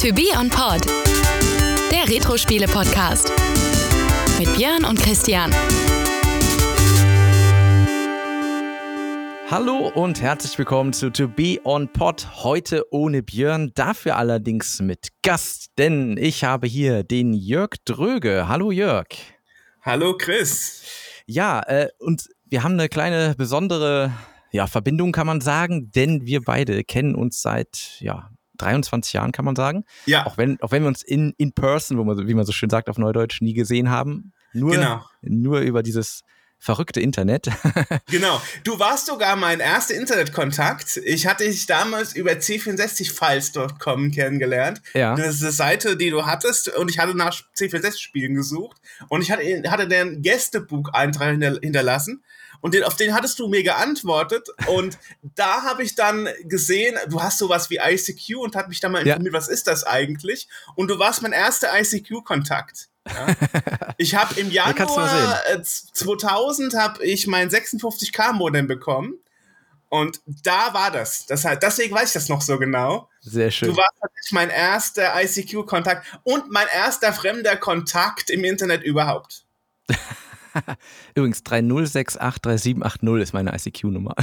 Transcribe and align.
To 0.00 0.14
Be 0.14 0.28
On 0.34 0.48
Pod, 0.48 0.86
der 1.92 2.08
Retro-Spiele-Podcast. 2.08 3.30
Mit 4.38 4.56
Björn 4.56 4.86
und 4.86 4.98
Christian. 4.98 5.52
Hallo 9.50 9.92
und 9.94 10.22
herzlich 10.22 10.56
willkommen 10.56 10.94
zu 10.94 11.10
To 11.10 11.28
Be 11.28 11.58
On 11.64 11.86
Pod. 11.92 12.26
Heute 12.42 12.86
ohne 12.90 13.22
Björn, 13.22 13.72
dafür 13.74 14.16
allerdings 14.16 14.80
mit 14.80 15.08
Gast, 15.22 15.72
denn 15.76 16.16
ich 16.16 16.44
habe 16.44 16.66
hier 16.66 17.02
den 17.04 17.34
Jörg 17.34 17.72
Dröge. 17.84 18.48
Hallo 18.48 18.70
Jörg. 18.70 19.08
Hallo 19.82 20.16
Chris. 20.16 20.82
Ja, 21.26 21.60
äh, 21.66 21.88
und 21.98 22.26
wir 22.46 22.62
haben 22.62 22.72
eine 22.72 22.88
kleine 22.88 23.34
besondere 23.36 24.14
ja, 24.50 24.66
Verbindung, 24.66 25.12
kann 25.12 25.26
man 25.26 25.42
sagen, 25.42 25.90
denn 25.92 26.24
wir 26.24 26.40
beide 26.40 26.84
kennen 26.84 27.14
uns 27.14 27.42
seit 27.42 27.98
ja, 27.98 28.30
23 28.60 29.12
Jahren, 29.12 29.32
kann 29.32 29.44
man 29.44 29.56
sagen. 29.56 29.84
Ja. 30.06 30.26
Auch 30.26 30.36
wenn, 30.36 30.60
auch 30.60 30.72
wenn 30.72 30.82
wir 30.82 30.88
uns 30.88 31.02
in, 31.02 31.34
in 31.36 31.52
person, 31.52 31.98
wo 31.98 32.04
man, 32.04 32.26
wie 32.26 32.34
man 32.34 32.44
so 32.46 32.52
schön 32.52 32.70
sagt 32.70 32.88
auf 32.88 32.98
Neudeutsch, 32.98 33.40
nie 33.40 33.54
gesehen 33.54 33.90
haben. 33.90 34.32
Nur, 34.52 34.72
Genau. 34.72 35.04
nur 35.22 35.60
über 35.60 35.82
dieses 35.82 36.22
verrückte 36.58 37.00
Internet. 37.00 37.48
Genau. 38.10 38.40
Du 38.64 38.78
warst 38.78 39.06
sogar 39.06 39.36
mein 39.36 39.60
erster 39.60 39.94
Internetkontakt. 39.94 40.98
Ich 41.04 41.26
hatte 41.26 41.44
dich 41.44 41.66
damals 41.66 42.14
über 42.14 42.32
c64files.com 42.32 44.10
kennengelernt. 44.10 44.82
Ja. 44.94 45.14
Das 45.14 45.36
ist 45.36 45.42
eine 45.42 45.52
Seite, 45.52 45.96
die 45.96 46.10
du 46.10 46.26
hattest 46.26 46.68
und 46.76 46.90
ich 46.90 46.98
hatte 46.98 47.16
nach 47.16 47.40
C64-Spielen 47.56 48.34
gesucht 48.34 48.78
und 49.08 49.22
ich 49.22 49.30
hatte, 49.30 49.42
hatte 49.70 49.88
den 49.88 50.22
Gästebuch-Eintrag 50.22 51.30
hinter, 51.30 51.58
hinterlassen 51.62 52.22
und 52.60 52.74
den, 52.74 52.84
auf 52.84 52.96
den 52.96 53.14
hattest 53.14 53.38
du 53.38 53.48
mir 53.48 53.62
geantwortet 53.62 54.48
und 54.66 54.98
da 55.34 55.62
habe 55.62 55.82
ich 55.82 55.94
dann 55.94 56.28
gesehen, 56.44 56.96
du 57.08 57.22
hast 57.22 57.38
sowas 57.38 57.70
wie 57.70 57.78
ICQ 57.78 58.36
und 58.38 58.56
hat 58.56 58.68
mich 58.68 58.80
dann 58.80 58.92
mal 58.92 59.06
Ja. 59.06 59.14
informiert, 59.14 59.34
was 59.34 59.48
ist 59.48 59.66
das 59.66 59.84
eigentlich? 59.84 60.48
Und 60.74 60.88
du 60.88 60.98
warst 60.98 61.22
mein 61.22 61.32
erster 61.32 61.68
ICQ-Kontakt. 61.78 62.88
Ja. 63.08 63.26
Ich 63.96 64.14
habe 64.14 64.38
im 64.40 64.50
Ja, 64.50 64.70
Januar 64.70 65.42
äh, 65.50 65.62
2000 65.62 66.74
habe 66.74 67.04
ich 67.04 67.26
mein 67.26 67.50
56k 67.50 68.32
Modem 68.32 68.66
bekommen 68.66 69.14
und 69.90 70.20
da 70.26 70.72
war 70.72 70.90
das. 70.90 71.26
das 71.26 71.44
heißt, 71.44 71.62
deswegen 71.62 71.94
weiß 71.94 72.08
ich 72.08 72.12
das 72.14 72.28
noch 72.30 72.40
so 72.40 72.58
genau. 72.58 73.08
Sehr 73.20 73.50
schön. 73.50 73.68
Du 73.68 73.76
warst 73.76 73.92
tatsächlich 74.00 74.32
mein 74.32 74.48
erster 74.48 75.12
ICQ-Kontakt 75.22 76.06
und 76.22 76.50
mein 76.50 76.66
erster 76.72 77.12
fremder 77.12 77.56
Kontakt 77.56 78.30
im 78.30 78.44
Internet 78.44 78.82
überhaupt. 78.84 79.44
Übrigens 81.14 81.42
3068370 81.44 83.20
ist 83.22 83.32
meine 83.32 83.54
ICQ-Nummer. 83.54 84.14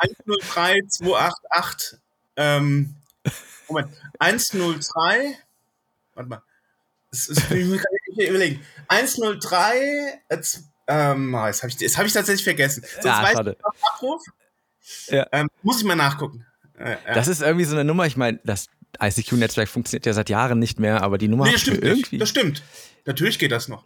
103288 0.00 1.98
ähm, 2.36 2.94
Moment 3.68 3.88
103 4.18 5.36
warte 6.14 6.28
mal 6.28 6.42
das 7.10 7.28
ist, 7.28 7.50
ich 7.50 7.66
muss 7.66 7.80
nicht 8.16 8.28
überlegen 8.28 8.60
103 8.88 10.20
äh, 10.28 10.40
z- 10.40 10.62
ähm, 10.88 11.34
ah, 11.34 11.46
jetzt 11.48 11.62
habe 11.62 11.70
ich, 11.72 11.78
jetzt 11.80 11.96
hab 11.98 12.06
ich 12.06 12.12
tatsächlich 12.12 12.44
vergessen 12.44 12.82
Sonst 12.94 13.04
Ja, 13.04 13.22
weiß 13.22 13.28
ich 13.30 13.36
schade. 13.36 13.50
nicht, 13.50 13.60
was 13.62 13.74
Abruf 13.92 14.22
Ja. 15.08 15.26
ähm, 15.32 15.48
muss 15.62 15.78
ich 15.78 15.84
mal 15.84 15.94
nachgucken 15.96 16.46
äh, 16.78 16.96
ja. 17.06 17.14
Das 17.14 17.28
ist 17.28 17.42
irgendwie 17.42 17.64
so 17.66 17.74
eine 17.76 17.84
Nummer, 17.84 18.06
ich 18.06 18.16
meine, 18.16 18.40
das 18.44 18.68
ICQ-Netzwerk 19.00 19.68
funktioniert 19.68 20.06
ja 20.06 20.12
seit 20.14 20.28
Jahren 20.30 20.58
nicht 20.58 20.80
mehr, 20.80 21.02
aber 21.02 21.18
die 21.18 21.28
Nummer 21.28 21.44
nee, 21.44 21.52
das 21.52 21.60
ich 21.60 21.62
stimmt 21.68 21.82
nicht. 21.82 21.90
irgendwie. 21.92 22.18
das 22.18 22.28
stimmt 22.30 22.62
natürlich 23.04 23.38
geht 23.38 23.52
das 23.52 23.68
noch 23.68 23.84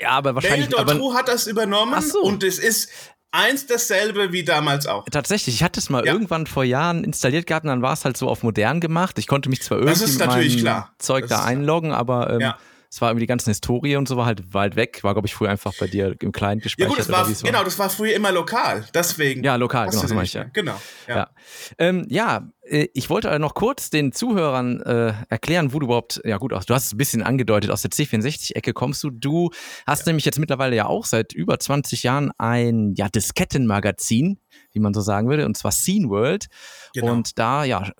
Ja, 0.00 0.10
aber 0.10 0.34
wahrscheinlich. 0.34 0.76
Aber, 0.76 1.14
hat 1.14 1.28
das 1.28 1.46
übernommen 1.46 2.00
so. 2.02 2.20
und 2.22 2.42
es 2.42 2.58
ist 2.58 2.88
eins 3.30 3.66
dasselbe 3.66 4.32
wie 4.32 4.44
damals 4.44 4.86
auch 4.86 5.06
tatsächlich, 5.10 5.56
ich 5.56 5.62
hatte 5.62 5.80
es 5.80 5.90
mal 5.90 6.06
Ja. 6.06 6.12
irgendwann 6.12 6.46
vor 6.46 6.62
Jahren 6.64 7.02
installiert 7.04 7.46
gehabt 7.46 7.64
und 7.64 7.70
dann 7.70 7.82
war 7.82 7.92
es 7.92 8.04
halt 8.04 8.16
so 8.16 8.28
auf 8.28 8.42
modern 8.42 8.80
gemacht. 8.80 9.18
Ich 9.18 9.26
konnte 9.26 9.48
mich 9.48 9.62
zwar 9.62 9.78
irgendwie 9.78 10.06
mit 10.12 10.26
meinem 10.26 10.56
klar. 10.56 10.94
Zeug 10.98 11.22
Das 11.28 11.40
da 11.40 11.44
einloggen, 11.44 11.92
aber 11.92 12.30
ähm, 12.30 12.40
Ja. 12.40 12.58
Es 12.94 13.00
war 13.00 13.10
irgendwie 13.10 13.24
die 13.24 13.28
ganze 13.28 13.50
Historie 13.50 13.96
und 13.96 14.06
so 14.06 14.16
war 14.16 14.24
halt 14.24 14.54
weit 14.54 14.76
weg. 14.76 15.02
War, 15.02 15.14
glaube 15.14 15.26
ich, 15.26 15.34
früher 15.34 15.50
einfach 15.50 15.72
bei 15.80 15.88
dir 15.88 16.14
im 16.20 16.30
ja 16.32 16.54
gespeichert. 16.54 16.90
gut 16.90 16.98
das 17.00 17.08
war 17.10 17.28
es 17.28 17.42
genau 17.42 17.64
das 17.64 17.76
war 17.76 17.90
früher 17.90 18.14
immer 18.14 18.30
lokal 18.30 18.84
deswegen 18.94 19.42
Ja, 19.42 19.56
lokal, 19.56 19.88
genau, 19.90 20.02
nicht 20.02 20.22
ich, 20.22 20.34
ja. 20.34 20.44
genau 20.44 20.80
ja. 21.08 21.16
Ja, 21.16 21.30
ähm, 21.78 22.06
ja 22.08 22.48
äh, 22.62 22.86
ich 22.94 23.10
wollte 23.10 23.36
noch 23.40 23.54
kurz 23.54 23.90
den 23.90 24.12
Zuhörern 24.12 24.80
äh, 24.82 25.12
erklären, 25.28 25.72
wo 25.72 25.80
du 25.80 25.86
überhaupt, 25.86 26.20
ja 26.24 26.38
gut, 26.38 26.52
auch, 26.52 26.64
du 26.64 26.74
hast 26.74 26.86
es 26.86 26.92
ein 26.92 26.98
bisschen 26.98 27.22
angedeutet, 27.22 27.70
aus 27.70 27.82
der 27.82 27.90
C64-Ecke 27.90 28.72
kommst 28.72 29.02
du. 29.02 29.10
Du 29.10 29.50
hast 29.86 30.06
nämlich 30.06 30.24
jetzt 30.24 30.38
mittlerweile 30.38 30.76
ja 30.76 30.86
auch 30.86 31.04
seit 31.04 31.32
über 31.32 31.58
20 31.58 32.02
Jahren 32.02 32.30
ein 32.38 32.94
ja, 32.96 33.08
Diskettenmagazin, 33.08 34.38
wie 34.74 34.80
man 34.80 34.92
so 34.92 35.00
sagen 35.00 35.28
würde, 35.28 35.46
und 35.46 35.56
zwar 35.56 35.72
Scene 35.72 36.08
World. 36.10 36.46
Genau. 36.92 37.12
Und 37.12 37.38
da 37.38 37.64
ja, 37.64 37.90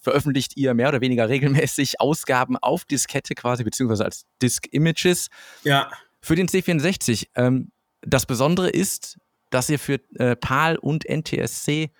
veröffentlicht 0.00 0.56
ihr 0.56 0.74
mehr 0.74 0.88
oder 0.88 1.00
weniger 1.00 1.28
regelmäßig 1.28 2.00
Ausgaben 2.00 2.56
auf 2.56 2.84
Diskette 2.84 3.34
quasi, 3.34 3.64
beziehungsweise 3.64 4.04
als 4.04 4.24
Disk-Images 4.40 5.28
ja 5.64 5.90
für 6.20 6.36
den 6.36 6.46
C64. 6.48 7.26
Ähm, 7.34 7.72
das 8.02 8.26
Besondere 8.26 8.70
ist, 8.70 9.18
dass 9.50 9.68
ihr 9.68 9.78
für 9.78 9.98
äh, 10.18 10.36
PAL 10.36 10.76
und 10.76 11.04
NTSC 11.08 11.90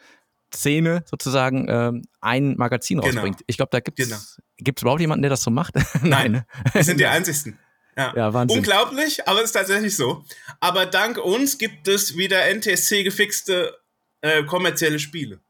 Szene 0.55 1.03
sozusagen 1.06 1.66
ähm, 1.69 2.03
ein 2.21 2.56
Magazin 2.56 3.00
Genau. 3.00 3.12
rausbringt. 3.15 3.41
Ich 3.47 3.56
glaube, 3.56 3.71
da 3.72 3.81
gibt 3.81 3.99
es 3.99 4.09
Genau. 4.09 4.21
gibt's 4.59 4.82
überhaupt 4.82 5.00
jemanden, 5.00 5.22
der 5.22 5.31
das 5.31 5.43
so 5.43 5.50
macht? 5.50 5.75
Nein. 6.03 6.32
ne? 6.32 6.47
Wir 6.72 6.84
sind 6.84 7.00
die 7.00 7.06
einzigsten. 7.06 7.59
Ja. 7.97 8.12
Ja, 8.16 8.32
Wahnsinn. 8.34 8.58
Unglaublich, 8.58 9.26
aber 9.28 9.41
es 9.41 9.47
ist 9.47 9.53
tatsächlich 9.53 9.94
so. 9.97 10.25
Aber 10.60 10.86
dank 10.86 11.19
uns 11.19 11.58
gibt 11.58 11.88
es 11.88 12.16
wieder 12.16 12.47
NTSC 12.54 13.03
gefixte 13.04 13.76
äh, 14.22 14.44
kommerzielle 14.44 14.98
Spiele. 14.98 15.41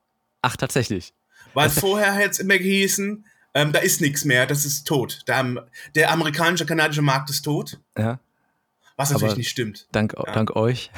Ach, 0.43 0.57
tatsächlich. 0.57 1.13
Weil 1.55 1.71
vorher 1.71 2.13
hätte 2.15 2.31
es 2.31 2.39
immer 2.41 2.59
gehießen, 2.59 3.25
ähm, 3.55 3.73
da 3.73 3.79
ist 3.81 4.01
nichts 4.01 4.25
mehr, 4.25 4.47
das 4.47 4.65
ist 4.65 4.85
tot. 4.87 5.21
Der, 5.29 5.69
der 5.95 6.11
amerikanische, 6.11 6.65
kanadische 6.67 7.03
Markt 7.03 7.29
ist 7.31 7.43
tot. 7.43 7.79
Ja, 7.97 8.19
Was 8.97 9.11
natürlich 9.11 9.33
Aber- 9.33 9.39
nicht 9.39 9.51
stimmt. 9.51 9.87
dank, 9.93 10.15
dank 10.33 10.57
euch. 10.57 10.91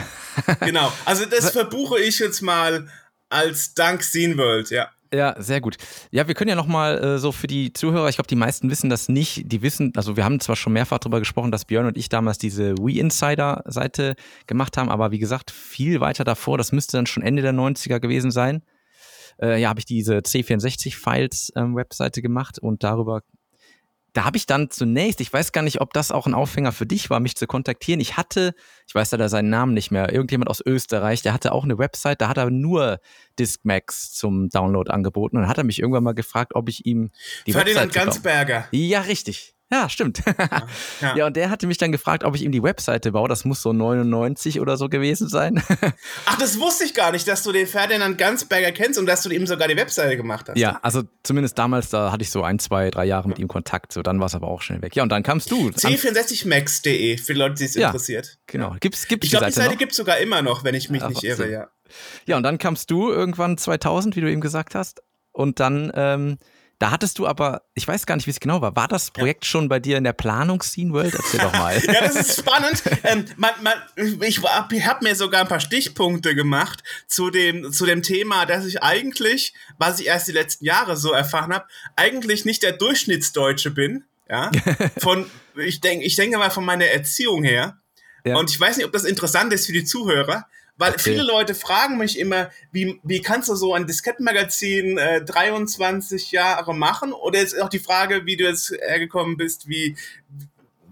Genau. 0.61 0.93
Also 1.05 1.27
das 1.27 1.51
verbuche 1.53 2.01
ich 2.01 2.21
jetzt 2.21 2.41
mal 2.41 2.89
als 3.29 3.75
Dank 3.75 4.03
Scene 4.05 4.39
World, 4.39 4.71
ja. 4.71 4.91
Ja, 5.15 5.37
sehr 5.39 5.61
gut. 5.61 5.77
Ja, 6.11 6.27
wir 6.27 6.35
können 6.35 6.49
ja 6.49 6.57
nochmal 6.57 6.99
äh, 6.99 7.19
so 7.19 7.31
für 7.31 7.47
die 7.47 7.73
Zuhörer, 7.73 8.09
ich 8.09 8.17
glaube, 8.17 8.27
die 8.27 8.35
meisten 8.35 8.69
wissen 8.69 8.91
das 8.91 9.09
nicht. 9.09 9.53
Die 9.53 9.63
wissen, 9.63 9.93
also 9.95 10.17
wir 10.17 10.25
haben 10.25 10.41
zwar 10.41 10.57
schon 10.57 10.73
mehrfach 10.73 10.99
darüber 10.99 11.21
gesprochen, 11.21 11.53
dass 11.53 11.65
Björn 11.65 11.87
und 11.87 11.97
ich 11.97 12.09
damals 12.09 12.39
diese 12.39 12.75
We 12.79 12.99
Insider-Seite 12.99 14.17
gemacht 14.49 14.77
haben, 14.77 14.91
aber 14.91 15.13
wie 15.13 15.21
gesagt, 15.21 15.53
viel 15.53 16.01
weiter 16.01 16.25
davor, 16.25 16.59
das 16.59 16.73
müsste 16.73 16.97
dann 16.97 17.07
schon 17.07 17.23
Ende 17.23 17.43
der 17.43 17.53
90er 17.53 18.01
gewesen 18.01 18.33
sein. 18.33 18.63
Äh, 19.41 19.61
ja, 19.61 19.69
habe 19.69 19.79
ich 19.79 19.87
diese 19.87 20.19
C64-Files-Webseite 20.19 22.21
gemacht 22.21 22.59
und 22.59 22.83
darüber 22.83 23.23
da 24.15 24.25
habe 24.25 24.37
ich 24.37 24.47
dann 24.47 24.71
zunächst, 24.71 25.21
ich 25.21 25.33
weiß 25.33 25.51
gar 25.51 25.63
nicht, 25.63 25.81
ob 25.81 25.93
das 25.93 26.13
auch 26.13 26.27
ein 26.27 26.35
Aufhänger 26.35 26.71
für 26.71 26.87
dich 26.87 27.11
war, 27.11 27.19
mich 27.19 27.37
zu 27.37 27.49
kontaktieren. 27.49 28.01
Ich 28.01 28.17
hatte, 28.17 28.55
ich 28.87 28.95
weiß 28.95 29.11
leider 29.11 29.29
seinen 29.29 29.51
Namen 29.51 29.75
nicht 29.75 29.91
mehr, 29.91 30.13
irgendjemand 30.13 30.49
aus 30.49 30.63
Österreich, 30.65 31.23
der 31.23 31.35
hatte 31.35 31.53
auch 31.53 31.65
eine 31.65 31.79
Website, 31.79 32.21
da 32.21 32.29
hat 32.29 32.39
er 32.39 32.49
nur 32.49 33.01
Discmax 33.39 34.13
zum 34.13 34.49
Download 34.51 34.91
angeboten 34.91 35.37
und 35.37 35.43
dann 35.43 35.51
hat 35.51 35.59
er 35.59 35.65
mich 35.65 35.81
irgendwann 35.81 36.05
mal 36.05 36.15
gefragt, 36.15 36.55
ob 36.55 36.69
ich 36.69 36.87
ihm 36.87 37.11
die 37.47 37.53
Ferdinand 37.53 37.87
Website 37.87 38.05
Gansberger. 38.05 38.69
Ja, 38.71 39.01
richtig. 39.01 39.54
Ja, 39.75 39.89
stimmt. 39.89 40.23
Ja. 41.01 41.17
Ja. 41.17 41.27
und 41.27 41.37
der 41.37 41.51
hatte 41.51 41.67
mich 41.67 41.79
dann 41.79 41.91
gefragt, 41.91 42.23
ob 42.25 42.35
ich 42.37 42.43
ihm 42.43 42.53
die 42.53 42.63
Webseite 42.63 43.11
baue. 43.13 43.29
Das 43.29 43.45
muss 43.45 43.61
so 43.61 43.73
99 43.73 44.61
oder 44.61 44.77
so 44.77 44.89
gewesen 44.89 45.29
sein. 45.29 45.63
Ach, 46.27 46.39
das 46.39 46.61
wusste 46.61 46.85
ich 46.85 46.95
gar 46.95 47.11
nicht, 47.13 47.27
dass 47.27 47.43
du 47.43 47.51
den 47.53 47.67
Ferdinand 47.67 48.17
Gansberger 48.19 48.71
kennst 48.73 48.99
und 48.99 49.07
dass 49.07 49.23
du 49.23 49.31
ihm 49.31 49.47
sogar 49.47 49.67
die 49.69 49.77
Webseite 49.77 50.17
gemacht 50.17 50.49
hast. 50.49 50.57
ja, 50.59 50.79
also 50.83 51.03
zumindest 51.25 51.59
damals, 51.59 51.89
da 51.91 52.13
hatte 52.13 52.23
ich 52.23 52.31
so 52.31 52.43
ein, 52.43 52.59
zwei, 52.61 52.91
drei 52.91 53.05
Jahre 53.05 53.29
mit 53.29 53.39
ihm 53.39 53.49
Kontakt. 53.49 53.93
So, 53.93 54.03
dann 54.03 54.21
war 54.21 54.27
es 54.27 54.35
aber 54.35 54.47
auch 54.49 54.63
schnell 54.63 54.81
weg. 54.83 54.95
Ja, 54.95 55.03
und 55.03 55.09
dann 55.11 55.23
kamst 55.25 55.51
du. 55.51 55.67
An- 55.69 55.75
C64max.de, 55.75 57.19
für 57.19 57.33
die 57.35 57.39
Leute, 57.39 57.55
die 57.57 57.65
es 57.65 57.75
Ja. 57.75 57.89
interessiert. 57.89 58.39
Genau. 58.47 58.77
Gibt's, 58.81 59.07
gibt's 59.09 59.27
Ich 59.27 59.31
glaube, 59.33 59.47
die 59.47 59.53
Seite 59.53 59.77
gibt 59.77 59.93
es 59.93 59.97
sogar 59.97 60.19
immer 60.19 60.43
noch, 60.43 60.65
wenn 60.65 60.75
ich 60.75 60.91
mich 60.91 61.03
Ach, 61.03 61.09
nicht 61.09 61.25
irre, 61.25 61.51
ja. 61.51 61.69
Ja, 62.27 62.37
und 62.37 62.43
dann 62.43 62.59
kamst 62.59 62.91
du 62.91 63.11
irgendwann 63.11 63.59
2000, 63.59 64.17
wie 64.17 64.21
du 64.21 64.31
eben 64.31 64.41
gesagt 64.41 64.75
hast. 64.75 65.03
Und 65.33 65.59
dann, 65.61 65.91
ähm, 65.95 66.39
da 66.79 66.91
hattest 66.91 67.19
du 67.19 67.27
aber, 67.27 67.63
ich 67.75 67.87
weiß 67.87 68.07
gar 68.07 68.17
nicht, 68.17 68.27
wie 68.27 68.31
es 68.31 68.41
genau 68.41 68.61
war. 68.61 68.75
War 68.77 68.89
das 68.89 69.11
Projekt 69.11 69.45
schon 69.45 69.69
bei 69.69 69.79
dir 69.81 69.97
in 69.97 70.05
der 70.05 70.13
Planung 70.13 70.63
Scene 70.63 70.93
World? 70.93 71.15
Erzähl 71.15 71.41
doch 71.41 71.53
mal. 71.53 71.75
Ja, 71.85 72.01
das 72.01 72.17
ist 72.17 72.39
spannend. 72.39 72.83
ähm, 73.05 73.25
man, 73.37 73.53
man, 73.63 73.75
ich 74.23 74.43
habe 74.43 74.85
hab 74.85 75.03
mir 75.03 75.15
sogar 75.15 75.43
ein 75.43 75.49
paar 75.49 75.61
Stichpunkte 75.61 76.35
gemacht 76.35 76.83
zu 77.07 77.31
dem, 77.31 77.73
zu 77.73 77.87
dem 77.87 78.03
Thema, 78.03 78.47
dass 78.47 78.65
ich 78.65 78.83
eigentlich, 78.83 79.55
was 79.79 80.01
ich 80.01 80.07
erst 80.07 80.29
die 80.29 80.33
letzten 80.33 80.65
Jahre 80.65 80.97
so 80.97 81.13
erfahren 81.13 81.53
habe, 81.53 81.67
eigentlich 81.97 82.45
nicht 82.45 82.63
der 82.63 82.73
Durchschnittsdeutsche 82.73 83.71
bin. 83.71 84.05
Ja, 84.29 84.51
von, 84.99 85.31
ich 85.57 85.81
denke, 85.81 86.05
ich 86.05 86.17
denke 86.17 86.39
mal 86.39 86.51
von 86.51 86.65
meiner 86.65 86.87
Erziehung 86.87 87.45
her. 87.45 87.79
Ja. 88.25 88.37
Und 88.37 88.51
ich 88.51 88.59
weiß 88.59 88.79
nicht, 88.79 88.87
ob 88.87 88.93
das 88.93 89.05
interessant 89.05 89.53
ist 89.53 89.67
für 89.67 89.73
die 89.73 89.85
Zuhörer, 89.85 90.47
weil 90.77 90.93
Erzähl. 90.93 91.13
viele 91.15 91.25
Leute 91.27 91.55
fragen 91.55 91.99
mich 91.99 92.19
immer, 92.19 92.51
wie, 92.73 93.01
wie 93.05 93.23
kannst 93.23 93.49
du 93.49 93.55
so 93.55 93.75
ein 93.75 93.87
Diskettenmagazin 93.87 94.99
äh, 94.99 95.25
23 95.25 96.33
Jahre 96.33 96.75
machen? 96.75 97.13
Oder 97.13 97.41
ist 97.41 97.61
auch 97.61 97.69
die 97.69 97.79
Frage, 97.79 98.27
wie 98.27 98.37
du 98.37 98.45
jetzt 98.45 98.71
hergekommen 98.71 99.37
bist, 99.37 99.69
wie, 99.69 99.97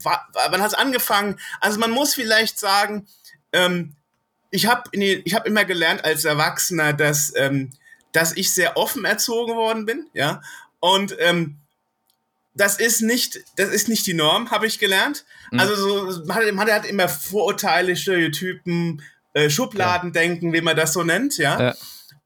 wa- 0.01 0.25
wann 0.51 0.63
hast 0.63 0.75
du 0.75 0.79
angefangen? 0.79 1.39
Also 1.61 1.81
man 1.81 1.91
muss 1.91 2.15
vielleicht 2.15 2.59
sagen, 2.61 3.07
ähm, 3.53 3.97
ich 4.51 4.67
habe 4.67 4.89
ich 4.97 5.35
hab 5.35 5.47
immer 5.47 5.65
gelernt 5.65 6.05
als 6.05 6.25
Erwachsener, 6.25 6.93
dass, 6.93 7.33
ähm, 7.37 7.71
dass 8.13 8.37
ich 8.37 8.53
sehr 8.53 8.77
offen 8.77 9.05
erzogen 9.05 9.57
worden 9.57 9.87
bin, 9.87 10.07
ja. 10.13 10.43
Und 10.79 11.17
ähm, 11.19 11.59
das 12.55 12.79
ist 12.79 13.01
nicht, 13.01 13.41
das 13.57 13.71
ist 13.71 13.89
nicht 13.89 14.07
die 14.07 14.13
Norm, 14.15 14.51
habe 14.51 14.67
ich 14.67 14.79
gelernt. 14.79 15.25
Mhm. 15.51 15.59
Also 15.61 16.11
so, 16.11 16.25
man, 16.27 16.37
hat, 16.37 16.53
man 16.53 16.71
hat 16.71 16.85
immer 16.87 17.09
Vorurteile, 17.09 17.97
Stereotypen, 17.97 19.03
äh, 19.35 19.51
Schubladendenken, 19.51 20.49
ja. 20.49 20.55
wie 20.55 20.61
man 20.61 20.77
das 20.77 20.93
so 20.93 21.03
nennt, 21.03 21.39
ja. 21.39 21.61
ja. 21.61 21.75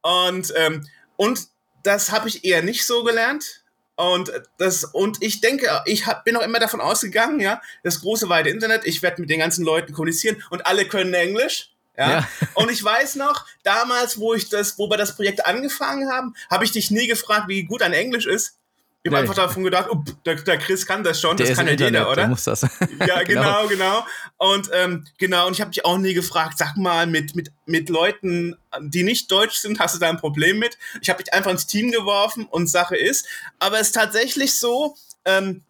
Und, 0.02 0.52
ähm, 0.56 0.86
und 1.16 1.48
das 1.82 2.10
habe 2.12 2.28
ich 2.28 2.44
eher 2.44 2.62
nicht 2.62 2.84
so 2.86 3.04
gelernt. 3.04 3.64
Und 3.96 4.30
das, 4.58 4.84
und 4.84 5.22
ich 5.22 5.40
denke, 5.40 5.70
ich 5.86 6.06
hab, 6.06 6.24
bin 6.24 6.36
auch 6.36 6.42
immer 6.42 6.58
davon 6.58 6.82
ausgegangen, 6.82 7.40
ja, 7.40 7.62
das 7.82 8.02
große 8.02 8.28
weite 8.28 8.50
Internet, 8.50 8.82
ich 8.84 9.02
werde 9.02 9.22
mit 9.22 9.30
den 9.30 9.38
ganzen 9.38 9.64
Leuten 9.64 9.94
kommunizieren 9.94 10.42
und 10.50 10.66
alle 10.66 10.86
können 10.86 11.14
Englisch. 11.14 11.72
Ja? 11.96 12.10
ja. 12.10 12.28
Und 12.54 12.70
ich 12.70 12.84
weiß 12.84 13.14
noch, 13.14 13.46
damals, 13.62 14.18
wo 14.18 14.34
ich 14.34 14.50
das, 14.50 14.78
wo 14.78 14.90
wir 14.90 14.98
das 14.98 15.16
Projekt 15.16 15.46
angefangen 15.46 16.10
haben, 16.10 16.34
habe 16.50 16.64
ich 16.64 16.72
dich 16.72 16.90
nie 16.90 17.06
gefragt, 17.06 17.48
wie 17.48 17.64
gut 17.64 17.80
dein 17.80 17.94
Englisch 17.94 18.26
ist. 18.26 18.58
Ich 19.06 19.12
habe 19.12 19.20
einfach 19.20 19.34
davon 19.34 19.62
gedacht, 19.62 19.86
oh, 19.90 20.02
der, 20.24 20.34
der, 20.34 20.58
Chris 20.58 20.84
kann 20.84 21.04
das 21.04 21.20
schon, 21.20 21.36
der 21.36 21.46
das 21.46 21.56
kann 21.56 21.66
ja 21.66 21.72
Internet, 21.72 21.94
jeder, 21.94 22.10
oder? 22.10 22.22
Der 22.22 22.28
muss 22.28 22.44
das. 22.44 22.62
ja, 23.06 23.22
genau, 23.22 23.66
genau. 23.66 23.68
genau. 23.68 24.06
Und 24.36 24.68
ähm, 24.72 25.04
genau, 25.16 25.46
und 25.46 25.52
ich 25.52 25.60
habe 25.60 25.70
dich 25.70 25.84
auch 25.84 25.98
nie 25.98 26.12
gefragt, 26.12 26.58
sag 26.58 26.76
mal, 26.76 27.06
mit, 27.06 27.36
mit, 27.36 27.52
mit 27.66 27.88
Leuten, 27.88 28.56
die 28.80 29.04
nicht 29.04 29.30
deutsch 29.30 29.58
sind, 29.58 29.78
hast 29.78 29.94
du 29.94 30.00
da 30.00 30.08
ein 30.08 30.16
Problem 30.16 30.58
mit? 30.58 30.76
Ich 31.00 31.08
habe 31.08 31.22
dich 31.22 31.32
einfach 31.32 31.52
ins 31.52 31.66
Team 31.66 31.92
geworfen 31.92 32.46
und 32.46 32.66
Sache 32.66 32.96
ist. 32.96 33.26
Aber 33.60 33.78
es 33.78 33.88
ist 33.88 33.94
tatsächlich 33.94 34.58
so, 34.58 34.96
ähm, 35.24 35.62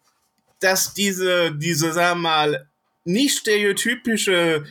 dass 0.59 0.93
diese, 0.95 1.51
diese, 1.51 1.93
sagen 1.93 2.21
wir 2.21 2.29
mal, 2.29 2.67
nicht 3.03 3.37
stereotypische 3.37 4.65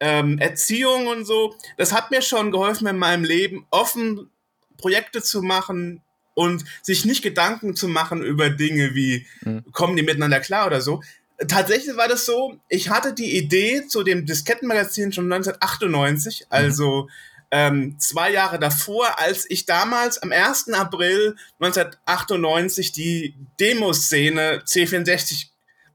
ähm, 0.00 0.38
Erziehung 0.38 1.08
und 1.08 1.26
so, 1.26 1.54
das 1.76 1.92
hat 1.92 2.10
mir 2.10 2.22
schon 2.22 2.50
geholfen 2.50 2.86
in 2.86 2.96
meinem 2.96 3.24
Leben, 3.24 3.66
offen 3.70 4.30
Projekte 4.78 5.22
zu 5.22 5.42
machen, 5.42 6.02
und 6.34 6.64
sich 6.82 7.04
nicht 7.04 7.22
Gedanken 7.22 7.76
zu 7.76 7.88
machen 7.88 8.22
über 8.22 8.50
Dinge 8.50 8.94
wie, 8.94 9.26
mhm. 9.42 9.64
kommen 9.72 9.96
die 9.96 10.02
miteinander 10.02 10.40
klar 10.40 10.66
oder 10.66 10.80
so. 10.80 11.02
Tatsächlich 11.48 11.96
war 11.96 12.08
das 12.08 12.24
so, 12.24 12.58
ich 12.68 12.90
hatte 12.90 13.14
die 13.14 13.36
Idee 13.36 13.86
zu 13.86 14.02
dem 14.02 14.26
Diskettenmagazin 14.26 15.12
schon 15.12 15.32
1998, 15.32 16.40
mhm. 16.40 16.46
also 16.50 17.08
ähm, 17.50 17.96
zwei 17.98 18.32
Jahre 18.32 18.58
davor, 18.58 19.18
als 19.18 19.48
ich 19.48 19.66
damals 19.66 20.18
am 20.18 20.32
1. 20.32 20.72
April 20.72 21.36
1998 21.60 22.92
die 22.92 23.34
Demoszene 23.60 24.62
C64 24.64 25.48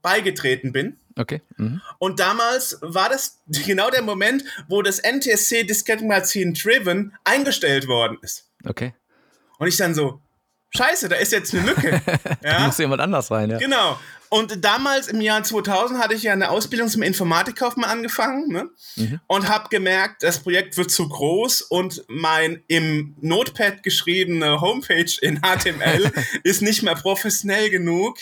beigetreten 0.03 0.71
bin. 0.71 0.97
Okay. 1.15 1.41
Mhm. 1.57 1.81
Und 1.97 2.19
damals 2.19 2.77
war 2.81 3.09
das 3.09 3.41
genau 3.65 3.89
der 3.89 4.03
Moment, 4.03 4.43
wo 4.69 4.83
das 4.83 4.99
NTSC 4.99 5.63
Diskettenmagazin 5.63 6.53
Driven 6.53 7.15
eingestellt 7.23 7.87
worden 7.87 8.17
ist. 8.21 8.51
Okay. 8.63 8.93
Und 9.57 9.67
ich 9.67 9.77
dann 9.77 9.95
so, 9.95 10.21
Scheiße, 10.75 11.09
da 11.09 11.15
ist 11.15 11.31
jetzt 11.31 11.53
eine 11.53 11.65
Lücke. 11.65 12.01
ja? 12.43 12.59
da 12.59 12.59
muss 12.65 12.77
jemand 12.77 13.01
anders 13.01 13.31
rein, 13.31 13.49
ja. 13.49 13.57
Genau. 13.57 13.97
Und 14.29 14.63
damals 14.63 15.07
im 15.07 15.21
Jahr 15.21 15.43
2000 15.43 16.01
hatte 16.01 16.13
ich 16.13 16.23
ja 16.23 16.33
eine 16.33 16.49
Ausbildung 16.49 16.89
zum 16.89 17.01
Informatikkaufmann 17.01 17.89
angefangen 17.89 18.49
ne? 18.49 18.69
Mhm. 18.97 19.21
und 19.27 19.47
habe 19.47 19.69
gemerkt, 19.69 20.23
das 20.23 20.39
Projekt 20.39 20.75
wird 20.75 20.91
zu 20.91 21.07
groß 21.07 21.61
und 21.61 22.03
mein 22.09 22.63
im 22.67 23.15
Notepad 23.21 23.83
geschriebene 23.83 24.59
Homepage 24.59 25.11
in 25.21 25.41
HTML 25.41 26.11
ist 26.43 26.61
nicht 26.61 26.83
mehr 26.83 26.95
professionell 26.95 27.69
genug. 27.69 28.17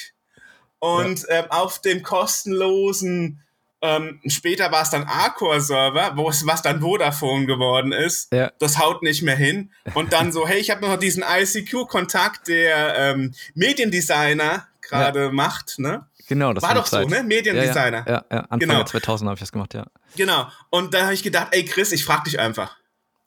Und 0.77 1.23
ja. 1.23 1.39
äh, 1.39 1.47
auf 1.49 1.81
dem 1.81 2.03
kostenlosen 2.03 3.41
ähm, 3.85 4.19
später 4.27 4.71
war 4.71 4.81
es 4.81 4.89
dann 4.89 5.03
Arcor-Server, 5.03 6.13
was 6.15 6.61
dann 6.61 6.81
Vodafone 6.81 7.45
geworden 7.45 7.91
ist. 7.91 8.31
Ja. 8.33 8.51
Das 8.59 8.79
haut 8.79 9.03
nicht 9.03 9.21
mehr 9.21 9.35
hin. 9.35 9.71
Und 9.93 10.13
dann 10.13 10.31
so, 10.31 10.47
hey, 10.47 10.59
ich 10.59 10.69
habe 10.69 10.81
noch 10.81 10.97
diesen 10.97 11.23
ICQ-Kontakt, 11.23 12.47
der 12.47 12.95
ähm, 12.97 13.33
Mediendesigner 13.53 14.67
gerade 14.81 15.25
ja. 15.25 15.31
macht, 15.31 15.79
ne? 15.79 16.07
Genau, 16.27 16.53
das 16.53 16.63
war, 16.63 16.69
war 16.69 16.75
doch 16.75 16.87
Zeit. 16.87 17.03
so, 17.03 17.09
ne? 17.09 17.23
Mediendesigner. 17.23 18.03
Ja, 18.07 18.13
ja, 18.13 18.25
ja. 18.31 18.39
Anfang 18.41 18.59
genau. 18.59 18.83
2000 18.83 19.27
habe 19.27 19.35
ich 19.35 19.39
das 19.41 19.51
gemacht, 19.51 19.73
ja. 19.73 19.85
Genau. 20.15 20.47
Und 20.69 20.93
da 20.93 21.03
habe 21.03 21.13
ich 21.13 21.23
gedacht, 21.23 21.49
ey 21.51 21.65
Chris, 21.65 21.91
ich 21.91 22.03
frag 22.03 22.23
dich 22.23 22.39
einfach. 22.39 22.75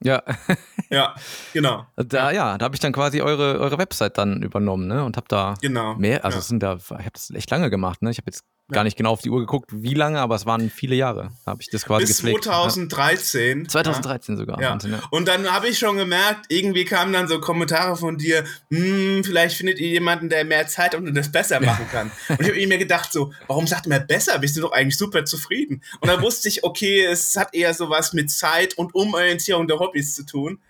Ja. 0.03 0.23
ja, 0.91 1.15
genau. 1.53 1.87
Da, 1.97 2.31
ja, 2.31 2.57
da 2.59 2.65
habe 2.65 2.75
ich 2.75 2.81
dann 2.81 2.93
quasi 2.93 3.21
eure, 3.21 3.59
eure 3.59 3.79
Website 3.79 4.19
dann 4.19 4.43
übernommen, 4.43 4.87
ne? 4.87 5.05
Und 5.05 5.17
habe 5.17 5.27
da 5.29 5.55
genau. 5.61 5.95
mehr, 5.95 6.25
also 6.25 6.39
ja. 6.39 6.43
sind 6.43 6.63
da, 6.63 6.77
ich 6.77 6.91
habe 6.91 7.11
das 7.13 7.31
echt 7.31 7.51
lange 7.51 7.71
gemacht, 7.71 8.03
ne? 8.03 8.11
Ich 8.11 8.19
habe 8.19 8.27
jetzt 8.27 8.45
gar 8.71 8.85
nicht 8.85 8.97
genau 8.97 9.13
auf 9.13 9.23
die 9.23 9.31
Uhr 9.31 9.41
geguckt, 9.41 9.71
wie 9.73 9.95
lange, 9.95 10.21
aber 10.21 10.35
es 10.35 10.45
waren 10.45 10.69
viele 10.71 10.95
Jahre. 10.95 11.31
Habe 11.47 11.63
ich 11.63 11.71
das 11.71 11.85
quasi 11.85 12.05
Bis 12.05 12.19
gepflegt. 12.19 12.45
2013. 12.45 13.63
Ja. 13.63 13.69
2013 13.69 14.37
sogar. 14.37 14.61
Ja. 14.61 14.73
Wahnsinn, 14.73 14.93
ja. 14.93 15.03
Und 15.11 15.27
dann 15.27 15.51
habe 15.51 15.69
ich 15.69 15.79
schon 15.79 15.97
gemerkt, 15.97 16.47
irgendwie 16.49 16.85
kamen 16.85 17.13
dann 17.13 17.29
so 17.29 17.41
Kommentare 17.41 17.97
von 17.97 18.19
dir, 18.19 18.45
hm, 18.71 19.23
vielleicht 19.25 19.57
findet 19.57 19.79
ihr 19.79 19.89
jemanden, 19.89 20.29
der 20.29 20.45
mehr 20.45 20.67
Zeit 20.67 20.95
und 20.95 21.15
das 21.15 21.33
besser 21.33 21.61
machen 21.61 21.87
kann. 21.91 22.11
und 22.29 22.41
ich 22.41 22.49
habe 22.49 22.67
mir 22.67 22.79
gedacht 22.79 23.11
so, 23.11 23.33
warum 23.47 23.67
sagt 23.67 23.87
man 23.87 24.07
besser? 24.07 24.41
Wir 24.43 24.49
sind 24.49 24.63
doch 24.63 24.73
eigentlich 24.73 24.99
super 24.99 25.25
zufrieden. 25.25 25.83
Und 26.01 26.09
dann 26.09 26.21
wusste 26.21 26.49
ich, 26.49 26.63
okay, 26.63 27.05
es 27.05 27.37
hat 27.37 27.55
eher 27.55 27.73
sowas 27.73 28.13
mit 28.13 28.31
Zeit 28.31 28.77
und 28.77 28.95
Umorientierung 28.95 29.67
der 29.67 29.79
Hobbys 29.79 30.15
zu 30.15 30.27
tun 30.27 30.61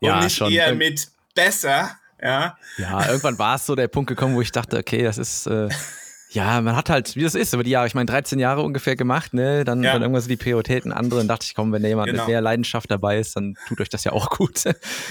und 0.00 0.08
ja, 0.08 0.22
nicht 0.22 0.36
schon. 0.36 0.52
eher 0.52 0.74
mit 0.74 1.08
besser. 1.34 1.98
Ja, 2.22 2.56
ja 2.76 3.06
irgendwann 3.08 3.38
war 3.38 3.56
es 3.56 3.66
so 3.66 3.74
der 3.74 3.88
Punkt 3.88 4.08
gekommen, 4.08 4.36
wo 4.36 4.42
ich 4.42 4.52
dachte, 4.52 4.78
okay, 4.78 5.02
das 5.02 5.18
ist 5.18 5.46
äh, 5.46 5.68
ja, 6.38 6.60
man 6.60 6.76
hat 6.76 6.88
halt, 6.88 7.16
wie 7.16 7.24
das 7.24 7.34
ist, 7.34 7.52
über 7.52 7.64
die 7.64 7.70
Jahre, 7.70 7.88
ich 7.88 7.94
meine, 7.94 8.06
13 8.06 8.38
Jahre 8.38 8.62
ungefähr 8.62 8.94
gemacht, 8.94 9.34
ne? 9.34 9.64
Dann, 9.64 9.82
ja. 9.82 9.92
dann 9.92 10.02
irgendwann 10.02 10.22
so 10.22 10.28
die 10.28 10.36
Prioritäten 10.36 10.92
andere 10.92 11.18
und 11.18 11.26
dachte 11.26 11.44
ich, 11.44 11.54
komm, 11.56 11.72
wenn 11.72 11.82
da 11.82 11.88
jemand 11.88 12.10
genau. 12.10 12.22
mit 12.22 12.28
mehr 12.28 12.40
Leidenschaft 12.40 12.88
dabei 12.92 13.18
ist, 13.18 13.34
dann 13.34 13.56
tut 13.66 13.80
euch 13.80 13.88
das 13.88 14.04
ja 14.04 14.12
auch 14.12 14.30
gut. 14.30 14.62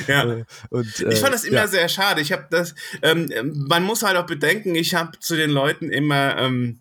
Ja. 0.08 0.24
Und, 0.70 1.00
äh, 1.02 1.12
ich 1.12 1.20
fand 1.20 1.34
das 1.34 1.44
immer 1.44 1.58
ja. 1.58 1.68
sehr 1.68 1.90
schade. 1.90 2.22
Ich 2.22 2.32
habe 2.32 2.48
das, 2.50 2.76
ähm, 3.02 3.30
man 3.68 3.84
muss 3.84 4.04
halt 4.04 4.16
auch 4.16 4.26
bedenken, 4.26 4.76
ich 4.76 4.96
habe 4.96 5.20
zu 5.20 5.36
den 5.36 5.50
Leuten 5.50 5.90
immer 5.90 6.38
ähm, 6.38 6.80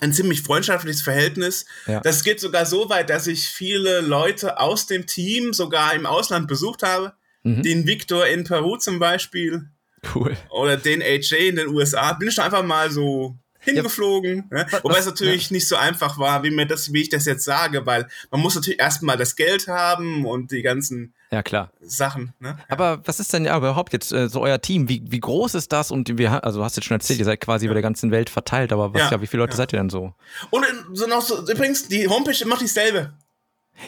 ein 0.00 0.12
ziemlich 0.12 0.42
freundschaftliches 0.42 1.02
Verhältnis. 1.02 1.66
Ja. 1.86 1.98
Das 2.00 2.22
geht 2.22 2.38
sogar 2.38 2.64
so 2.64 2.88
weit, 2.90 3.10
dass 3.10 3.26
ich 3.26 3.48
viele 3.48 4.02
Leute 4.02 4.60
aus 4.60 4.86
dem 4.86 5.06
Team 5.06 5.52
sogar 5.52 5.94
im 5.94 6.06
Ausland 6.06 6.46
besucht 6.46 6.84
habe. 6.84 7.14
Mhm. 7.42 7.62
Den 7.62 7.86
Victor 7.88 8.24
in 8.26 8.44
Peru 8.44 8.76
zum 8.76 9.00
Beispiel 9.00 9.68
Cool. 10.14 10.36
Oder 10.50 10.76
den 10.76 11.02
AJ 11.02 11.48
in 11.48 11.56
den 11.56 11.68
USA. 11.68 12.12
Bin 12.12 12.28
ich 12.28 12.34
schon 12.34 12.44
einfach 12.44 12.62
mal 12.62 12.90
so 12.90 13.36
hingeflogen. 13.68 14.48
Ja. 14.50 14.58
Ne? 14.58 14.66
Wobei 14.82 14.98
es 14.98 15.06
natürlich 15.06 15.50
ja. 15.50 15.54
nicht 15.54 15.68
so 15.68 15.76
einfach 15.76 16.18
war, 16.18 16.42
wie, 16.42 16.50
mir 16.50 16.66
das, 16.66 16.92
wie 16.92 17.02
ich 17.02 17.08
das 17.08 17.24
jetzt 17.24 17.44
sage, 17.44 17.86
weil 17.86 18.08
man 18.30 18.40
muss 18.40 18.54
natürlich 18.54 18.80
erstmal 18.80 19.16
das 19.16 19.36
Geld 19.36 19.68
haben 19.68 20.26
und 20.26 20.50
die 20.50 20.62
ganzen 20.62 21.14
ja, 21.30 21.42
klar. 21.42 21.70
Sachen. 21.80 22.32
Ne? 22.38 22.56
Ja. 22.58 22.64
Aber 22.68 23.02
was 23.04 23.20
ist 23.20 23.32
denn 23.32 23.44
ja 23.44 23.56
überhaupt 23.56 23.92
jetzt 23.92 24.12
äh, 24.12 24.28
so 24.28 24.40
euer 24.40 24.60
Team? 24.60 24.88
Wie, 24.88 25.02
wie 25.06 25.20
groß 25.20 25.54
ist 25.54 25.72
das? 25.72 25.90
Und 25.90 26.16
wir, 26.16 26.42
also 26.44 26.64
hast 26.64 26.76
du 26.76 26.80
jetzt 26.80 26.86
schon 26.86 26.96
erzählt, 26.96 27.18
ihr 27.18 27.24
seid 27.24 27.40
quasi 27.40 27.66
über 27.66 27.74
der 27.74 27.82
ganzen 27.82 28.10
Welt 28.10 28.30
verteilt, 28.30 28.72
aber 28.72 28.94
was, 28.94 29.10
ja, 29.10 29.20
wie 29.20 29.26
viele 29.26 29.42
Leute 29.42 29.56
seid 29.56 29.72
ihr 29.72 29.78
denn 29.78 29.90
so? 29.90 30.14
Und 30.50 30.64
so 30.94 31.06
noch 31.06 31.20
so, 31.20 31.40
übrigens, 31.50 31.88
die 31.88 32.08
Homepage 32.08 32.46
macht 32.46 32.62
dieselbe. 32.62 33.12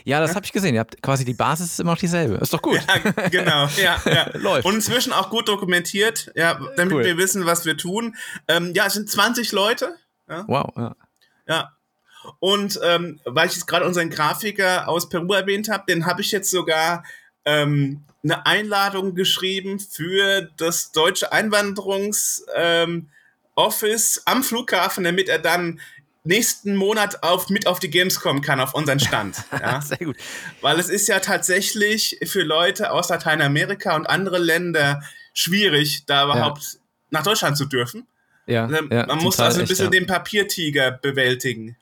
Ja, 0.04 0.20
das 0.20 0.35
habe 0.35 0.44
ich 0.44 0.52
gesehen. 0.52 0.75
Ihr 0.75 0.80
habt 0.80 1.02
quasi 1.02 1.25
die 1.25 1.35
Basis 1.35 1.73
ist 1.73 1.80
immer 1.80 1.92
noch 1.92 1.99
dieselbe. 1.99 2.35
Ist 2.37 2.52
doch 2.52 2.62
gut. 2.62 2.80
Ja, 2.87 3.28
genau. 3.28 3.68
Ja, 3.76 4.00
ja. 4.04 4.30
Läuft. 4.35 4.66
Und 4.66 4.75
inzwischen 4.75 5.12
auch 5.12 5.30
gut 5.30 5.49
dokumentiert, 5.49 6.30
ja, 6.35 6.61
damit 6.76 6.94
cool. 6.94 7.04
wir 7.04 7.16
wissen, 7.16 7.47
was 7.47 7.64
wir 7.64 7.76
tun. 7.76 8.16
Ähm, 8.49 8.73
ja, 8.75 8.87
es 8.87 8.94
sind 8.94 9.11
20 9.11 9.52
Leute. 9.52 9.97
Ja. 10.28 10.44
Wow, 10.47 10.73
ja. 10.76 10.97
Ja. 11.49 11.73
Und 12.38 12.78
ähm, 12.85 13.20
weil 13.25 13.49
ich 13.49 13.54
jetzt 13.54 13.66
gerade 13.66 13.87
unseren 13.87 14.11
Grafiker 14.11 14.88
aus 14.88 15.09
Peru 15.09 15.32
erwähnt 15.32 15.68
habe, 15.68 15.85
den 15.88 16.06
habe 16.06 16.20
ich 16.20 16.30
jetzt 16.30 16.50
sogar 16.50 17.04
ähm, 17.44 18.04
eine 18.23 18.47
Einladung 18.47 19.14
geschrieben 19.14 19.80
für 19.80 20.42
das 20.56 20.92
deutsche 20.92 21.32
Einwanderungsoffice 21.32 22.37
ähm, 22.56 24.23
am 24.26 24.42
Flughafen, 24.42 25.04
damit 25.04 25.28
er 25.28 25.38
dann 25.38 25.80
nächsten 26.24 26.76
Monat 26.76 27.22
auf, 27.22 27.48
mit 27.48 27.66
auf 27.66 27.80
die 27.80 27.90
Gamescom 27.90 28.42
kann, 28.42 28.60
auf 28.60 28.74
unseren 28.74 29.00
Stand. 29.00 29.36
Ja? 29.52 29.80
Sehr 29.80 29.98
gut. 29.98 30.16
Weil 30.60 30.78
es 30.78 30.88
ist 30.88 31.08
ja 31.08 31.20
tatsächlich 31.20 32.18
für 32.24 32.42
Leute 32.42 32.92
aus 32.92 33.08
Lateinamerika 33.08 33.96
und 33.96 34.06
andere 34.06 34.38
Länder 34.38 35.02
schwierig, 35.34 36.06
da 36.06 36.24
überhaupt 36.24 36.62
ja. 36.62 36.78
nach 37.10 37.22
Deutschland 37.22 37.56
zu 37.56 37.66
dürfen. 37.66 38.06
Ja, 38.46 38.66
ne, 38.66 38.80
ja 38.90 39.06
Man 39.06 39.18
muss 39.18 39.38
also 39.38 39.60
ein 39.60 39.66
bisschen 39.66 39.86
echt, 39.86 39.94
den 39.94 40.06
Papiertiger 40.06 40.92
bewältigen. 40.92 41.76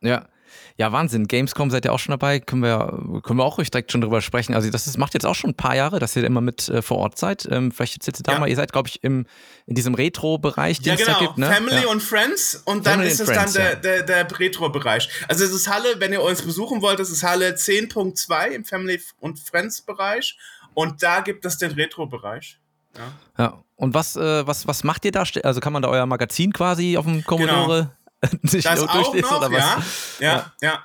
Ja. 0.00 0.28
Ja. 0.76 0.92
Wahnsinn. 0.92 1.26
Gamescom 1.26 1.70
seid 1.70 1.84
ihr 1.84 1.92
auch 1.92 1.98
schon 1.98 2.12
dabei. 2.12 2.40
Können 2.40 2.62
wir, 2.62 3.20
können 3.22 3.38
wir 3.38 3.44
auch 3.44 3.58
ruhig 3.58 3.70
direkt 3.70 3.92
schon 3.92 4.00
drüber 4.00 4.20
sprechen. 4.20 4.54
Also, 4.54 4.70
das 4.70 4.86
ist, 4.86 4.98
macht 4.98 5.14
jetzt 5.14 5.26
auch 5.26 5.34
schon 5.34 5.50
ein 5.50 5.56
paar 5.56 5.76
Jahre, 5.76 5.98
dass 5.98 6.16
ihr 6.16 6.24
immer 6.24 6.40
mit 6.40 6.68
äh, 6.68 6.82
vor 6.82 6.98
Ort 6.98 7.18
seid. 7.18 7.48
Ähm, 7.50 7.72
vielleicht 7.72 7.94
jetzt, 7.94 8.06
jetzt 8.06 8.26
da 8.26 8.32
ja. 8.32 8.38
mal, 8.38 8.48
ihr 8.48 8.56
seid, 8.56 8.72
glaube 8.72 8.88
ich, 8.88 9.02
im, 9.04 9.26
in 9.66 9.74
diesem 9.74 9.94
Retro-Bereich, 9.94 10.80
den 10.80 10.90
ja, 10.90 10.94
genau. 10.96 11.06
es 11.06 11.12
da 11.12 11.18
genau. 11.18 11.30
gibt. 11.30 11.38
Ne? 11.38 11.46
Family 11.46 11.82
ja. 11.82 11.88
und 11.88 12.02
Friends 12.02 12.62
und 12.64 12.86
dann 12.86 12.94
Family 12.94 13.10
ist 13.10 13.20
es 13.20 13.30
Friends, 13.30 13.52
dann 13.52 13.80
der, 13.82 14.02
der, 14.02 14.24
der 14.24 14.38
Retro-Bereich. 14.38 15.08
Also, 15.28 15.44
es 15.44 15.52
ist 15.52 15.68
Halle, 15.68 15.96
wenn 15.98 16.12
ihr 16.12 16.22
uns 16.22 16.42
besuchen 16.42 16.82
wollt, 16.82 16.98
das 16.98 17.10
ist 17.10 17.22
Halle 17.22 17.50
10.2 17.54 18.48
im 18.48 18.64
Family 18.64 19.00
und 19.20 19.38
Friends-Bereich. 19.38 20.36
Und 20.74 21.02
da 21.02 21.20
gibt 21.20 21.44
es 21.44 21.58
den 21.58 21.70
Retro-Bereich. 21.70 22.58
Ja. 22.96 23.12
ja. 23.38 23.64
Und 23.76 23.94
was, 23.94 24.16
äh, 24.16 24.46
was, 24.46 24.66
was 24.66 24.84
macht 24.84 25.04
ihr 25.04 25.12
da? 25.12 25.24
Also 25.42 25.60
kann 25.60 25.72
man 25.72 25.82
da 25.82 25.88
euer 25.88 26.06
Magazin 26.06 26.52
quasi 26.52 26.96
auf 26.96 27.04
dem 27.04 27.24
Commodore 27.24 27.82
genau 27.82 27.90
sich 28.42 28.64
das 28.64 28.80
auch 28.80 29.14
noch, 29.14 29.36
oder 29.36 29.52
was? 29.52 30.18
Ja, 30.18 30.28
ja, 30.28 30.52
ja. 30.60 30.84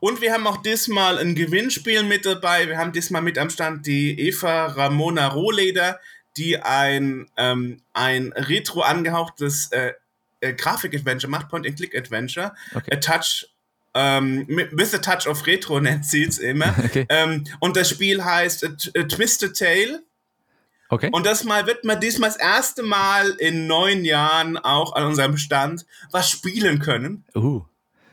Und 0.00 0.20
wir 0.20 0.32
haben 0.32 0.46
auch 0.46 0.62
diesmal 0.62 1.18
ein 1.18 1.34
Gewinnspiel 1.34 2.02
mit 2.02 2.24
dabei. 2.24 2.68
Wir 2.68 2.78
haben 2.78 2.92
diesmal 2.92 3.22
mit 3.22 3.38
am 3.38 3.50
Stand 3.50 3.86
die 3.86 4.18
Eva 4.18 4.66
Ramona 4.66 5.28
Rohleder, 5.28 6.00
die 6.36 6.58
ein, 6.58 7.26
ähm, 7.36 7.82
ein 7.92 8.32
retro 8.32 8.80
angehauchtes 8.80 9.70
äh, 9.72 9.92
äh, 10.40 10.54
Grafik-Adventure 10.54 11.30
macht, 11.30 11.48
Point-and-Click-Adventure. 11.48 12.54
Okay. 12.74 12.94
A 12.94 12.96
Touch, 12.96 13.48
ähm, 13.94 14.46
with 14.48 14.94
a 14.94 14.98
Touch 14.98 15.26
of 15.26 15.46
Retro 15.46 15.80
nennt 15.80 16.06
sie 16.06 16.24
es 16.24 16.38
immer. 16.38 16.74
Okay. 16.84 17.06
Ähm, 17.08 17.44
und 17.60 17.76
das 17.76 17.90
Spiel 17.90 18.24
heißt 18.24 18.64
A, 18.64 18.68
A 18.68 19.02
Twisted 19.04 19.56
Tale. 19.56 20.02
Okay. 20.88 21.10
Und 21.12 21.26
das 21.26 21.44
mal 21.44 21.66
wird 21.66 21.84
man 21.84 22.00
diesmal 22.00 22.30
das 22.30 22.38
erste 22.38 22.82
Mal 22.82 23.30
in 23.38 23.66
neun 23.66 24.04
Jahren 24.04 24.56
auch 24.56 24.94
an 24.94 25.04
unserem 25.04 25.36
Stand 25.36 25.84
was 26.10 26.30
spielen 26.30 26.78
können. 26.78 27.24
uh. 27.34 27.62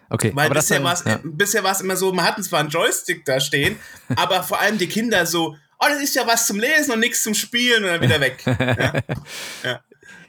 Okay. 0.09 0.31
Weil 0.35 0.45
aber 0.45 0.55
bisher 0.55 0.83
war 0.83 0.93
es 0.93 1.03
ja. 1.03 1.19
bisher 1.23 1.63
war's 1.63 1.81
immer 1.81 1.95
so, 1.95 2.13
man 2.13 2.25
hatten 2.25 2.43
zwar 2.43 2.59
einen 2.59 2.69
Joystick 2.69 3.25
da 3.25 3.39
stehen, 3.39 3.77
aber 4.15 4.43
vor 4.43 4.59
allem 4.59 4.77
die 4.77 4.87
Kinder 4.87 5.25
so, 5.25 5.55
oh, 5.79 5.85
das 5.87 6.01
ist 6.01 6.15
ja 6.15 6.27
was 6.27 6.45
zum 6.45 6.59
Lesen 6.59 6.93
und 6.93 6.99
nichts 6.99 7.23
zum 7.23 7.33
Spielen 7.33 7.83
und 7.83 7.89
dann 7.89 8.01
wieder 8.01 8.21
weg. 8.21 8.43
ja. 9.63 9.81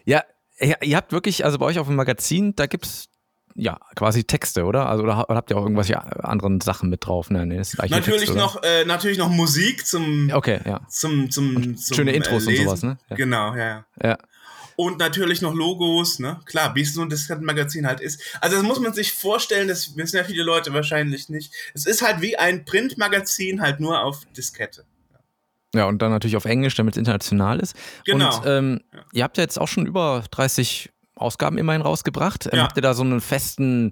Ja, 0.04 0.24
ihr, 0.58 0.76
ihr 0.82 0.96
habt 0.96 1.12
wirklich, 1.12 1.44
also 1.44 1.58
bei 1.58 1.66
euch 1.66 1.78
auf 1.78 1.88
dem 1.88 1.96
Magazin, 1.96 2.54
da 2.56 2.66
gibt's 2.66 3.08
ja 3.56 3.78
quasi 3.94 4.24
Texte, 4.24 4.64
oder? 4.64 4.88
Also 4.88 5.02
oder, 5.02 5.16
ha- 5.16 5.24
oder 5.28 5.36
habt 5.36 5.50
ihr 5.50 5.56
auch 5.56 5.62
irgendwelche 5.62 6.00
anderen 6.24 6.60
Sachen 6.60 6.90
mit 6.90 7.06
drauf? 7.06 7.30
Ne, 7.30 7.46
nee, 7.46 7.60
Natürlich 7.88 8.30
oder? 8.30 8.40
noch, 8.40 8.62
äh, 8.62 8.84
natürlich 8.84 9.18
noch 9.18 9.30
Musik 9.30 9.86
zum, 9.86 10.30
Okay, 10.32 10.60
ja. 10.64 10.80
zum, 10.88 11.30
zum, 11.30 11.76
zum 11.76 11.94
schöne 11.96 12.12
äh, 12.12 12.16
Intros 12.16 12.44
und 12.46 12.52
Lesen. 12.52 12.64
sowas, 12.66 12.82
ne? 12.82 12.98
Ja. 13.10 13.16
Genau, 13.16 13.54
ja, 13.54 13.64
ja. 13.66 13.84
Ja. 14.02 14.18
Und 14.78 14.98
natürlich 14.98 15.40
noch 15.40 15.54
Logos, 15.54 16.18
ne? 16.18 16.38
Klar, 16.44 16.74
wie 16.74 16.82
es 16.82 16.92
so 16.92 17.00
ein 17.00 17.08
Diskettenmagazin 17.08 17.86
halt 17.86 18.00
ist. 18.00 18.20
Also 18.42 18.56
das 18.56 18.64
muss 18.64 18.78
man 18.78 18.92
sich 18.92 19.10
vorstellen, 19.14 19.68
das 19.68 19.96
wissen 19.96 20.16
ja 20.18 20.24
viele 20.24 20.42
Leute 20.42 20.74
wahrscheinlich 20.74 21.30
nicht. 21.30 21.50
Es 21.72 21.86
ist 21.86 22.02
halt 22.02 22.20
wie 22.20 22.36
ein 22.36 22.66
Printmagazin, 22.66 23.62
halt 23.62 23.80
nur 23.80 24.02
auf 24.02 24.26
Diskette. 24.36 24.84
Ja, 25.74 25.86
und 25.86 26.00
dann 26.02 26.10
natürlich 26.10 26.36
auf 26.36 26.44
Englisch, 26.44 26.74
damit 26.74 26.94
es 26.94 26.98
international 26.98 27.58
ist. 27.58 27.74
Genau. 28.04 28.36
Und 28.36 28.42
ähm, 28.46 28.80
ihr 29.12 29.24
habt 29.24 29.38
ja 29.38 29.42
jetzt 29.44 29.58
auch 29.58 29.68
schon 29.68 29.86
über 29.86 30.22
30 30.30 30.90
Ausgaben 31.16 31.58
immerhin 31.58 31.82
rausgebracht. 31.82 32.48
Ja. 32.52 32.64
Habt 32.64 32.76
ihr 32.76 32.82
da 32.82 32.94
so 32.94 33.02
einen 33.02 33.20
festen, 33.20 33.90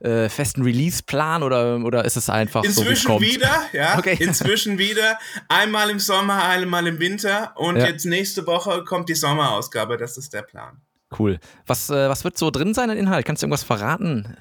äh, 0.00 0.28
festen 0.28 0.62
Release-Plan 0.62 1.42
oder, 1.42 1.78
oder 1.84 2.04
ist 2.04 2.16
es 2.16 2.28
einfach 2.30 2.62
so, 2.64 2.82
Inzwischen 2.82 3.06
kommt? 3.08 3.22
wieder, 3.22 3.50
ja. 3.72 3.96
Okay. 3.98 4.16
Inzwischen 4.20 4.78
wieder. 4.78 5.18
Einmal 5.48 5.90
im 5.90 5.98
Sommer, 5.98 6.44
einmal 6.44 6.86
im 6.86 7.00
Winter. 7.00 7.52
Und 7.56 7.76
Ja. 7.76 7.86
jetzt 7.86 8.04
nächste 8.04 8.46
Woche 8.46 8.84
kommt 8.84 9.08
die 9.08 9.14
Sommerausgabe. 9.14 9.96
Das 9.96 10.16
ist 10.18 10.32
der 10.34 10.42
Plan. 10.42 10.80
Cool. 11.18 11.38
Was, 11.66 11.88
äh, 11.88 12.08
was 12.08 12.22
wird 12.24 12.36
so 12.36 12.50
drin 12.50 12.74
sein 12.74 12.90
an 12.90 12.96
Inhalt? 12.98 13.24
Kannst 13.24 13.42
du 13.42 13.46
irgendwas 13.46 13.62
verraten? 13.64 14.36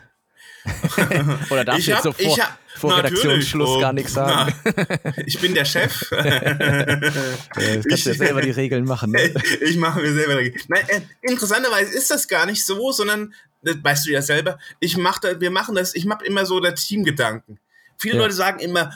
oder 1.49 1.65
darfst 1.65 1.79
Ich 1.81 1.85
du 1.85 1.91
jetzt 1.91 1.97
hab- 1.97 2.03
so 2.03 2.11
vor, 2.23 2.37
hab- 2.37 2.59
vor. 2.75 2.97
Redaktionsschluss 2.97 3.69
Oh, 3.69 3.79
gar 3.79 3.93
nichts 3.93 4.13
sagen? 4.13 4.53
na, 4.65 5.13
ich 5.25 5.39
bin 5.39 5.53
der 5.53 5.65
Chef. 5.65 6.11
Äh, 6.11 7.81
kannst 7.87 8.05
du 8.05 8.09
ja 8.09 8.11
Ich- 8.13 8.17
selber 8.17 8.41
die 8.41 8.51
Regeln 8.51 8.85
machen. 8.85 9.11
Ne? 9.11 9.33
ich 9.61 9.77
mache 9.77 9.99
mir 10.01 10.13
selber 10.13 10.35
dagegen. 10.35 10.59
Nein, 10.67 10.87
äh, 10.89 11.01
interessanterweise 11.21 11.91
ist 11.93 12.11
das 12.11 12.27
gar 12.27 12.45
nicht 12.45 12.65
so, 12.65 12.91
sondern 12.91 13.33
das 13.63 13.77
weißt 13.83 14.05
du 14.07 14.11
ja 14.11 14.21
selber. 14.21 14.59
Ich 14.79 14.97
mach 14.97 15.19
da, 15.19 15.39
wir 15.39 15.51
machen 15.51 15.75
das. 15.75 15.95
Ich 15.95 16.05
mache 16.05 16.25
immer 16.25 16.45
so 16.45 16.59
der 16.59 16.75
Teamgedanken. 16.75 17.59
Viele 17.97 18.15
Ja. 18.17 18.21
Leute 18.23 18.35
sagen 18.35 18.59
immer, 18.59 18.91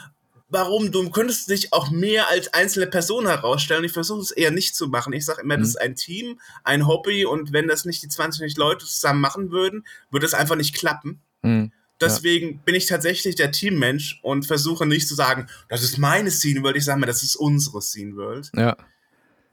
warum 0.48 0.92
du 0.92 1.08
könntest 1.10 1.48
dich 1.50 1.72
auch 1.72 1.90
mehr 1.90 2.28
als 2.28 2.52
einzelne 2.54 2.86
Person 2.86 3.26
herausstellen. 3.26 3.84
Ich 3.84 3.92
versuche 3.92 4.20
es 4.20 4.30
eher 4.30 4.50
nicht 4.50 4.76
zu 4.76 4.86
machen. 4.88 5.12
Ich 5.12 5.24
sage 5.24 5.42
immer, 5.42 5.56
das 5.56 5.68
Mhm. 5.68 5.70
ist 5.70 5.80
ein 5.80 5.96
Team, 5.96 6.40
ein 6.62 6.86
Hobby 6.86 7.24
und 7.24 7.52
wenn 7.52 7.66
das 7.68 7.84
nicht 7.84 8.02
die 8.02 8.08
20 8.08 8.56
Leute 8.56 8.84
zusammen 8.86 9.20
machen 9.20 9.50
würden, 9.50 9.84
würde 10.10 10.26
es 10.26 10.34
einfach 10.34 10.56
nicht 10.56 10.74
klappen. 10.76 11.20
Hm. 11.42 11.72
Deswegen 12.00 12.58
bin 12.64 12.74
ich 12.74 12.86
tatsächlich 12.86 13.36
der 13.36 13.52
Teammensch 13.52 14.18
und 14.22 14.44
versuche 14.46 14.86
nicht 14.86 15.06
zu 15.06 15.14
sagen, 15.14 15.46
das 15.68 15.82
ist 15.84 15.98
meine 15.98 16.30
Scene 16.32 16.62
World. 16.62 16.76
Ich 16.76 16.84
sage 16.84 16.98
mal, 16.98 17.06
das 17.06 17.22
ist 17.22 17.36
unsere 17.36 17.80
Scene 17.80 18.16
World. 18.16 18.50
Ja. 18.56 18.76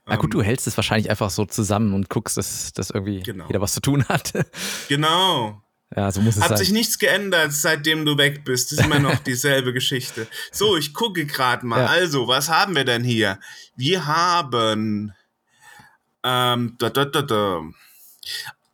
Na 0.06 0.16
gut, 0.16 0.24
Ähm, 0.26 0.30
du 0.30 0.42
hältst 0.42 0.66
es 0.66 0.76
wahrscheinlich 0.76 1.10
einfach 1.10 1.30
so 1.30 1.44
zusammen 1.44 1.94
und 1.94 2.08
guckst, 2.10 2.36
dass, 2.36 2.72
dass 2.72 2.90
irgendwie 2.90 3.20
Genau. 3.22 3.46
jeder 3.46 3.60
was 3.60 3.72
zu 3.74 3.80
tun 3.80 4.04
hat. 4.08 4.32
Genau. 4.88 5.62
ja, 5.94 6.10
so 6.10 6.20
muss 6.20 6.36
es 6.36 6.42
Hat 6.42 6.48
sein. 6.48 6.56
sich 6.58 6.72
nichts 6.72 6.98
geändert, 6.98 7.52
seitdem 7.52 8.04
du 8.04 8.18
weg 8.18 8.44
bist. 8.44 8.72
Das 8.72 8.80
ist 8.80 8.84
immer 8.84 8.98
noch 8.98 9.18
dieselbe 9.24 9.72
Geschichte. 9.72 10.26
So, 10.50 10.76
ich 10.76 10.92
gucke 10.92 11.26
gerade 11.26 11.64
mal. 11.64 11.82
Ja. 11.82 11.86
Also, 11.86 12.26
was 12.26 12.48
haben 12.48 12.74
wir 12.74 12.84
denn 12.84 13.04
hier? 13.04 13.38
Wir 13.76 14.06
haben 14.06 15.12
ähm, 16.24 16.74
da, 16.78 16.90
da, 16.90 17.04
da, 17.04 17.22
da. 17.22 17.62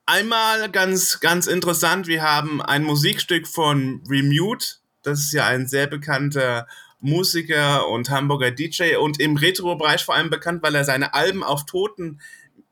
Einmal 0.06 0.70
ganz, 0.70 1.20
ganz 1.20 1.46
interessant, 1.46 2.06
wir 2.06 2.22
haben 2.22 2.62
ein 2.62 2.84
Musikstück 2.84 3.46
von 3.46 4.02
Remute. 4.08 4.76
Das 5.02 5.20
ist 5.20 5.32
ja 5.32 5.46
ein 5.46 5.66
sehr 5.68 5.86
bekannter 5.86 6.66
Musiker 7.00 7.88
und 7.88 8.10
Hamburger 8.10 8.50
DJ 8.50 8.96
und 8.96 9.20
im 9.20 9.36
Retro-Bereich 9.36 10.04
vor 10.04 10.14
allem 10.14 10.30
bekannt, 10.30 10.62
weil 10.62 10.74
er 10.74 10.84
seine 10.84 11.14
Alben 11.14 11.44
auf 11.44 11.66
toten 11.66 12.20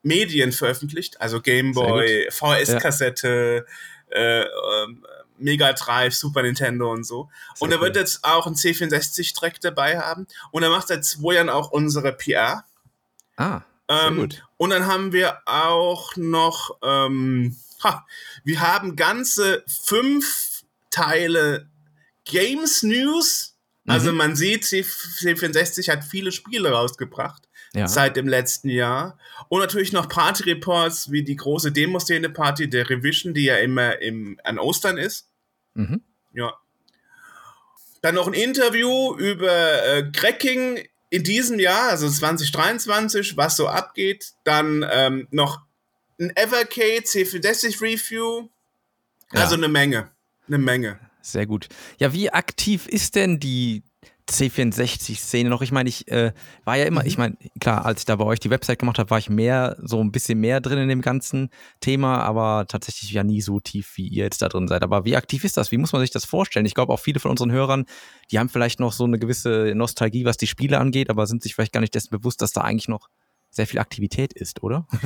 Medien 0.03 0.53
veröffentlicht, 0.53 1.21
also 1.21 1.41
Gameboy, 1.41 2.29
VS-Kassette, 2.31 3.65
äh, 4.11 4.43
ähm, 4.43 5.05
Mega 5.39 5.73
Drive, 5.73 6.15
Super 6.15 6.43
Nintendo 6.43 6.93
und 6.93 7.05
so. 7.05 7.29
Sehr 7.55 7.63
und 7.63 7.73
er 7.73 7.81
wird 7.81 7.97
cool. 7.97 8.01
jetzt 8.01 8.25
auch 8.25 8.47
einen 8.47 8.55
C64-Track 8.55 9.61
dabei 9.61 9.99
haben. 9.99 10.27
Und 10.53 10.63
er 10.63 10.71
macht 10.71 10.89
seit 10.89 11.05
zwei 11.05 11.35
Jahren 11.35 11.49
auch 11.49 11.71
unsere 11.71 12.13
PR. 12.13 12.65
Ah, 13.37 13.63
sehr 13.89 14.07
Ähm, 14.07 14.17
gut. 14.17 14.45
Und 14.65 14.71
dann 14.71 14.87
haben 14.87 15.13
wir 15.13 15.39
auch 15.47 16.17
noch, 16.17 16.79
ähm, 16.83 17.55
ha, 17.83 18.07
wir 18.45 18.61
haben 18.61 18.97
ganze 18.97 19.63
fünf 19.67 20.65
Teile 20.91 21.69
Games 22.25 22.83
News. 22.83 23.57
Also 23.87 24.11
Mhm. 24.13 24.17
man 24.17 24.37
sieht, 24.37 24.65
C- 24.65 24.81
C64 24.81 25.91
hat 25.91 26.03
viele 26.05 26.33
Spiele 26.33 26.71
rausgebracht 26.71 27.43
Ja. 27.75 27.87
seit 27.87 28.17
dem 28.17 28.27
letzten 28.27 28.71
Jahr. 28.71 29.19
Und 29.51 29.61
natürlich 29.61 29.93
noch 29.93 30.09
Party 30.09 30.45
Reports 30.45 31.11
wie 31.11 31.23
die 31.23 31.37
große 31.37 31.71
Demoszene-Party 31.71 32.71
der 32.71 32.89
Revision, 32.89 33.35
die 33.35 33.45
ja 33.45 33.57
immer 33.59 34.01
im, 34.01 34.41
an 34.45 34.59
Ostern 34.59 34.97
ist. 34.97 35.29
Mhm. 35.75 36.03
Ja. 36.33 36.55
Dann 38.01 38.15
noch 38.15 38.27
ein 38.27 38.35
Interview 38.35 39.15
über 39.17 39.85
äh, 39.85 40.11
Cracking 40.13 40.87
in 41.15 41.23
diesem 41.23 41.61
Jahr, 41.61 41.91
also 41.91 42.11
2023, 42.11 43.37
was 43.37 43.57
so 43.57 43.69
abgeht. 43.69 44.33
Dann 44.43 44.85
ähm, 44.91 45.29
noch 45.31 45.61
ein 46.21 46.33
Evercade 46.35 47.05
C64 47.05 47.81
Review. 47.81 48.49
Also 49.31 49.55
Ja. 49.55 49.59
eine 49.59 49.69
Menge. 49.69 50.11
Eine 50.49 50.59
Menge. 50.59 50.99
Sehr 51.23 51.47
gut. 51.47 51.69
Ja, 51.99 52.13
wie 52.13 52.31
aktiv 52.31 52.89
ist 52.89 53.15
denn 53.15 53.39
die 53.39 53.85
C64-Szene 54.31 55.49
noch? 55.51 55.63
Ich 55.63 55.73
meine, 55.73 55.89
ich 55.89 56.09
äh, 56.11 56.33
war 56.65 56.77
ja 56.77 56.85
immer, 56.85 57.03
Mhm. 57.03 57.07
ich 57.07 57.19
meine, 57.19 57.37
klar, 57.61 57.85
als 57.85 58.01
ich 58.01 58.05
da 58.07 58.17
bei 58.17 58.25
euch 58.25 58.41
die 58.41 58.51
Website 58.51 58.79
gemacht 58.79 58.99
habe, 58.99 59.11
war 59.11 59.19
ich 59.19 59.29
mehr, 59.31 59.77
so 59.83 60.01
ein 60.03 60.13
bisschen 60.13 60.41
mehr 60.41 60.61
drin 60.61 60.79
in 60.79 60.89
dem 60.89 61.03
ganzen 61.03 61.51
Thema, 61.81 62.19
aber 62.23 62.67
tatsächlich 62.69 63.11
ja 63.13 63.23
nie 63.25 63.41
so 63.43 63.61
tief, 63.61 63.93
wie 63.97 64.09
ihr 64.09 64.25
jetzt 64.25 64.41
da 64.43 64.49
drin 64.49 64.69
seid. 64.69 64.83
Aber 64.83 65.05
wie 65.05 65.17
aktiv 65.17 65.45
ist 65.45 65.57
das? 65.57 65.71
Wie 65.73 65.79
muss 65.79 65.93
man 65.93 66.01
sich 66.01 66.11
das 66.11 66.25
vorstellen? 66.25 66.67
Ich 66.67 66.75
glaube, 66.75 66.93
auch 66.93 67.01
viele 67.01 67.21
von 67.21 67.31
unseren 67.31 67.53
Hörern, 67.53 67.85
die 68.31 68.39
haben 68.39 68.49
vielleicht 68.49 68.81
noch 68.81 68.93
so 68.93 69.05
eine 69.05 69.19
gewisse 69.19 69.73
Nostalgie, 69.75 70.25
was 70.25 70.37
die 70.37 70.47
Spiele 70.47 70.79
angeht, 70.79 71.11
aber 71.11 71.27
sind 71.27 71.43
sich 71.43 71.55
vielleicht 71.55 71.73
gar 71.73 71.81
nicht 71.81 71.95
dessen 71.95 72.11
bewusst, 72.11 72.41
dass 72.43 72.53
da 72.53 72.63
eigentlich 72.63 72.89
noch 72.89 73.09
sehr 73.51 73.67
viel 73.69 73.79
Aktivität 73.79 74.33
ist, 74.33 74.63
oder? 74.63 74.87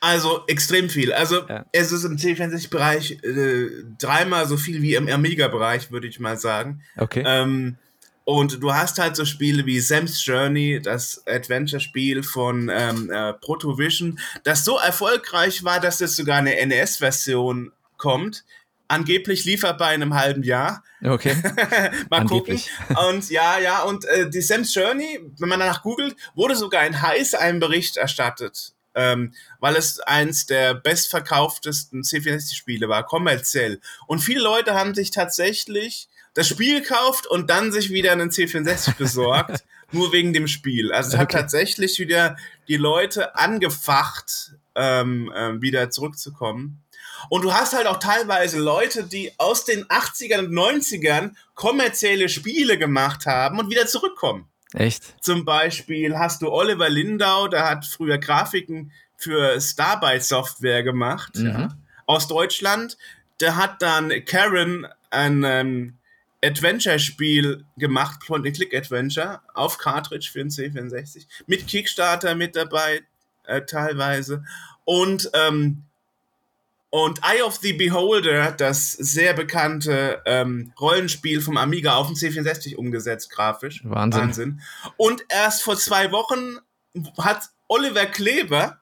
Also 0.00 0.44
extrem 0.46 0.88
viel. 0.90 1.12
Also 1.12 1.48
Ja. 1.48 1.64
es 1.72 1.90
ist 1.90 2.04
im 2.04 2.16
C64-Bereich 2.18 3.12
äh, 3.24 3.68
dreimal 3.98 4.46
so 4.46 4.56
viel 4.56 4.80
wie 4.82 4.94
im 4.94 5.08
Amiga-Bereich, 5.08 5.90
würde 5.90 6.06
ich 6.06 6.20
mal 6.20 6.36
sagen. 6.38 6.82
Okay. 6.96 7.24
Ähm, 7.26 7.78
und 8.26 8.60
du 8.60 8.74
hast 8.74 8.98
halt 8.98 9.14
so 9.14 9.24
Spiele 9.24 9.66
wie 9.66 9.78
Sam's 9.78 10.26
Journey, 10.26 10.82
das 10.82 11.22
Adventure-Spiel 11.28 12.24
von 12.24 12.68
ähm, 12.74 13.08
äh, 13.08 13.32
Protovision, 13.34 14.18
das 14.42 14.64
so 14.64 14.78
erfolgreich 14.78 15.62
war, 15.62 15.78
dass 15.78 16.00
es 16.00 16.16
sogar 16.16 16.38
eine 16.38 16.66
NES-Version 16.66 17.70
kommt. 17.96 18.44
Angeblich 18.88 19.44
liefert 19.44 19.78
bei 19.78 19.86
einem 19.86 20.14
halben 20.14 20.42
Jahr. 20.42 20.82
Okay. 21.04 21.36
Mal 22.10 22.22
Angeblich. 22.22 22.68
gucken. 22.88 23.08
Und 23.10 23.30
ja, 23.30 23.60
ja, 23.60 23.84
und 23.84 24.04
äh, 24.06 24.28
die 24.28 24.42
Sam's 24.42 24.74
Journey, 24.74 25.20
wenn 25.38 25.48
man 25.48 25.60
danach 25.60 25.82
googelt, 25.82 26.16
wurde 26.34 26.56
sogar 26.56 26.84
in 26.84 27.00
Heiß 27.00 27.34
ein 27.34 27.60
Bericht 27.60 27.96
erstattet. 27.96 28.72
Ähm, 28.96 29.34
weil 29.60 29.76
es 29.76 30.00
eins 30.00 30.46
der 30.46 30.74
bestverkauftesten 30.74 32.02
C64-Spiele 32.02 32.88
war, 32.88 33.06
kommerziell. 33.06 33.80
Und 34.08 34.18
viele 34.18 34.40
Leute 34.40 34.74
haben 34.74 34.96
sich 34.96 35.12
tatsächlich 35.12 36.08
das 36.36 36.46
Spiel 36.46 36.80
gekauft 36.80 37.26
und 37.26 37.50
dann 37.50 37.72
sich 37.72 37.90
wieder 37.90 38.12
einen 38.12 38.30
C64 38.30 38.96
besorgt, 38.96 39.64
nur 39.92 40.12
wegen 40.12 40.32
dem 40.32 40.46
Spiel. 40.46 40.92
Also 40.92 41.08
es 41.10 41.16
hat 41.16 41.28
Okay. 41.30 41.38
tatsächlich 41.38 41.98
wieder 41.98 42.36
die 42.68 42.76
Leute 42.76 43.34
angefacht, 43.36 44.52
ähm, 44.74 45.32
ähm, 45.34 45.62
wieder 45.62 45.90
zurückzukommen. 45.90 46.82
Und 47.30 47.42
du 47.42 47.52
hast 47.54 47.72
halt 47.74 47.86
auch 47.86 47.98
teilweise 47.98 48.58
Leute, 48.60 49.04
die 49.04 49.32
aus 49.38 49.64
den 49.64 49.84
80ern 49.86 50.40
und 50.46 50.52
90ern 50.52 51.32
kommerzielle 51.54 52.28
Spiele 52.28 52.78
gemacht 52.78 53.26
haben 53.26 53.58
und 53.58 53.70
wieder 53.70 53.86
zurückkommen. 53.86 54.48
Echt? 54.74 55.02
Zum 55.24 55.44
Beispiel 55.44 56.18
hast 56.18 56.42
du 56.42 56.52
Oliver 56.52 56.88
Lindau, 56.90 57.48
der 57.48 57.68
hat 57.68 57.86
früher 57.86 58.18
Grafiken 58.18 58.92
für 59.16 59.58
Starbyte 59.60 60.22
Software 60.22 60.82
gemacht, 60.82 61.36
Mhm. 61.36 61.46
ja, 61.46 61.68
aus 62.04 62.28
Deutschland. 62.28 62.98
Der 63.40 63.56
hat 63.56 63.80
dann 63.80 64.12
Karen 64.26 64.86
ein 65.10 65.42
ähm, 65.44 65.98
Adventure-Spiel 66.46 67.64
gemacht, 67.76 68.20
Point-and-Click-Adventure, 68.26 69.40
auf 69.54 69.78
Cartridge 69.78 70.28
für 70.32 70.38
den 70.38 70.50
C64, 70.50 71.26
mit 71.46 71.66
Kickstarter 71.66 72.34
mit 72.34 72.56
dabei, 72.56 73.02
äh, 73.44 73.62
teilweise. 73.62 74.44
Und, 74.84 75.30
ähm, 75.34 75.82
Und 76.90 77.20
Eye 77.22 77.42
of 77.42 77.56
the 77.56 77.72
Beholder, 77.72 78.52
das 78.52 78.92
sehr 78.92 79.34
bekannte 79.34 80.22
ähm, 80.24 80.72
Rollenspiel 80.80 81.42
vom 81.42 81.56
Amiga 81.56 81.96
auf 81.96 82.06
dem 82.06 82.16
C64 82.16 82.76
umgesetzt, 82.76 83.28
grafisch. 83.30 83.82
Wahnsinn. 83.84 84.22
Wahnsinn. 84.22 84.60
Und 84.96 85.24
erst 85.28 85.62
vor 85.62 85.76
zwei 85.76 86.12
Wochen 86.12 86.58
hat 87.18 87.50
Oliver 87.68 88.06
Kleber, 88.06 88.80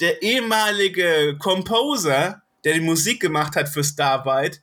der 0.00 0.22
ehemalige 0.22 1.36
Composer, 1.38 2.42
der 2.62 2.74
die 2.74 2.80
Musik 2.80 3.20
gemacht 3.20 3.56
hat 3.56 3.68
für 3.68 3.82
Starbyte, 3.82 4.60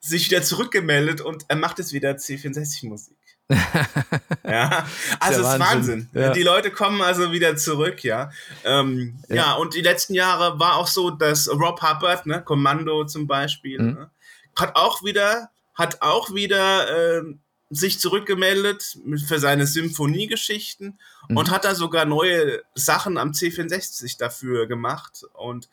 sich 0.00 0.30
wieder 0.30 0.42
zurückgemeldet 0.42 1.20
und 1.20 1.44
er 1.48 1.56
macht 1.56 1.78
jetzt 1.78 1.92
wieder 1.92 2.12
C64-Musik. 2.12 3.16
ja, 4.44 4.86
also 5.20 5.40
es 5.40 5.54
ist 5.54 5.58
Wahnsinn. 5.58 6.10
Ja. 6.12 6.32
Die 6.32 6.42
Leute 6.42 6.70
kommen 6.70 7.00
also 7.00 7.32
wieder 7.32 7.56
zurück, 7.56 8.04
ja. 8.04 8.30
Ähm, 8.64 9.18
ja. 9.28 9.36
ja. 9.36 9.52
und 9.54 9.74
die 9.74 9.80
letzten 9.80 10.14
Jahre 10.14 10.58
war 10.58 10.76
auch 10.76 10.86
so, 10.86 11.10
dass 11.10 11.48
Rob 11.48 11.82
Hubbard, 11.82 12.26
ne, 12.26 12.42
Kommando 12.42 13.06
zum 13.06 13.26
Beispiel, 13.26 13.80
mhm. 13.80 13.92
ne, 13.92 14.10
hat 14.54 14.76
auch 14.76 15.02
wieder, 15.02 15.50
hat 15.74 16.02
auch 16.02 16.34
wieder 16.34 17.18
äh, 17.18 17.22
sich 17.70 18.00
zurückgemeldet 18.00 18.98
für 19.26 19.38
seine 19.38 19.66
Symphoniegeschichten 19.66 20.98
mhm. 21.28 21.36
und 21.36 21.50
hat 21.50 21.64
da 21.64 21.74
sogar 21.74 22.04
neue 22.04 22.62
Sachen 22.74 23.16
am 23.16 23.30
C64 23.30 24.18
dafür 24.18 24.66
gemacht. 24.66 25.24
Und 25.34 25.70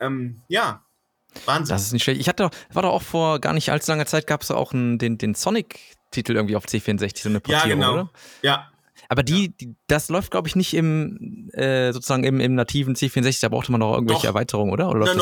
ähm, 0.00 0.42
ja, 0.48 0.82
Wahnsinn. 1.46 1.74
Das 1.74 1.82
ist 1.82 1.92
nicht 1.92 2.02
schlecht. 2.02 2.20
Ich 2.20 2.28
hatte, 2.28 2.50
war 2.72 2.82
doch 2.82 2.92
auch 2.92 3.02
vor 3.02 3.40
gar 3.40 3.52
nicht 3.52 3.70
allzu 3.70 3.90
langer 3.90 4.06
Zeit, 4.06 4.26
gab 4.26 4.42
es 4.42 4.50
auch 4.50 4.72
einen, 4.72 4.98
den, 4.98 5.18
den 5.18 5.34
Sonic-Titel 5.34 6.34
irgendwie 6.34 6.56
auf 6.56 6.64
C64, 6.64 7.22
so 7.22 7.28
eine 7.28 7.40
Portierung, 7.40 7.68
ja, 7.68 7.74
genau. 7.74 7.92
oder? 7.92 8.10
Ja. 8.42 8.70
Aber 9.08 9.22
die, 9.22 9.46
ja. 9.46 9.52
die 9.60 9.74
das 9.88 10.08
läuft, 10.08 10.30
glaube 10.30 10.48
ich, 10.48 10.56
nicht 10.56 10.74
im, 10.74 11.50
äh, 11.52 11.92
sozusagen 11.92 12.24
im, 12.24 12.40
im 12.40 12.54
nativen 12.54 12.94
C64, 12.94 13.40
da 13.40 13.48
brauchte 13.48 13.72
man 13.72 13.80
noch 13.80 13.92
irgendwelche 13.94 14.22
doch. 14.22 14.28
Erweiterungen, 14.28 14.72
oder? 14.72 14.88
Oder 14.88 15.06
Nein, 15.06 15.18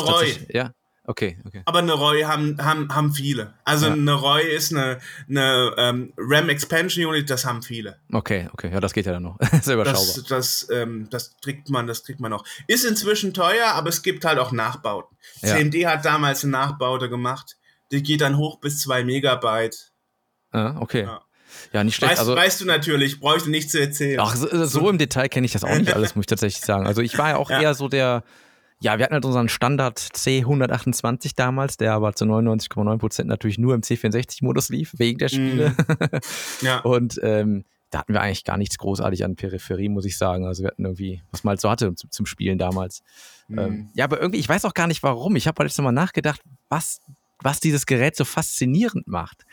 Ja. 0.50 0.72
Okay, 1.08 1.38
okay. 1.46 1.62
Aber 1.64 1.78
eine 1.78 1.94
Roy 1.94 2.24
haben, 2.24 2.62
haben, 2.62 2.94
haben 2.94 3.14
viele. 3.14 3.54
Also 3.64 3.86
ja. 3.86 3.94
eine 3.94 4.12
Roy 4.12 4.42
ist 4.42 4.74
eine, 4.74 4.98
eine 5.26 5.74
ähm, 5.78 6.12
RAM 6.18 6.50
Expansion 6.50 7.06
Unit, 7.06 7.30
das 7.30 7.46
haben 7.46 7.62
viele. 7.62 7.98
Okay, 8.12 8.46
okay, 8.52 8.70
ja, 8.70 8.78
das 8.78 8.92
geht 8.92 9.06
ja 9.06 9.12
dann 9.12 9.22
noch. 9.22 9.38
das 9.40 9.52
ist 9.54 9.68
überschaubar. 9.68 10.04
Das, 10.04 10.24
das, 10.24 10.68
ähm, 10.70 11.08
das 11.10 11.34
kriegt 11.40 11.70
man, 11.70 11.86
das 11.86 12.04
kriegt 12.04 12.20
man 12.20 12.30
noch. 12.30 12.44
Ist 12.66 12.84
inzwischen 12.84 13.32
teuer, 13.32 13.68
aber 13.68 13.88
es 13.88 14.02
gibt 14.02 14.26
halt 14.26 14.38
auch 14.38 14.52
Nachbauten. 14.52 15.16
Ja. 15.40 15.56
CMD 15.56 15.86
hat 15.86 16.04
damals 16.04 16.44
eine 16.44 16.52
Nachbaute 16.52 17.08
gemacht. 17.08 17.56
Die 17.90 18.02
geht 18.02 18.20
dann 18.20 18.36
hoch 18.36 18.60
bis 18.60 18.82
zwei 18.82 19.02
Megabyte. 19.02 19.92
Ah, 20.50 20.76
okay. 20.78 21.04
Ja. 21.04 21.22
Ja, 21.72 21.84
nicht 21.84 21.96
schlecht. 21.96 22.12
Weißt, 22.12 22.20
also, 22.20 22.36
weißt 22.36 22.60
du 22.60 22.64
natürlich, 22.66 23.18
brauche 23.20 23.38
ich 23.38 23.46
nicht 23.46 23.70
zu 23.70 23.80
erzählen. 23.80 24.20
Ach, 24.20 24.36
so, 24.36 24.66
so 24.66 24.90
im 24.90 24.98
Detail 24.98 25.28
kenne 25.28 25.46
ich 25.46 25.52
das 25.52 25.64
auch 25.64 25.74
nicht 25.74 25.94
alles, 25.94 26.14
muss 26.14 26.24
ich 26.24 26.26
tatsächlich 26.26 26.62
sagen. 26.62 26.86
Also 26.86 27.00
ich 27.00 27.16
war 27.16 27.30
ja 27.30 27.36
auch 27.38 27.48
ja. 27.50 27.62
eher 27.62 27.74
so 27.74 27.88
der, 27.88 28.24
ja, 28.80 28.98
wir 28.98 29.04
hatten 29.04 29.14
halt 29.14 29.24
unseren 29.24 29.48
Standard 29.48 29.98
C128 29.98 31.32
damals, 31.34 31.76
der 31.76 31.94
aber 31.94 32.14
zu 32.14 32.24
99,9% 32.24 33.24
natürlich 33.24 33.58
nur 33.58 33.74
im 33.74 33.80
C64-Modus 33.80 34.68
lief, 34.68 34.94
wegen 34.96 35.18
der 35.18 35.28
Spiele. 35.28 35.70
Mm. 35.70 36.18
Ja. 36.62 36.80
Und 36.80 37.18
ähm, 37.22 37.64
da 37.90 38.00
hatten 38.00 38.12
wir 38.12 38.20
eigentlich 38.20 38.44
gar 38.44 38.56
nichts 38.56 38.78
großartig 38.78 39.24
an 39.24 39.36
Peripherie, 39.36 39.88
muss 39.88 40.04
ich 40.04 40.18
sagen. 40.18 40.46
Also 40.46 40.62
wir 40.62 40.68
hatten 40.68 40.84
irgendwie, 40.84 41.22
was 41.30 41.44
man 41.44 41.52
halt 41.52 41.60
so 41.60 41.70
hatte 41.70 41.94
zum, 41.94 42.10
zum 42.10 42.26
Spielen 42.26 42.58
damals. 42.58 43.02
Mm. 43.48 43.58
Ähm, 43.58 43.90
ja, 43.94 44.04
aber 44.04 44.20
irgendwie, 44.20 44.38
ich 44.38 44.48
weiß 44.48 44.64
auch 44.64 44.74
gar 44.74 44.86
nicht 44.86 45.02
warum. 45.02 45.36
Ich 45.36 45.48
habe 45.48 45.58
halt 45.58 45.70
jetzt 45.70 45.78
nochmal 45.78 45.92
nachgedacht, 45.92 46.40
was, 46.68 47.00
was 47.42 47.60
dieses 47.60 47.86
Gerät 47.86 48.16
so 48.16 48.24
faszinierend 48.24 49.08
macht. 49.08 49.44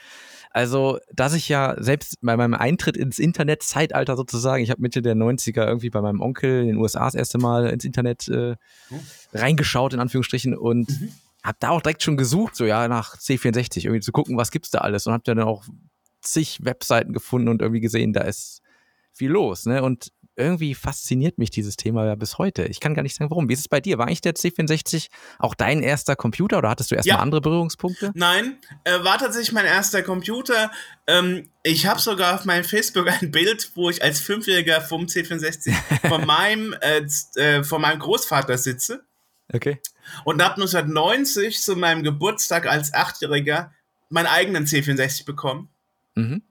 Also, 0.55 0.99
dass 1.11 1.33
ich 1.33 1.49
ja 1.49 1.75
selbst 1.83 2.15
bei 2.21 2.37
meinem 2.37 2.53
Eintritt 2.53 2.95
ins 2.95 3.19
Internet-Zeitalter 3.19 4.15
sozusagen, 4.15 4.63
ich 4.63 4.71
habe 4.71 4.81
Mitte 4.81 5.01
der 5.01 5.13
90er 5.13 5.67
irgendwie 5.67 5.89
bei 5.89 5.99
meinem 5.99 6.21
Onkel 6.21 6.61
in 6.61 6.67
den 6.67 6.77
USA 6.77 7.03
das 7.03 7.13
erste 7.13 7.37
Mal 7.39 7.67
ins 7.67 7.83
Internet 7.83 8.29
äh, 8.29 8.55
oh. 8.89 8.95
reingeschaut, 9.33 9.93
in 9.93 9.99
Anführungsstrichen, 9.99 10.55
und 10.55 10.87
mhm. 10.89 11.11
habe 11.43 11.57
da 11.59 11.71
auch 11.71 11.81
direkt 11.81 12.03
schon 12.03 12.15
gesucht, 12.15 12.55
so 12.55 12.63
ja, 12.63 12.87
nach 12.87 13.17
C64, 13.17 13.83
irgendwie 13.83 13.99
zu 13.99 14.13
gucken, 14.13 14.37
was 14.37 14.49
gibt's 14.49 14.69
da 14.69 14.77
alles. 14.77 15.05
Und 15.05 15.11
habe 15.11 15.23
dann 15.25 15.41
auch 15.41 15.65
zig 16.21 16.63
Webseiten 16.63 17.11
gefunden 17.11 17.49
und 17.49 17.61
irgendwie 17.61 17.81
gesehen, 17.81 18.13
da 18.13 18.21
ist 18.21 18.61
viel 19.11 19.31
los. 19.31 19.65
Ne? 19.65 19.83
Und 19.83 20.13
irgendwie 20.35 20.75
fasziniert 20.75 21.37
mich 21.37 21.49
dieses 21.49 21.77
Thema 21.77 22.05
ja 22.05 22.15
bis 22.15 22.37
heute. 22.37 22.65
Ich 22.65 22.79
kann 22.79 22.93
gar 22.93 23.03
nicht 23.03 23.15
sagen, 23.15 23.29
warum. 23.29 23.49
Wie 23.49 23.53
ist 23.53 23.59
es 23.59 23.67
bei 23.67 23.79
dir? 23.79 23.97
War 23.97 24.07
eigentlich 24.07 24.21
der 24.21 24.33
C64 24.33 25.07
auch 25.39 25.55
dein 25.55 25.81
erster 25.81 26.15
Computer 26.15 26.57
oder 26.57 26.69
hattest 26.69 26.91
du 26.91 26.95
erstmal 26.95 27.17
ja. 27.17 27.21
andere 27.21 27.41
Berührungspunkte? 27.41 28.11
Nein, 28.15 28.57
äh, 28.83 29.03
war 29.03 29.17
tatsächlich 29.17 29.53
mein 29.53 29.65
erster 29.65 30.03
Computer. 30.03 30.71
Ähm, 31.07 31.49
ich 31.63 31.87
habe 31.87 31.99
sogar 31.99 32.35
auf 32.35 32.45
meinem 32.45 32.63
Facebook 32.63 33.07
ein 33.21 33.31
Bild, 33.31 33.71
wo 33.75 33.89
ich 33.89 34.03
als 34.03 34.19
Fünfjähriger 34.19 34.81
vom 34.81 35.05
C64 35.05 35.73
von 36.07 36.25
meinem, 36.25 36.75
äh, 36.81 37.05
äh, 37.35 37.63
von 37.63 37.81
meinem 37.81 37.99
Großvater 37.99 38.57
sitze. 38.57 39.03
Okay. 39.53 39.79
Und 40.23 40.41
habe 40.43 40.55
1990 40.55 41.61
zu 41.61 41.75
meinem 41.75 42.03
Geburtstag 42.03 42.67
als 42.67 42.93
Achtjähriger 42.93 43.71
meinen 44.09 44.27
eigenen 44.27 44.65
C64 44.65 45.25
bekommen. 45.25 45.69
Mhm. 46.15 46.41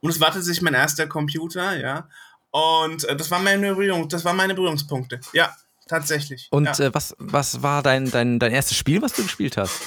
Und 0.00 0.10
es 0.10 0.20
war 0.20 0.32
tatsächlich 0.32 0.62
mein 0.62 0.74
erster 0.74 1.06
Computer, 1.06 1.78
ja. 1.78 2.08
Und 2.52 3.04
äh, 3.04 3.16
das, 3.16 3.30
war 3.30 3.40
meine 3.40 3.74
Berührung, 3.74 4.08
das 4.08 4.24
waren 4.24 4.36
meine 4.36 4.54
Berührungspunkte. 4.54 5.20
Ja, 5.32 5.56
tatsächlich. 5.88 6.48
Und 6.50 6.66
ja. 6.66 6.86
äh, 6.86 6.94
was, 6.94 7.16
was 7.18 7.62
war 7.62 7.82
dein, 7.82 8.10
dein, 8.10 8.38
dein 8.38 8.52
erstes 8.52 8.76
Spiel, 8.76 9.02
was 9.02 9.14
du 9.14 9.22
gespielt 9.22 9.56
hast? 9.56 9.80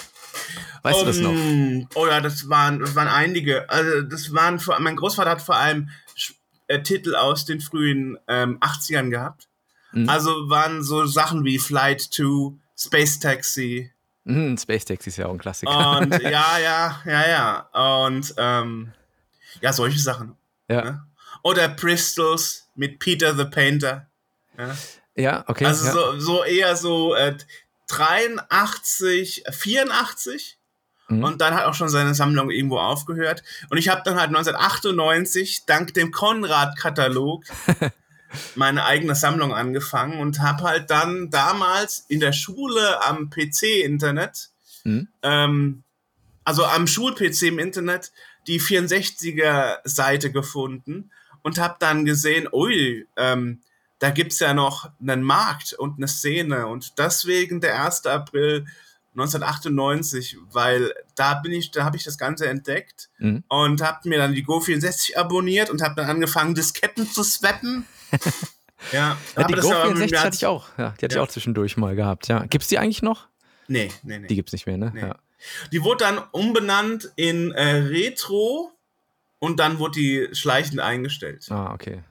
Weißt 0.82 0.99
um, 0.99 1.06
du 1.06 1.12
das 1.12 1.17
noch? 1.19 1.32
Ähm, 1.32 1.88
oh 1.93 2.08
ja, 2.08 2.19
das 2.21 2.49
waren, 2.49 2.80
das 2.80 2.95
waren 2.95 3.08
einige. 3.08 3.69
Also 3.69 4.01
das 4.01 4.34
waren 4.34 4.60
vor, 4.60 4.80
mein 4.80 4.95
Großvater 4.95 5.30
hat 5.30 5.41
vor 5.41 5.56
allem 5.56 5.89
äh, 6.67 6.82
Titel 6.82 7.15
aus 7.15 7.45
den 7.45 7.62
frühen 7.62 8.17
ähm, 8.28 8.60
80ern 8.60 9.12
gehabt. 9.12 9.47
Mhm. 9.91 10.10
Also 10.10 10.49
waren 10.49 10.84
so 10.84 11.06
Sachen 11.06 11.45
wie 11.45 11.60
Flight 11.60 12.01
2, 12.01 12.58
Space 12.78 13.19
Taxi. 13.19 13.91
Mhm, 14.23 14.58
Space 14.58 14.86
Taxi 14.86 15.10
ist 15.10 15.17
ja 15.17 15.28
auch 15.28 15.34
ein 15.34 15.38
Klassiker. 15.38 15.99
Und 15.99 16.12
ja, 16.23 16.58
ja, 16.58 17.01
ja, 17.06 17.28
ja. 17.28 18.06
Und 18.06 18.34
ähm, 18.38 18.91
ja, 19.62 19.71
solche 19.71 19.99
Sachen. 19.99 20.36
Ja. 20.67 20.84
Ne? 20.84 21.06
Oder 21.45 21.69
Pistols 21.69 22.69
mit 22.73 22.97
Peter 22.97 23.36
the 23.36 23.45
Painter. 23.45 24.08
Ja, 24.58 24.75
ja 25.13 25.43
okay. 25.45 25.65
Also 25.65 25.86
ja. 25.86 25.91
So, 25.91 26.19
so 26.19 26.43
eher 26.43 26.75
so 26.75 27.13
äh, 27.13 27.38
83, 27.86 29.43
84. 29.51 30.58
Mhm. 31.08 31.23
Und 31.23 31.41
dann 31.41 31.53
hat 31.53 31.65
auch 31.65 31.75
schon 31.75 31.89
seine 31.89 32.15
Sammlung 32.15 32.49
irgendwo 32.49 32.79
aufgehört. 32.79 33.43
Und 33.69 33.77
ich 33.77 33.89
habe 33.89 34.01
dann 34.03 34.15
halt 34.15 34.29
1998 34.29 35.65
dank 35.67 35.93
dem 35.93 36.10
Konrad-Katalog 36.10 37.43
meine 38.55 38.84
eigene 38.86 39.13
Sammlung 39.13 39.53
angefangen 39.53 40.19
und 40.19 40.39
habe 40.39 40.63
halt 40.63 40.89
dann 40.89 41.29
damals 41.29 42.05
in 42.08 42.21
der 42.21 42.34
Schule 42.34 43.03
am 43.03 43.29
PC-Internet, 43.29 44.49
mhm. 44.84 45.10
ähm, 45.21 45.84
also 46.43 46.65
am 46.65 46.88
Schul-PC 46.88 47.43
im 47.43 47.60
Internet, 47.60 48.12
die 48.47 48.60
64er-Seite 48.60 50.31
gefunden 50.31 51.12
und 51.45 51.60
habe 51.60 51.75
dann 51.77 52.05
gesehen, 52.05 52.47
ui, 52.51 53.08
ähm, 53.17 53.62
da 53.99 54.10
gibt's 54.10 54.39
ja 54.39 54.55
noch 54.55 54.89
einen 54.99 55.21
Markt 55.21 55.73
und 55.73 55.97
eine 55.97 56.08
Szene 56.08 56.65
und 56.65 56.97
deswegen 56.97 57.62
der 57.62 57.86
1. 57.86 58.08
April 58.08 58.65
1998, 59.12 60.38
weil 60.51 60.91
da 61.13 61.36
bin 61.36 61.51
ich, 61.53 61.69
da 61.69 61.84
habe 61.84 61.97
ich 61.97 62.03
das 62.03 62.17
Ganze 62.17 62.49
entdeckt 62.49 63.10
mhm. 63.19 63.43
und 63.47 63.84
habe 63.84 64.10
mir 64.10 64.17
dann 64.17 64.34
die 64.34 64.43
Go64 64.43 65.17
abonniert 65.17 65.69
und 65.69 65.84
habe 65.84 65.93
dann 65.93 66.10
angefangen, 66.10 66.55
Disketten 66.55 67.08
zu 67.08 67.23
swappen. 67.23 67.86
ja, 68.91 69.15
ja 69.38 69.43
die 69.43 69.53
Go64 69.53 70.17
hatte 70.17 70.36
ich 70.36 70.47
auch. 70.47 70.67
Ja, 70.79 70.95
die 70.99 71.05
hatte 71.05 71.15
ja. 71.15 71.21
ich 71.21 71.27
auch 71.27 71.31
zwischendurch 71.31 71.77
mal 71.77 71.95
gehabt. 71.95 72.27
Ja, 72.27 72.43
gibt's 72.47 72.69
die 72.69 72.79
eigentlich 72.79 73.03
noch? 73.03 73.27
Nee, 73.67 73.91
nee, 74.01 74.17
nee. 74.17 74.27
Die 74.27 74.36
gibt's 74.36 74.51
nicht 74.51 74.65
mehr, 74.65 74.77
ne? 74.77 74.91
Nee. 74.95 75.01
Ja. 75.01 75.15
Die 75.71 75.84
wurde 75.84 76.05
dann 76.05 76.17
umbenannt 76.31 77.12
in 77.15 77.51
äh, 77.51 77.75
Retro 77.75 78.74
und 79.39 79.60
dann 79.60 79.80
wurde 79.80 80.00
die 80.00 80.28
schleichend 80.34 80.80
eingestellt. 80.80 81.45
Ah, 81.50 81.74
okay. 81.74 82.04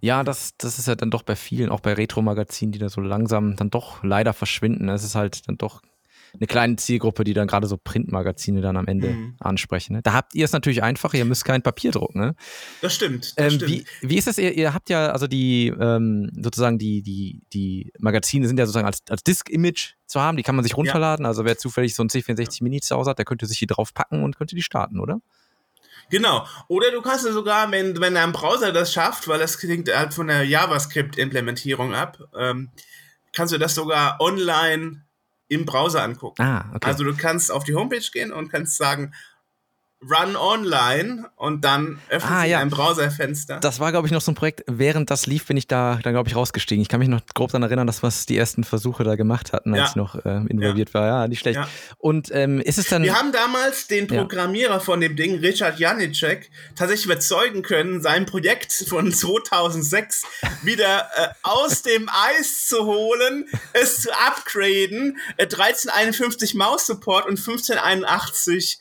Ja, 0.00 0.24
das, 0.24 0.56
das 0.56 0.78
ist 0.78 0.88
ja 0.88 0.94
dann 0.94 1.10
doch 1.10 1.22
bei 1.22 1.36
vielen, 1.36 1.70
auch 1.70 1.80
bei 1.80 1.92
Retro-Magazinen, 1.92 2.72
die 2.72 2.78
da 2.78 2.88
so 2.88 3.00
langsam 3.00 3.56
dann 3.56 3.70
doch 3.70 4.02
leider 4.02 4.32
verschwinden. 4.32 4.88
Es 4.88 5.04
ist 5.04 5.14
halt 5.14 5.46
dann 5.48 5.58
doch 5.58 5.82
eine 6.34 6.46
kleine 6.46 6.76
Zielgruppe, 6.76 7.24
die 7.24 7.34
dann 7.34 7.46
gerade 7.46 7.66
so 7.66 7.76
Printmagazine 7.76 8.60
dann 8.60 8.76
am 8.76 8.86
Ende 8.86 9.10
mhm. 9.10 9.36
ansprechen. 9.40 9.94
Ne? 9.94 10.02
Da 10.02 10.12
habt 10.12 10.34
ihr 10.34 10.44
es 10.44 10.52
natürlich 10.52 10.82
einfach, 10.82 11.14
ihr 11.14 11.24
müsst 11.24 11.44
kein 11.44 11.62
Papier 11.62 11.92
drucken. 11.92 12.20
Ne? 12.20 12.34
Das 12.82 12.94
stimmt. 12.94 13.38
Das 13.38 13.52
ähm, 13.52 13.58
stimmt. 13.58 13.70
Wie, 13.70 13.84
wie 14.02 14.18
ist 14.18 14.26
das? 14.26 14.38
Ihr, 14.38 14.52
ihr 14.52 14.74
habt 14.74 14.90
ja, 14.90 15.10
also 15.10 15.26
die, 15.26 15.68
ähm, 15.78 16.30
sozusagen 16.38 16.78
die, 16.78 17.02
die, 17.02 17.42
die 17.52 17.92
Magazine 17.98 18.46
sind 18.46 18.58
ja 18.58 18.66
sozusagen 18.66 18.86
als, 18.86 19.02
als 19.08 19.22
Disk-Image 19.24 19.94
zu 20.06 20.20
haben, 20.20 20.36
die 20.36 20.42
kann 20.42 20.56
man 20.56 20.62
sich 20.62 20.76
runterladen. 20.76 21.24
Ja. 21.24 21.28
Also 21.28 21.44
wer 21.44 21.58
zufällig 21.58 21.94
so 21.94 22.02
ein 22.02 22.08
C64 22.08 22.62
Mini 22.62 22.80
zu 22.80 22.94
Hause 22.94 23.10
hat, 23.10 23.18
der 23.18 23.24
könnte 23.24 23.46
sich 23.46 23.58
die 23.58 23.66
drauf 23.66 23.94
packen 23.94 24.22
und 24.22 24.36
könnte 24.36 24.54
die 24.54 24.62
starten, 24.62 25.00
oder? 25.00 25.20
Genau. 26.10 26.46
Oder 26.68 26.90
du 26.90 27.02
kannst 27.02 27.26
ja 27.26 27.32
sogar, 27.32 27.70
wenn, 27.70 28.00
wenn 28.00 28.14
dein 28.14 28.32
Browser 28.32 28.72
das 28.72 28.92
schafft, 28.92 29.28
weil 29.28 29.38
das 29.38 29.58
klingt 29.58 29.94
halt 29.94 30.14
von 30.14 30.28
der 30.28 30.44
JavaScript-Implementierung 30.44 31.94
ab, 31.94 32.18
ähm, 32.36 32.70
kannst 33.34 33.52
du 33.52 33.58
das 33.58 33.74
sogar 33.74 34.20
online 34.20 35.04
im 35.48 35.64
Browser 35.64 36.02
angucken. 36.02 36.42
Ah, 36.42 36.70
okay. 36.74 36.86
Also 36.88 37.04
du 37.04 37.16
kannst 37.16 37.50
auf 37.50 37.64
die 37.64 37.74
Homepage 37.74 38.08
gehen 38.12 38.32
und 38.32 38.48
kannst 38.48 38.76
sagen, 38.76 39.14
Run 40.02 40.36
Online 40.36 41.30
und 41.36 41.64
dann 41.64 41.98
öffnet 42.10 42.30
Ah, 42.32 42.42
sich 42.42 42.50
ja. 42.50 42.58
ein 42.60 42.68
Browserfenster. 42.68 43.60
Das 43.60 43.80
war, 43.80 43.90
glaube 43.92 44.06
ich, 44.06 44.12
noch 44.12 44.20
so 44.20 44.30
ein 44.30 44.34
Projekt. 44.34 44.62
Während 44.66 45.10
das 45.10 45.26
lief, 45.26 45.46
bin 45.46 45.56
ich 45.56 45.66
da, 45.68 45.98
dann 46.02 46.12
glaube 46.12 46.28
ich, 46.28 46.36
rausgestiegen. 46.36 46.82
Ich 46.82 46.88
kann 46.88 47.00
mich 47.00 47.08
noch 47.08 47.20
grob 47.34 47.50
daran 47.50 47.62
erinnern, 47.62 47.86
dass 47.86 48.02
wir 48.02 48.12
die 48.28 48.36
ersten 48.36 48.62
Versuche 48.62 49.04
da 49.04 49.16
gemacht 49.16 49.52
hatten, 49.54 49.72
als 49.72 49.78
Ja. 49.80 49.86
ich 49.88 49.96
noch 49.96 50.14
äh, 50.24 50.42
involviert 50.48 50.92
war. 50.92 51.06
Ja, 51.06 51.28
nicht 51.28 51.40
schlecht. 51.40 51.56
Ja. 51.56 51.68
Und 51.98 52.30
ähm, 52.32 52.60
ist 52.60 52.76
es 52.78 52.88
dann. 52.88 53.02
Wir 53.02 53.14
haben 53.18 53.32
damals 53.32 53.86
den 53.86 54.06
Ja. 54.06 54.20
Programmierer 54.20 54.80
von 54.80 55.00
dem 55.00 55.16
Ding, 55.16 55.38
Richard 55.40 55.78
Janicek, 55.78 56.50
tatsächlich 56.76 57.06
überzeugen 57.06 57.62
können, 57.62 58.02
sein 58.02 58.26
Projekt 58.26 58.72
von 58.72 59.10
2006 59.12 60.24
wieder 60.62 61.08
äh, 61.16 61.28
aus 61.42 61.82
dem 61.82 62.08
Eis 62.10 62.66
zu 62.68 62.84
holen, 62.84 63.48
es 63.72 64.02
zu 64.02 64.10
upgraden, 64.12 65.18
äh, 65.38 65.44
1351 65.44 66.54
Maus-Support 66.54 67.24
und 67.26 67.38
1581 67.38 68.78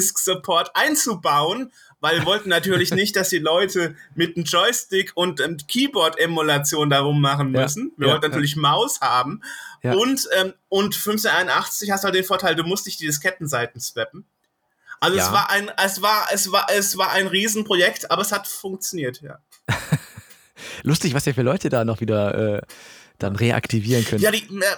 Floppy-Disk-Support 0.00 0.70
einzubauen, 0.74 1.72
weil 2.00 2.18
wir 2.18 2.26
wollten 2.26 2.48
natürlich 2.48 2.90
nicht, 2.94 3.16
dass 3.16 3.28
die 3.30 3.38
Leute 3.38 3.94
mit 4.14 4.36
einem 4.36 4.44
Joystick 4.44 5.12
und 5.14 5.40
ähm, 5.40 5.56
Keyboard-Emulation 5.68 6.90
darum 6.90 7.20
machen 7.20 7.54
Ja. 7.54 7.62
müssen. 7.62 7.92
Wir 7.96 8.08
Ja, 8.08 8.12
wollten 8.14 8.30
natürlich 8.30 8.56
Maus 8.56 9.00
haben. 9.00 9.40
Ja. 9.82 9.92
Und, 9.94 10.28
ähm, 10.38 10.52
und 10.68 10.94
1581 10.94 11.90
hast 11.90 12.04
du 12.04 12.06
halt 12.06 12.14
den 12.14 12.24
Vorteil, 12.24 12.54
du 12.54 12.64
musst 12.64 12.86
nicht 12.86 13.00
die 13.00 13.06
Diskettenseiten 13.06 13.80
swappen. 13.80 14.24
Also 15.00 15.16
Ja. 15.18 15.26
es 15.26 15.32
war 15.32 15.50
ein, 15.50 15.70
es 15.82 16.02
war, 16.02 16.28
es 16.32 16.50
war, 16.52 16.66
es 16.70 16.96
war 16.96 17.10
ein 17.12 17.26
Riesenprojekt, 17.26 18.10
aber 18.10 18.22
es 18.22 18.32
hat 18.32 18.46
funktioniert, 18.46 19.20
ja. 19.22 19.38
Lustig, 20.82 21.14
was 21.14 21.26
ihr 21.26 21.34
für 21.34 21.42
Leute 21.42 21.68
da 21.68 21.84
noch 21.84 22.00
wieder 22.00 22.56
äh, 22.58 22.62
dann 23.18 23.36
reaktivieren 23.36 24.04
könnt. 24.04 24.22
Ja, 24.22 24.30
die, 24.30 24.44
äh, 24.44 24.76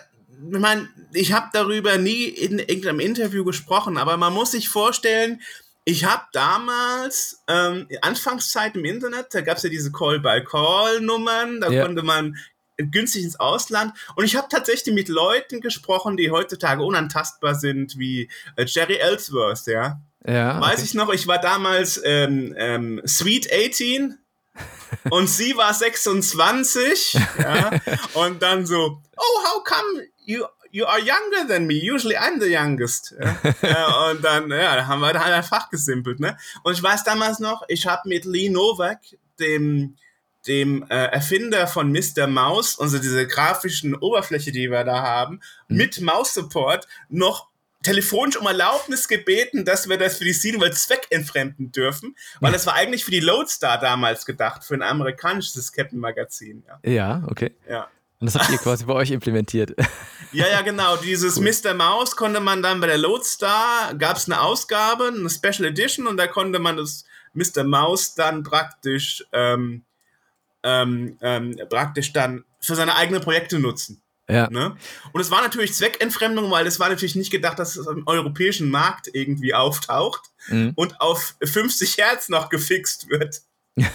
ich 0.52 0.58
meine, 0.58 0.88
ich 1.12 1.32
habe 1.32 1.48
darüber 1.52 1.96
nie 1.98 2.24
in 2.24 2.58
irgendeinem 2.58 3.00
Interview 3.00 3.44
gesprochen, 3.44 3.98
aber 3.98 4.16
man 4.16 4.32
muss 4.32 4.52
sich 4.52 4.68
vorstellen, 4.68 5.40
ich 5.84 6.04
habe 6.04 6.24
damals, 6.32 7.42
ähm, 7.48 7.86
Anfangszeit 8.02 8.74
im 8.76 8.84
Internet, 8.84 9.28
da 9.32 9.40
gab 9.40 9.56
es 9.56 9.62
ja 9.62 9.70
diese 9.70 9.92
Call-by-Call-Nummern, 9.92 11.60
da 11.60 11.70
Ja. 11.70 11.84
konnte 11.84 12.02
man 12.02 12.36
günstig 12.76 13.22
ins 13.24 13.40
Ausland 13.40 13.94
und 14.16 14.24
ich 14.24 14.36
habe 14.36 14.48
tatsächlich 14.50 14.94
mit 14.94 15.08
Leuten 15.08 15.60
gesprochen, 15.60 16.16
die 16.16 16.30
heutzutage 16.30 16.82
unantastbar 16.82 17.54
sind, 17.54 17.98
wie 17.98 18.28
äh, 18.56 18.64
Jerry 18.66 18.96
Ellsworth, 18.96 19.66
ja. 19.66 20.00
ja 20.26 20.60
Weiß 20.60 20.74
okay. 20.74 20.82
ich 20.84 20.94
noch, 20.94 21.12
ich 21.12 21.26
war 21.26 21.38
damals 21.40 22.00
ähm, 22.04 22.54
ähm, 22.58 23.00
Sweet 23.06 23.48
18 23.50 24.18
und 25.10 25.28
sie 25.28 25.56
war 25.56 25.72
26, 25.72 27.14
ja, 27.38 27.70
und 28.14 28.42
dann 28.42 28.66
so, 28.66 29.00
oh, 29.16 29.44
how 29.44 29.64
come 29.64 30.02
you, 30.26 30.44
you 30.70 30.84
are 30.86 31.00
younger 31.00 31.48
than 31.48 31.66
me? 31.66 31.74
Usually 31.74 32.16
I'm 32.16 32.40
the 32.40 32.52
youngest. 32.52 33.14
Ja. 33.18 33.36
ja, 33.62 34.10
und 34.10 34.22
dann, 34.22 34.50
ja, 34.50 34.86
haben 34.86 35.00
wir 35.00 35.12
da 35.12 35.22
einfach 35.22 35.70
gesimpelt, 35.70 36.20
ne? 36.20 36.36
Und 36.62 36.74
ich 36.74 36.82
weiß 36.82 37.04
damals 37.04 37.38
noch, 37.38 37.62
ich 37.68 37.86
habe 37.86 38.08
mit 38.08 38.24
Lee 38.24 38.50
Novak, 38.50 39.00
dem 39.40 39.96
dem 40.46 40.84
äh, 40.90 41.06
Erfinder 41.06 41.66
von 41.66 41.90
Mr. 41.90 42.28
Mouse, 42.28 42.78
also 42.78 42.98
diese 42.98 43.26
grafischen 43.26 43.96
Oberfläche, 43.96 44.52
die 44.52 44.70
wir 44.70 44.84
da 44.84 45.02
haben, 45.02 45.40
mit 45.68 46.00
Maus-Support 46.00 46.86
noch 47.08 47.48
telefonisch 47.82 48.36
um 48.36 48.46
Erlaubnis 48.46 49.06
gebeten, 49.06 49.64
dass 49.64 49.88
wir 49.88 49.96
das 49.96 50.18
für 50.18 50.24
die 50.24 50.32
Seedwell 50.32 50.72
zweckentfremden 50.72 51.72
dürfen, 51.72 52.16
weil 52.40 52.52
das 52.52 52.66
war 52.66 52.74
eigentlich 52.74 53.04
für 53.04 53.10
die 53.10 53.20
Lodestar 53.20 53.78
damals 53.78 54.26
gedacht, 54.26 54.64
für 54.64 54.74
ein 54.74 54.82
amerikanisches 54.82 55.54
Diskettenmagazin. 55.54 56.64
Ja. 56.66 56.90
Ja, 56.90 57.22
okay. 57.28 57.54
Ja. 57.68 57.88
Und 58.18 58.26
das 58.26 58.34
habt 58.34 58.50
ihr 58.50 58.58
quasi 58.58 58.84
bei 58.84 58.94
euch 58.94 59.10
implementiert. 59.10 59.74
Ja, 60.32 60.48
ja, 60.48 60.62
genau. 60.62 60.96
Dieses 60.96 61.38
Mr. 61.38 61.74
Mouse 61.74 62.16
konnte 62.16 62.40
man 62.40 62.62
dann 62.62 62.80
bei 62.80 62.86
der 62.86 62.98
Lodestar, 62.98 63.94
gab 63.94 64.16
es 64.16 64.26
eine 64.26 64.40
Ausgabe, 64.40 65.08
eine 65.08 65.30
Special 65.30 65.64
Edition 65.66 66.06
und 66.06 66.16
da 66.16 66.26
konnte 66.26 66.58
man 66.58 66.76
das 66.76 67.04
Mr. 67.34 67.64
Mouse 67.64 68.14
dann 68.14 68.42
praktisch, 68.42 69.24
ähm, 69.32 69.84
ähm, 70.62 71.16
ähm, 71.20 71.56
praktisch 71.68 72.12
dann 72.12 72.44
für 72.60 72.74
seine 72.74 72.96
eigenen 72.96 73.20
Projekte 73.22 73.58
nutzen. 73.58 74.02
ja. 74.28 74.48
Ne? 74.50 74.76
Und 75.12 75.20
es 75.20 75.30
war 75.30 75.42
natürlich 75.42 75.74
Zweckentfremdung, 75.74 76.50
weil 76.50 76.66
es 76.66 76.80
war 76.80 76.88
natürlich 76.88 77.14
nicht 77.14 77.30
gedacht, 77.30 77.58
dass 77.58 77.76
es 77.76 77.86
im 77.86 78.06
europäischen 78.06 78.70
Markt 78.70 79.08
irgendwie 79.12 79.54
auftaucht 79.54 80.22
Mhm. 80.48 80.72
und 80.74 81.00
auf 81.00 81.34
50 81.42 81.98
Hertz 81.98 82.28
noch 82.28 82.48
gefixt 82.48 83.08
wird. 83.10 83.42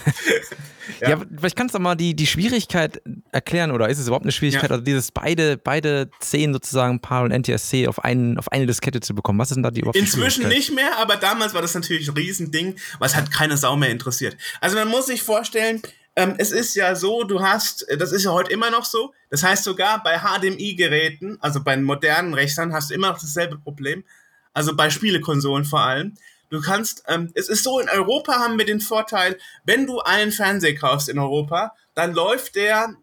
Ja, 1.00 1.10
ja 1.10 1.22
vielleicht 1.36 1.56
kannst 1.56 1.74
du 1.74 1.78
mal 1.78 1.94
die, 1.94 2.14
die 2.14 2.26
Schwierigkeit 2.26 3.00
erklären, 3.30 3.70
oder 3.70 3.88
ist 3.88 3.98
es 3.98 4.06
überhaupt 4.06 4.24
eine 4.24 4.32
Schwierigkeit, 4.32 4.70
Ja. 4.70 4.76
also 4.76 4.84
dieses 4.84 5.10
beide, 5.12 5.56
beide 5.56 6.10
Szenen 6.20 6.52
sozusagen, 6.52 7.00
PAL 7.00 7.24
und 7.24 7.32
NTSC, 7.32 7.86
auf, 7.88 8.04
einen, 8.04 8.38
auf 8.38 8.50
eine 8.50 8.66
Diskette 8.66 9.00
zu 9.00 9.14
bekommen? 9.14 9.38
Was 9.38 9.50
ist 9.50 9.56
denn 9.56 9.62
da 9.62 9.70
die 9.70 9.80
überhaupt 9.80 9.96
Inzwischen 9.96 10.48
nicht 10.48 10.72
mehr, 10.72 10.98
aber 10.98 11.16
damals 11.16 11.54
war 11.54 11.62
das 11.62 11.74
natürlich 11.74 12.08
ein 12.08 12.14
Riesending, 12.14 12.76
was 12.98 13.16
hat 13.16 13.30
keine 13.30 13.56
Sau 13.56 13.76
mehr 13.76 13.90
interessiert. 13.90 14.36
Also 14.60 14.76
man 14.76 14.88
muss 14.88 15.06
sich 15.06 15.22
vorstellen, 15.22 15.82
ähm, 16.14 16.34
es 16.38 16.52
ist 16.52 16.74
ja 16.74 16.94
so, 16.94 17.24
du 17.24 17.40
hast, 17.40 17.88
äh, 17.88 17.96
das 17.96 18.12
ist 18.12 18.24
ja 18.24 18.32
heute 18.32 18.52
immer 18.52 18.70
noch 18.70 18.84
so, 18.84 19.14
das 19.30 19.42
heißt 19.42 19.64
sogar 19.64 20.02
bei 20.02 20.18
HDMI-Geräten, 20.18 21.38
also 21.40 21.62
bei 21.62 21.76
modernen 21.76 22.34
Rechnern, 22.34 22.72
hast 22.72 22.90
du 22.90 22.94
immer 22.94 23.10
noch 23.10 23.20
dasselbe 23.20 23.56
Problem, 23.58 24.04
also 24.52 24.76
bei 24.76 24.90
Spielekonsolen 24.90 25.64
vor 25.64 25.80
allem. 25.80 26.14
Du 26.52 26.60
kannst, 26.60 27.02
ähm, 27.08 27.32
es 27.34 27.48
ist 27.48 27.64
so, 27.64 27.80
in 27.80 27.88
Europa 27.88 28.34
haben 28.34 28.58
wir 28.58 28.66
den 28.66 28.80
Vorteil, 28.80 29.38
wenn 29.64 29.86
du 29.86 30.00
einen 30.00 30.32
Fernseher 30.32 30.74
kaufst 30.74 31.08
in 31.08 31.18
Europa, 31.18 31.74
dann 31.94 32.12
läuft 32.12 32.56
der 32.56 32.94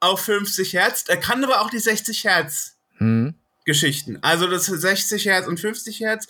auf 0.00 0.22
50 0.22 0.72
Hertz, 0.72 1.04
er 1.06 1.16
kann 1.16 1.44
aber 1.44 1.60
auch 1.60 1.70
die 1.70 1.78
60 1.78 2.24
Hertz 2.24 2.76
Hm. 2.98 3.34
Geschichten. 3.64 4.18
Also 4.22 4.48
das 4.48 4.66
60 4.66 5.26
Hertz 5.26 5.46
und 5.46 5.60
50 5.60 6.00
Hertz 6.00 6.26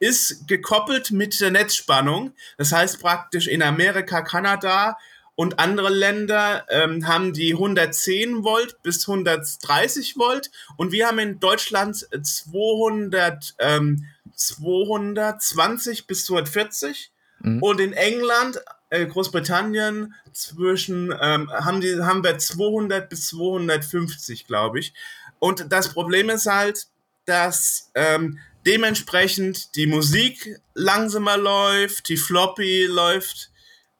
ist 0.00 0.48
gekoppelt 0.48 1.10
mit 1.10 1.38
der 1.38 1.50
Netzspannung. 1.50 2.32
Das 2.56 2.72
heißt 2.72 3.00
praktisch 3.00 3.46
in 3.46 3.62
Amerika, 3.62 4.22
Kanada 4.22 4.96
und 5.34 5.58
andere 5.58 5.90
Länder 5.90 6.64
ähm, 6.70 7.06
haben 7.06 7.34
die 7.34 7.52
110 7.52 8.44
Volt 8.44 8.82
bis 8.82 9.06
130 9.06 10.16
Volt 10.16 10.50
und 10.78 10.92
wir 10.92 11.06
haben 11.06 11.18
in 11.18 11.40
Deutschland 11.40 11.96
200, 11.96 13.54
ähm, 13.58 14.06
220 14.34 16.06
bis 16.06 16.26
240 16.26 17.12
Mhm. 17.42 17.62
und 17.62 17.80
in 17.80 17.92
England, 17.92 18.60
äh, 18.90 19.06
Großbritannien 19.06 20.14
zwischen 20.32 21.14
ähm, 21.20 21.50
haben 21.50 21.80
die 21.80 22.00
haben 22.02 22.22
wir 22.22 22.38
200 22.38 23.08
bis 23.08 23.28
250, 23.28 24.46
glaube 24.46 24.78
ich. 24.78 24.94
Und 25.38 25.72
das 25.72 25.92
Problem 25.92 26.30
ist 26.30 26.46
halt, 26.46 26.86
dass 27.24 27.90
ähm, 27.94 28.38
dementsprechend 28.64 29.74
die 29.74 29.86
Musik 29.86 30.60
langsamer 30.74 31.36
läuft, 31.36 32.08
die 32.08 32.16
Floppy 32.16 32.86
läuft 32.86 33.50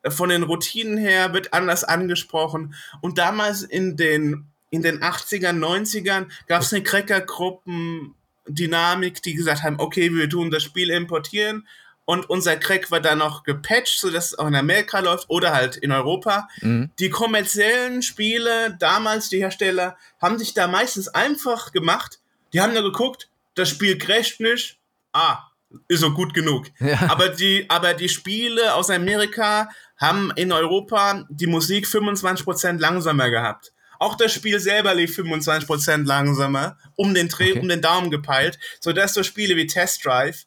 äh, 0.02 0.10
von 0.10 0.28
den 0.28 0.44
Routinen 0.44 0.96
her, 0.96 1.32
wird 1.32 1.52
anders 1.52 1.84
angesprochen. 1.84 2.74
Und 3.00 3.18
damals 3.18 3.62
in 3.62 3.96
den, 3.96 4.46
in 4.70 4.82
den 4.82 5.00
80ern, 5.00 5.58
90ern 5.58 6.26
gab 6.46 6.62
es 6.62 6.72
eine 6.72 6.82
Cracker-Gruppen-Dynamik, 8.44 9.22
die 9.22 9.34
gesagt 9.34 9.62
haben, 9.62 9.76
okay, 9.78 10.12
wir 10.12 10.28
tun 10.28 10.50
das 10.50 10.62
Spiel 10.62 10.90
importieren 10.90 11.66
und 12.04 12.28
unser 12.28 12.56
Crack 12.56 12.90
wird 12.90 13.04
dann 13.04 13.18
noch 13.18 13.44
gepatcht, 13.44 14.00
sodass 14.00 14.32
es 14.32 14.38
auch 14.38 14.48
in 14.48 14.56
Amerika 14.56 14.98
läuft 15.00 15.30
oder 15.30 15.52
halt 15.52 15.76
in 15.76 15.92
Europa. 15.92 16.48
Mhm. 16.60 16.90
Die 16.98 17.10
kommerziellen 17.10 18.02
Spiele, 18.02 18.76
damals 18.78 19.28
die 19.28 19.38
Hersteller, 19.38 19.96
haben 20.20 20.38
sich 20.38 20.52
da 20.52 20.66
meistens 20.66 21.08
einfach 21.08 21.72
gemacht. 21.72 22.18
Die 22.52 22.60
haben 22.60 22.74
nur 22.74 22.82
geguckt, 22.82 23.28
das 23.54 23.68
Spiel 23.68 23.98
crasht 23.98 24.40
nicht. 24.40 24.78
Ah, 25.12 25.48
ist 25.88 26.00
so 26.00 26.12
gut 26.12 26.34
genug. 26.34 26.66
Ja. 26.80 27.08
Aber 27.08 27.28
die, 27.28 27.66
aber 27.68 27.94
die 27.94 28.08
Spiele 28.08 28.74
aus 28.74 28.90
Amerika 28.90 29.68
haben 29.96 30.32
in 30.34 30.50
Europa 30.50 31.24
die 31.30 31.46
Musik 31.46 31.86
25% 31.86 32.80
langsamer 32.80 33.30
gehabt. 33.30 33.72
Auch 34.02 34.16
das 34.16 34.32
Spiel 34.32 34.58
selber 34.58 34.96
lief 34.96 35.16
25% 35.16 36.06
langsamer, 36.06 36.76
um 36.96 37.14
den 37.14 37.28
Dreh, 37.28 37.52
Okay. 37.52 37.60
um 37.60 37.68
den 37.68 37.80
Daumen 37.80 38.10
gepeilt, 38.10 38.58
sodass 38.80 39.14
so 39.14 39.22
Spiele 39.22 39.54
wie 39.54 39.68
Test 39.68 40.04
Drive, 40.04 40.46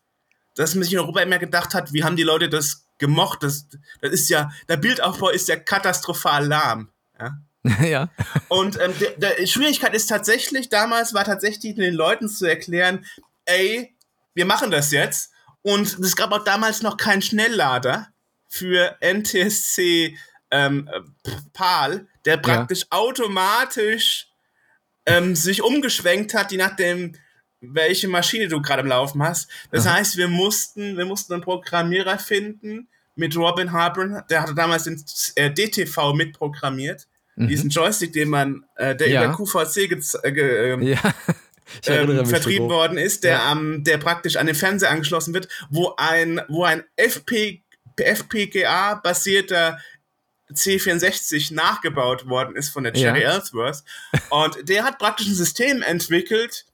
dass 0.56 0.76
man 0.76 0.84
sich 0.84 0.92
in 0.92 1.00
Europa 1.00 1.22
immer 1.22 1.38
gedacht 1.38 1.74
hat, 1.74 1.94
wie 1.94 2.04
haben 2.04 2.18
die 2.18 2.24
Leute 2.24 2.50
das 2.50 2.86
gemocht? 2.98 3.44
Das, 3.44 3.68
das 4.02 4.12
ist 4.12 4.30
ja, 4.30 4.52
der 4.68 4.76
Bildaufbau 4.76 5.30
ist 5.30 5.48
ja 5.48 5.56
katastrophal 5.56 6.46
lahm. 6.46 6.90
Ja? 7.18 7.38
ja. 7.86 8.10
Und 8.50 8.78
ähm, 8.82 8.94
der 9.16 9.48
Schwierigkeit 9.48 9.94
ist 9.94 10.08
tatsächlich, 10.08 10.68
damals 10.68 11.14
war 11.14 11.24
tatsächlich 11.24 11.76
den 11.76 11.94
Leuten 11.94 12.28
zu 12.28 12.46
erklären, 12.46 13.06
ey, 13.46 13.96
wir 14.34 14.46
machen 14.46 14.70
das 14.70 14.92
jetzt. 14.92 15.32
Und 15.62 15.98
es 16.00 16.18
gab 16.18 16.34
auch 16.34 16.44
damals 16.44 16.82
noch 16.82 16.98
keinen 16.98 17.22
Schnelllader 17.22 18.10
für 18.50 18.98
NTSC 19.00 20.18
ähm, 20.52 20.90
äh, 20.92 21.32
PAL, 21.54 22.08
der 22.26 22.38
praktisch 22.38 22.86
automatisch 22.90 24.28
ähm, 25.06 25.36
sich 25.36 25.62
umgeschwenkt 25.62 26.34
hat, 26.34 26.52
je 26.52 26.58
nachdem, 26.58 27.14
welche 27.62 28.08
Maschine 28.08 28.48
du 28.48 28.62
gerade 28.62 28.82
im 28.82 28.88
Laufen 28.88 29.24
hast. 29.24 29.50
Das 29.72 29.86
Aha. 29.88 29.96
heißt, 29.96 30.18
wir 30.18 30.28
mussten, 30.28 30.98
wir 30.98 31.06
mussten 31.06 31.34
einen 31.34 31.42
Programmierer 31.42 32.20
finden 32.20 32.88
mit 33.16 33.36
Robin 33.38 33.72
Harper, 33.72 34.26
der 34.30 34.42
hatte 34.42 34.56
damals 34.56 34.84
den 34.84 35.04
äh, 35.36 35.52
DTV 35.52 36.14
mitprogrammiert. 36.14 37.08
Mhm. 37.36 37.48
Diesen 37.48 37.70
Joystick, 37.70 38.14
den 38.14 38.30
man, 38.30 38.66
äh, 38.76 38.96
der 38.96 39.10
Ja. 39.10 39.26
über 39.26 39.36
QVC 39.36 39.92
äh, 40.24 40.72
ähm, 40.72 40.82
Ja. 40.82 41.00
ähm, 41.88 42.26
vertrieben 42.26 42.70
worden 42.70 42.98
ist, 42.98 43.24
der 43.24 43.34
ja. 43.34 43.52
am, 43.52 43.84
der 43.84 43.98
praktisch 43.98 44.36
an 44.36 44.46
den 44.46 44.56
Fernseher 44.56 44.92
angeschlossen 44.92 45.34
wird, 45.34 45.48
wo 45.70 45.94
ein, 45.98 46.42
wo 46.48 46.64
ein 46.64 46.84
FP, 46.96 47.64
FPGA 47.98 48.96
basierter 48.96 49.80
C64 50.54 51.54
nachgebaut 51.54 52.28
worden 52.28 52.56
ist 52.56 52.70
von 52.70 52.84
der 52.84 52.94
Cherry 52.94 53.24
ja. 53.24 53.34
Ellsworth. 53.34 53.84
Und 54.30 54.70
der 54.70 54.84
hat 54.84 55.00
praktisch 55.00 55.28
ein 55.28 55.36
System 55.36 55.82
entwickelt, 55.82 56.66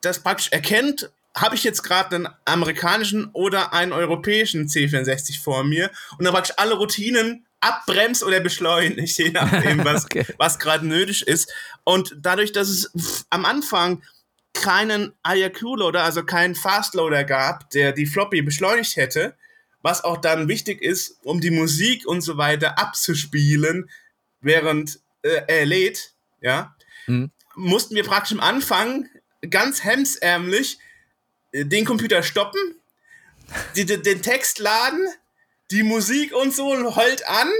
das 0.00 0.20
praktisch 0.20 0.48
erkennt, 0.52 1.10
habe 1.36 1.54
ich 1.54 1.62
jetzt 1.62 1.82
gerade 1.82 2.16
einen 2.16 2.28
amerikanischen 2.44 3.30
oder 3.32 3.72
einen 3.72 3.92
europäischen 3.92 4.66
C64 4.66 5.42
vor 5.42 5.64
mir 5.64 5.90
und 6.18 6.24
dann 6.24 6.34
praktisch 6.34 6.56
alle 6.56 6.74
Routinen 6.74 7.46
abbremst 7.60 8.24
oder 8.24 8.40
beschleunigt, 8.40 9.18
je 9.18 9.30
nachdem, 9.30 9.84
was, 9.84 10.06
okay. 10.06 10.24
was 10.38 10.58
gerade 10.58 10.86
nötig 10.86 11.26
ist. 11.26 11.52
Und 11.84 12.16
dadurch, 12.18 12.52
dass 12.52 12.68
es 12.68 13.26
am 13.30 13.44
Anfang 13.44 14.02
keinen 14.54 15.12
IRQ-Loader, 15.26 16.02
also 16.02 16.24
keinen 16.24 16.54
Fastloader 16.54 17.24
gab, 17.24 17.70
der 17.70 17.92
die 17.92 18.06
Floppy 18.06 18.42
beschleunigt 18.42 18.96
hätte, 18.96 19.34
was 19.82 20.04
auch 20.04 20.18
dann 20.18 20.48
wichtig 20.48 20.82
ist, 20.82 21.18
um 21.22 21.40
die 21.40 21.50
Musik 21.50 22.06
und 22.06 22.20
so 22.20 22.36
weiter 22.36 22.78
abzuspielen, 22.78 23.90
während 24.40 25.00
äh, 25.22 25.42
er 25.46 25.66
lädt, 25.66 26.14
ja, 26.40 26.74
mhm. 27.06 27.30
mussten 27.54 27.94
wir 27.94 28.04
praktisch 28.04 28.32
am 28.32 28.40
Anfang 28.40 29.08
ganz 29.48 29.84
hemsärmlich 29.84 30.78
äh, 31.52 31.64
den 31.64 31.84
Computer 31.84 32.22
stoppen, 32.22 32.60
die, 33.76 33.84
den 33.84 34.22
Text 34.22 34.58
laden, 34.58 35.06
die 35.70 35.82
Musik 35.82 36.34
und 36.34 36.54
so 36.54 36.96
heult 36.96 37.26
an. 37.26 37.50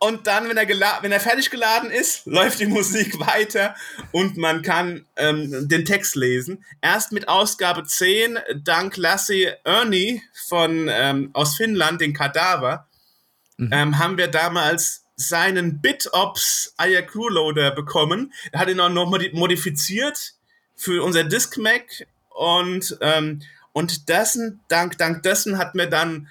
Und 0.00 0.28
dann, 0.28 0.48
wenn 0.48 0.56
er, 0.56 0.68
wenn 1.02 1.12
er 1.12 1.20
fertig 1.20 1.50
geladen 1.50 1.90
ist, 1.90 2.24
läuft 2.26 2.60
die 2.60 2.66
Musik 2.66 3.18
weiter 3.18 3.74
und 4.12 4.36
man 4.36 4.62
kann 4.62 5.06
ähm, 5.16 5.68
den 5.68 5.84
Text 5.84 6.14
lesen. 6.14 6.64
Erst 6.80 7.12
mit 7.12 7.28
Ausgabe 7.28 7.84
10, 7.84 8.38
dank 8.62 8.96
Lassie 8.96 9.50
Ernie 9.64 10.22
von, 10.46 10.88
ähm, 10.88 11.30
aus 11.32 11.56
Finnland, 11.56 12.00
den 12.00 12.12
Kadaver, 12.12 12.86
mhm. 13.56 13.70
ähm, 13.72 13.98
haben 13.98 14.18
wir 14.18 14.28
damals 14.28 15.04
seinen 15.16 15.80
BitOps 15.80 16.74
IRQ 16.80 17.14
Loader 17.30 17.72
bekommen. 17.72 18.32
Er 18.52 18.60
hat 18.60 18.68
ihn 18.68 18.78
auch 18.78 18.88
noch 18.88 19.10
modifiziert 19.32 20.34
für 20.76 21.02
unser 21.02 21.24
Disk 21.24 21.58
Mac 21.58 22.06
und, 22.28 22.96
ähm, 23.00 23.42
und 23.72 24.08
dessen, 24.08 24.60
dank, 24.68 24.96
dank 24.96 25.24
dessen 25.24 25.58
hat 25.58 25.74
mir 25.74 25.88
dann 25.88 26.28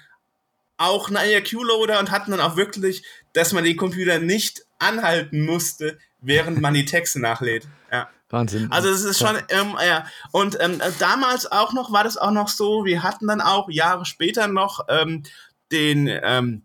auch 0.78 1.08
einen 1.08 1.16
IRQ-Loader 1.16 1.98
und 1.98 2.10
hatten 2.10 2.30
dann 2.30 2.40
auch 2.40 2.56
wirklich, 2.56 3.04
dass 3.34 3.52
man 3.52 3.64
den 3.64 3.76
Computer 3.76 4.18
nicht 4.18 4.64
anhalten 4.78 5.44
musste, 5.44 5.98
während 6.20 6.60
man 6.60 6.74
die 6.74 6.84
Texte 6.84 7.20
nachlädt. 7.20 7.68
Ja. 7.92 8.08
Wahnsinn. 8.30 8.70
Also 8.70 8.90
es 8.90 9.04
ist 9.04 9.18
schon, 9.18 9.36
ähm, 9.48 9.74
ja. 9.84 10.06
Und 10.32 10.58
ähm, 10.60 10.80
damals 10.98 11.50
auch 11.50 11.72
noch, 11.72 11.92
war 11.92 12.04
das 12.04 12.16
auch 12.16 12.30
noch 12.30 12.48
so, 12.48 12.84
wir 12.84 13.02
hatten 13.02 13.26
dann 13.26 13.40
auch 13.40 13.70
Jahre 13.70 14.04
später 14.04 14.48
noch 14.48 14.86
ähm, 14.88 15.22
den 15.72 16.08
ähm, 16.08 16.62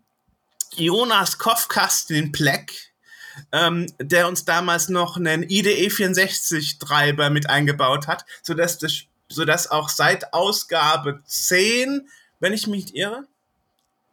Jonas 0.76 1.38
Kofkast, 1.38 2.10
den 2.10 2.32
Pleck, 2.32 2.92
ähm, 3.52 3.86
der 3.98 4.28
uns 4.28 4.44
damals 4.44 4.88
noch 4.88 5.16
einen 5.16 5.42
IDE 5.42 5.88
64 5.88 6.78
Treiber 6.78 7.30
mit 7.30 7.48
eingebaut 7.48 8.08
hat, 8.08 8.26
sodass 8.42 8.78
das, 8.78 9.04
sodass 9.28 9.70
auch 9.70 9.88
seit 9.88 10.34
Ausgabe 10.34 11.22
10, 11.24 12.08
wenn 12.40 12.52
ich 12.52 12.66
mich 12.66 12.86
nicht 12.86 12.94
irre, 12.94 13.26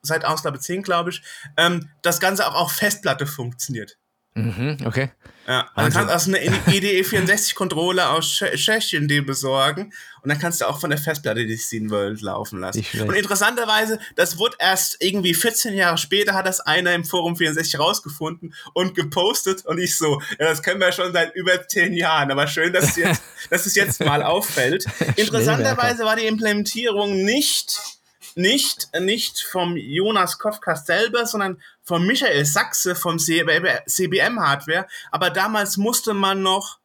seit 0.02 0.26
Ausgabe 0.26 0.60
10, 0.60 0.84
glaube 0.84 1.12
ich, 1.12 1.22
ähm, 1.58 1.90
das 2.02 2.20
Ganze 2.20 2.48
auch 2.48 2.56
auf 2.56 2.72
Festplatte 2.72 3.28
funktioniert. 3.28 3.98
Mhm, 4.34 4.78
okay. 4.86 5.12
Ja, 5.46 5.70
also 5.76 5.98
kannst 5.98 6.14
also 6.14 6.32
eine 6.32 6.40
IDE 6.68 7.04
64 7.04 7.54
Controller 7.54 8.12
aus 8.12 8.28
Tschechien 8.30 9.10
dir 9.10 9.26
besorgen 9.26 9.92
und 10.22 10.30
dann 10.30 10.40
kannst 10.40 10.62
du 10.62 10.70
auch 10.70 10.80
von 10.80 10.90
der 10.90 11.00
Festplatte 11.00 11.46
die 11.46 11.58
Scene 11.58 11.90
World 11.90 12.22
laufen 12.22 12.60
lassen. 12.60 12.86
Und 13.02 13.14
interessanterweise, 13.14 14.00
das 14.16 14.38
wurde 14.38 14.56
erst 14.60 14.98
irgendwie 15.02 15.34
14 15.34 15.74
Jahre 15.74 15.98
später 15.98 16.34
hat 16.34 16.46
das 16.46 16.62
einer 16.62 16.94
im 16.94 17.04
Forum 17.04 17.36
64 17.36 17.78
rausgefunden 17.78 18.54
und 18.74 18.96
gepostet 18.96 19.66
und 19.66 19.80
ich 19.80 19.98
so, 19.98 20.22
ja, 20.40 20.48
das 20.48 20.64
können 20.64 20.80
wir 20.80 20.94
schon 20.94 21.12
seit 21.12 21.36
über 21.36 21.68
10 21.68 21.94
Jahren, 21.94 22.32
aber 22.32 22.48
schön, 22.48 22.72
dass 22.72 22.92
es 22.92 22.96
jetzt, 22.96 23.22
dass 23.50 23.66
es 23.66 23.76
jetzt 23.76 24.00
mal 24.00 24.24
auffällt. 24.24 24.86
Interessanterweise 25.18 26.06
war 26.06 26.16
die 26.16 26.28
Implementierung 26.28 27.26
nicht 27.26 28.01
nicht, 28.36 28.89
nicht 29.00 29.41
vom 29.41 29.76
Jonas 29.78 30.39
Kofka 30.39 30.76
selber, 30.76 31.26
sondern 31.26 31.62
von 31.84 32.06
Michael 32.06 32.46
Sachse 32.46 32.96
vom 32.96 33.20
CBM 33.20 34.39
Hardware. 34.39 34.88
Aber 35.12 35.30
damals 35.30 35.78
musste 35.78 36.13
man 36.13 36.41
noch, 36.41 36.80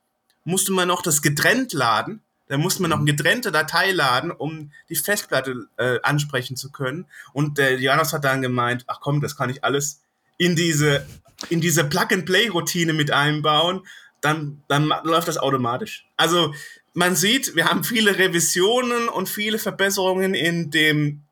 musste 0.45 0.73
man 0.73 0.89
noch 0.89 1.03
das 1.03 1.23
getrennt 1.23 1.73
laden. 1.73 2.23
Da 2.49 2.59
musste 2.59 2.83
man 2.83 2.91
noch 2.91 2.99
eine 2.99 3.11
getrennte 3.11 3.51
Datei 3.51 3.91
laden, 3.91 4.31
um 4.31 4.71
die 4.89 4.95
Festplatte 4.95 5.67
äh, 5.79 5.99
ansprechen 6.03 6.57
zu 6.57 6.71
können. 6.71 7.07
Und 7.33 7.59
der 7.59 7.81
Jonas 7.81 8.13
hat 8.13 8.25
dann 8.25 8.43
gemeint, 8.43 8.85
ach 8.87 9.01
komm, 9.01 9.21
das 9.21 9.37
kann 9.37 9.51
ich 9.51 9.65
alles 9.65 10.01
in 10.39 10.55
diese, 10.55 11.07
in 11.49 11.61
diese 11.61 11.85
Plug-and-Play-Routine 11.85 12.93
mit 12.93 13.11
einbauen. 13.11 13.87
Dann, 14.21 14.63
dann 14.69 14.93
läuft 15.03 15.29
das 15.29 15.39
automatisch. 15.39 16.07
Also 16.17 16.55
man 16.95 17.15
sieht, 17.15 17.57
wir 17.57 17.67
haben 17.67 17.85
viele 17.85 18.17
Revisionen 18.17 19.09
und 19.09 19.29
viele 19.29 19.59
Verbesserungen 19.59 20.35
in 20.35 20.71
dem 20.71 21.26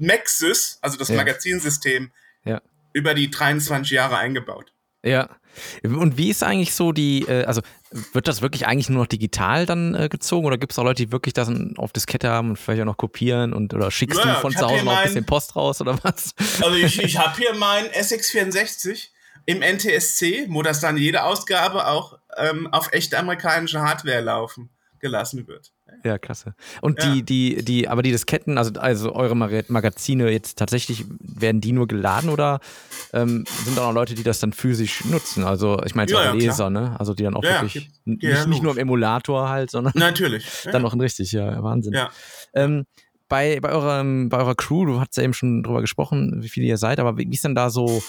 Maxis, 0.00 0.78
also 0.82 0.96
das 0.96 1.08
ja. 1.08 1.16
Magazinsystem, 1.16 2.10
ja. 2.44 2.60
über 2.92 3.14
die 3.14 3.30
23 3.30 3.90
Jahre 3.90 4.18
eingebaut. 4.18 4.72
Ja. 5.02 5.28
Und 5.82 6.16
wie 6.16 6.30
ist 6.30 6.42
eigentlich 6.42 6.74
so 6.74 6.92
die, 6.92 7.22
äh, 7.22 7.44
also 7.44 7.62
wird 8.12 8.28
das 8.28 8.42
wirklich 8.42 8.66
eigentlich 8.66 8.88
nur 8.88 9.02
noch 9.02 9.08
digital 9.08 9.66
dann 9.66 9.94
äh, 9.94 10.08
gezogen 10.08 10.46
oder 10.46 10.58
gibt 10.58 10.72
es 10.72 10.78
auch 10.78 10.84
Leute, 10.84 11.06
die 11.06 11.12
wirklich 11.12 11.34
das 11.34 11.50
auf 11.76 11.92
Diskette 11.92 12.28
haben 12.28 12.50
und 12.50 12.56
vielleicht 12.56 12.82
auch 12.82 12.86
noch 12.86 12.96
kopieren 12.96 13.52
und 13.52 13.74
oder 13.74 13.90
schickst 13.90 14.18
ja, 14.18 14.34
du 14.34 14.40
von 14.40 14.52
zu 14.52 14.66
Hause 14.66 14.84
noch 14.84 14.96
ein 14.96 15.04
bisschen 15.04 15.26
Post 15.26 15.56
raus 15.56 15.80
oder 15.80 15.98
was? 16.02 16.34
Also 16.62 16.76
ich, 16.76 17.02
ich 17.02 17.18
habe 17.18 17.36
hier 17.36 17.54
mein 17.54 17.86
SX64 17.86 19.08
im 19.46 19.60
NTSC, 19.60 20.46
wo 20.50 20.62
das 20.62 20.80
dann 20.80 20.96
jede 20.96 21.24
Ausgabe 21.24 21.86
auch 21.88 22.18
ähm, 22.36 22.68
auf 22.72 22.92
echte 22.92 23.18
amerikanische 23.18 23.80
Hardware 23.80 24.20
laufen 24.20 24.70
gelassen 25.00 25.48
wird. 25.48 25.72
Ja, 26.04 26.18
klasse. 26.18 26.54
Und 26.80 27.02
ja. 27.02 27.12
die, 27.12 27.22
die, 27.22 27.64
die, 27.64 27.88
aber 27.88 28.02
die 28.02 28.10
Disketten, 28.10 28.58
also, 28.58 28.72
also 28.80 29.14
eure 29.14 29.34
Magazine 29.34 30.30
jetzt 30.30 30.58
tatsächlich, 30.58 31.04
werden 31.20 31.60
die 31.60 31.72
nur 31.72 31.88
geladen 31.88 32.30
oder 32.30 32.60
ähm, 33.12 33.44
sind 33.64 33.76
da 33.76 33.86
noch 33.86 33.92
Leute, 33.92 34.14
die 34.14 34.22
das 34.22 34.40
dann 34.40 34.52
physisch 34.52 35.04
nutzen? 35.04 35.44
Also 35.44 35.80
ich 35.84 35.94
meine, 35.94 36.10
ja, 36.10 36.24
ja, 36.24 36.32
Leser, 36.32 36.70
ne? 36.70 36.96
Also 36.98 37.14
die 37.14 37.22
dann 37.22 37.34
auch 37.34 37.44
ja, 37.44 37.62
wirklich 37.62 37.90
nicht, 38.04 38.46
nicht, 38.46 38.62
nur 38.62 38.72
im 38.72 38.78
Emulator 38.78 39.48
halt, 39.48 39.70
sondern 39.70 39.92
natürlich 39.96 40.46
dann 40.70 40.82
noch 40.82 40.92
ein 40.92 41.00
richtig, 41.00 41.32
ja, 41.32 41.62
Wahnsinn. 41.62 41.94
Ja. 41.94 42.10
Ähm, 42.54 42.86
bei, 43.28 43.60
bei, 43.60 43.70
eurem, 43.70 44.28
bei 44.28 44.38
eurer 44.38 44.56
Crew, 44.56 44.86
du 44.86 45.00
hast 45.00 45.16
ja 45.16 45.22
eben 45.22 45.34
schon 45.34 45.62
drüber 45.62 45.80
gesprochen, 45.80 46.42
wie 46.42 46.48
viele 46.48 46.66
ihr 46.66 46.76
seid, 46.76 46.98
aber 46.98 47.16
wie 47.16 47.30
ist 47.30 47.44
denn 47.44 47.54
da 47.54 47.70
so 47.70 48.02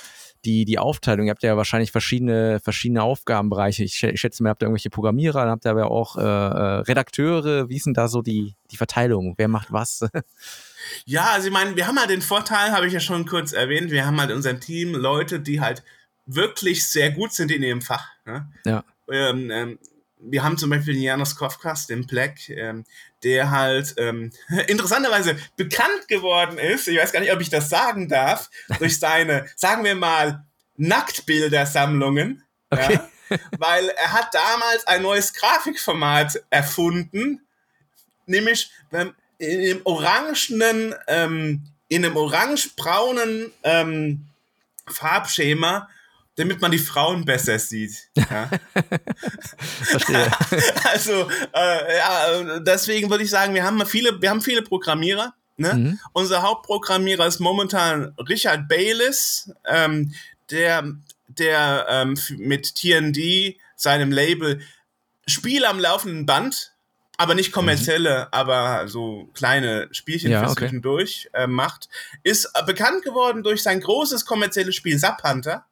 die, 0.45 0.65
die 0.65 0.79
Aufteilung? 0.79 1.25
Ihr 1.25 1.31
habt 1.31 1.43
ja 1.43 1.57
wahrscheinlich 1.57 1.91
verschiedene, 1.91 2.59
verschiedene 2.59 3.03
Aufgabenbereiche. 3.03 3.83
Ich, 3.83 4.03
ich 4.03 4.19
schätze 4.19 4.43
mal, 4.43 4.49
ihr 4.49 4.51
habt 4.51 4.61
ihr 4.61 4.67
irgendwelche 4.67 4.89
Programmierer, 4.89 5.41
dann 5.41 5.49
habt 5.49 5.65
ihr 5.65 5.71
aber 5.71 5.89
auch 5.89 6.17
äh, 6.17 6.21
äh, 6.21 6.79
Redakteure. 6.81 7.69
Wie 7.69 7.77
ist 7.77 7.85
denn 7.85 7.93
da 7.93 8.07
so 8.07 8.21
die, 8.21 8.55
die 8.71 8.77
Verteilung? 8.77 9.35
Wer 9.37 9.47
macht 9.47 9.71
was? 9.71 10.05
ja, 11.05 11.31
also 11.31 11.47
ich 11.47 11.53
meine, 11.53 11.75
wir 11.75 11.87
haben 11.87 11.99
halt 11.99 12.09
den 12.09 12.21
Vorteil, 12.21 12.71
habe 12.71 12.87
ich 12.87 12.93
ja 12.93 12.99
schon 12.99 13.25
kurz 13.25 13.53
erwähnt, 13.53 13.91
wir 13.91 14.05
haben 14.05 14.19
halt 14.19 14.29
in 14.29 14.37
unserem 14.37 14.59
Team 14.59 14.93
Leute, 14.93 15.39
die 15.39 15.61
halt 15.61 15.83
wirklich 16.25 16.87
sehr 16.87 17.11
gut 17.11 17.33
sind 17.33 17.51
in 17.51 17.63
ihrem 17.63 17.81
Fach. 17.81 18.07
Ne? 18.25 18.49
Ja. 18.65 18.83
Ähm, 19.09 19.51
ähm, 19.51 19.79
wir 20.23 20.43
haben 20.43 20.57
zum 20.57 20.69
Beispiel 20.69 20.93
den 20.93 21.03
Janos 21.03 21.35
Kofkas, 21.35 21.87
den 21.87 22.05
Black, 22.05 22.49
ähm, 22.49 22.85
der 23.23 23.51
halt 23.51 23.95
ähm, 23.97 24.31
interessanterweise 24.67 25.37
bekannt 25.57 26.07
geworden 26.07 26.57
ist, 26.57 26.87
ich 26.87 26.97
weiß 26.97 27.11
gar 27.11 27.19
nicht, 27.19 27.33
ob 27.33 27.41
ich 27.41 27.49
das 27.49 27.69
sagen 27.69 28.07
darf, 28.07 28.49
durch 28.79 28.99
seine, 28.99 29.47
sagen 29.55 29.83
wir 29.83 29.95
mal, 29.95 30.45
Nacktbildersammlungen. 30.77 32.43
Okay. 32.69 32.93
Ja, 32.93 33.09
weil 33.57 33.89
er 33.89 34.13
hat 34.13 34.33
damals 34.33 34.87
ein 34.87 35.03
neues 35.03 35.33
Grafikformat 35.33 36.43
erfunden, 36.49 37.41
nämlich 38.25 38.71
ähm, 38.91 39.13
in 39.37 39.61
dem 39.61 39.81
orangenen, 39.85 40.95
ähm, 41.07 41.63
in 41.87 42.05
einem 42.05 42.17
orange-braunen 42.17 43.51
ähm, 43.63 44.25
Farbschema 44.87 45.89
damit 46.41 46.59
man 46.59 46.71
die 46.71 46.79
Frauen 46.79 47.23
besser 47.23 47.59
sieht. 47.59 48.09
Ja. 48.15 48.49
Verstehe. 49.83 50.31
also, 50.91 51.29
äh, 51.53 51.97
ja, 51.97 52.59
deswegen 52.59 53.11
würde 53.11 53.23
ich 53.23 53.29
sagen, 53.29 53.53
wir 53.53 53.63
haben 53.63 53.85
viele, 53.85 54.19
wir 54.19 54.31
haben 54.31 54.41
viele 54.41 54.63
Programmierer. 54.63 55.35
Ne? 55.57 55.73
Mhm. 55.73 55.99
Unser 56.13 56.41
Hauptprogrammierer 56.41 57.27
ist 57.27 57.39
momentan 57.39 58.15
Richard 58.27 58.67
Bayliss, 58.67 59.53
ähm, 59.67 60.15
der, 60.49 60.95
der 61.27 61.85
ähm, 61.87 62.17
mit 62.37 62.73
TND, 62.73 63.57
seinem 63.75 64.11
Label, 64.11 64.61
Spiel 65.27 65.63
am 65.65 65.79
laufenden 65.79 66.25
Band, 66.25 66.73
aber 67.17 67.35
nicht 67.35 67.51
kommerzielle, 67.51 68.21
mhm. 68.21 68.27
aber 68.31 68.87
so 68.87 69.29
kleine 69.35 69.89
Spielchen 69.91 70.31
ja, 70.31 70.39
für 70.39 70.49
okay. 70.49 70.59
zwischendurch 70.61 71.29
äh, 71.33 71.45
macht, 71.45 71.87
ist 72.23 72.51
bekannt 72.65 73.03
geworden 73.03 73.43
durch 73.43 73.61
sein 73.61 73.79
großes 73.79 74.25
kommerzielles 74.25 74.75
Spiel 74.75 74.97
Sub 74.97 75.21
Hunter. 75.23 75.67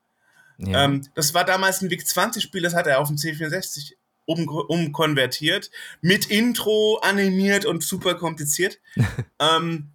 Ja. 0.59 0.85
Ähm, 0.85 1.07
das 1.15 1.33
war 1.33 1.45
damals 1.45 1.81
ein 1.81 1.89
VIC-20-Spiel, 1.89 2.61
das 2.61 2.75
hat 2.75 2.87
er 2.87 2.99
auf 2.99 3.07
dem 3.07 3.17
C64 3.17 3.93
um, 4.25 4.47
umkonvertiert, 4.47 5.71
mit 6.01 6.27
Intro 6.27 6.99
animiert 7.01 7.65
und 7.65 7.83
super 7.83 8.15
kompliziert. 8.15 8.79
ähm, 9.39 9.91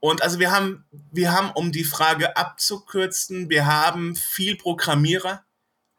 und 0.00 0.22
also 0.22 0.38
wir 0.38 0.50
haben, 0.50 0.84
wir 1.10 1.32
haben, 1.32 1.50
um 1.52 1.72
die 1.72 1.84
Frage 1.84 2.36
abzukürzen, 2.36 3.48
wir 3.48 3.66
haben 3.66 4.14
viel 4.14 4.56
Programmierer, 4.56 5.44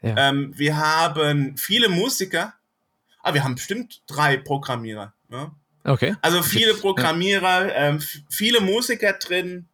ja. 0.02 0.30
ähm, 0.30 0.54
wir 0.56 0.78
haben 0.78 1.58
viele 1.58 1.90
Musiker, 1.90 2.54
aber 3.22 3.30
ah, 3.30 3.34
wir 3.34 3.44
haben 3.44 3.56
bestimmt 3.56 4.02
drei 4.08 4.38
Programmierer. 4.38 5.14
Ne? 5.28 5.52
Okay. 5.84 6.16
Also 6.22 6.42
viele 6.42 6.74
Programmierer, 6.74 7.76
ähm, 7.76 8.02
viele 8.30 8.62
Musiker 8.62 9.14
drin, 9.14 9.68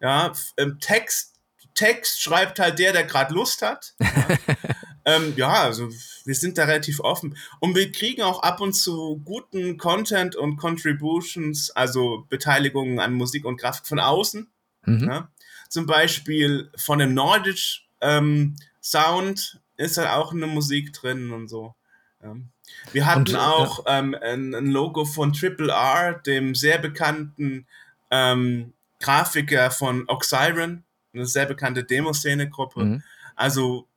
ja, 0.00 0.32
ähm, 0.56 0.78
Text, 0.80 1.29
Text 1.74 2.22
schreibt 2.22 2.58
halt 2.58 2.78
der, 2.78 2.92
der 2.92 3.04
gerade 3.04 3.34
Lust 3.34 3.62
hat. 3.62 3.94
Ja. 5.06 5.16
ähm, 5.16 5.32
ja, 5.36 5.48
also 5.48 5.88
wir 6.24 6.34
sind 6.34 6.58
da 6.58 6.64
relativ 6.64 7.00
offen. 7.00 7.36
Und 7.58 7.74
wir 7.74 7.90
kriegen 7.90 8.20
auch 8.20 8.42
ab 8.42 8.60
und 8.60 8.74
zu 8.74 9.20
guten 9.24 9.78
Content 9.78 10.36
und 10.36 10.58
Contributions, 10.58 11.70
also 11.70 12.26
Beteiligungen 12.28 13.00
an 13.00 13.14
Musik 13.14 13.46
und 13.46 13.58
Grafik 13.58 13.86
von 13.86 13.98
außen. 13.98 14.46
Mhm. 14.84 15.04
Ja. 15.08 15.28
Zum 15.70 15.86
Beispiel 15.86 16.70
von 16.76 16.98
dem 16.98 17.14
Nordic 17.14 17.80
ähm, 18.02 18.56
Sound 18.82 19.60
ist 19.76 19.96
da 19.96 20.16
auch 20.16 20.32
eine 20.32 20.46
Musik 20.46 20.92
drin 20.92 21.30
und 21.30 21.48
so. 21.48 21.74
Ja. 22.22 22.36
Wir 22.92 23.06
hatten 23.06 23.20
und, 23.20 23.36
auch 23.36 23.86
ja. 23.86 23.98
ähm, 23.98 24.14
ein, 24.20 24.54
ein, 24.54 24.66
Logo 24.66 25.04
von 25.04 25.32
Triple 25.32 25.72
R, 25.72 26.14
dem 26.14 26.54
sehr 26.54 26.78
bekannten 26.78 27.66
ähm, 28.10 28.72
Grafiker 29.00 29.70
von 29.70 30.08
Oxiron, 30.08 30.84
eine 31.12 31.26
sehr 31.26 31.46
bekannte 31.46 31.84
Demoszene-Gruppe. 31.84 32.84
Mhm. 32.84 33.02
Also 33.36 33.88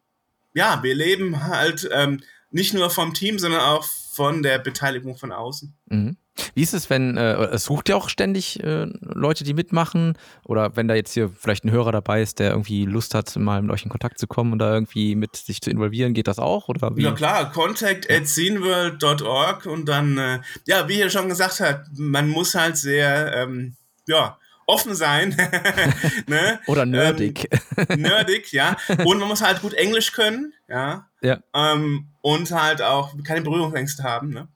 ja, 0.53 0.81
wir 0.83 0.95
leben 0.95 1.43
halt 1.43 1.89
ähm, 1.91 2.21
nicht 2.51 2.73
nur 2.73 2.89
vom 2.89 3.13
Team, 3.13 3.39
sondern 3.39 3.61
auch 3.61 3.83
von 3.83 4.43
der 4.43 4.59
Beteiligung 4.59 5.17
von 5.17 5.31
außen. 5.31 5.75
Mhm. 5.87 6.17
Wie 6.55 6.63
ist 6.63 6.73
es, 6.73 6.89
wenn, 6.89 7.15
äh, 7.15 7.33
es 7.45 7.65
sucht 7.65 7.89
ja 7.89 7.95
auch 7.95 8.09
ständig 8.09 8.63
äh, 8.63 8.87
Leute, 9.01 9.43
die 9.43 9.53
mitmachen? 9.53 10.17
Oder 10.43 10.75
wenn 10.75 10.87
da 10.87 10.95
jetzt 10.95 11.13
hier 11.13 11.29
vielleicht 11.29 11.63
ein 11.63 11.71
Hörer 11.71 11.91
dabei 11.91 12.21
ist, 12.21 12.39
der 12.39 12.51
irgendwie 12.51 12.85
Lust 12.85 13.13
hat, 13.13 13.35
mal 13.35 13.61
mit 13.61 13.71
euch 13.71 13.83
in 13.83 13.89
Kontakt 13.89 14.17
zu 14.17 14.25
kommen 14.25 14.53
oder 14.53 14.73
irgendwie 14.73 15.15
mit 15.15 15.35
sich 15.35 15.61
zu 15.61 15.69
involvieren, 15.69 16.13
geht 16.13 16.27
das 16.27 16.39
auch? 16.39 16.69
Oder 16.69 16.95
wie? 16.95 17.03
Ja 17.03 17.11
klar, 17.11 17.51
contact 17.51 18.09
at 18.09 18.27
sceneworld.org 18.27 19.67
und 19.67 19.85
dann, 19.87 20.17
äh, 20.17 20.39
ja, 20.65 20.87
wie 20.87 20.99
ihr 20.99 21.09
schon 21.11 21.29
gesagt 21.29 21.59
habt, 21.59 21.87
man 21.97 22.29
muss 22.29 22.55
halt 22.55 22.77
sehr, 22.77 23.35
ähm, 23.35 23.75
ja, 24.07 24.37
offen 24.65 24.95
sein. 24.95 25.35
ne? 26.27 26.59
Oder 26.67 26.85
nerdig. 26.85 27.49
Ähm, 27.89 28.01
nerdig, 28.01 28.51
ja. 28.51 28.77
Und 29.05 29.19
man 29.19 29.27
muss 29.27 29.41
halt 29.41 29.61
gut 29.61 29.73
Englisch 29.73 30.11
können, 30.11 30.53
ja. 30.67 31.07
ja. 31.21 31.39
Ähm, 31.53 32.09
und 32.21 32.51
halt 32.51 32.81
auch 32.81 33.13
keine 33.23 33.41
Berührungsängste 33.41 34.03
haben, 34.03 34.29
ne? 34.29 34.47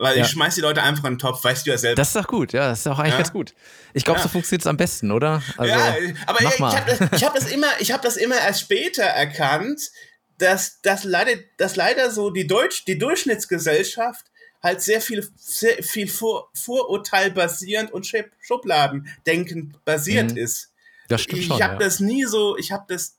Weil 0.00 0.16
ja. 0.16 0.24
ich 0.24 0.30
schmeiß 0.30 0.54
die 0.54 0.62
Leute 0.62 0.82
einfach 0.82 1.04
in 1.04 1.14
den 1.14 1.18
Topf, 1.18 1.44
weißt 1.44 1.66
du 1.66 1.72
ja 1.72 1.76
selber. 1.76 1.96
Das 1.96 2.08
ist 2.08 2.16
doch 2.16 2.26
gut, 2.26 2.54
ja, 2.54 2.68
das 2.68 2.80
ist 2.80 2.86
auch 2.86 2.98
eigentlich 2.98 3.12
ja. 3.12 3.18
ganz 3.18 3.32
gut. 3.32 3.54
Ich 3.92 4.06
glaube, 4.06 4.18
ja. 4.18 4.22
so 4.22 4.30
funktioniert 4.30 4.62
es 4.62 4.66
am 4.66 4.78
besten, 4.78 5.10
oder? 5.10 5.42
Also, 5.58 5.74
ja, 5.74 5.94
aber 6.26 6.40
ich, 6.40 6.54
ich 6.54 6.60
habe 6.60 6.96
das, 7.10 7.22
hab 7.22 7.34
das, 7.34 7.50
immer, 7.50 7.66
ich 7.80 7.92
hab 7.92 8.00
das 8.00 8.16
immer 8.16 8.36
erst 8.36 8.62
später 8.62 9.02
erkannt, 9.02 9.90
dass, 10.38 10.80
dass, 10.80 11.04
leider, 11.04 11.32
dass 11.58 11.76
leider 11.76 12.10
so 12.10 12.30
die, 12.30 12.46
Deutsch, 12.46 12.86
die 12.86 12.96
Durchschnittsgesellschaft 12.96 14.29
halt 14.62 14.82
sehr 14.82 15.00
viel, 15.00 15.26
sehr 15.36 15.82
viel 15.82 16.08
Vor 16.08 16.50
Vorurteil 16.54 17.30
basierend 17.30 17.92
und 17.92 18.10
Schubladendenkend 18.40 19.84
basiert 19.84 20.32
mhm. 20.32 20.36
ist. 20.36 20.72
Das 21.08 21.22
stimmt 21.22 21.44
schon. 21.44 21.56
Ich 21.56 21.62
habe 21.62 21.74
ja. 21.74 21.78
das 21.78 22.00
nie 22.00 22.24
so, 22.24 22.56
ich 22.56 22.72
habe 22.72 22.84
das 22.88 23.16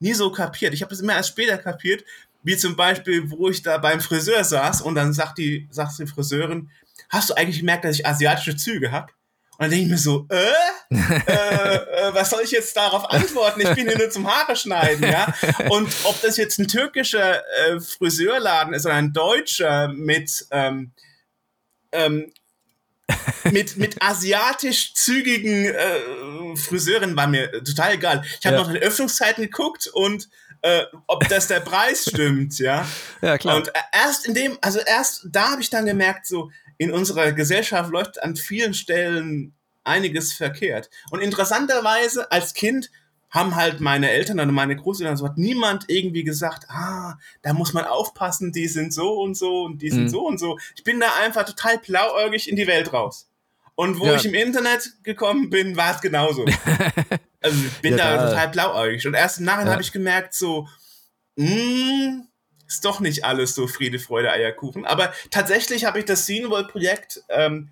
nie 0.00 0.14
so 0.14 0.30
kapiert. 0.30 0.74
Ich 0.74 0.82
habe 0.82 0.90
das 0.90 1.00
immer 1.00 1.14
erst 1.14 1.30
später 1.30 1.58
kapiert, 1.58 2.04
wie 2.42 2.56
zum 2.56 2.76
Beispiel, 2.76 3.30
wo 3.30 3.48
ich 3.48 3.62
da 3.62 3.78
beim 3.78 4.00
Friseur 4.00 4.42
saß 4.44 4.82
und 4.82 4.94
dann 4.94 5.12
sagt 5.12 5.38
die, 5.38 5.68
sagt 5.70 5.98
die 5.98 6.06
Friseurin, 6.06 6.70
hast 7.08 7.30
du 7.30 7.34
eigentlich 7.34 7.58
gemerkt, 7.58 7.84
dass 7.84 7.98
ich 7.98 8.06
asiatische 8.06 8.56
Züge 8.56 8.90
habe? 8.92 9.12
Und 9.58 9.64
dann 9.64 9.70
denke 9.70 9.86
ich 9.86 9.90
mir 9.90 9.98
so, 9.98 10.24
äh? 10.30 10.94
äh, 10.94 11.74
äh, 11.74 12.14
was 12.14 12.30
soll 12.30 12.42
ich 12.44 12.52
jetzt 12.52 12.76
darauf 12.76 13.10
antworten? 13.10 13.60
Ich 13.60 13.74
bin 13.74 13.88
hier 13.88 13.98
nur 13.98 14.08
zum 14.08 14.32
Haare 14.32 14.54
schneiden, 14.54 15.02
ja. 15.10 15.34
Und 15.68 15.92
ob 16.04 16.20
das 16.22 16.36
jetzt 16.36 16.60
ein 16.60 16.68
türkischer 16.68 17.42
äh, 17.66 17.80
Friseurladen 17.80 18.72
ist 18.72 18.86
oder 18.86 18.94
ein 18.94 19.12
deutscher 19.12 19.88
mit 19.88 20.46
ähm, 20.52 20.92
ähm, 21.90 22.32
mit, 23.50 23.76
mit 23.76 24.00
asiatisch 24.00 24.94
zügigen 24.94 25.64
äh, 25.64 26.56
Friseuren 26.56 27.16
war 27.16 27.26
mir 27.26 27.50
total 27.64 27.94
egal. 27.94 28.24
Ich 28.38 28.46
habe 28.46 28.56
ja. 28.56 28.62
noch 28.62 28.72
die 28.72 28.78
Öffnungszeiten 28.78 29.42
geguckt 29.42 29.88
und 29.88 30.28
äh, 30.62 30.84
ob 31.06 31.26
das 31.28 31.48
der 31.48 31.60
Preis 31.60 32.02
stimmt, 32.02 32.58
ja. 32.58 32.86
Ja, 33.22 33.38
klar. 33.38 33.56
Und 33.56 33.72
erst 33.92 34.26
in 34.26 34.34
dem, 34.34 34.58
also 34.60 34.80
erst 34.80 35.26
da 35.30 35.52
habe 35.52 35.62
ich 35.62 35.70
dann 35.70 35.86
gemerkt, 35.86 36.26
so, 36.26 36.50
in 36.78 36.92
unserer 36.92 37.32
Gesellschaft 37.32 37.90
läuft 37.90 38.22
an 38.22 38.36
vielen 38.36 38.72
Stellen 38.72 39.54
einiges 39.84 40.32
verkehrt. 40.32 40.90
Und 41.10 41.20
interessanterweise 41.20 42.30
als 42.30 42.54
Kind 42.54 42.90
haben 43.30 43.56
halt 43.56 43.80
meine 43.80 44.10
Eltern 44.10 44.40
oder 44.40 44.52
meine 44.52 44.76
Großeltern 44.76 45.16
so 45.16 45.26
hat 45.26 45.36
niemand 45.36 45.84
irgendwie 45.88 46.24
gesagt, 46.24 46.64
ah, 46.70 47.18
da 47.42 47.52
muss 47.52 47.74
man 47.74 47.84
aufpassen, 47.84 48.52
die 48.52 48.68
sind 48.68 48.94
so 48.94 49.20
und 49.20 49.36
so 49.36 49.64
und 49.64 49.82
die 49.82 49.90
sind 49.90 50.04
mhm. 50.04 50.08
so 50.08 50.26
und 50.26 50.38
so. 50.38 50.58
Ich 50.76 50.84
bin 50.84 50.98
da 50.98 51.08
einfach 51.22 51.44
total 51.44 51.78
blauäugig 51.78 52.48
in 52.48 52.56
die 52.56 52.66
Welt 52.66 52.92
raus. 52.92 53.28
Und 53.74 54.00
wo 54.00 54.06
ja. 54.06 54.14
ich 54.14 54.24
im 54.24 54.34
Internet 54.34 54.92
gekommen 55.04 55.50
bin, 55.50 55.76
war 55.76 55.94
es 55.94 56.00
genauso. 56.00 56.44
also 57.40 57.64
ich 57.64 57.80
bin 57.80 57.96
ja, 57.96 58.16
da 58.16 58.28
total 58.28 58.48
blauäugig. 58.48 59.06
Und 59.06 59.14
erst 59.14 59.38
im 59.38 59.44
Nachhinein 59.44 59.66
ja. 59.66 59.72
habe 59.74 59.82
ich 59.82 59.92
gemerkt, 59.92 60.34
so, 60.34 60.66
mh, 61.36 61.48
hm, 61.48 62.27
ist 62.68 62.84
doch 62.84 63.00
nicht 63.00 63.24
alles 63.24 63.54
so 63.54 63.66
Friede, 63.66 63.98
Freude, 63.98 64.30
Eierkuchen. 64.30 64.84
Aber 64.84 65.12
tatsächlich 65.30 65.84
habe 65.84 65.98
ich 65.98 66.04
das 66.04 66.24
Scene 66.24 66.50
World 66.50 66.68
Projekt 66.68 67.22
ähm, 67.28 67.70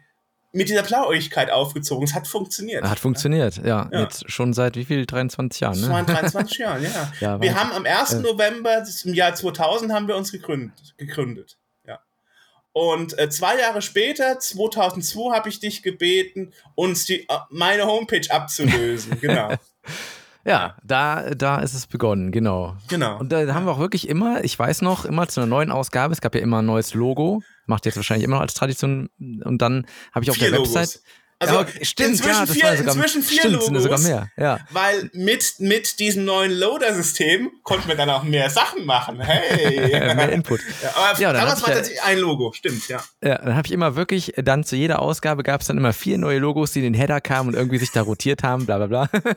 mit 0.56 0.70
dieser 0.70 0.82
Blauäugigkeit 0.82 1.50
aufgezogen. 1.50 2.04
Es 2.04 2.14
hat 2.14 2.26
funktioniert. 2.26 2.82
Hat 2.82 2.98
funktioniert, 2.98 3.58
ja. 3.58 3.88
ja. 3.92 4.00
Jetzt 4.00 4.30
schon 4.30 4.54
seit 4.54 4.76
wie 4.76 4.86
viel? 4.86 5.04
23 5.04 5.60
Jahren, 5.60 5.80
ne? 5.80 6.04
23 6.06 6.58
Jahren, 6.58 6.82
ja. 6.82 7.12
ja 7.20 7.40
wir 7.40 7.54
haben 7.54 7.72
am 7.72 7.84
1. 7.84 8.14
Äh. 8.14 8.20
November 8.20 8.82
im 9.04 9.14
Jahr 9.14 9.34
2000 9.34 9.92
haben 9.92 10.08
wir 10.08 10.16
uns 10.16 10.32
gegründet. 10.32 10.94
gegründet. 10.96 11.58
Ja. 11.86 12.00
Und 12.72 13.18
äh, 13.18 13.28
zwei 13.28 13.58
Jahre 13.58 13.82
später, 13.82 14.38
2002, 14.38 15.34
habe 15.34 15.48
ich 15.50 15.60
dich 15.60 15.82
gebeten, 15.82 16.54
uns 16.74 17.04
die, 17.04 17.28
äh, 17.28 17.38
meine 17.50 17.84
Homepage 17.84 18.26
abzulösen. 18.30 19.18
genau. 19.20 19.52
Ja, 20.46 20.76
da, 20.84 21.34
da 21.34 21.58
ist 21.58 21.74
es 21.74 21.88
begonnen, 21.88 22.30
genau. 22.30 22.76
Genau. 22.88 23.18
Und 23.18 23.32
da 23.32 23.52
haben 23.52 23.66
wir 23.66 23.72
auch 23.72 23.80
wirklich 23.80 24.08
immer, 24.08 24.44
ich 24.44 24.56
weiß 24.56 24.80
noch, 24.82 25.04
immer 25.04 25.26
zu 25.26 25.40
einer 25.40 25.48
neuen 25.48 25.72
Ausgabe, 25.72 26.12
es 26.12 26.20
gab 26.20 26.36
ja 26.36 26.40
immer 26.40 26.62
ein 26.62 26.66
neues 26.66 26.94
Logo, 26.94 27.42
macht 27.66 27.84
jetzt 27.84 27.96
wahrscheinlich 27.96 28.24
immer 28.24 28.36
noch 28.36 28.42
als 28.42 28.54
Tradition. 28.54 29.10
Und 29.18 29.60
dann 29.60 29.86
habe 30.12 30.24
ich 30.24 30.30
auf 30.30 30.36
Vier 30.36 30.52
der 30.52 30.60
Website. 30.60 31.00
Also 31.38 31.54
ja, 31.54 31.66
stimmt, 31.82 32.10
inzwischen 32.12 32.30
ja, 32.30 32.46
vier, 32.46 32.76
sogar, 32.78 32.94
inzwischen 32.94 33.22
vier 33.22 33.40
stimmt, 33.40 33.54
Logos, 33.56 33.82
sogar 33.82 33.98
mehr, 34.00 34.30
ja. 34.38 34.58
weil 34.70 35.10
mit, 35.12 35.56
mit 35.58 35.98
diesem 35.98 36.24
neuen 36.24 36.50
Loader-System 36.50 37.50
konnten 37.62 37.88
wir 37.88 37.94
dann 37.94 38.08
auch 38.08 38.22
mehr 38.22 38.48
Sachen 38.48 38.86
machen. 38.86 39.20
Hey! 39.20 39.90
mehr 40.16 40.32
Input. 40.32 40.60
Ja, 40.82 40.94
aber 40.96 41.20
ja, 41.20 41.32
damals 41.34 41.60
war 41.60 41.74
tatsächlich 41.74 42.02
ein 42.02 42.20
Logo, 42.20 42.52
stimmt, 42.54 42.88
ja. 42.88 43.04
Ja, 43.22 43.36
dann 43.36 43.54
habe 43.54 43.66
ich 43.66 43.72
immer 43.72 43.96
wirklich, 43.96 44.32
dann 44.36 44.64
zu 44.64 44.76
jeder 44.76 45.02
Ausgabe 45.02 45.42
gab 45.42 45.60
es 45.60 45.66
dann 45.66 45.76
immer 45.76 45.92
vier 45.92 46.16
neue 46.16 46.38
Logos, 46.38 46.72
die 46.72 46.78
in 46.78 46.84
den 46.84 46.94
Header 46.94 47.20
kamen 47.20 47.50
und 47.50 47.54
irgendwie 47.54 47.78
sich 47.78 47.92
da 47.92 48.00
rotiert 48.00 48.42
haben, 48.42 48.64
bla 48.64 48.78
bla 48.78 48.86
bla. 48.86 49.10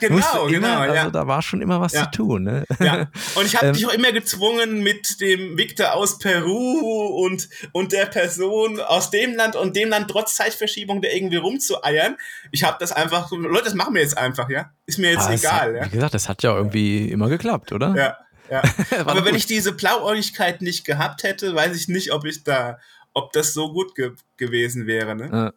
Genau, 0.00 0.46
immer, 0.46 0.48
genau. 0.48 0.78
Also 0.80 0.94
ja. 0.94 1.10
da 1.10 1.26
war 1.26 1.40
schon 1.42 1.62
immer 1.62 1.80
was 1.80 1.92
zu 1.92 2.10
tun. 2.10 2.42
Ne? 2.44 2.64
Ja, 2.78 3.10
und 3.34 3.46
ich 3.46 3.56
habe 3.56 3.68
ähm, 3.68 3.72
dich 3.72 3.86
auch 3.86 3.92
immer 3.92 4.12
gezwungen 4.12 4.82
mit 4.82 5.20
dem 5.20 5.56
Victor 5.56 5.94
aus 5.94 6.18
Peru 6.18 7.24
und, 7.24 7.48
und 7.72 7.92
der 7.92 8.06
Person 8.06 8.80
aus 8.80 9.10
dem 9.10 9.34
Land 9.34 9.56
und 9.56 9.76
dem 9.76 9.88
Land 9.88 10.10
trotz 10.10 10.34
Zeitverschiebung 10.34 11.00
da 11.02 11.08
irgendwie 11.08 11.37
rumzueiern 11.38 12.16
ich 12.50 12.64
habe 12.64 12.76
das 12.80 12.92
einfach, 12.92 13.30
Leute, 13.30 13.64
das 13.64 13.74
machen 13.74 13.94
wir 13.94 14.02
jetzt 14.02 14.16
einfach, 14.16 14.48
ja. 14.48 14.70
Ist 14.86 14.98
mir 14.98 15.12
jetzt 15.12 15.28
ah, 15.28 15.32
egal. 15.32 15.74
Hat, 15.74 15.74
ja? 15.74 15.86
Wie 15.86 15.96
gesagt, 15.96 16.14
das 16.14 16.28
hat 16.28 16.42
ja 16.42 16.54
irgendwie 16.56 17.10
immer 17.10 17.28
geklappt, 17.28 17.72
oder? 17.72 17.94
Ja. 17.94 18.16
Ja. 18.50 18.62
Aber 19.06 19.24
wenn 19.24 19.34
ich 19.34 19.46
diese 19.46 19.72
Blauäugigkeit 19.72 20.62
nicht 20.62 20.84
gehabt 20.84 21.22
hätte, 21.22 21.54
weiß 21.54 21.76
ich 21.76 21.88
nicht, 21.88 22.12
ob 22.12 22.24
ich 22.24 22.44
da, 22.44 22.78
ob 23.12 23.32
das 23.32 23.52
so 23.52 23.72
gut 23.72 23.94
ge 23.94 24.12
gewesen 24.38 24.86
wäre. 24.86 25.14
Ne? 25.14 25.52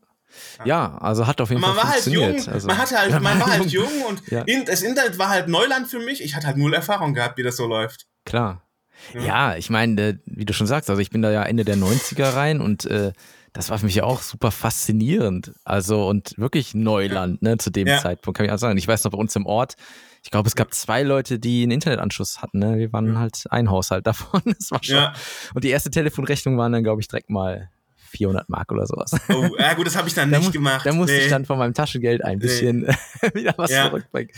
Ja. 0.60 0.65
ja. 0.65 0.98
also 0.98 1.26
hat 1.26 1.39
auf 1.39 1.50
jeden 1.50 1.62
man 1.62 1.76
Fall 1.76 1.84
war 1.84 1.91
halt 1.91 2.06
jung, 2.08 2.48
also, 2.48 2.68
man 2.68 2.78
hatte 2.78 2.97
halt, 2.97 3.12
ja, 3.12 3.20
man 3.20 3.39
war 3.39 3.51
halt 3.51 3.72
jung 3.72 4.03
und 4.10 4.22
ja. 4.30 4.41
in, 4.41 4.66
das 4.66 4.82
Internet 4.82 5.18
war 5.18 5.30
halt 5.30 5.47
Neuland 5.47 5.88
für 5.88 5.99
mich. 5.99 6.22
Ich 6.22 6.36
hatte 6.36 6.47
halt 6.47 6.58
null 6.58 6.74
Erfahrung 6.74 7.14
gehabt, 7.14 7.38
wie 7.38 7.43
das 7.43 7.56
so 7.56 7.66
läuft. 7.66 8.08
Klar. 8.26 8.62
Ja, 9.14 9.22
ja 9.22 9.56
ich 9.56 9.70
meine, 9.70 10.01
äh, 10.01 10.18
wie 10.26 10.45
du 10.45 10.53
schon 10.53 10.68
sagst, 10.68 10.89
also 10.89 11.01
ich 11.01 11.12
bin 11.12 11.22
da 11.22 11.32
ja 11.32 11.43
Ende 11.43 11.64
der 11.64 11.78
90er 11.78 12.36
rein 12.36 12.60
und 12.60 12.86
äh, 12.86 13.14
das 13.54 13.70
war 13.70 13.78
für 13.80 13.86
mich 13.86 14.02
auch 14.02 14.22
super 14.22 14.52
faszinierend. 14.52 15.54
Also 15.64 16.08
und 16.08 16.38
wirklich 16.38 16.74
Neuland, 16.74 17.41
ne, 17.41 17.58
zu 17.58 17.70
dem 17.70 17.88
ja. 17.88 17.99
Zeitpunkt, 17.99 18.38
kann 18.38 18.45
ich 18.45 18.52
auch 18.52 18.58
sagen. 18.58 18.78
Ich 18.78 18.88
weiß 18.88 19.04
noch 19.04 19.12
bei 19.12 19.18
uns 19.18 19.36
im 19.36 19.45
Ort, 19.45 19.76
ich 20.24 20.30
glaube, 20.30 20.47
es 20.47 20.56
gab 20.56 20.74
zwei 20.74 21.02
Leute, 21.04 21.39
die 21.39 21.64
einen 21.64 21.72
Internetanschluss 21.72 22.41
hatten. 22.41 22.60
Ne? 22.60 22.78
Wir 22.78 22.93
waren 22.93 23.18
halt 23.18 23.43
ein 23.49 23.70
Haushalt 23.70 24.06
davon. 24.08 24.41
Das 24.45 24.72
war 24.72 24.84
schon. 24.84 24.95
Ja. 24.95 25.14
Und 25.54 25.64
die 25.64 25.70
erste 25.70 25.89
Telefonrechnung 25.89 26.58
waren 26.58 26.72
dann, 26.72 26.84
glaube 26.84 27.02
ich, 27.02 27.08
direkt 27.08 27.30
mal 27.30 27.70
400 28.12 28.47
Mark 28.49 28.72
oder 28.72 28.86
sowas. 28.86 29.12
Oh, 29.30 29.49
ja 29.57 29.74
gut, 29.74 29.88
das 29.88 29.95
habe 29.95 30.07
ich 30.07 30.14
dann 30.14 30.30
Da, 30.32 30.38
nicht 30.38 30.47
muss, 30.47 30.53
gemacht. 30.53 30.86
da 30.86 30.93
musste 30.93 31.16
nee. 31.16 31.24
ich 31.24 31.30
dann 31.30 31.45
von 31.45 31.57
meinem 31.57 31.74
Taschengeld 31.74 32.24
ein 32.24 32.39
bisschen 32.39 32.88
wieder 33.34 33.53
was 33.57 33.72
Ja. 33.72 33.88
zurückbringen. 33.88 34.30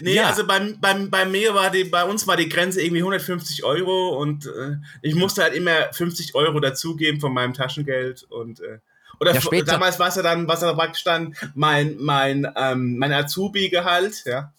Nee, 0.00 0.14
Ja. 0.14 0.28
also 0.28 0.46
beim, 0.46 0.78
beim, 0.80 1.10
bei 1.10 1.24
mir 1.24 1.54
war 1.54 1.70
die, 1.70 1.84
bei 1.84 2.04
uns 2.04 2.26
war 2.26 2.36
die 2.36 2.48
Grenze 2.48 2.80
irgendwie 2.80 3.00
150 3.02 3.64
Euro 3.64 4.16
und 4.20 4.46
äh, 4.46 4.76
ich 5.02 5.14
musste 5.14 5.42
halt 5.42 5.54
immer 5.54 5.92
50 5.92 6.34
Euro 6.34 6.60
dazugeben 6.60 7.20
von 7.20 7.32
meinem 7.34 7.52
Taschengeld 7.54 8.22
und 8.30 8.60
äh, 8.60 8.78
oder 9.20 9.34
Ja, 9.34 9.40
später- 9.40 9.72
damals 9.72 9.98
war 9.98 10.08
es 10.08 10.16
ja 10.16 10.22
dann, 10.22 10.46
was 10.46 10.60
da 10.60 10.72
praktisch 10.74 11.04
dann 11.04 11.34
mein, 11.54 11.96
mein, 11.98 12.46
ähm, 12.56 12.96
mein 12.98 13.12
Azubi-Gehalt, 13.12 14.22
ja. 14.26 14.52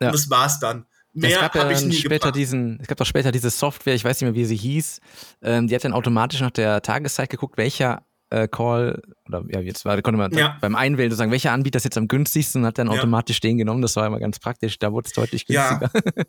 Ja. 0.00 0.08
Und 0.08 0.14
das 0.14 0.28
war's 0.30 0.58
dann. 0.60 0.86
es 1.14 1.22
Mehr 1.22 1.38
gab 1.40 1.54
ja 1.54 1.62
habe 1.62 1.72
ich 1.72 1.78
dann 1.80 1.88
nie 1.88 1.94
später 1.94 2.14
gebracht. 2.18 2.36
diesen, 2.36 2.78
es 2.80 2.86
gab 2.88 2.98
doch 2.98 3.06
später 3.06 3.32
diese 3.32 3.50
Software, 3.50 3.94
ich 3.94 4.04
weiß 4.04 4.20
nicht 4.20 4.30
mehr, 4.30 4.34
wie 4.34 4.44
sie 4.44 4.56
hieß, 4.56 5.00
ähm, 5.42 5.66
die 5.68 5.74
hat 5.74 5.84
dann 5.84 5.92
automatisch 5.92 6.40
nach 6.40 6.50
der 6.50 6.82
Tageszeit 6.82 7.30
geguckt, 7.30 7.56
welcher 7.56 8.02
Call, 8.50 8.94
oder 9.28 9.42
ja, 9.48 9.60
jetzt 9.60 9.84
war, 9.84 10.00
konnte 10.02 10.18
man 10.18 10.32
Ja. 10.32 10.58
beim 10.60 10.74
Einwählen 10.76 11.10
sozusagen, 11.10 11.30
welcher 11.30 11.52
Anbieter 11.52 11.78
ist 11.78 11.84
jetzt 11.84 11.96
am 11.98 12.08
günstigsten 12.08 12.62
und 12.62 12.66
hat 12.66 12.78
dann 12.78 12.88
Ja. 12.88 12.94
automatisch 12.94 13.40
den 13.40 13.56
genommen. 13.58 13.82
Das 13.82 13.96
war 13.96 14.06
immer 14.06 14.20
ganz 14.20 14.38
praktisch, 14.38 14.78
da 14.78 14.92
wurde 14.92 15.06
es 15.06 15.12
deutlich 15.12 15.44
Ja. 15.48 15.78
günstiger. 15.78 15.90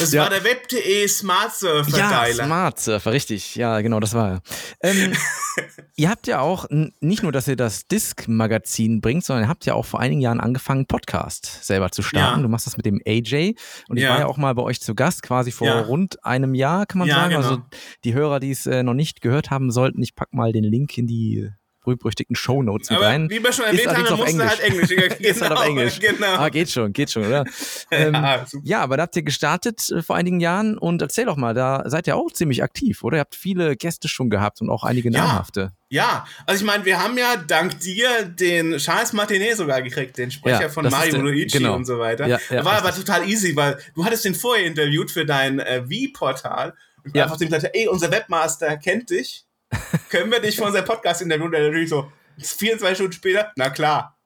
Das 0.00 0.12
Ja. 0.12 0.22
war 0.24 0.30
der 0.30 0.44
Web.de 0.44 1.06
Smart 1.08 1.54
Surfer 1.54 1.96
Ja, 1.96 2.10
Geiler. 2.10 2.44
Smart 2.44 2.80
Surfer, 2.80 3.12
richtig. 3.12 3.54
Ja, 3.56 3.80
genau, 3.80 4.00
das 4.00 4.12
war 4.14 4.30
er. 4.32 4.42
Ähm, 4.82 5.12
ihr 5.96 6.10
habt 6.10 6.26
ja 6.26 6.40
auch, 6.40 6.66
nicht 7.00 7.22
nur, 7.22 7.32
dass 7.32 7.46
ihr 7.48 7.56
das 7.56 7.86
Disk-Magazin 7.86 9.00
bringt, 9.00 9.24
sondern 9.24 9.44
ihr 9.44 9.48
habt 9.48 9.64
ja 9.66 9.74
auch 9.74 9.84
vor 9.86 10.00
einigen 10.00 10.20
Jahren 10.20 10.40
angefangen, 10.40 10.86
Podcast 10.86 11.64
selber 11.64 11.90
zu 11.90 12.02
starten. 12.02 12.42
Du 12.42 12.48
machst 12.48 12.66
das 12.66 12.76
mit 12.76 12.86
dem 12.86 13.00
AJ 13.06 13.54
und 13.88 13.96
ich 13.96 14.04
war 14.08 14.18
ja 14.18 14.26
auch 14.26 14.36
mal 14.36 14.54
bei 14.54 14.62
euch 14.62 14.80
zu 14.80 14.94
Gast, 14.94 15.22
quasi 15.22 15.50
vor 15.52 15.70
rund 15.82 16.24
einem 16.24 16.54
Jahr, 16.54 16.86
kann 16.86 16.98
man 16.98 17.08
sagen. 17.08 17.34
genau. 17.34 17.46
Also 17.46 17.62
die 18.04 18.14
Hörer, 18.14 18.40
die 18.40 18.50
es 18.50 18.66
äh, 18.66 18.82
noch 18.82 18.94
nicht 18.94 19.20
gehört 19.20 19.50
haben 19.50 19.70
sollten, 19.70 20.02
ich 20.02 20.14
pack 20.14 20.32
mal 20.34 20.52
den 20.52 20.64
Link 20.64 20.96
in 20.98 21.06
die 21.06 21.48
berühmt-berüchtigten 21.84 22.34
Shownotes 22.34 22.90
mit 22.90 23.00
rein. 23.00 23.30
wie 23.30 23.42
wir 23.42 23.52
schon 23.52 23.64
erwähnt 23.66 23.86
haben, 23.86 23.96
allerdings 23.96 24.08
wir 24.08 24.14
auf 24.14 24.20
mussten 24.20 24.48
halt 24.48 24.60
Englisch. 24.60 24.90
Ist 25.20 25.40
halt 25.42 25.52
auf 25.52 25.64
Englisch. 25.64 26.00
Genau. 26.00 26.26
Ah, 26.26 26.48
geht 26.48 26.70
schon, 26.70 26.92
geht 26.92 27.10
schon, 27.10 27.26
oder? 27.26 27.44
ähm, 27.90 28.14
ja, 28.14 28.44
ja, 28.62 28.80
aber 28.82 28.96
da 28.96 29.04
habt 29.04 29.16
ihr 29.16 29.22
gestartet 29.22 29.90
äh, 29.90 30.02
vor 30.02 30.16
einigen 30.16 30.40
Jahren 30.40 30.76
und 30.76 31.00
erzähl 31.02 31.26
doch 31.26 31.36
mal, 31.36 31.54
da 31.54 31.84
seid 31.86 32.06
ihr 32.06 32.16
auch 32.16 32.32
ziemlich 32.32 32.62
aktiv, 32.62 33.04
oder? 33.04 33.18
Ihr 33.18 33.20
habt 33.20 33.34
viele 33.36 33.76
Gäste 33.76 34.08
schon 34.08 34.30
gehabt 34.30 34.60
und 34.60 34.70
auch 34.70 34.82
einige 34.84 35.10
namhafte. 35.10 35.72
Ja, 35.90 36.26
also 36.46 36.60
ich 36.60 36.66
meine, 36.66 36.84
wir 36.84 37.00
haben 37.00 37.16
ja 37.16 37.36
dank 37.36 37.78
dir 37.78 38.24
den 38.24 38.78
Charles 38.78 39.12
Martinet 39.12 39.56
sogar 39.56 39.80
gekriegt, 39.80 40.18
den 40.18 40.30
Sprecher 40.32 40.62
Ja, 40.62 40.68
von 40.68 40.88
Mario 40.88 41.18
Luigi 41.18 41.58
genau. 41.58 41.76
und 41.76 41.84
so 41.84 41.98
weiter. 42.00 42.26
Ja, 42.26 42.38
ja, 42.50 42.64
war 42.64 42.78
aber 42.78 42.92
total 42.92 43.28
easy, 43.28 43.54
weil 43.54 43.78
du 43.94 44.04
hattest 44.04 44.24
den 44.24 44.34
vorher 44.34 44.66
interviewt 44.66 45.10
für 45.12 45.24
dein 45.24 45.60
äh, 45.60 45.82
Wie-Portal 45.86 46.74
und 47.04 47.14
Ja. 47.14 47.24
einfach 47.24 47.36
dem 47.36 47.48
gesagt, 47.48 47.70
ey, 47.74 47.86
unser 47.86 48.10
Webmaster 48.10 48.76
kennt 48.78 49.10
dich, 49.10 49.44
können 50.08 50.30
wir 50.30 50.40
dich 50.40 50.56
für 50.56 50.64
unser 50.64 50.82
Podcast 50.82 51.22
interviewen? 51.22 51.46
Und 51.46 51.52
der 51.52 51.62
natürlich 51.62 51.90
so, 51.90 52.10
24 52.38 52.96
Stunden 52.96 53.12
später, 53.12 53.52
na 53.56 53.70
klar. 53.70 54.16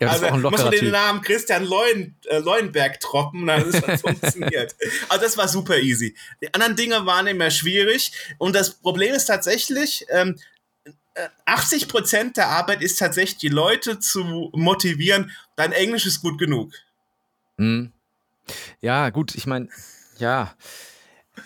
Ja, 0.00 0.08
also 0.08 0.24
ist 0.24 0.30
auch 0.30 0.34
ein 0.34 0.42
muss 0.42 0.52
lockerer 0.52 0.70
man 0.70 0.80
den. 0.80 0.90
Namen 0.90 1.22
Christian 1.22 1.64
Leuen, 1.64 2.16
äh, 2.26 2.38
Leuenberg 2.38 3.00
droppen, 3.00 3.46
dann 3.46 3.68
ist 3.68 3.86
das 3.86 4.00
funktioniert. 4.02 4.74
Also 5.08 5.24
das 5.24 5.36
war 5.36 5.48
super 5.48 5.78
easy. 5.78 6.16
Die 6.42 6.52
anderen 6.52 6.76
Dinge 6.76 7.06
waren 7.06 7.26
immer 7.26 7.50
schwierig 7.50 8.12
und 8.38 8.54
das 8.54 8.72
Problem 8.72 9.14
ist 9.14 9.26
tatsächlich, 9.26 10.04
ähm, 10.10 10.36
äh, 11.14 11.28
80 11.44 11.88
Prozent 11.88 12.36
der 12.36 12.48
Arbeit 12.48 12.82
ist 12.82 12.98
tatsächlich, 12.98 13.38
die 13.38 13.48
Leute 13.48 14.00
zu 14.00 14.50
motivieren, 14.52 15.30
dein 15.56 15.72
Englisch 15.72 16.06
ist 16.06 16.20
gut 16.20 16.38
genug. 16.38 16.72
Hm. 17.58 17.92
Ja, 18.80 19.10
gut, 19.10 19.34
ich 19.34 19.46
meine, 19.46 19.68
ja. 20.18 20.54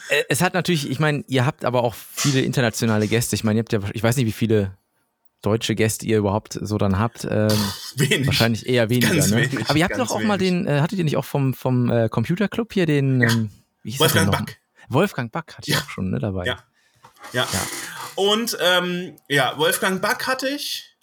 Äh, 0.09 0.25
Es 0.29 0.41
hat 0.43 0.55
natürlich, 0.55 0.91
ich 0.91 0.99
meine, 0.99 1.25
ihr 1.29 1.45
habt 1.47 1.65
aber 1.65 1.83
auch 1.85 1.95
viele 1.95 2.41
internationale 2.41 3.09
Gäste. 3.09 3.35
Ich 3.37 3.45
meine, 3.45 3.59
ihr 3.59 3.63
habt 3.63 3.73
ja, 3.73 3.81
ich 3.93 4.03
weiß 4.03 4.17
nicht, 4.17 4.27
wie 4.27 4.33
viele 4.33 4.77
deutsche 5.43 5.75
Gäste 5.75 6.05
ihr 6.07 6.19
überhaupt 6.19 6.59
so 6.61 6.79
dann 6.79 6.99
habt. 6.99 7.25
Ähm, 7.31 7.49
Wenig. 7.97 8.27
wahrscheinlich 8.27 8.67
eher 8.69 8.91
weniger, 8.91 9.15
Ganz 9.15 9.31
ne? 9.31 9.37
wenig, 9.37 9.69
aber 9.69 9.79
ihr 9.79 9.85
habt 9.85 9.99
doch 9.99 10.11
auch 10.11 10.21
mal 10.23 10.41
wenig. 10.41 10.65
den, 10.65 10.67
äh, 10.67 10.81
hattet 10.81 10.99
ihr 10.99 11.05
nicht 11.05 11.17
auch 11.17 11.25
vom, 11.25 11.55
vom 11.55 11.91
äh, 11.91 12.09
Computerclub 12.09 12.73
hier 12.73 12.87
den, 12.87 13.23
ähm, 13.23 13.51
wie 13.85 13.93
hieß 13.93 14.01
Wolfgang? 14.01 14.31
Back. 14.33 14.61
Wolfgang 14.89 15.31
Back 15.31 15.55
hatte 15.57 15.71
ich 15.71 15.77
Ja. 15.77 15.81
auch 15.83 15.91
schon 15.91 16.11
ne, 16.11 16.19
dabei. 16.19 16.45
Ja. 16.47 16.59
Ja. 17.33 17.47
Und 18.17 18.57
ähm, 18.61 19.17
ja, 19.29 19.57
Wolfgang 19.59 20.01
Back 20.03 20.27
hatte 20.27 20.49
ich. 20.49 20.97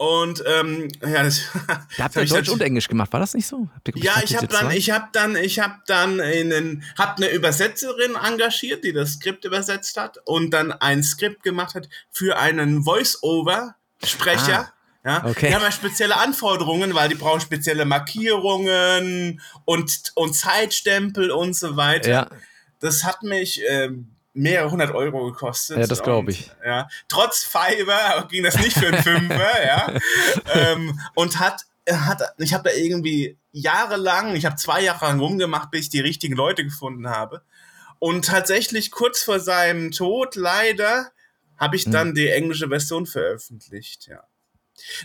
Und 0.00 0.42
ähm, 0.46 0.88
ja, 1.02 1.24
das, 1.24 1.42
Da 1.66 1.74
habt 1.74 1.98
hab 1.98 2.16
ihr 2.16 2.22
ich 2.22 2.30
Deutsch 2.30 2.48
und 2.48 2.62
Englisch 2.62 2.88
gemacht, 2.88 3.12
war 3.12 3.20
das 3.20 3.34
nicht 3.34 3.46
so? 3.46 3.68
Habt 3.74 3.88
ihr, 3.88 4.02
Ja, 4.02 4.14
ich 4.24 4.34
habe 4.34 4.46
dann, 4.46 4.70
ich 4.70 4.90
habe 4.90 5.08
dann, 5.12 5.36
ich 5.36 5.58
habe 5.60 5.74
dann 5.86 6.22
einen, 6.22 6.84
hab 6.96 7.18
eine 7.18 7.28
Übersetzerin 7.28 8.14
engagiert, 8.14 8.82
die 8.82 8.94
das 8.94 9.12
Skript 9.12 9.44
übersetzt 9.44 9.98
hat 9.98 10.16
und 10.24 10.52
dann 10.52 10.72
ein 10.72 11.02
Skript 11.02 11.42
gemacht 11.42 11.74
hat 11.74 11.90
für 12.10 12.38
einen 12.38 12.82
Voice-Over-Sprecher. 12.82 14.48
Ja, 14.48 14.72
Ah, 15.02 15.22
okay. 15.30 15.48
Die 15.48 15.54
haben 15.54 15.62
ja 15.62 15.72
spezielle 15.72 16.16
Anforderungen, 16.16 16.94
weil 16.94 17.10
die 17.10 17.14
brauchen 17.14 17.40
spezielle 17.42 17.84
Markierungen 17.84 19.40
und, 19.66 20.12
und 20.14 20.34
Zeitstempel 20.34 21.30
und 21.30 21.54
so 21.54 21.76
weiter. 21.76 22.10
ja, 22.10 22.30
Das 22.80 23.04
hat 23.04 23.22
mich 23.22 23.62
ähm, 23.68 24.14
mehrere 24.32 24.70
hundert 24.70 24.92
Euro 24.94 25.30
gekostet. 25.30 25.78
Ja, 25.78 25.86
das 25.86 26.02
glaub 26.02 26.24
Und, 26.24 26.30
ich. 26.30 26.50
Ja, 26.64 26.88
trotz 27.08 27.42
Fiverr 27.44 28.26
ging 28.30 28.44
das 28.44 28.56
nicht 28.58 28.76
für 28.78 28.88
einen 28.88 29.02
Fünfer, 29.02 29.64
ja. 29.66 29.92
Ähm, 30.54 31.00
und 31.14 31.38
hat, 31.40 31.62
hat 31.90 32.22
ich 32.38 32.54
habe 32.54 32.68
da 32.70 32.74
irgendwie 32.76 33.36
jahrelang, 33.52 34.36
ich 34.36 34.44
habe 34.44 34.56
zwei 34.56 34.80
Jahre 34.82 35.06
lang 35.06 35.18
rumgemacht, 35.20 35.70
bis 35.70 35.82
ich 35.86 35.88
die 35.90 36.00
richtigen 36.00 36.34
Leute 36.36 36.64
gefunden 36.64 37.08
habe. 37.08 37.42
Und 37.98 38.24
tatsächlich 38.26 38.90
kurz 38.90 39.22
vor 39.22 39.40
seinem 39.40 39.90
Tod 39.90 40.36
leider 40.36 41.10
habe 41.58 41.76
ich 41.76 41.84
Hm. 41.84 41.92
dann 41.92 42.14
die 42.14 42.28
englische 42.28 42.68
Version 42.68 43.06
veröffentlicht, 43.06 44.06
ja. 44.06 44.22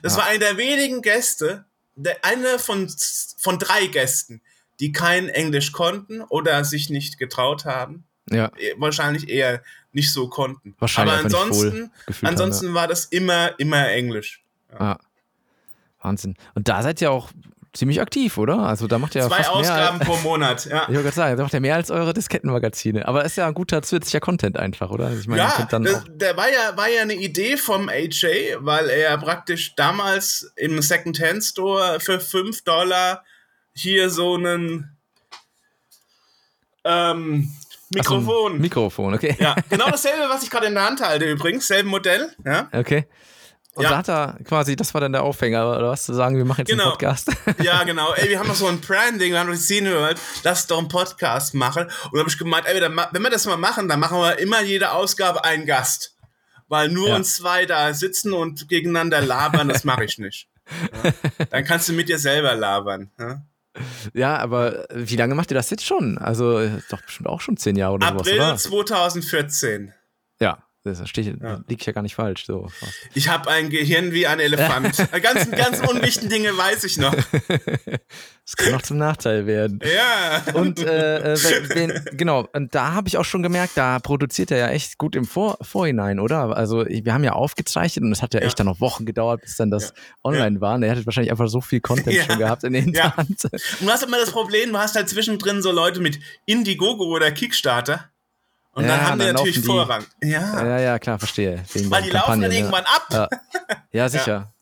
Das 0.04 0.14
Ja. 0.14 0.20
war 0.20 0.26
einer 0.28 0.40
der 0.40 0.58
wenigen 0.58 1.02
Gäste, 1.02 1.66
der 1.96 2.24
eine 2.24 2.60
von, 2.60 2.94
von 3.38 3.58
drei 3.60 3.88
Gästen, 3.88 4.42
die 4.80 4.92
kein 4.92 5.28
Englisch 5.30 5.72
konnten 5.72 6.22
oder 6.22 6.64
sich 6.64 6.90
nicht 6.90 7.18
getraut 7.18 7.66
haben. 7.66 8.06
Ja. 8.30 8.52
Eh, 8.58 8.74
Wahrscheinlich 8.78 9.30
eher 9.30 9.62
nicht 9.92 10.12
so 10.12 10.28
konnten. 10.30 10.76
Wahrscheinlich 10.80 11.14
Aber 11.16 11.24
ansonsten, 11.26 11.92
gefühlt 12.06 12.24
haben, 12.24 12.28
ansonsten 12.34 12.74
war 12.74 12.88
das 12.88 13.06
immer, 13.06 13.58
immer 13.60 13.90
Englisch. 13.90 14.44
Ah, 14.78 14.98
Wahnsinn. 16.02 16.36
Und 16.54 16.68
da 16.68 16.84
seid 16.84 17.02
ihr 17.02 17.12
auch 17.12 17.30
ziemlich 17.74 18.00
aktiv, 18.02 18.38
oder? 18.38 18.60
Also 18.60 18.88
da 18.88 18.98
macht 19.00 19.16
ihr 19.16 19.22
ja 19.22 19.28
Zwei 19.28 19.38
fast 19.38 19.50
Ausgaben 19.50 19.98
mehr. 19.98 20.08
pro 20.08 20.18
Monat, 20.18 20.66
ja. 20.66 20.82
Ich 20.84 20.88
wollte 20.90 21.04
gerade 21.04 21.16
sagen, 21.16 21.38
da 21.38 21.44
macht 21.44 21.54
ihr 21.54 21.60
mehr 21.60 21.76
als 21.76 21.92
eure 21.92 22.14
Diskettenmagazine. 22.14 23.08
Aber 23.08 23.26
ist 23.26 23.36
ja 23.38 23.48
ein 23.48 23.54
guter 23.54 23.82
zusätzlicher 23.82 24.20
Content 24.22 24.58
einfach, 24.58 24.90
oder? 24.92 25.08
Also 25.08 25.20
Ich 25.20 25.28
meine, 25.28 25.42
Ja, 25.42 25.68
das, 25.70 26.04
der 26.08 26.38
war 26.38 26.50
ja, 26.50 26.76
war 26.78 26.88
ja 26.90 27.02
eine 27.02 27.16
Idee 27.16 27.58
vom 27.58 27.90
AJ, 27.90 28.56
weil 28.60 28.90
er 28.90 29.18
praktisch 29.18 29.76
damals 29.76 30.52
im 30.56 30.82
Second-Hand-Store 30.82 32.00
für 32.00 32.20
5 32.20 32.64
Dollar 32.64 33.24
hier 33.74 34.10
so 34.10 34.36
einen 34.36 34.96
ähm, 36.86 37.52
Ach 38.00 38.04
so, 38.04 38.18
Mikrofon. 38.18 38.60
Mikrofon, 38.60 39.14
okay. 39.14 39.36
ja, 39.40 39.56
genau 39.70 39.90
dasselbe, 39.90 40.28
was 40.30 40.44
ich 40.44 40.50
gerade 40.50 40.66
in 40.68 40.74
der 40.74 40.86
Hand 40.86 41.02
halte 41.02 41.26
übrigens, 41.26 41.68
selben 41.68 41.90
Modell. 41.90 42.32
Ja, 42.46 42.68
Okay. 42.74 43.08
Und 43.78 43.84
Ja. 43.84 43.90
da 43.90 43.98
hat 43.98 44.08
er 44.10 44.38
quasi, 44.46 44.78
das 44.78 44.94
war 44.94 45.02
dann 45.02 45.12
der 45.12 45.24
Aufhänger, 45.24 45.70
oder 45.78 45.90
was 45.90 46.06
zu 46.06 46.14
sagen, 46.14 46.38
wir 46.38 46.46
machen 46.46 46.62
jetzt 46.62 46.72
einen 46.72 46.80
Genau. 46.80 46.92
Podcast. 46.92 47.30
ja 47.62 47.84
genau. 47.84 48.14
Ey, 48.14 48.30
wir 48.30 48.40
haben 48.40 48.48
noch 48.48 48.56
so 48.56 48.68
ein 48.68 48.80
Branding, 48.80 49.34
wir 49.34 49.40
haben 49.40 49.48
noch 49.48 49.54
die 49.56 49.60
Szene 49.62 49.90
gehört, 49.90 50.18
lass 50.44 50.66
doch 50.68 50.78
einen 50.78 50.88
Podcast 50.88 51.54
machen. 51.56 51.84
Und 51.84 52.14
da 52.14 52.20
habe 52.20 52.30
ich 52.30 52.38
gemeint, 52.38 52.66
ey, 52.68 52.80
dann 52.80 52.96
wenn 53.12 53.22
wir 53.22 53.30
das 53.30 53.46
mal 53.46 53.58
machen, 53.58 53.90
dann 53.90 54.00
machen 54.00 54.18
wir 54.18 54.40
immer 54.40 54.62
jede 54.62 54.92
Ausgabe 54.94 55.44
einen 55.44 55.66
Gast. 55.66 56.16
Weil 56.70 56.88
nur 56.88 57.10
Ja. 57.10 57.16
uns 57.18 57.36
zwei 57.36 57.66
da 57.66 57.94
sitzen 57.94 58.32
und 58.32 58.70
gegeneinander 58.70 59.20
labern, 59.20 59.68
das 59.68 59.84
mache 59.84 60.06
ich 60.06 60.18
nicht. 60.20 60.48
Ja. 61.04 61.12
Dann 61.50 61.66
kannst 61.66 61.90
du 61.90 61.94
mit 61.94 62.08
dir 62.08 62.18
selber 62.18 62.56
labern. 62.56 63.12
Ja. 63.20 63.42
Ja, 64.14 64.38
aber 64.38 64.86
wie 64.94 65.16
lange 65.16 65.36
macht 65.36 65.52
ihr 65.52 65.56
das 65.56 65.70
jetzt 65.70 65.86
schon? 65.86 66.18
Also 66.18 66.70
doch 66.90 67.02
bestimmt 67.02 67.28
auch 67.28 67.42
schon 67.42 67.58
zehn 67.58 67.76
Jahre 67.76 67.94
oder 67.96 68.08
April 68.08 68.36
sowas, 68.36 68.66
oder? 68.66 68.86
2014. 68.86 69.94
Das 70.86 71.10
steht, 71.10 71.42
Ja. 71.42 71.62
liegt 71.68 71.84
ja 71.88 71.94
gar 71.94 72.04
nicht 72.04 72.14
falsch. 72.14 72.46
So. 72.46 72.70
Ich 73.16 73.28
habe 73.28 73.50
ein 73.50 73.72
Gehirn 73.72 74.12
wie 74.12 74.28
ein 74.28 74.40
Elefant. 74.40 74.96
Ganzen, 75.24 75.52
ganz 75.52 75.80
unwichtigen 75.80 76.30
Dinge 76.30 76.56
weiß 76.56 76.84
ich 76.84 76.98
noch. 76.98 77.16
Das 78.46 78.56
kann 78.56 78.76
auch 78.76 78.84
zum 78.84 78.98
Nachteil 79.00 79.48
werden. 79.48 79.80
Ja. 79.84 80.44
Und 80.54 80.80
äh, 80.80 81.34
äh, 81.34 81.70
wenn, 81.70 82.06
genau, 82.16 82.48
und 82.54 82.76
da 82.76 82.94
habe 82.94 83.08
ich 83.08 83.18
auch 83.18 83.26
schon 83.26 83.42
gemerkt, 83.42 83.72
da 83.76 83.98
produziert 83.98 84.52
er 84.52 84.60
ja 84.60 84.68
echt 84.70 85.00
gut 85.00 85.16
im 85.16 85.26
Vor 85.26 85.58
Vorhinein, 85.62 86.20
oder? 86.20 86.56
Also 86.56 86.86
wir 86.86 87.12
haben 87.14 87.24
ja 87.24 87.34
aufgezeichnet 87.34 88.04
und 88.06 88.12
es 88.12 88.22
hat 88.22 88.36
ja, 88.36 88.42
Ja. 88.42 88.46
echt 88.46 88.60
dann 88.60 88.68
noch 88.68 88.80
Wochen 88.80 89.06
gedauert, 89.08 89.42
bis 89.42 89.58
dann 89.58 89.72
das 89.72 89.86
Ja. 89.90 89.94
online 90.24 90.62
war. 90.62 90.76
Und 90.76 90.84
er 90.84 90.92
hatte 90.92 91.06
wahrscheinlich 91.08 91.32
einfach 91.32 91.48
so 91.48 91.62
viel 91.62 91.82
Content 91.82 92.16
schon 92.30 92.38
gehabt 92.38 92.64
in 92.64 92.74
der 92.74 92.82
Ja. 92.84 92.86
Hinterhand. 93.16 93.44
Und 93.46 93.82
du 93.82 93.90
hast 93.90 94.04
immer 94.04 94.20
das 94.20 94.30
Problem, 94.30 94.72
du 94.72 94.78
hast 94.78 94.96
halt 94.96 95.10
zwischendrin 95.10 95.64
so 95.64 95.72
Leute 95.72 96.00
mit 96.00 96.20
Indiegogo 96.46 97.06
oder 97.06 97.32
Kickstarter. 97.32 98.12
Und 98.76 98.84
Ja, 98.84 98.90
dann 98.98 99.08
haben 99.08 99.20
die 99.20 99.26
dann 99.26 99.36
natürlich 99.36 99.56
laufen 99.56 99.62
die- 99.62 99.68
Vorrang. 99.68 100.06
Ja. 100.22 100.66
Ja, 100.68 100.80
ja, 100.80 101.00
klar, 101.00 101.18
verstehe. 101.18 101.64
Wegen 101.74 101.90
Weil 101.90 102.04
die 102.04 102.10
laufen 102.12 102.42
Kampagne, 102.42 102.42
dann 102.44 102.52
ne? 102.52 102.58
irgendwann 102.58 102.84
ab. 102.86 103.08
Ja. 103.12 103.30
ja, 103.92 104.10
sicher. 104.10 104.54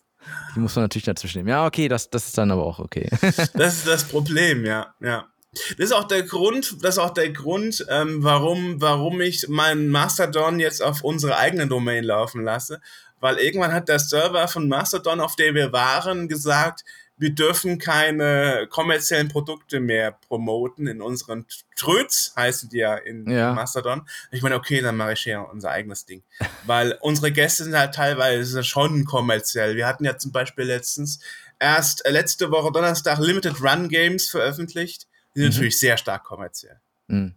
Die 0.56 0.60
muss 0.60 0.76
man 0.76 0.84
natürlich 0.86 1.06
dazwischen 1.06 1.40
nehmen. 1.40 1.50
Ja, 1.50 1.66
okay, 1.66 1.88
das, 1.88 2.10
das 2.10 2.28
ist 2.28 2.38
dann 2.38 2.52
aber 2.52 2.64
auch 2.64 2.78
okay. 2.80 3.10
Das 3.56 3.74
ist 3.74 3.88
das 3.88 4.04
Problem, 4.06 4.66
ja. 4.66 4.94
ja. 5.02 5.26
Das 5.52 5.88
ist 5.88 5.92
auch 5.94 6.04
der 6.06 6.24
Grund, 6.24 6.78
das 6.84 6.96
ist 6.96 7.00
auch 7.00 7.10
der 7.12 7.32
Grund, 7.32 7.86
ähm, 7.90 8.24
warum, 8.24 8.80
warum 8.80 9.20
ich 9.20 9.48
meinen 9.50 9.90
Mastodon 9.90 10.60
jetzt 10.60 10.82
auf 10.84 11.04
unsere 11.04 11.38
eigene 11.38 11.68
Domain 11.68 12.04
laufen 12.04 12.44
lasse. 12.44 12.82
Weil 13.20 13.38
irgendwann 13.38 13.74
hat 13.74 13.88
der 13.90 14.00
Server 14.00 14.48
von 14.48 14.68
Mastodon, 14.68 15.22
auf 15.22 15.36
dem 15.36 15.56
wir 15.56 15.72
waren, 15.72 16.28
gesagt, 16.28 16.84
wir 17.18 17.34
dürfen 17.34 17.78
keine 17.78 18.68
kommerziellen 18.70 19.28
Produkte 19.28 19.80
mehr 19.80 20.18
promoten 20.28 20.88
in 20.88 21.02
unseren 21.02 21.46
Tröts, 21.76 22.34
heißen 22.36 22.70
die 22.70 22.78
ja 22.78 22.96
in 22.96 23.30
ja. 23.30 23.54
Mastodon. 23.54 24.08
Ich 24.32 24.42
meine, 24.42 24.56
okay, 24.56 24.82
dann 24.82 24.98
mache 24.98 25.14
ich 25.14 25.26
ja 25.26 25.42
unser 25.42 25.72
eigenes 25.72 26.06
Ding. 26.06 26.24
Weil 26.66 26.98
unsere 27.02 27.32
Gäste 27.32 27.64
sind 27.64 27.78
halt 27.78 27.94
teilweise 27.94 28.64
schon 28.64 29.06
kommerziell. 29.06 29.76
Wir 29.76 29.88
hatten 29.88 30.06
ja 30.06 30.18
zum 30.18 30.32
Beispiel 30.32 30.66
letztens 30.66 31.20
erst 31.60 32.06
äh, 32.06 32.12
letzte 32.12 32.52
Woche 32.52 32.72
Donnerstag 32.72 33.20
Limited 33.20 33.62
Run 33.62 33.90
Games 33.90 34.30
veröffentlicht. 34.30 35.08
Die 35.36 35.40
sind 35.40 35.50
mhm. 35.50 35.54
natürlich 35.54 35.80
sehr 35.80 35.98
stark 35.98 36.24
kommerziell. 36.24 36.80
Mhm. 37.08 37.36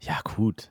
Ja, 0.00 0.20
gut. 0.22 0.70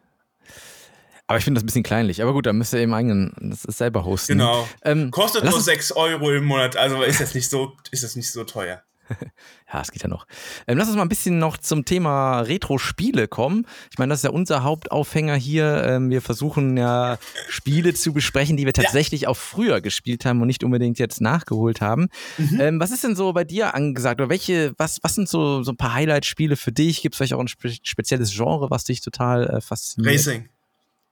Aber 1.28 1.40
ich 1.40 1.44
finde 1.44 1.60
das 1.60 1.64
ein 1.64 1.68
bisschen 1.68 1.84
kleinlich. 1.84 2.22
Aber 2.22 2.34
gut, 2.34 2.46
dann 2.46 2.58
müsst 2.58 2.74
ihr 2.74 2.80
eben 2.80 2.94
eigenen, 2.94 3.34
das 3.40 3.66
ist 3.66 3.78
selber 3.78 4.06
hosten. 4.06 4.34
Genau. 4.34 4.68
Ähm, 4.84 5.12
Kostet 5.12 5.44
nur 5.44 5.60
6 5.60 5.94
Euro 5.94 6.32
im 6.32 6.46
Monat, 6.46 6.78
also 6.78 7.02
ist 7.02 7.20
das 7.20 7.34
nicht 7.34 7.50
so, 7.50 7.74
ist 7.92 8.04
das 8.04 8.16
nicht 8.16 8.32
so 8.32 8.44
teuer. 8.44 8.84
ja, 9.72 9.82
es 9.82 9.92
geht 9.92 10.04
ja 10.04 10.10
noch. 10.10 10.26
Ähm, 10.68 10.78
lass 10.78 10.88
uns 10.88 10.98
mal 10.98 11.04
ein 11.04 11.10
bisschen 11.10 11.38
noch 11.38 11.58
zum 11.58 11.86
Thema 11.86 12.42
Retro-Spiele 12.42 13.28
kommen. 13.28 13.68
Ich 13.92 13.98
meine, 13.98 14.12
das 14.12 14.20
ist 14.20 14.24
ja 14.24 14.32
unser 14.32 14.64
Hauptaufhänger 14.64 15.36
hier. 15.36 15.84
Ähm, 15.86 16.10
wir 16.10 16.22
versuchen 16.22 16.78
ja 16.78 17.18
Spiele 17.50 17.94
zu 17.94 18.14
besprechen, 18.14 18.58
die 18.58 18.66
wir 18.66 18.74
tatsächlich 18.74 19.22
ja. 19.22 19.30
auch 19.30 19.38
früher 19.38 19.82
gespielt 19.82 20.26
haben 20.26 20.42
und 20.42 20.48
nicht 20.48 20.64
unbedingt 20.64 21.00
jetzt 21.00 21.22
nachgeholt 21.22 21.82
haben. 21.82 22.08
Mhm. 22.38 22.60
Ähm, 22.60 22.80
was 22.80 22.92
ist 22.92 23.04
denn 23.04 23.16
so 23.16 23.34
bei 23.34 23.44
dir 23.44 23.76
angesagt? 23.76 24.20
Oder 24.20 24.30
welche, 24.30 24.74
was, 24.78 25.00
was 25.04 25.16
sind 25.16 25.30
so, 25.30 25.64
so 25.64 25.72
ein 25.72 25.78
paar 25.78 25.94
Highlight-Spiele 25.94 26.56
für 26.56 26.72
dich? 26.72 27.02
Gibt 27.02 27.14
es 27.14 27.18
vielleicht 27.18 27.34
auch 27.34 27.40
ein 27.40 27.48
spe 27.48 27.76
spezielles 27.84 28.34
Genre, 28.34 28.70
was 28.70 28.84
dich 28.84 29.02
total 29.02 29.48
äh, 29.48 29.62
fasziniert? 29.62 30.14
Racing. 30.14 30.50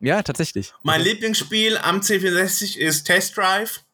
Ja, 0.03 0.21
tatsächlich. 0.21 0.73
Mein 0.83 0.99
Lieblingsspiel 0.99 1.77
am 1.77 2.01
C64 2.01 2.77
ist 2.77 3.05
Test 3.05 3.37
Drive. 3.37 3.85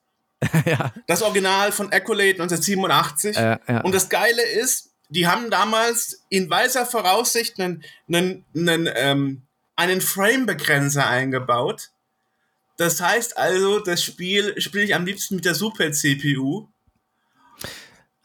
ja. 0.65 0.91
Das 1.05 1.21
Original 1.21 1.71
von 1.71 1.91
Accolade 1.91 2.41
1987. 2.41 3.37
Äh, 3.37 3.59
ja. 3.67 3.81
Und 3.81 3.93
das 3.93 4.09
Geile 4.09 4.41
ist, 4.41 4.89
die 5.09 5.27
haben 5.27 5.51
damals 5.51 6.25
in 6.29 6.49
weißer 6.49 6.87
Voraussicht 6.87 7.59
einen, 7.59 7.83
einen, 8.07 8.43
einen, 8.55 8.89
ähm, 8.95 9.41
einen 9.75 10.01
Frame-Begrenzer 10.01 11.07
eingebaut. 11.07 11.91
Das 12.77 12.99
heißt 13.01 13.37
also, 13.37 13.79
das 13.79 14.03
Spiel 14.03 14.59
spiele 14.59 14.85
ich 14.85 14.95
am 14.95 15.05
liebsten 15.05 15.35
mit 15.35 15.45
der 15.45 15.53
Super-CPU. 15.53 16.67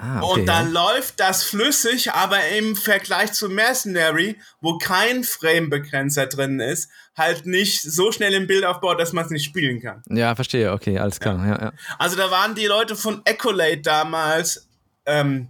Ah, 0.05 0.21
okay, 0.21 0.41
und 0.41 0.47
dann 0.47 0.75
ja. 0.75 0.83
läuft 0.83 1.19
das 1.19 1.45
flüssig, 1.45 2.13
aber 2.13 2.47
im 2.49 2.77
Vergleich 2.77 3.33
zu 3.33 3.49
Mercenary, 3.49 4.39
wo 4.61 4.77
kein 4.77 5.25
Frame-Begrenzer 5.25 6.27
drin 6.27 6.61
ist, 6.61 6.91
halt 7.17 7.47
nicht 7.47 7.81
so 7.81 8.13
schnell 8.13 8.35
im 8.35 8.47
Bild 8.47 8.67
aufbaut, 8.67 9.01
dass 9.01 9.15
man 9.15 9.25
es 9.25 9.31
nicht 9.31 9.47
spielen 9.47 9.81
kann. 9.81 10.03
Ja, 10.11 10.35
verstehe, 10.35 10.73
okay, 10.73 10.99
alles 10.99 11.21
klar. 11.21 11.39
Ja. 11.39 11.47
Ja, 11.47 11.63
ja. 11.63 11.73
Also 11.99 12.17
da 12.17 12.31
waren 12.31 12.55
die 12.55 12.67
Leute 12.67 12.97
von 12.97 13.23
Accolade 13.27 13.79
damals, 13.79 14.69
ähm, 15.07 15.49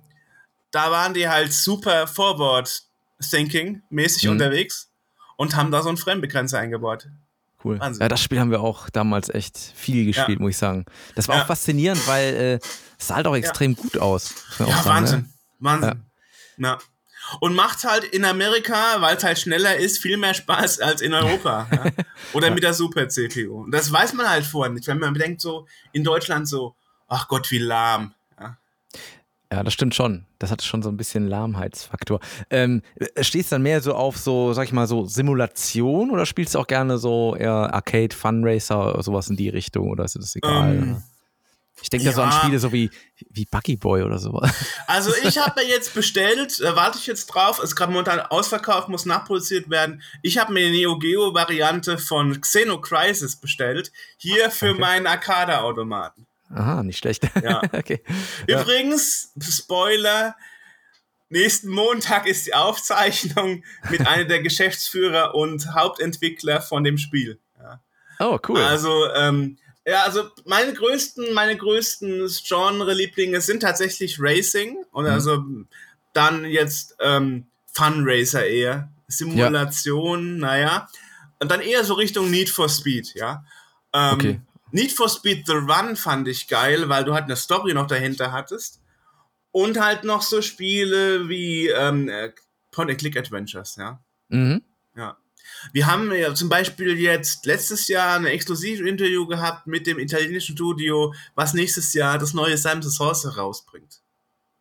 da 0.71 0.93
waren 0.93 1.15
die 1.15 1.29
halt 1.29 1.53
super 1.53 2.07
Forward-Thinking-mäßig 2.07 4.27
mhm. 4.27 4.31
unterwegs 4.31 4.89
und 5.37 5.57
haben 5.57 5.73
da 5.73 5.83
so 5.83 5.89
einen 5.89 5.99
Frame-Begrenzer 5.99 6.61
eingebaut. 6.61 7.09
Cool. 7.65 7.81
Wahnsinn. 7.81 8.03
Ja, 8.03 8.09
das 8.09 8.23
Spiel 8.23 8.39
haben 8.39 8.53
wir 8.53 8.61
auch 8.61 8.89
damals 8.91 9.31
echt 9.31 9.59
viel 9.59 10.05
gespielt, 10.05 10.39
muss 10.39 10.51
ich 10.51 10.59
sagen. 10.59 10.85
Das 11.17 11.27
war 11.27 11.43
auch 11.43 11.47
faszinierend, 11.47 12.07
weil 12.07 12.35
äh, 12.35 12.61
sah 13.07 13.17
halt 13.17 13.27
auch 13.27 13.37
extrem 13.37 13.75
gut 13.77 13.99
aus. 13.99 14.35
Ja, 14.59 14.67
sagen, 14.67 14.85
Wahnsinn. 14.87 15.21
Ne? 15.21 15.29
Wahnsinn. 15.61 16.03
Ja. 16.59 16.79
Und 17.41 17.55
macht 17.55 17.85
halt 17.85 18.05
in 18.05 18.25
Amerika, 18.25 19.01
weil 19.01 19.17
es 19.17 19.25
halt 19.25 19.39
schneller 19.39 19.77
ist, 19.77 19.99
viel 19.99 20.17
mehr 20.17 20.35
Spaß 20.35 20.81
als 20.81 21.01
in 21.01 21.15
Europa. 21.15 21.67
ja? 21.73 21.91
Oder 22.35 22.51
mit 22.51 22.63
der 22.63 22.75
Super-CPU. 22.75 23.63
Und 23.63 23.71
das 23.71 23.91
weiß 23.91 24.13
man 24.13 24.29
halt 24.29 24.45
vorher 24.45 24.73
nicht, 24.73 24.87
wenn 24.87 24.99
man 24.99 25.15
bedenkt, 25.15 25.41
so 25.41 25.67
in 25.93 26.05
Deutschland 26.05 26.47
so, 26.47 26.75
ach 27.09 27.29
Gott, 27.29 27.51
wie 27.51 27.59
lahm. 27.59 28.13
Ja, 28.39 28.59
ja 29.51 29.63
das 29.63 29.73
stimmt 29.73 29.95
schon. 29.95 30.27
Das 30.39 30.51
hat 30.51 30.63
schon 30.63 30.83
so 30.83 30.91
ein 30.91 30.99
bisschen 30.99 31.27
Lahmheitsfaktor. 31.27 32.21
Ähm, 32.51 32.83
stehst 33.21 33.51
du 33.51 33.55
dann 33.55 33.63
mehr 33.63 33.81
so 33.81 33.95
auf 33.95 34.19
so, 34.19 34.53
sag 34.53 34.65
ich 34.65 34.73
mal, 34.73 34.87
so 34.87 35.07
Simulation 35.07 36.11
oder 36.11 36.27
spielst 36.27 36.55
du 36.55 36.59
auch 36.59 36.67
gerne 36.67 36.99
so 36.99 37.35
eher 37.37 37.73
Arcade, 37.73 38.15
Fun 38.15 38.47
Racer 38.47 38.93
oder 38.93 39.03
sowas 39.03 39.31
in 39.31 39.37
die 39.37 39.49
Richtung 39.49 39.89
oder 39.89 40.05
ist 40.05 40.17
das 40.17 40.37
egal? 40.37 40.75
Ähm, 40.75 41.03
ich 41.83 41.91
denke 41.91 42.07
ja. 42.07 42.13
da 42.13 42.17
so 42.17 42.23
an 42.23 42.33
Spiele 42.33 42.59
so 42.59 42.73
wie, 42.73 42.91
wie 43.31 43.45
Buggy 43.47 43.77
Boy 43.77 44.03
oder 44.03 44.19
so. 44.19 44.41
Also 44.87 45.13
ich 45.23 45.39
habe 45.39 45.61
mir 45.61 45.69
jetzt 45.69 45.95
bestellt, 45.95 46.61
äh, 46.61 46.77
warte 46.77 46.99
ich 46.99 47.07
jetzt 47.07 47.27
drauf, 47.27 47.63
ist 47.63 47.75
gerade 47.75 47.93
momentan 47.93 48.21
ausverkauft, 48.21 48.89
muss 48.89 49.07
nachproduziert 49.07 49.71
werden. 49.71 50.03
Ich 50.23 50.39
habe 50.39 50.53
mir 50.53 50.67
eine 50.67 50.71
Neo 50.71 50.99
Geo 50.99 51.35
Variante 51.35 51.99
von 51.99 52.41
Xeno 52.41 52.81
Crisis 52.81 53.37
bestellt, 53.37 53.93
hier 54.17 54.51
für 54.51 54.71
okay. 54.71 54.81
meinen 54.81 55.07
Arcade-Automaten. 55.07 56.27
Aha, 56.55 56.83
nicht 56.83 56.99
schlecht. 56.99 57.29
Ja. 57.43 57.63
okay. 57.73 58.03
Übrigens, 58.47 59.33
Spoiler, 59.41 60.37
nächsten 61.29 61.69
Montag 61.69 62.27
ist 62.27 62.47
die 62.47 62.55
Aufzeichnung 62.55 63.65
mit 63.91 64.07
einem 64.07 64.29
der 64.29 64.43
Geschäftsführer 64.43 65.35
und 65.35 65.75
Hauptentwickler 65.75 66.61
von 66.61 66.85
dem 66.85 66.99
Spiel. 66.99 67.41
Ja. 67.59 67.81
Oh, 68.21 68.39
cool. 68.49 68.61
Also, 68.63 69.13
ähm, 69.15 69.59
ja, 69.87 70.03
also 70.05 70.31
meine 70.47 70.73
größten, 70.73 71.35
meine 71.35 71.57
größten 71.57 72.29
Genre-Lieblinge 72.47 73.41
sind 73.41 73.61
tatsächlich 73.61 74.17
Racing 74.19 74.79
und 74.93 75.05
mhm. 75.05 75.11
also 75.11 75.45
dann 76.13 76.45
jetzt 76.47 76.97
ähm, 77.01 77.47
Fun 77.73 78.05
Racer 78.07 78.47
eher. 78.47 78.91
Simulation, 79.09 80.41
ja. 80.41 80.47
naja. 80.47 80.89
Und 81.39 81.51
dann 81.51 81.61
eher 81.61 81.85
so 81.85 81.95
Richtung 81.95 82.31
Need 82.31 82.49
for 82.49 82.69
Speed, 82.69 83.15
ja. 83.15 83.45
Ähm, 83.93 84.15
okay. 84.15 84.41
Need 84.71 84.93
for 84.93 85.09
Speed 85.09 85.47
The 85.47 85.55
Run 85.55 85.97
fand 85.97 86.27
ich 86.29 86.49
geil, 86.49 86.89
weil 86.89 87.05
du 87.05 87.15
halt 87.15 87.25
eine 87.25 87.37
Story 87.37 87.75
noch 87.75 87.87
dahinter 87.87 88.33
hattest. 88.33 88.81
Und 89.53 89.79
halt 89.79 90.05
noch 90.05 90.23
so 90.23 90.43
Spiele 90.43 91.29
wie 91.29 91.69
ähm, 91.69 92.09
äh, 92.09 92.33
Point-and-Click-Adventures, 92.73 93.77
ja. 93.77 94.01
Mhm. 94.29 94.63
Wir 95.73 95.87
haben 95.87 96.13
ja 96.13 96.35
zum 96.35 96.49
Beispiel 96.49 96.99
jetzt 96.99 97.47
letztes 97.47 97.89
Jahr 97.89 98.17
ein 98.17 98.27
Exklusivinterview 98.27 99.27
gehabt 99.27 99.67
mit 99.67 99.87
dem 99.87 99.99
italienischen 99.99 100.57
Studio, 100.57 101.15
was 101.35 101.55
nächstes 101.55 101.93
Jahr 101.95 102.19
das 102.19 102.35
neue 102.35 102.57
Simon 102.57 102.83
Source 102.83 103.37
rausbringt. 103.37 104.01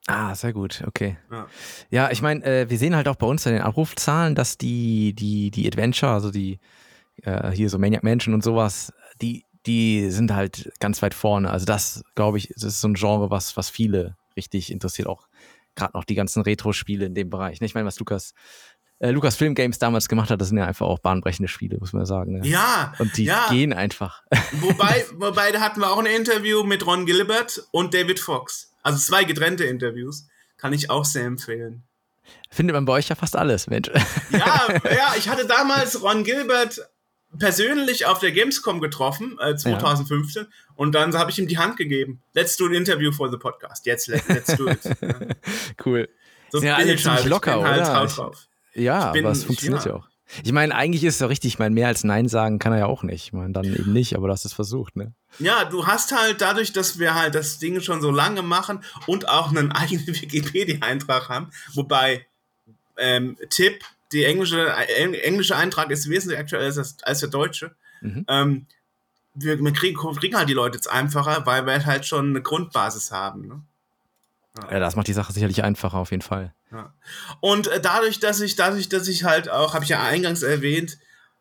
Ah, 0.07 0.35
sehr 0.35 0.51
gut, 0.51 0.83
okay. 0.85 1.17
Ja, 1.31 1.47
ja 1.89 2.11
ich 2.11 2.21
meine, 2.21 2.43
äh, 2.43 2.69
wir 2.69 2.77
sehen 2.77 2.95
halt 2.95 3.07
auch 3.07 3.15
bei 3.15 3.25
uns 3.25 3.45
in 3.45 3.53
den 3.53 3.61
Abrufzahlen, 3.61 4.35
dass 4.35 4.57
die, 4.57 5.13
die, 5.13 5.49
die 5.49 5.65
Adventure, 5.65 6.11
also 6.11 6.29
die 6.29 6.59
äh, 7.21 7.51
hier 7.51 7.69
so 7.69 7.79
Maniac 7.79 8.03
Mansion 8.03 8.33
und 8.33 8.43
sowas, 8.43 8.91
die, 9.21 9.45
die 9.65 10.09
sind 10.11 10.33
halt 10.33 10.71
ganz 10.79 11.01
weit 11.01 11.13
vorne. 11.13 11.49
Also 11.49 11.65
das, 11.65 12.03
glaube 12.15 12.37
ich, 12.37 12.49
das 12.49 12.63
ist 12.63 12.81
so 12.81 12.89
ein 12.89 12.95
Genre, 12.95 13.29
was, 13.29 13.55
was 13.55 13.69
viele 13.69 14.17
richtig 14.35 14.71
interessiert, 14.71 15.07
auch 15.07 15.27
gerade 15.75 15.93
noch 15.93 16.03
die 16.03 16.15
ganzen 16.15 16.41
Retro-Spiele 16.41 17.05
in 17.05 17.15
dem 17.15 17.29
Bereich. 17.29 17.61
Ich 17.61 17.73
meine, 17.73 17.87
was 17.87 17.99
Lukas 17.99 18.33
äh, 19.03 19.11
Lukas 19.11 19.35
Film 19.35 19.53
Games 19.53 19.79
damals 19.79 20.07
gemacht 20.07 20.29
hat, 20.29 20.39
das 20.39 20.47
sind 20.47 20.57
ja 20.57 20.65
einfach 20.65 20.85
auch 20.85 20.99
bahnbrechende 20.99 21.49
Spiele, 21.49 21.77
muss 21.77 21.91
man 21.91 22.05
sagen. 22.05 22.39
Ne? 22.39 22.47
Ja. 22.47 22.93
Und 22.99 23.17
die 23.17 23.25
ja. 23.25 23.49
gehen 23.49 23.73
einfach. 23.73 24.23
Wobei, 24.61 25.05
wobei, 25.15 25.51
da 25.51 25.59
hatten 25.59 25.81
wir 25.81 25.91
auch 25.91 25.97
ein 25.97 26.05
Interview 26.05 26.63
mit 26.63 26.85
Ron 26.85 27.05
Gilbert 27.05 27.67
und 27.71 27.93
David 27.93 28.21
Fox. 28.21 28.71
Also 28.81 28.99
zwei 28.99 29.25
getrennte 29.25 29.65
Interviews. 29.65 30.27
Kann 30.57 30.71
ich 30.71 30.89
auch 30.89 31.03
sehr 31.03 31.25
empfehlen. 31.25 31.83
Findet 32.49 32.75
man 32.75 32.85
bei 32.85 32.93
euch 32.93 33.09
ja 33.09 33.15
fast 33.15 33.35
alles, 33.35 33.67
Mensch. 33.67 33.89
Ja, 34.31 34.67
ja, 34.85 35.15
ich 35.17 35.27
hatte 35.27 35.45
damals 35.45 36.01
Ron 36.01 36.23
Gilbert 36.23 36.79
persönlich 37.37 38.05
auf 38.05 38.19
der 38.19 38.31
Gamescom 38.31 38.79
getroffen, 38.79 39.37
äh, 39.41 39.55
2015, 39.55 40.43
ja. 40.43 40.49
und 40.75 40.93
dann 40.93 41.13
habe 41.17 41.31
ich 41.31 41.39
ihm 41.39 41.47
die 41.47 41.57
Hand 41.57 41.75
gegeben. 41.75 42.21
Let's 42.33 42.55
do 42.55 42.67
an 42.67 42.73
interview 42.73 43.11
for 43.11 43.29
the 43.29 43.37
podcast. 43.37 43.85
Jetzt, 43.85 44.07
let, 44.07 44.25
let's 44.29 44.55
do 44.55 44.69
it. 44.69 44.79
Cool. 45.83 46.07
So 46.51 46.59
sind 46.59 46.67
ja 46.67 46.75
alle 46.75 46.95
ziemlich 46.95 47.05
halt, 47.07 47.25
locker, 47.25 47.61
halt 47.61 47.81
oder? 47.81 48.05
Drauf. 48.05 48.47
Ja, 48.73 49.11
bin, 49.11 49.25
aber 49.25 49.31
es 49.31 49.43
funktioniert 49.43 49.85
ja. 49.85 49.95
auch. 49.95 50.07
Ich 50.43 50.51
meine, 50.51 50.73
eigentlich 50.73 51.03
ist 51.03 51.15
es 51.15 51.19
ja 51.19 51.27
richtig, 51.27 51.53
ich 51.53 51.59
meine, 51.59 51.75
mehr 51.75 51.87
als 51.87 52.03
Nein 52.03 52.27
sagen 52.27 52.57
kann 52.57 52.73
er 52.73 52.79
ja 52.79 52.85
auch 52.87 53.03
nicht. 53.03 53.25
Ich 53.25 53.33
meine, 53.33 53.53
dann 53.53 53.65
eben 53.65 53.93
nicht, 53.93 54.15
aber 54.15 54.27
du 54.27 54.33
hast 54.33 54.45
es 54.45 54.53
versucht, 54.53 54.95
ne? 54.95 55.13
Ja, 55.39 55.65
du 55.65 55.85
hast 55.85 56.11
halt 56.11 56.41
dadurch, 56.41 56.73
dass 56.73 56.97
wir 56.97 57.13
halt 57.13 57.35
das 57.35 57.59
Ding 57.59 57.79
schon 57.81 58.01
so 58.01 58.09
lange 58.09 58.41
machen 58.41 58.83
und 59.05 59.27
auch 59.29 59.49
einen 59.49 59.71
eigenen 59.73 60.07
Wikipedia-Eintrag 60.07 61.29
haben, 61.29 61.51
wobei 61.73 62.25
ähm, 62.97 63.37
Tipp, 63.49 63.83
die 64.11 64.23
englische, 64.23 64.69
äh, 64.69 65.19
englische 65.21 65.55
Eintrag 65.55 65.91
ist 65.91 66.09
wesentlich 66.09 66.39
aktueller 66.39 66.65
als, 66.65 66.97
als 67.03 67.19
der 67.19 67.29
deutsche. 67.29 67.75
Mhm. 68.01 68.25
Ähm, 68.27 68.67
wir, 69.35 69.59
wir 69.59 69.73
kriegen, 69.73 69.97
kriegen, 69.97 70.37
halt 70.37 70.49
die 70.49 70.53
Leute 70.53 70.77
jetzt 70.77 70.89
einfacher, 70.89 71.45
weil 71.45 71.65
wir 71.65 71.85
halt 71.85 72.05
schon 72.05 72.29
eine 72.29 72.41
Grundbasis 72.41 73.11
haben. 73.11 73.47
Ne? 73.47 73.61
Ja. 74.55 74.79
das 74.79 74.95
macht 74.95 75.07
die 75.07 75.13
Sache 75.13 75.33
sicherlich 75.33 75.63
einfacher 75.63 75.97
auf 75.97 76.11
jeden 76.11 76.21
Fall. 76.21 76.53
Ja. 76.71 76.93
Und 77.39 77.67
äh, 77.67 77.81
dadurch, 77.81 78.19
dass 78.19 78.39
ich, 78.39 78.55
dadurch, 78.55 78.89
dass 78.89 79.07
ich 79.07 79.23
halt 79.23 79.49
auch, 79.49 79.73
habe 79.73 79.83
ich 79.83 79.89
ja 79.89 80.03
eingangs 80.03 80.43
erwähnt, 80.43 80.97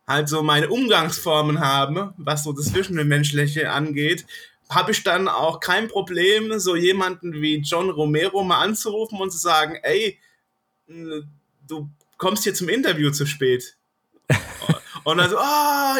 halt 0.06 0.28
so 0.28 0.42
meine 0.42 0.68
Umgangsformen 0.68 1.60
habe, 1.60 2.14
was 2.16 2.44
so 2.44 2.52
das 2.52 2.66
Zwischenmenschliche 2.66 3.70
angeht, 3.70 4.26
habe 4.68 4.92
ich 4.92 5.02
dann 5.02 5.28
auch 5.28 5.60
kein 5.60 5.88
Problem, 5.88 6.58
so 6.58 6.76
jemanden 6.76 7.34
wie 7.34 7.58
John 7.58 7.90
Romero 7.90 8.42
mal 8.42 8.60
anzurufen 8.60 9.20
und 9.20 9.30
zu 9.30 9.38
sagen, 9.38 9.78
ey, 9.82 10.18
du 10.86 11.90
kommst 12.16 12.44
hier 12.44 12.54
zum 12.54 12.68
Interview 12.68 13.10
zu 13.10 13.26
spät. 13.26 13.76
Und 15.04 15.18
dann 15.18 15.30
so, 15.30 15.36
oh 15.36 15.40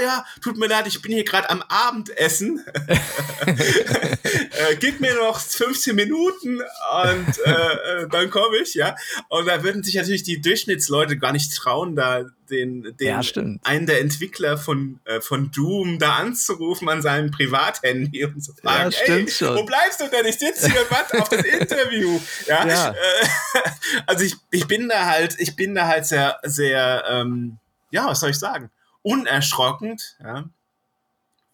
ja, 0.03 0.25
tut 0.43 0.57
mir 0.57 0.67
leid, 0.67 0.87
ich 0.87 1.03
bin 1.03 1.13
hier 1.13 1.25
gerade 1.25 1.51
am 1.51 1.63
Abendessen. 1.69 2.65
äh, 3.47 4.77
gib 4.79 5.01
mir 5.01 5.15
noch 5.17 5.41
15 5.41 5.95
Minuten 5.95 6.61
und 6.61 7.39
äh, 7.45 7.51
äh, 7.51 8.09
dann 8.09 8.31
komme 8.31 8.59
ich, 8.59 8.75
ja. 8.75 8.97
Und 9.29 9.47
da 9.47 9.63
würden 9.63 9.83
sich 9.83 9.95
natürlich 9.95 10.23
die 10.23 10.41
Durchschnittsleute 10.41 11.19
gar 11.19 11.33
nicht 11.33 11.55
trauen, 11.55 11.97
da 11.97 12.25
den, 12.51 12.83
den 13.01 13.09
Ja, 13.09 13.21
einen 13.63 13.87
der 13.87 14.01
Entwickler 14.01 14.59
von, 14.59 15.01
äh, 15.05 15.21
von 15.21 15.51
Doom 15.51 15.99
da 15.99 16.17
anzurufen 16.17 16.89
an 16.89 17.03
seinem 17.03 17.31
Privathandy 17.31 18.25
und 18.27 18.43
zu 18.43 18.53
fragen, 18.55 18.91
Ja, 18.91 18.93
stimmt 18.93 19.29
ey, 19.29 19.35
schon. 19.35 19.57
wo 19.57 19.65
bleibst 19.65 20.01
du 20.01 20.09
denn? 20.09 20.27
Ich 20.27 20.39
sitze 20.39 20.71
hier 20.71 20.83
und 20.83 20.91
warte 20.91 21.21
auf 21.21 21.29
das 21.29 21.45
Interview. 21.45 22.21
Ja, 22.47 22.67
Ja. 22.67 22.91
Äh, 22.91 22.95
also 24.07 24.25
ich, 24.25 24.37
ich 24.51 24.67
bin 24.67 24.89
da 24.89 25.07
halt, 25.07 25.37
ich 25.39 25.57
bin 25.57 25.75
da 25.75 25.87
halt 25.87 26.07
sehr, 26.07 26.39
sehr, 26.43 27.05
ähm, 27.09 27.59
ja, 27.91 28.07
was 28.07 28.21
soll 28.21 28.31
ich 28.31 28.39
sagen? 28.39 28.71
Unerschrockend, 29.03 30.17
ja. 30.23 30.45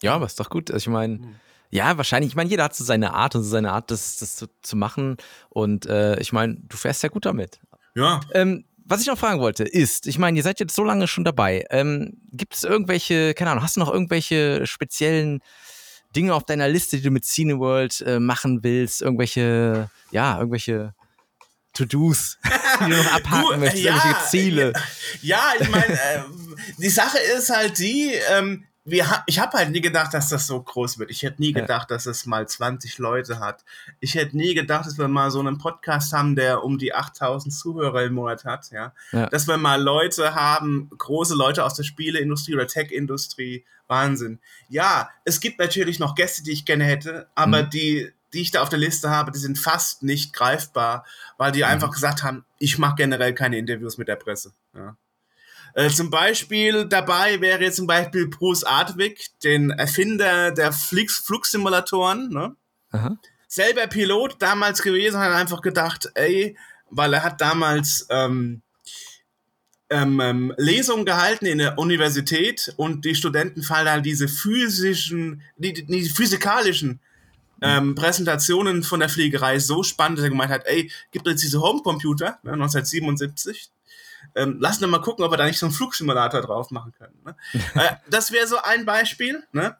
Ja, 0.01 0.15
aber 0.15 0.25
ist 0.25 0.39
doch 0.39 0.49
gut. 0.49 0.71
Also 0.71 0.83
ich 0.83 0.93
meine, 0.93 1.15
Hm. 1.19 1.35
ja, 1.71 1.97
wahrscheinlich, 1.97 2.31
ich 2.31 2.35
meine, 2.35 2.49
jeder 2.49 2.63
hat 2.63 2.75
so 2.75 2.83
seine 2.83 3.13
Art 3.13 3.35
und 3.35 3.43
so 3.43 3.49
seine 3.49 3.71
Art, 3.73 3.91
das, 3.91 4.17
das 4.17 4.35
zu, 4.37 4.47
zu 4.61 4.75
machen. 4.77 5.17
Und 5.49 5.85
äh, 5.87 6.19
ich 6.19 6.31
meine, 6.31 6.55
du 6.55 6.77
fährst 6.77 7.03
ja 7.03 7.09
gut 7.09 7.25
damit. 7.25 7.59
Ja, 7.95 8.21
Ähm, 8.33 8.65
was 8.85 9.01
ich 9.01 9.07
noch 9.07 9.17
fragen 9.19 9.39
wollte, 9.39 9.65
ist, 9.65 10.07
ich 10.07 10.17
meine, 10.17 10.37
ihr 10.37 10.43
seid 10.43 10.59
jetzt 10.59 10.73
so 10.75 10.83
lange 10.83 11.07
schon 11.07 11.23
dabei. 11.23 11.65
Ähm, 11.69 12.17
Gibt 12.31 12.55
es 12.55 12.63
irgendwelche, 12.63 13.33
keine 13.35 13.51
Ahnung, 13.51 13.63
hast 13.63 13.75
du 13.75 13.81
noch 13.81 13.91
irgendwelche 13.93 14.65
speziellen 14.65 15.41
Dinge 16.15 16.33
auf 16.33 16.43
deiner 16.43 16.67
Liste, 16.67 16.97
die 16.97 17.03
du 17.03 17.11
mit 17.11 17.23
Cineworld 17.25 18.01
äh, 18.01 18.19
machen 18.19 18.63
willst? 18.63 19.01
Irgendwelche, 19.03 19.91
ja, 20.11 20.37
irgendwelche 20.37 20.95
To-Dos, 21.85 22.37
die 22.79 22.89
du 22.91 22.97
noch 22.97 23.13
abhaken 23.13 23.59
möchtest, 23.59 23.83
ja, 23.83 23.93
irgendwelche 23.95 24.27
Ziele? 24.29 24.73
ja, 25.21 25.53
ich 25.59 25.69
meine, 25.69 25.93
äh, 25.93 26.19
die 26.77 26.89
Sache 26.89 27.17
ist 27.37 27.49
halt 27.49 27.77
die, 27.79 28.13
ähm, 28.31 28.65
wir 28.85 29.05
ich 29.27 29.37
habe 29.39 29.55
halt 29.57 29.69
nie 29.69 29.81
gedacht, 29.81 30.13
dass 30.15 30.29
das 30.29 30.47
so 30.47 30.59
groß 30.61 30.97
wird. 30.97 31.11
Ich 31.11 31.21
hätte 31.21 31.41
nie 31.41 31.53
Ja. 31.53 31.61
gedacht, 31.61 31.91
dass 31.91 32.07
es 32.07 32.25
mal 32.25 32.47
20 32.47 32.97
Leute 32.97 33.39
hat. 33.39 33.63
Ich 33.99 34.15
hätte 34.15 34.35
nie 34.35 34.55
gedacht, 34.55 34.87
dass 34.87 34.97
wir 34.97 35.07
mal 35.07 35.29
so 35.29 35.39
einen 35.39 35.59
Podcast 35.59 36.11
haben, 36.11 36.35
der 36.35 36.63
um 36.63 36.79
die 36.79 36.95
8000 36.95 37.53
Zuhörer 37.53 38.03
im 38.05 38.13
Monat 38.13 38.45
hat. 38.45 38.71
Ja? 38.71 38.93
Ja. 39.11 39.27
Dass 39.27 39.47
wir 39.47 39.57
mal 39.57 39.79
Leute 39.79 40.33
haben, 40.33 40.89
große 40.97 41.35
Leute 41.35 41.65
aus 41.65 41.75
der 41.75 41.83
Spieleindustrie 41.83 42.55
oder 42.55 42.65
Tech-Industrie. 42.67 43.63
Wahnsinn. 43.87 44.39
Ja, 44.69 45.09
es 45.25 45.39
gibt 45.39 45.59
natürlich 45.59 45.99
noch 45.99 46.15
Gäste, 46.15 46.41
die 46.43 46.51
ich 46.51 46.65
gerne 46.65 46.83
hätte, 46.85 47.27
aber 47.35 47.63
Mhm. 47.63 47.69
die, 47.71 48.11
die 48.33 48.41
ich 48.41 48.51
da 48.51 48.61
auf 48.61 48.69
der 48.69 48.79
Liste 48.79 49.09
habe, 49.09 49.31
die 49.31 49.39
sind 49.39 49.57
fast 49.57 50.03
nicht 50.03 50.33
greifbar, 50.33 51.05
weil 51.37 51.51
die 51.51 51.63
einfach 51.63 51.91
gesagt 51.91 52.23
haben, 52.23 52.45
ich 52.59 52.77
mache 52.77 52.95
generell 52.95 53.33
keine 53.33 53.57
Interviews 53.57 53.97
mit 53.97 54.07
der 54.07 54.15
Presse. 54.15 54.53
Ja. 54.75 54.95
Äh, 55.73 55.89
zum 55.89 56.09
Beispiel 56.09 56.85
dabei 56.85 57.41
wäre 57.41 57.63
jetzt 57.63 57.77
zum 57.77 57.87
Beispiel 57.87 58.27
Bruce 58.27 58.63
Artwig, 58.63 59.29
den 59.43 59.69
Erfinder 59.71 60.51
der 60.51 60.71
Flix 60.71 61.17
Flugsimulatoren. 61.17 62.29
Ne? 62.29 62.55
Aha. 62.91 63.17
Selber 63.47 63.87
Pilot 63.87 64.41
damals 64.41 64.81
gewesen, 64.81 65.19
hat 65.19 65.31
einfach 65.31 65.61
gedacht, 65.61 66.11
ey, 66.15 66.57
weil 66.89 67.13
er 67.13 67.23
hat 67.23 67.41
damals 67.41 68.07
ähm, 68.09 68.61
ähm, 69.89 70.19
ähm, 70.19 70.53
Lesungen 70.57 71.05
gehalten 71.05 71.45
in 71.45 71.57
der 71.57 71.77
Universität 71.77 72.73
und 72.77 73.05
die 73.05 73.15
Studenten 73.15 73.63
fallen 73.63 73.89
halt 73.89 74.05
diese 74.05 74.27
physischen, 74.27 75.41
die, 75.57 75.73
die 75.73 76.09
physikalischen 76.09 76.99
ähm, 77.61 77.95
Präsentationen 77.95 78.83
von 78.83 78.99
der 78.99 79.09
Fliegerei 79.09 79.59
so 79.59 79.83
spannend, 79.83 80.17
dass 80.19 80.23
er 80.25 80.29
gemeint 80.29 80.51
hat, 80.51 80.65
ey, 80.65 80.91
gibt 81.11 81.27
uns 81.27 81.41
diese 81.41 81.61
Homecomputer, 81.61 82.39
ne, 82.43 82.53
1977, 82.53 83.71
ähm, 84.35 84.57
lass 84.59 84.81
uns 84.81 84.91
mal 84.91 85.01
gucken, 85.01 85.23
ob 85.25 85.31
wir 85.31 85.37
da 85.37 85.45
nicht 85.45 85.59
so 85.59 85.65
einen 85.65 85.73
Flugsimulator 85.73 86.41
drauf 86.41 86.71
machen 86.71 86.93
können. 86.97 87.15
Ne? 87.25 87.35
äh, 87.75 87.95
das 88.09 88.31
wäre 88.31 88.47
so 88.47 88.57
ein 88.61 88.85
Beispiel. 88.85 89.43
Ne? 89.51 89.75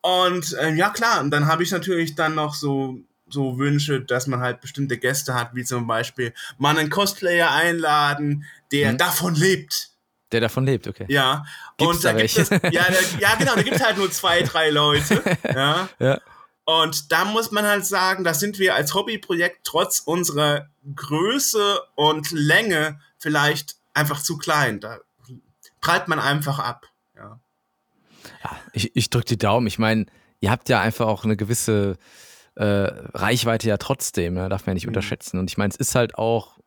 Und 0.00 0.56
ähm, 0.60 0.76
ja 0.76 0.90
klar, 0.90 1.20
und 1.20 1.30
dann 1.30 1.46
habe 1.46 1.62
ich 1.62 1.70
natürlich 1.70 2.14
dann 2.14 2.34
noch 2.34 2.54
so 2.54 2.98
so 3.30 3.58
Wünsche, 3.58 4.00
dass 4.00 4.26
man 4.26 4.40
halt 4.40 4.62
bestimmte 4.62 4.96
Gäste 4.96 5.34
hat, 5.34 5.54
wie 5.54 5.62
zum 5.62 5.86
Beispiel 5.86 6.32
mal 6.56 6.78
einen 6.78 6.88
Cosplayer 6.88 7.50
einladen, 7.50 8.46
der 8.72 8.92
Mhm. 8.92 8.98
davon 8.98 9.34
lebt. 9.34 9.90
Der 10.32 10.40
davon 10.40 10.64
lebt, 10.64 10.86
okay. 10.88 11.04
Ja. 11.08 11.44
Gibt's 11.76 11.96
und 11.96 12.04
da 12.04 12.12
da 12.14 12.22
gibt 12.22 12.38
es, 12.38 12.48
ja, 12.48 12.58
da, 12.60 13.18
ja, 13.18 13.34
genau, 13.38 13.54
da 13.54 13.62
gibt 13.62 13.76
es 13.76 13.84
halt 13.84 13.98
nur 13.98 14.10
zwei, 14.10 14.40
drei 14.42 14.70
Leute. 14.70 15.22
Ja. 15.44 15.88
Ja. 15.98 16.18
Und 16.68 17.12
da 17.12 17.24
muss 17.24 17.50
man 17.50 17.66
halt 17.66 17.86
sagen, 17.86 18.24
da 18.24 18.34
sind 18.34 18.58
wir 18.58 18.74
als 18.74 18.92
Hobbyprojekt 18.92 19.60
trotz 19.64 20.00
unserer 20.00 20.68
Größe 20.94 21.80
und 21.94 22.30
Länge 22.30 23.00
vielleicht 23.16 23.76
einfach 23.94 24.22
zu 24.22 24.36
klein. 24.36 24.78
Da 24.78 24.98
prallt 25.80 26.08
man 26.08 26.18
einfach 26.18 26.58
ab. 26.58 26.86
Ja. 27.16 27.40
Ich, 28.74 28.94
ich 28.94 29.08
drücke 29.08 29.24
die 29.24 29.38
Daumen. 29.38 29.66
Ich 29.66 29.78
meine, 29.78 30.04
ihr 30.40 30.50
habt 30.50 30.68
ja 30.68 30.82
einfach 30.82 31.06
auch 31.06 31.24
eine 31.24 31.38
gewisse 31.38 31.96
äh, 32.54 32.64
Reichweite 32.64 33.66
ja 33.66 33.78
trotzdem, 33.78 34.34
ne? 34.34 34.50
darf 34.50 34.66
man 34.66 34.72
ja 34.72 34.74
nicht 34.74 34.84
Mhm. 34.84 34.90
unterschätzen. 34.90 35.38
Und 35.38 35.48
ich 35.50 35.56
meine, 35.56 35.70
es 35.70 35.76
ist 35.76 35.94
halt 35.94 36.16
auch, 36.16 36.57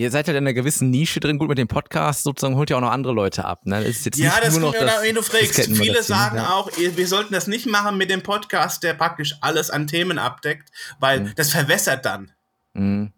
ihr 0.00 0.10
seid 0.10 0.26
halt 0.28 0.36
in 0.36 0.44
einer 0.44 0.54
gewissen 0.54 0.88
Nische 0.90 1.20
drin, 1.20 1.36
gut 1.38 1.48
mit 1.48 1.58
dem 1.58 1.68
Podcast, 1.68 2.22
sozusagen 2.22 2.56
holt 2.56 2.70
ihr 2.70 2.76
auch 2.76 2.80
noch 2.80 2.90
andere 2.90 3.12
Leute 3.12 3.44
ab. 3.44 3.66
Ne? 3.66 3.80
Es 3.84 3.98
ist 3.98 4.04
jetzt 4.06 4.18
Ja, 4.18 4.32
das 4.40 4.52
nur 4.56 4.70
noch 4.70 4.72
das 4.72 5.02
wenn 5.02 5.14
du 5.14 5.22
fragst. 5.22 5.76
Viele 5.76 6.02
sagen 6.02 6.36
ja. 6.36 6.50
auch, 6.54 6.70
wir 6.76 7.06
sollten 7.06 7.34
das 7.34 7.46
nicht 7.46 7.66
machen 7.66 7.98
mit 7.98 8.08
dem 8.10 8.22
Podcast, 8.22 8.82
der 8.82 8.94
praktisch 8.94 9.34
alles 9.42 9.68
an 9.70 9.86
Themen 9.86 10.18
abdeckt, 10.18 10.70
weil 10.98 11.20
Mhm. 11.20 11.32
das 11.36 11.50
verwässert 11.50 12.06
dann. 12.06 12.32
Mhm. 12.72 13.12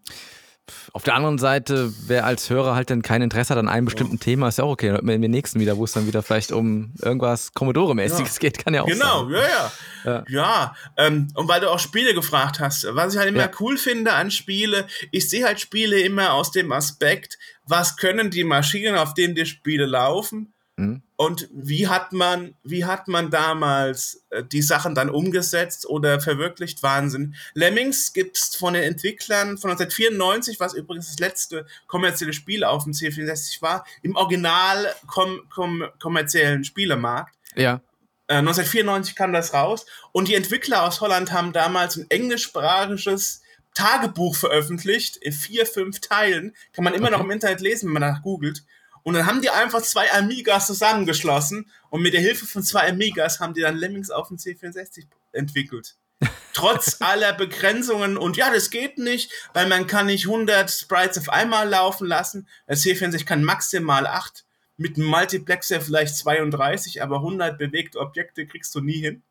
Auf 0.93 1.03
der 1.03 1.15
anderen 1.15 1.39
Seite, 1.39 1.93
wer 2.07 2.25
als 2.25 2.49
Hörer 2.49 2.75
halt 2.77 2.89
dann 2.89 3.03
kein 3.03 3.21
Interesse 3.21 3.51
hat 3.51 3.59
an 3.59 3.69
einem 3.69 3.85
bestimmten 3.87 4.21
Thema, 4.21 4.49
ist 4.49 4.59
ja 4.59 4.65
auch 4.65 4.71
okay. 4.71 4.87
Dann 4.87 4.95
hört 4.95 5.05
man 5.05 5.17
in 5.17 5.23
den 5.23 5.31
nächsten 5.33 5.59
wieder, 5.61 5.77
wo 5.77 5.85
es 5.85 5.93
dann 5.93 6.07
wieder 6.07 6.23
vielleicht 6.23 6.53
um 6.53 6.95
irgendwas 7.03 7.53
Commodore-mäßiges 7.53 8.35
Ja. 8.35 8.39
geht, 8.41 8.59
kann 8.65 8.73
ja 8.73 8.83
auch 8.83 8.87
Genau, 8.87 9.25
sein. 9.29 9.33
ja, 9.35 9.41
ja. 9.49 9.73
Ja. 10.05 10.25
Ja, 10.29 10.77
ähm, 10.97 11.29
und 11.35 11.49
weil 11.49 11.61
du 11.61 11.71
auch 11.71 11.79
Spiele 11.81 12.15
gefragt 12.15 12.61
hast, 12.61 12.87
was 12.91 13.13
ich 13.15 13.19
halt 13.19 13.29
immer 13.31 13.41
Ja. 13.43 13.51
cool 13.61 13.77
finde 13.77 14.13
an 14.13 14.31
Spiele, 14.31 14.87
ich 15.11 15.29
sehe 15.29 15.45
halt 15.45 15.61
Spiele 15.61 16.01
immer 16.01 16.33
aus 16.33 16.53
dem 16.53 16.71
Aspekt, 16.73 17.39
was 17.67 17.97
können 17.97 18.31
die 18.31 18.45
Maschinen, 18.45 18.97
auf 18.97 19.15
denen 19.15 19.35
die 19.35 19.47
Spiele 19.47 19.87
laufen 19.87 20.53
Mhm. 20.77 21.03
und 21.16 21.49
wie 21.53 21.87
hat 21.89 22.12
man, 22.14 22.55
wie 22.64 22.87
hat 22.87 23.07
man 23.07 23.31
damals 23.31 24.25
äh, 24.31 24.43
die 24.43 24.62
Sachen 24.62 24.95
dann 24.95 25.11
umgesetzt 25.11 25.87
oder 25.87 26.18
verwirklicht? 26.18 26.83
Wahnsinn. 26.83 27.35
Lemmings 27.53 28.14
gibt's 28.14 28.57
von 28.57 28.73
den 28.73 28.83
Entwicklern 28.83 29.59
von 29.59 29.70
1994, 29.70 30.61
was 30.61 30.73
übrigens 30.73 31.09
das 31.09 31.18
letzte 31.18 31.66
kommerzielle 31.87 32.33
Spiel 32.33 32.64
auf 32.64 32.85
dem 32.85 32.95
C64 32.95 33.61
war, 33.61 33.85
im 34.01 34.16
Original 34.16 34.95
kom 35.07 35.43
kom 35.51 35.85
kommerziellen 36.01 36.64
Spielemarkt. 36.64 37.35
Ja. 37.55 37.83
Äh, 38.29 38.37
1994 38.37 39.14
kam 39.14 39.35
das 39.35 39.53
raus 39.53 39.85
und 40.12 40.29
die 40.29 40.35
Entwickler 40.35 40.85
aus 40.85 41.03
Holland 41.03 41.33
haben 41.33 41.53
damals 41.53 41.97
ein 41.99 42.07
englischsprachiges 42.09 43.43
Tagebuch 43.75 44.37
veröffentlicht 44.37 45.16
in 45.18 45.33
vier, 45.33 45.66
fünf 45.66 46.01
Teilen. 46.01 46.55
Kann 46.73 46.85
man 46.85 46.95
immer 46.95 47.09
Okay. 47.09 47.16
noch 47.18 47.25
im 47.25 47.31
Internet 47.31 47.61
lesen, 47.61 47.87
wenn 47.87 47.93
man 47.95 48.03
danach 48.03 48.23
googelt. 48.23 48.64
Und 49.03 49.15
dann 49.15 49.27
haben 49.27 49.43
die 49.43 49.51
einfach 49.51 49.83
zwei 49.83 50.13
Amigas 50.13 50.67
zusammengeschlossen 50.67 51.71
und 51.91 52.03
mit 52.03 52.15
der 52.15 52.21
Hilfe 52.21 52.47
von 52.47 52.63
zwei 52.63 52.89
Amigas 52.89 53.41
haben 53.41 53.55
die 53.55 53.61
dann 53.61 53.77
Lemmings 53.77 54.11
auf 54.11 54.29
dem 54.29 54.37
C64 54.37 55.07
entwickelt. 55.33 55.97
Trotz 56.53 57.01
aller 57.01 57.33
Begrenzungen 57.33 58.17
und 58.17 58.37
ja, 58.37 58.53
das 58.53 58.71
geht 58.71 58.99
nicht, 58.99 59.33
weil 59.55 59.67
man 59.67 59.87
kann 59.87 60.07
nicht 60.07 60.27
100 60.27 60.71
Sprites 60.71 61.19
auf 61.19 61.29
einmal 61.29 61.69
laufen 61.69 62.07
lassen. 62.07 62.47
Der 62.69 62.77
C64 62.77 63.25
kann 63.25 63.43
maximal 63.43 64.07
8, 64.07 64.45
mit 64.77 64.97
einem 64.97 65.07
Multiplexer 65.07 65.81
vielleicht 65.81 66.17
32, 66.17 67.03
aber 67.03 67.17
100 67.17 67.59
bewegte 67.59 67.99
Objekte 67.99 68.47
kriegst 68.47 68.75
du 68.75 68.81
nie 68.81 69.01
hin. 69.01 69.23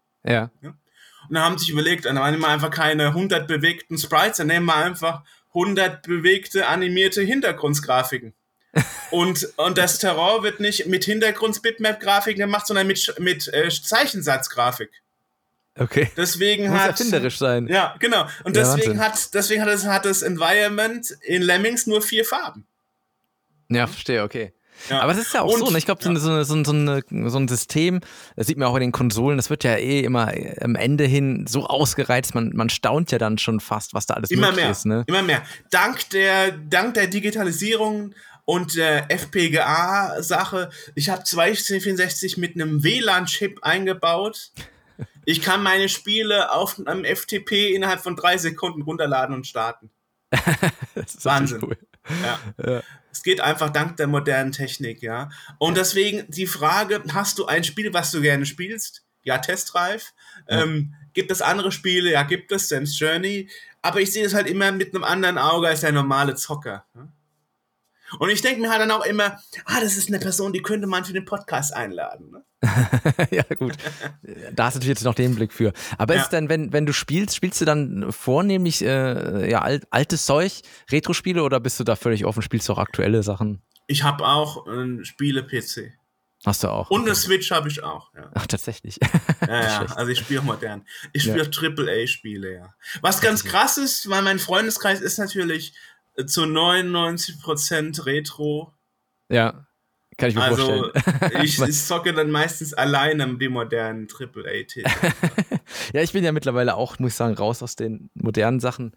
Ja. 0.62 0.74
Und 1.28 1.36
dann 1.36 1.44
haben 1.44 1.58
sie 1.58 1.66
sich 1.66 1.74
überlegt, 1.74 2.06
dann 2.06 2.16
nehmen 2.16 2.40
wir 2.40 2.48
einfach 2.48 2.72
keine 2.72 3.08
100 3.08 3.48
bewegten 3.48 3.98
Sprites, 3.98 4.38
dann 4.38 4.48
nehmen 4.48 4.66
wir 4.66 4.76
einfach 4.76 5.24
100 5.50 6.02
bewegte 6.04 6.68
animierte 6.68 7.22
Hintergrundgrafiken. 7.22 8.34
Und, 9.12 9.48
und 9.58 9.78
das 9.78 10.00
Terror 10.00 10.44
wird 10.44 10.60
nicht 10.60 10.86
mit 10.88 11.04
Hintergrunds-Bitmap-Grafiken 11.06 12.40
gemacht, 12.40 12.68
sondern 12.68 12.88
mit, 12.88 13.14
mit 13.20 13.48
äh, 13.54 13.70
Zeichensatzgrafik. 13.70 14.90
Okay. 15.78 16.12
Deswegen 16.18 16.70
Muss 16.70 16.80
hat 16.80 16.90
erfinderisch 16.92 17.38
sein. 17.38 17.68
ja, 17.68 17.96
genau. 18.00 18.24
Und 18.44 18.56
Ja, 18.58 18.64
deswegen 18.64 19.00
Wahnsinn. 19.00 19.00
hat, 19.00 19.34
deswegen 19.34 19.62
hat 19.62 19.70
das, 19.70 19.86
hat 19.86 20.06
das 20.06 20.22
Environment 20.22 21.10
in 21.22 21.42
Lemmings 21.42 21.88
nur 21.88 22.02
vier 22.02 22.26
Farben. 22.26 22.66
Ja, 23.70 23.88
verstehe, 23.88 24.24
okay. 24.24 24.54
Ja. 24.90 25.00
Aber 25.02 25.12
es 25.14 25.20
ist 25.20 25.34
ja 25.34 25.42
auch 25.44 25.54
Und- 25.54 25.60
so, 25.60 25.70
ne? 25.70 25.78
ich 25.78 25.86
glaube, 25.86 26.02
so, 26.04 26.10
eine- 26.10 26.20
so, 26.20 26.44
so, 26.44 26.54
so 26.64 27.38
ein 27.40 27.48
System, 27.48 28.02
das 28.36 28.48
sieht 28.48 28.58
man 28.58 28.68
auch 28.68 28.76
in 28.76 28.82
den 28.82 28.92
Konsolen, 28.92 29.38
das 29.38 29.50
wird 29.50 29.64
ja 29.64 29.76
eh 29.76 30.02
immer 30.02 30.34
äh, 30.36 30.56
am 30.62 30.76
Ende 30.76 31.06
hin 31.06 31.46
so 31.48 31.68
ausgereizt, 31.68 32.34
man, 32.36 32.52
man 32.54 32.70
staunt 32.70 33.12
ja 33.12 33.18
dann 33.20 33.38
schon 33.38 33.60
fast, 33.60 33.94
was 33.94 34.08
da 34.08 34.16
alles 34.16 34.32
Immer 34.32 34.48
möglich 34.48 34.64
mehr. 34.64 34.72
ist. 34.72 34.86
Ne? 34.86 35.04
Immer 35.08 35.22
mehr. 35.22 35.44
Dank 35.70 36.10
der, 36.10 36.52
dank 36.52 36.96
der 36.96 37.08
Digitalisierung 37.08 38.14
und 38.52 38.76
der 38.76 39.10
FPGA-Sache, 39.10 40.72
ich 40.94 41.10
habe 41.10 41.24
zwei 41.24 41.54
C64 41.54 42.38
mit 42.38 42.56
einem 42.56 42.84
WLAN-Chip 42.84 43.60
eingebaut. 43.64 44.52
Ich 45.24 45.42
kann 45.42 45.64
meine 45.64 45.88
Spiele 45.88 46.52
auf 46.52 46.78
einem 46.86 47.06
FTP 47.06 47.74
innerhalb 47.74 48.02
von 48.02 48.18
drei 48.18 48.38
Sekunden 48.38 48.82
runterladen 48.82 49.34
und 49.34 49.48
starten. 49.48 49.90
Wahnsinn. 51.24 51.64
Cool. 51.64 51.78
Ja. 52.22 52.40
ja. 52.62 52.84
Es 53.10 53.24
geht 53.24 53.40
einfach 53.40 53.70
dank 53.70 53.96
der 53.96 54.08
modernen 54.08 54.52
Technik, 54.52 55.02
ja. 55.02 55.30
Und 55.58 55.78
deswegen 55.78 56.30
die 56.30 56.46
Frage, 56.46 57.02
hast 57.14 57.40
du 57.40 57.46
ein 57.46 57.64
Spiel, 57.64 57.94
was 57.94 58.12
du 58.12 58.20
gerne 58.20 58.46
spielst? 58.46 59.06
Ja, 59.24 59.38
Testreif. 59.38 60.12
Ja. 60.50 60.64
Ähm, 60.64 60.94
gibt 61.14 61.32
es 61.32 61.42
andere 61.42 61.72
Spiele? 61.72 62.12
Ja, 62.12 62.24
gibt 62.24 62.52
es, 62.52 62.68
Sam's 62.68 63.00
Journey. 63.00 63.50
Aber 63.82 64.02
ich 64.02 64.12
sehe 64.12 64.26
es 64.26 64.34
halt 64.34 64.48
immer 64.48 64.74
mit 64.74 64.94
einem 64.94 65.06
anderen 65.06 65.38
Auge 65.38 65.70
als 65.70 65.80
der 65.80 65.94
normale 65.94 66.36
Zocker. 66.36 66.86
Ja? 66.94 67.08
Und 68.20 68.30
ich 68.30 68.42
denke 68.42 68.62
mir 68.62 68.70
halt 68.70 68.82
dann 68.82 68.92
auch 68.92 69.06
immer, 69.06 69.40
ah, 69.66 69.80
das 69.82 69.98
ist 69.98 70.10
eine 70.10 70.20
Person, 70.20 70.54
die 70.54 70.62
könnte 70.62 70.88
man 70.88 71.06
für 71.06 71.14
den 71.14 71.26
Podcast 71.26 71.74
einladen. 71.74 72.32
Ne? 72.32 72.44
ja, 73.32 73.44
gut. 73.56 73.76
Da 74.54 74.66
hast 74.66 74.76
du 74.76 74.80
natürlich 74.80 74.98
jetzt 74.98 75.04
noch 75.04 75.16
den 75.16 75.36
Blick 75.36 75.54
für. 75.54 75.74
Aber 75.98 76.16
ja. 76.16 76.22
ist 76.22 76.30
denn, 76.30 76.50
wenn, 76.50 76.74
wenn 76.74 76.86
du 76.86 76.94
spielst, 76.94 77.36
spielst 77.36 77.62
du 77.62 77.66
dann 77.66 78.12
vornehmlich 78.12 78.84
äh, 78.84 79.50
ja, 79.50 79.62
alt, 79.62 79.86
altes 79.90 80.26
Zeug, 80.26 80.62
Retro-Spiele 80.92 81.44
oder 81.44 81.60
bist 81.60 81.80
du 81.80 81.84
da 81.84 81.96
völlig 81.96 82.26
offen? 82.26 82.42
Spielst 82.42 82.70
du 82.70 82.74
auch 82.74 82.78
aktuelle 82.78 83.24
Sachen? 83.24 83.62
Ich 83.88 84.04
habe 84.04 84.26
auch 84.26 84.68
äh, 84.68 85.04
Spiele-PC. 85.04 85.94
Hast 86.46 86.64
du 86.64 86.70
auch. 86.70 86.90
Und 86.90 87.06
eine 87.06 87.14
Switch 87.14 87.52
habe 87.52 87.68
ich 87.70 87.84
auch. 87.84 88.12
Ja. 88.16 88.32
Ach, 88.34 88.48
tatsächlich. 88.48 88.98
ja, 89.48 89.62
ja. 89.62 89.86
Also 89.96 90.12
ich 90.12 90.20
spiele 90.20 90.42
modern. 90.42 90.86
Ich 91.14 91.24
spiele 91.24 91.44
ja. 91.44 91.70
AAA-Spiele, 91.70 92.54
ja. 92.54 92.74
Was 93.02 93.22
ganz 93.22 93.44
krass 93.44 93.78
ist, 93.78 94.10
weil 94.10 94.24
mein 94.24 94.40
Freundeskreis 94.40 95.02
ist 95.02 95.20
natürlich 95.20 95.76
zu 96.26 96.44
99% 96.44 98.06
Retro. 98.06 98.74
Ja, 99.30 99.68
kann 100.22 100.30
ich 100.30 100.36
mir 100.36 100.44
also, 100.44 100.92
vorstellen. 100.92 101.42
ich, 101.44 101.60
ich 101.60 101.84
zocke 101.84 102.14
dann 102.14 102.30
meistens 102.30 102.74
alleine 102.74 103.38
die 103.38 103.50
modernen 103.50 104.08
AAA-Titel. 104.08 104.88
ja, 105.94 106.02
ich 106.02 106.14
bin 106.14 106.24
ja 106.24 106.32
mittlerweile 106.32 106.76
auch, 106.76 107.00
muss 107.00 107.12
ich 107.12 107.16
sagen, 107.16 107.34
raus 107.34 107.64
aus 107.64 107.76
den 107.76 108.10
modernen 108.14 108.60
Sachen 108.60 108.92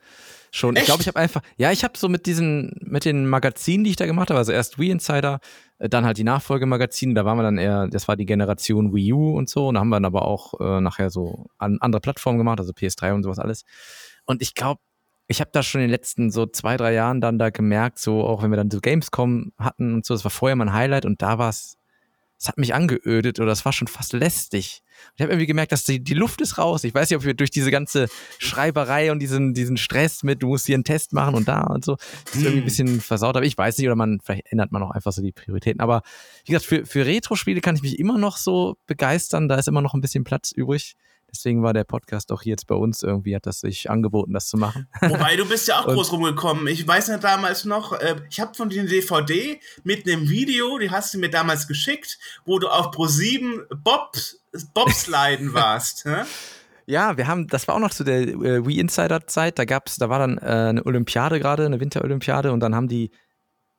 schon. 0.51 0.77
Echt? 0.77 0.83
Ich 0.83 0.87
glaube, 0.87 1.03
ich 1.03 1.09
habe 1.09 1.19
einfach, 1.19 1.41
ja, 1.57 1.71
ich 1.73 1.83
habe 1.83 1.97
so 1.97 2.09
mit 2.09 2.27
diesen, 2.27 2.77
mit 2.81 3.05
den 3.05 3.27
Magazinen, 3.27 3.85
die 3.85 3.91
ich 3.91 3.97
da 3.97 4.07
gemacht 4.07 4.29
habe, 4.29 4.39
also 4.39 4.53
erst 4.53 4.79
Wii 4.79 4.91
Insider, 4.91 5.41
äh, 5.79 5.89
dann 5.89 6.05
halt 6.05 6.19
die 6.19 6.25
Nachfolgemagazine, 6.25 7.15
da 7.15 7.25
waren 7.25 7.39
wir 7.39 7.43
dann 7.43 7.59
eher, 7.59 7.89
das 7.89 8.07
war 8.07 8.17
die 8.17 8.27
Generation 8.27 8.93
Wii 8.95 9.13
U 9.15 9.37
und 9.37 9.49
so, 9.49 9.69
und 9.69 9.75
da 9.75 9.81
haben 9.81 9.89
wir 9.89 9.97
dann 9.97 10.05
aber 10.05 10.27
auch 10.27 10.61
äh, 10.61 10.81
nachher 10.81 11.09
so 11.09 11.47
an 11.57 11.79
andere 11.81 12.01
Plattformen 12.01 12.39
gemacht, 12.39 12.59
also 12.59 12.73
PS3 12.73 13.15
und 13.15 13.23
sowas 13.23 13.39
alles. 13.39 13.65
Und 14.27 14.43
ich 14.43 14.55
glaube, 14.55 14.81
ich 15.27 15.41
habe 15.41 15.51
da 15.53 15.63
schon 15.63 15.81
in 15.81 15.87
den 15.87 15.91
letzten 15.91 16.31
so 16.31 16.47
zwei, 16.47 16.77
drei 16.77 16.93
Jahren 16.93 17.21
dann 17.21 17.39
da 17.39 17.51
gemerkt, 17.51 17.99
so 17.99 18.25
auch 18.25 18.43
wenn 18.43 18.51
wir 18.51 18.57
dann 18.57 18.71
so 18.71 18.81
Gamescom 18.81 19.53
hatten 19.59 19.95
und 19.95 20.07
so, 20.07 20.15
das 20.15 20.25
war 20.25 20.31
vorher 20.31 20.57
mein 20.57 20.73
Highlight 20.73 21.07
und 21.07 21.23
da 21.23 21.39
war 21.39 21.49
es, 21.49 21.79
es 22.39 22.49
hat 22.49 22.59
mich 22.59 22.75
angeödet 22.75 23.41
oder 23.41 23.53
es 23.53 23.65
war 23.65 23.73
schon 23.73 23.89
fast 23.89 24.13
lästig. 24.13 24.83
Ich 25.17 25.23
habe 25.23 25.33
irgendwie 25.33 25.47
gemerkt, 25.47 25.73
dass 25.73 25.85
die, 25.85 26.03
die 26.03 26.15
Luft 26.15 26.41
ist 26.41 26.59
raus. 26.59 26.85
Ich 26.85 26.95
weiß 26.95 27.09
nicht, 27.09 27.17
ob 27.17 27.25
wir 27.25 27.35
durch 27.35 27.51
diese 27.51 27.71
ganze 27.71 28.09
Schreiberei 28.39 29.13
und 29.13 29.19
diesen, 29.21 29.55
diesen 29.55 29.77
Stress 29.77 30.23
mit, 30.23 30.43
du 30.43 30.49
musst 30.49 30.67
hier 30.67 30.75
einen 30.75 30.85
Test 30.85 31.13
machen 31.15 31.35
und 31.35 31.49
da 31.49 31.63
und 31.63 31.85
so, 31.85 31.97
das 31.97 32.35
irgendwie 32.35 32.49
ein 32.49 32.57
hm. 32.59 32.65
bisschen 32.65 33.01
versaut 33.01 33.35
habe. 33.35 33.47
Ich 33.47 33.57
weiß 33.57 33.79
nicht, 33.79 33.87
oder 33.87 33.97
man, 33.97 34.21
vielleicht 34.23 34.53
ändert 34.53 34.73
man 34.73 34.83
auch 34.83 34.91
einfach 34.91 35.13
so 35.13 35.23
die 35.23 35.33
Prioritäten. 35.33 35.81
Aber 35.81 36.03
wie 36.45 36.53
gesagt, 36.53 36.67
für, 36.67 36.85
für 36.85 37.07
Retro-Spiele 37.07 37.61
kann 37.61 37.77
ich 37.77 37.83
mich 37.83 37.99
immer 37.99 38.19
noch 38.19 38.37
so 38.37 38.77
begeistern. 38.87 39.49
Da 39.49 39.57
ist 39.57 39.69
immer 39.69 39.83
noch 39.83 39.95
ein 39.95 40.01
bisschen 40.01 40.25
Platz 40.25 40.53
übrig. 40.53 40.97
Deswegen 41.35 41.63
war 41.63 41.73
der 41.73 41.85
Podcast 41.85 42.31
auch 42.31 42.43
jetzt 42.43 42.67
bei 42.67 42.75
uns 42.75 43.03
irgendwie, 43.03 43.35
hat 43.35 43.47
das 43.47 43.61
sich 43.61 43.91
angeboten, 43.91 44.33
das 44.33 44.47
zu 44.47 44.57
machen. 44.57 44.87
Wobei, 45.01 45.37
du 45.37 45.47
bist 45.47 45.67
ja 45.67 45.81
auch 45.81 45.87
groß 45.93 46.13
rumgekommen. 46.13 46.69
Ich 46.69 46.87
weiß 46.87 47.09
ja 47.09 47.19
damals 47.19 47.65
noch, 47.65 47.93
äh, 47.93 48.17
ich 48.31 48.39
habe 48.39 48.55
von 48.55 48.69
dir 48.69 48.81
eine 48.81 48.89
DVD 48.89 49.59
mit 49.83 50.09
einem 50.09 50.29
Video, 50.29 50.79
die 50.79 50.91
hast 50.91 51.13
du 51.13 51.19
mir 51.19 51.31
damals 51.31 51.67
geschickt, 51.67 52.19
wo 52.45 52.59
du 52.59 52.69
auf 52.69 52.87
Pro7 52.95 53.67
Bob, 53.83 54.13
Bobsliden 54.75 55.53
warst. 55.55 56.05
Hä? 56.05 56.23
Ja, 56.87 57.17
wir 57.17 57.27
haben, 57.27 57.49
das 57.49 57.67
war 57.67 57.77
auch 57.77 57.81
noch 57.81 57.91
zu 57.91 58.05
der 58.05 58.23
äh, 58.23 58.67
Wii 58.67 58.79
Insider 58.79 59.27
Zeit. 59.27 59.59
Da 59.59 59.65
gab's, 59.65 59.97
da 59.97 60.09
war 60.09 60.19
dann 60.19 60.39
äh, 60.39 60.69
eine 60.69 60.85
Olympiade 60.85 61.41
gerade, 61.41 61.65
eine 61.65 61.81
Winterolympiade, 61.81 62.53
und 62.53 62.61
dann 62.61 62.75
haben 62.75 62.89
die 62.89 63.11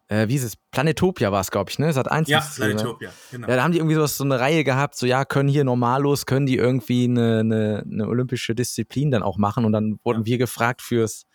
äh, 0.08 0.28
wie 0.28 0.36
ist 0.36 0.44
es? 0.44 0.56
Planetopia 0.72 1.32
war 1.32 1.42
es, 1.42 1.50
glaube 1.50 1.72
ich, 1.72 1.80
ne? 1.80 1.92
Sat 1.92 2.12
1 2.12 2.30
ja, 2.30 2.40
Planetopia, 2.40 3.12
genau. 3.32 3.48
Ja, 3.48 3.56
da 3.56 3.64
haben 3.64 3.72
die 3.72 3.80
irgendwie 3.80 3.96
so, 3.96 4.06
so 4.06 4.24
eine 4.24 4.40
Reihe 4.40 4.64
gehabt, 4.64 4.96
so 4.96 5.06
ja, 5.06 5.26
können 5.26 5.50
hier 5.50 5.64
normallos, 5.64 6.26
können 6.26 6.46
die 6.46 6.58
irgendwie 6.58 7.06
eine, 7.06 7.40
eine, 7.40 7.84
eine 7.90 8.08
olympische 8.08 8.54
Disziplin 8.54 9.12
dann 9.12 9.24
auch 9.24 9.38
machen 9.38 9.66
und 9.66 9.72
dann 9.72 10.00
wurden 10.04 10.22
ja. 10.22 10.26
wir 10.26 10.38
gefragt 10.38 10.82
fürs 10.82 11.26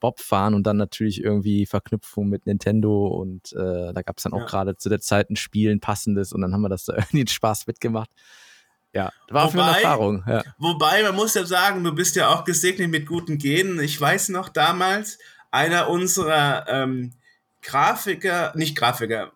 Bobfahren 0.00 0.54
und 0.54 0.66
dann 0.66 0.76
natürlich 0.76 1.22
irgendwie 1.22 1.66
Verknüpfung 1.66 2.28
mit 2.28 2.46
Nintendo 2.46 3.06
und 3.06 3.52
äh, 3.52 3.92
da 3.92 4.02
gab 4.02 4.18
es 4.18 4.24
dann 4.24 4.32
auch 4.32 4.40
ja. 4.40 4.46
gerade 4.46 4.76
zu 4.76 4.88
der 4.88 5.00
Zeit 5.00 5.30
ein 5.30 5.36
Spiel, 5.36 5.70
ein 5.70 5.80
passendes 5.80 6.32
und 6.32 6.40
dann 6.40 6.52
haben 6.52 6.62
wir 6.62 6.68
das 6.68 6.84
da 6.84 6.94
irgendwie 6.96 7.26
Spaß 7.26 7.66
mitgemacht. 7.66 8.10
Ja, 8.92 9.12
war 9.28 9.52
wobei, 9.52 9.62
eine 9.62 9.76
Erfahrung. 9.76 10.24
Ja. 10.26 10.42
Wobei, 10.58 11.02
man 11.04 11.14
muss 11.14 11.34
ja 11.34 11.46
sagen, 11.46 11.84
du 11.84 11.94
bist 11.94 12.16
ja 12.16 12.28
auch 12.28 12.44
gesegnet 12.44 12.90
mit 12.90 13.06
guten 13.06 13.38
Genen. 13.38 13.78
Ich 13.78 14.00
weiß 14.00 14.30
noch 14.30 14.48
damals, 14.48 15.18
einer 15.52 15.88
unserer 15.88 16.66
ähm, 16.68 17.12
Grafiker, 17.62 18.52
nicht 18.56 18.76
Grafiker, 18.76 19.32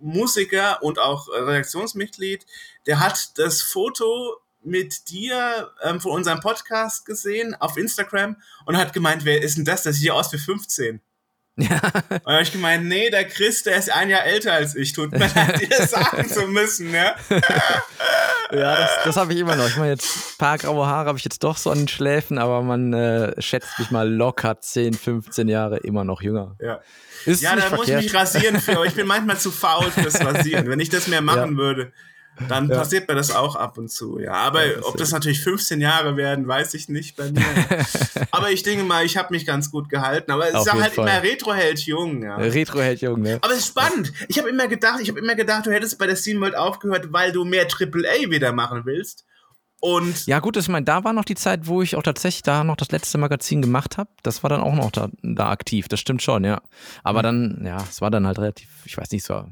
Musiker 0.00 0.82
und 0.82 0.98
auch 0.98 1.28
Redaktionsmitglied, 1.28 2.46
der 2.86 3.00
hat 3.00 3.38
das 3.38 3.62
Foto 3.62 4.36
mit 4.62 5.08
dir 5.10 5.72
ähm, 5.82 6.00
von 6.00 6.12
unserem 6.12 6.40
Podcast 6.40 7.06
gesehen 7.06 7.54
auf 7.54 7.76
Instagram 7.76 8.36
und 8.66 8.76
hat 8.76 8.92
gemeint, 8.92 9.24
wer 9.24 9.42
ist 9.42 9.56
denn 9.56 9.64
das? 9.64 9.82
Das 9.82 9.96
sieht 9.96 10.06
ja 10.06 10.12
aus 10.14 10.32
wie 10.32 10.38
15. 10.38 11.00
Ja. 11.58 11.80
Und 12.08 12.32
habe 12.32 12.42
ich 12.42 12.52
gemeint, 12.52 12.86
nee, 12.86 13.10
der 13.10 13.24
Chris, 13.24 13.64
der 13.64 13.76
ist 13.76 13.90
ein 13.90 14.10
Jahr 14.10 14.24
älter 14.24 14.52
als 14.52 14.76
ich. 14.76 14.92
Tut 14.92 15.10
mir 15.10 15.18
leid, 15.18 15.60
dir 15.60 15.68
das 15.68 15.90
sagen 15.90 16.28
zu 16.28 16.46
müssen, 16.46 16.94
ja. 16.94 17.16
ja, 18.52 18.76
das, 18.76 18.90
das 19.04 19.16
habe 19.16 19.34
ich 19.34 19.40
immer 19.40 19.56
noch. 19.56 19.66
Ich 19.66 19.76
meine, 19.76 19.90
jetzt 19.90 20.06
ein 20.16 20.38
paar 20.38 20.58
graue 20.58 20.86
Haare 20.86 21.08
habe 21.08 21.18
ich 21.18 21.24
jetzt 21.24 21.42
doch 21.42 21.56
so 21.56 21.70
an 21.70 21.78
den 21.78 21.88
Schläfen, 21.88 22.38
aber 22.38 22.62
man 22.62 22.92
äh, 22.92 23.42
schätzt 23.42 23.76
mich 23.78 23.90
mal 23.90 24.08
locker 24.08 24.60
10, 24.60 24.94
15 24.94 25.48
Jahre 25.48 25.78
immer 25.78 26.04
noch 26.04 26.22
jünger. 26.22 26.56
Ja. 26.60 26.80
Ist 27.26 27.42
ja, 27.42 27.56
da 27.56 27.74
muss 27.74 27.88
ich 27.88 27.96
mich 27.96 28.14
rasieren 28.14 28.60
für, 28.60 28.76
aber 28.76 28.86
ich 28.86 28.94
bin 28.94 29.06
manchmal 29.06 29.38
zu 29.38 29.50
faul 29.50 29.90
fürs 29.90 30.24
Rasieren. 30.24 30.68
Wenn 30.68 30.80
ich 30.80 30.90
das 30.90 31.08
mehr 31.08 31.20
machen 31.22 31.52
ja. 31.52 31.58
würde, 31.58 31.92
dann 32.48 32.68
ja. 32.68 32.76
passiert 32.76 33.08
mir 33.08 33.14
das 33.14 33.34
auch 33.34 33.56
ab 33.56 33.78
und 33.78 33.90
zu. 33.90 34.18
Ja, 34.18 34.34
aber 34.34 34.66
ja, 34.66 34.74
das 34.76 34.84
ob 34.84 34.96
das 34.96 35.12
natürlich 35.12 35.40
15 35.40 35.80
Jahre 35.80 36.16
werden, 36.16 36.46
weiß 36.46 36.74
ich 36.74 36.88
nicht 36.88 37.16
bei 37.16 37.30
mir. 37.30 37.42
aber 38.30 38.50
ich 38.50 38.62
denke 38.62 38.84
mal, 38.84 39.04
ich 39.04 39.16
habe 39.16 39.32
mich 39.32 39.46
ganz 39.46 39.70
gut 39.70 39.88
gehalten. 39.88 40.30
Aber 40.30 40.46
es 40.46 40.54
ist 40.54 40.72
halt 40.72 40.94
Fall. 40.94 41.08
immer 41.08 41.22
Retro-Held 41.22 41.80
jung. 41.80 42.22
Ja. 42.22 42.36
Retro-Held 42.36 43.00
jung, 43.00 43.22
ne? 43.22 43.38
Aber 43.40 43.52
es 43.52 43.60
ist 43.60 43.68
spannend. 43.68 44.12
Ich 44.28 44.38
habe 44.38 44.48
immer 44.48 44.68
gedacht, 44.68 45.00
ich 45.00 45.08
habe 45.08 45.18
immer 45.18 45.34
gedacht, 45.34 45.66
du 45.66 45.72
hättest 45.72 45.98
bei 45.98 46.06
der 46.06 46.16
SteamWorld 46.16 46.56
aufgehört, 46.56 47.12
weil 47.12 47.32
du 47.32 47.44
mehr 47.44 47.66
AAA 47.66 48.30
wieder 48.30 48.52
machen 48.52 48.82
willst. 48.84 49.24
Und 49.80 50.26
ja, 50.26 50.40
gut, 50.40 50.56
ich 50.56 50.68
meine, 50.68 50.84
da 50.84 51.04
war 51.04 51.12
noch 51.12 51.24
die 51.24 51.36
Zeit, 51.36 51.68
wo 51.68 51.82
ich 51.82 51.94
auch 51.94 52.02
tatsächlich 52.02 52.42
da 52.42 52.64
noch 52.64 52.76
das 52.76 52.90
letzte 52.90 53.16
Magazin 53.16 53.62
gemacht 53.62 53.96
habe. 53.96 54.10
Das 54.22 54.42
war 54.42 54.50
dann 54.50 54.60
auch 54.60 54.74
noch 54.74 54.90
da, 54.90 55.08
da 55.22 55.50
aktiv, 55.50 55.86
das 55.86 56.00
stimmt 56.00 56.22
schon, 56.22 56.44
ja. 56.44 56.60
Aber 57.04 57.20
mhm. 57.20 57.22
dann, 57.22 57.62
ja, 57.64 57.76
es 57.88 58.00
war 58.00 58.10
dann 58.10 58.26
halt 58.26 58.38
relativ, 58.38 58.68
ich 58.84 58.96
weiß 58.96 59.10
nicht, 59.12 59.24
so. 59.24 59.44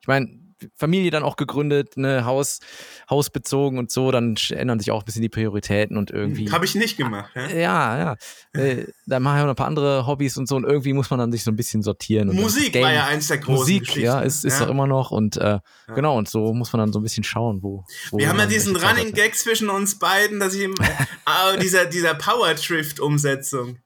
Ich 0.00 0.06
meine, 0.06 0.28
Familie 0.74 1.10
dann 1.10 1.22
auch 1.22 1.36
gegründet, 1.36 1.96
ne, 1.96 2.24
Haus, 2.24 2.60
Haus 3.08 3.30
bezogen 3.30 3.78
und 3.78 3.90
so, 3.90 4.10
dann 4.10 4.36
ändern 4.50 4.78
sich 4.78 4.90
auch 4.90 5.02
ein 5.02 5.04
bisschen 5.04 5.22
die 5.22 5.28
Prioritäten 5.28 5.96
und 5.96 6.10
irgendwie. 6.10 6.50
Habe 6.50 6.64
ich 6.64 6.74
nicht 6.74 6.96
gemacht, 6.96 7.30
ja. 7.34 7.48
Ja, 7.48 7.98
ja. 7.98 8.60
Äh, 8.60 8.86
dann 9.06 9.22
mache 9.22 9.36
ich 9.36 9.40
auch 9.42 9.46
noch 9.46 9.52
ein 9.52 9.56
paar 9.56 9.66
andere 9.66 10.06
Hobbys 10.06 10.36
und 10.36 10.48
so 10.48 10.56
und 10.56 10.64
irgendwie 10.64 10.92
muss 10.92 11.10
man 11.10 11.18
dann 11.18 11.32
sich 11.32 11.44
so 11.44 11.50
ein 11.50 11.56
bisschen 11.56 11.82
sortieren. 11.82 12.34
Musik 12.34 12.74
war 12.74 12.92
ja 12.92 13.06
eins 13.06 13.28
der 13.28 13.38
großen 13.38 13.78
Musik, 13.78 13.96
ja, 13.96 14.20
ist, 14.20 14.44
ist 14.44 14.58
ja. 14.58 14.64
doch 14.64 14.70
immer 14.70 14.86
noch 14.86 15.10
und 15.10 15.36
äh, 15.36 15.44
ja. 15.44 15.60
genau, 15.94 16.16
und 16.16 16.28
so 16.28 16.52
muss 16.52 16.72
man 16.72 16.80
dann 16.80 16.92
so 16.92 17.00
ein 17.00 17.02
bisschen 17.02 17.24
schauen, 17.24 17.62
wo. 17.62 17.84
wo 18.10 18.18
Wir 18.18 18.28
haben 18.28 18.38
ja 18.38 18.46
diesen 18.46 18.76
Running 18.76 19.12
Gag 19.12 19.34
zwischen 19.36 19.70
uns 19.70 19.98
beiden, 19.98 20.40
dass 20.40 20.54
ich 20.54 20.62
im, 20.62 20.74
äh, 20.80 21.58
dieser, 21.58 21.86
dieser 21.86 22.14
Power 22.14 22.54
Drift 22.54 23.00
Umsetzung. 23.00 23.78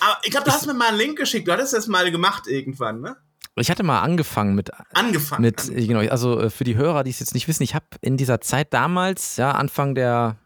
Aber 0.00 0.18
ich 0.24 0.30
glaube, 0.30 0.44
du 0.44 0.52
hast 0.52 0.66
mir 0.66 0.74
mal 0.74 0.88
einen 0.88 0.98
Link 0.98 1.18
geschickt, 1.18 1.48
du 1.48 1.52
hattest 1.52 1.72
das 1.72 1.86
mal 1.86 2.10
gemacht 2.10 2.46
irgendwann, 2.46 3.00
ne? 3.00 3.16
Ich 3.60 3.70
hatte 3.70 3.82
mal 3.82 4.00
angefangen 4.00 4.54
mit. 4.54 4.70
Angefangen. 4.92 5.42
Mit. 5.42 5.70
Genau, 5.74 6.00
also 6.10 6.40
äh, 6.40 6.50
für 6.50 6.64
die 6.64 6.76
Hörer, 6.76 7.04
die 7.04 7.10
es 7.10 7.20
jetzt 7.20 7.34
nicht 7.34 7.48
wissen, 7.48 7.62
ich 7.62 7.74
habe 7.74 7.86
in 8.00 8.16
dieser 8.16 8.40
Zeit 8.40 8.72
damals, 8.72 9.36
ja, 9.36 9.52
Anfang 9.52 9.94
der 9.94 10.36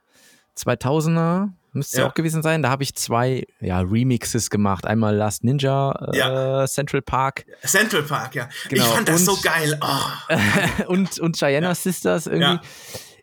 2000er, 0.59 1.51
müsste 1.73 1.97
es 1.97 2.01
ja. 2.01 2.09
auch 2.09 2.15
gewesen 2.15 2.43
sein, 2.43 2.63
da 2.63 2.71
habe 2.71 2.83
ich 2.83 2.95
zwei 2.95 3.47
ja, 3.61 3.81
Remixes 3.81 4.51
gemacht. 4.51 4.87
Einmal 4.87 5.15
Last 5.17 5.45
Ninja, 5.45 5.93
äh, 6.13 6.19
ja. 6.19 6.67
Central 6.67 7.03
Park. 7.03 7.45
Central 7.65 8.03
Park, 8.03 8.35
ja. 8.35 8.49
Genau. 8.69 8.85
Ich 8.85 8.91
fand 8.91 9.09
das 9.09 9.21
und, 9.21 9.37
so 9.37 9.43
geil. 9.43 9.79
Oh. 9.81 10.85
und, 10.87 11.19
und 11.19 11.37
Cheyenne 11.37 11.67
ja. 11.67 11.75
Sisters 11.75 12.27
irgendwie. 12.27 12.61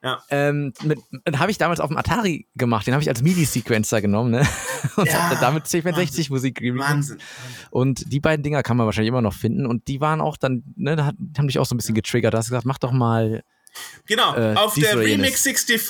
Ja. 0.03 0.23
Ähm, 0.29 0.73
habe 1.35 1.51
ich 1.51 1.59
damals 1.59 1.79
auf 1.79 1.89
dem 1.89 1.97
Atari 1.97 2.47
gemacht. 2.55 2.87
Den 2.87 2.93
habe 2.93 3.03
ich 3.03 3.09
als 3.09 3.21
MIDI-Sequencer 3.21 4.01
genommen, 4.01 4.31
ne? 4.31 4.47
Und 4.95 5.07
ja, 5.07 5.29
habe 5.29 5.37
damit 5.39 5.65
C64 5.65 6.31
Musik 6.31 6.55
gemacht. 6.55 6.89
Wahnsinn. 6.89 7.19
Und 7.69 8.11
die 8.11 8.19
beiden 8.19 8.41
Dinger 8.41 8.63
kann 8.63 8.77
man 8.77 8.87
wahrscheinlich 8.87 9.09
immer 9.09 9.21
noch 9.21 9.33
finden. 9.33 9.67
Und 9.67 9.87
die 9.87 10.01
waren 10.01 10.19
auch 10.19 10.37
dann, 10.37 10.63
ne, 10.75 10.95
da 10.95 11.11
haben 11.37 11.47
dich 11.47 11.59
auch 11.59 11.65
so 11.65 11.75
ein 11.75 11.77
bisschen 11.77 11.93
getriggert. 11.93 12.33
Da 12.33 12.39
hast 12.39 12.47
du 12.47 12.51
gesagt, 12.51 12.65
mach 12.65 12.79
doch 12.79 12.91
mal. 12.91 13.43
Genau, 14.07 14.35
äh, 14.35 14.55
auf 14.55 14.73
der 14.73 14.97
Remix 14.97 15.43
64 15.43 15.81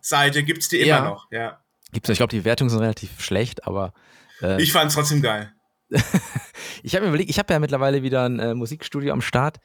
Seite 0.00 0.42
gibt 0.42 0.62
es 0.62 0.68
die 0.68 0.76
immer 0.78 0.86
ja. 0.86 1.04
noch, 1.04 1.30
ja. 1.30 1.58
Gibt's, 1.92 2.08
ich 2.08 2.18
glaube, 2.18 2.30
die 2.30 2.44
Wertungen 2.44 2.70
sind 2.70 2.80
relativ 2.80 3.20
schlecht, 3.20 3.66
aber. 3.66 3.92
Äh, 4.40 4.60
ich 4.62 4.72
fand 4.72 4.88
es 4.88 4.94
trotzdem 4.94 5.22
geil. 5.22 5.52
ich 6.82 6.94
habe 6.94 7.04
mir 7.04 7.08
überlegt, 7.08 7.30
ich 7.30 7.38
habe 7.38 7.52
ja 7.52 7.58
mittlerweile 7.58 8.02
wieder 8.02 8.24
ein 8.24 8.38
äh, 8.38 8.54
Musikstudio 8.54 9.12
am 9.12 9.20
Start 9.20 9.58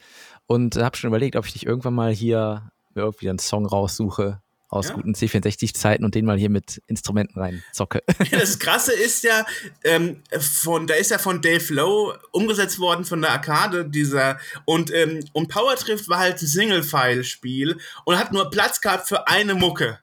und 0.46 0.76
habe 0.78 0.98
schon 0.98 1.10
überlegt, 1.10 1.36
ob 1.36 1.46
ich 1.46 1.54
nicht 1.54 1.66
irgendwann 1.66 1.94
mal 1.94 2.14
hier 2.14 2.70
mir 2.98 3.04
irgendwie 3.04 3.30
einen 3.30 3.40
Song 3.40 3.66
raussuche 3.66 4.42
aus 4.70 4.90
Ja. 4.90 4.96
guten 4.96 5.14
C64-Zeiten 5.14 6.04
und 6.04 6.14
den 6.14 6.26
mal 6.26 6.38
hier 6.38 6.50
mit 6.50 6.82
Instrumenten 6.88 7.40
rein 7.40 7.64
zocke. 7.72 8.04
Das 8.32 8.60
Krasse 8.60 8.92
ist 8.92 9.24
ja, 9.24 9.46
ähm, 9.86 10.22
von, 10.38 10.88
da 10.88 10.96
ist 10.96 11.10
ja 11.12 11.20
von 11.20 11.42
Dave 11.42 11.74
Lowe 11.74 12.20
umgesetzt 12.32 12.78
worden 12.80 13.06
von 13.06 13.22
der 13.22 13.32
Arcade, 13.32 13.86
dieser, 13.86 14.40
und, 14.66 14.94
ähm, 14.94 15.24
und 15.32 15.48
Power 15.48 15.76
Drift 15.76 16.10
war 16.10 16.20
halt 16.20 16.42
ein 16.42 16.48
Single-File-Spiel 16.48 17.78
und 18.04 18.20
hat 18.20 18.34
nur 18.34 18.50
Platz 18.50 18.82
gehabt 18.82 19.08
für 19.08 19.28
eine 19.28 19.56
Mucke. 19.56 20.00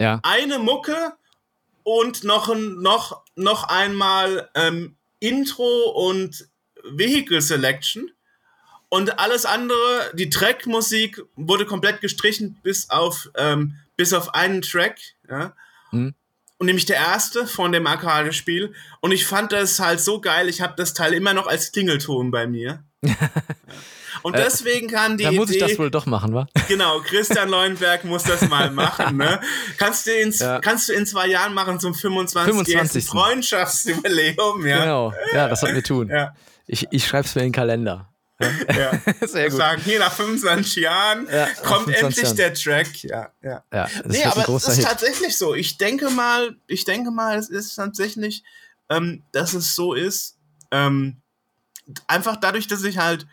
ja. 0.00 0.20
Eine 0.22 0.60
Mucke 0.60 1.14
und 1.82 2.22
noch, 2.22 2.48
ein, 2.50 2.80
noch, 2.80 3.24
noch 3.34 3.64
einmal 3.64 4.48
ähm, 4.54 4.96
Intro 5.18 5.90
und 6.08 6.48
Vehicle 6.84 7.40
Selection. 7.42 8.10
Und 8.90 9.18
alles 9.18 9.44
andere, 9.44 9.76
die 10.14 10.30
Trackmusik 10.30 11.22
wurde 11.36 11.66
komplett 11.66 12.00
gestrichen, 12.00 12.58
bis 12.62 12.88
auf, 12.90 13.28
ähm, 13.36 13.76
bis 13.96 14.12
auf 14.14 14.34
einen 14.34 14.62
Track. 14.62 14.98
Ja? 15.28 15.52
Mhm. 15.92 16.14
Und 16.58 16.66
nämlich 16.66 16.86
der 16.86 16.96
erste 16.96 17.46
von 17.46 17.70
dem 17.72 17.86
Arcade-Spiel. 17.86 18.74
Und 19.00 19.12
ich 19.12 19.26
fand 19.26 19.52
das 19.52 19.78
halt 19.78 20.00
so 20.00 20.20
geil, 20.20 20.48
ich 20.48 20.60
habe 20.60 20.74
das 20.76 20.94
Teil 20.94 21.12
immer 21.12 21.34
noch 21.34 21.46
als 21.46 21.70
Klingelton 21.70 22.30
bei 22.30 22.46
mir. 22.46 22.82
Ja. 23.02 23.14
Und 24.22 24.36
deswegen 24.36 24.88
kann 24.88 25.16
die 25.16 25.24
Da 25.24 25.30
muss 25.32 25.48
ich 25.50 25.56
Idee, 25.58 25.68
das 25.68 25.78
wohl 25.78 25.90
doch 25.92 26.06
machen, 26.06 26.34
wa? 26.34 26.48
Genau, 26.68 26.98
Christian 27.00 27.48
Leuenberg 27.48 28.04
muss 28.04 28.24
das 28.24 28.48
mal 28.48 28.70
machen. 28.70 29.16
Ne? 29.16 29.40
Kannst, 29.76 30.06
du 30.06 30.12
in, 30.12 30.32
Ja. 30.32 30.58
kannst 30.58 30.88
du 30.88 30.92
in 30.92 31.06
zwei 31.06 31.28
Jahren 31.28 31.54
machen 31.54 31.78
zum 31.78 31.94
25. 31.94 32.52
25.. 32.52 33.06
Freundschaftsjubiläum. 33.06 34.66
Ja. 34.66 34.80
Genau. 34.80 35.14
Ja, 35.32 35.48
das 35.48 35.60
sollten 35.60 35.76
wir 35.76 35.84
tun. 35.84 36.08
Ja. 36.08 36.34
Ich, 36.66 36.88
ich 36.90 37.06
schreib's 37.06 37.34
mir 37.36 37.42
in 37.42 37.48
den 37.48 37.52
Kalender. 37.52 38.12
Ja. 38.40 38.92
Sehr 39.26 39.50
gut. 39.50 39.58
Sagen, 39.58 39.82
hier 39.82 39.98
nach 39.98 40.12
25 40.12 40.76
Jahren 40.76 41.26
Ja, 41.30 41.46
kommt 41.64 41.86
25 41.86 41.96
endlich 42.02 42.22
Jahren. 42.24 42.36
der 42.36 42.54
Track. 42.54 43.04
Ja, 43.04 43.32
ja. 43.42 43.64
Ja, 43.72 43.88
das 44.04 44.06
nee, 44.06 44.24
aber 44.24 44.48
es 44.54 44.68
ist 44.68 44.76
Hit. 44.76 44.84
tatsächlich 44.86 45.36
so. 45.36 45.54
Ich 45.54 45.76
denke 45.78 46.10
mal, 46.10 46.56
ich 46.66 46.84
denke 46.84 47.10
mal, 47.10 47.36
es 47.38 47.48
ist 47.48 47.74
tatsächlich, 47.74 48.44
ähm, 48.88 49.24
dass 49.32 49.54
es 49.54 49.74
so 49.74 49.94
ist. 49.94 50.36
Ähm, 50.70 51.20
einfach 52.06 52.36
dadurch, 52.36 52.66
dass 52.68 52.84
ich 52.84 52.98
halt 52.98 53.26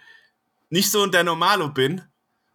nicht 0.70 0.90
so 0.92 1.06
der 1.06 1.24
Normalo 1.24 1.70
bin, 1.70 2.02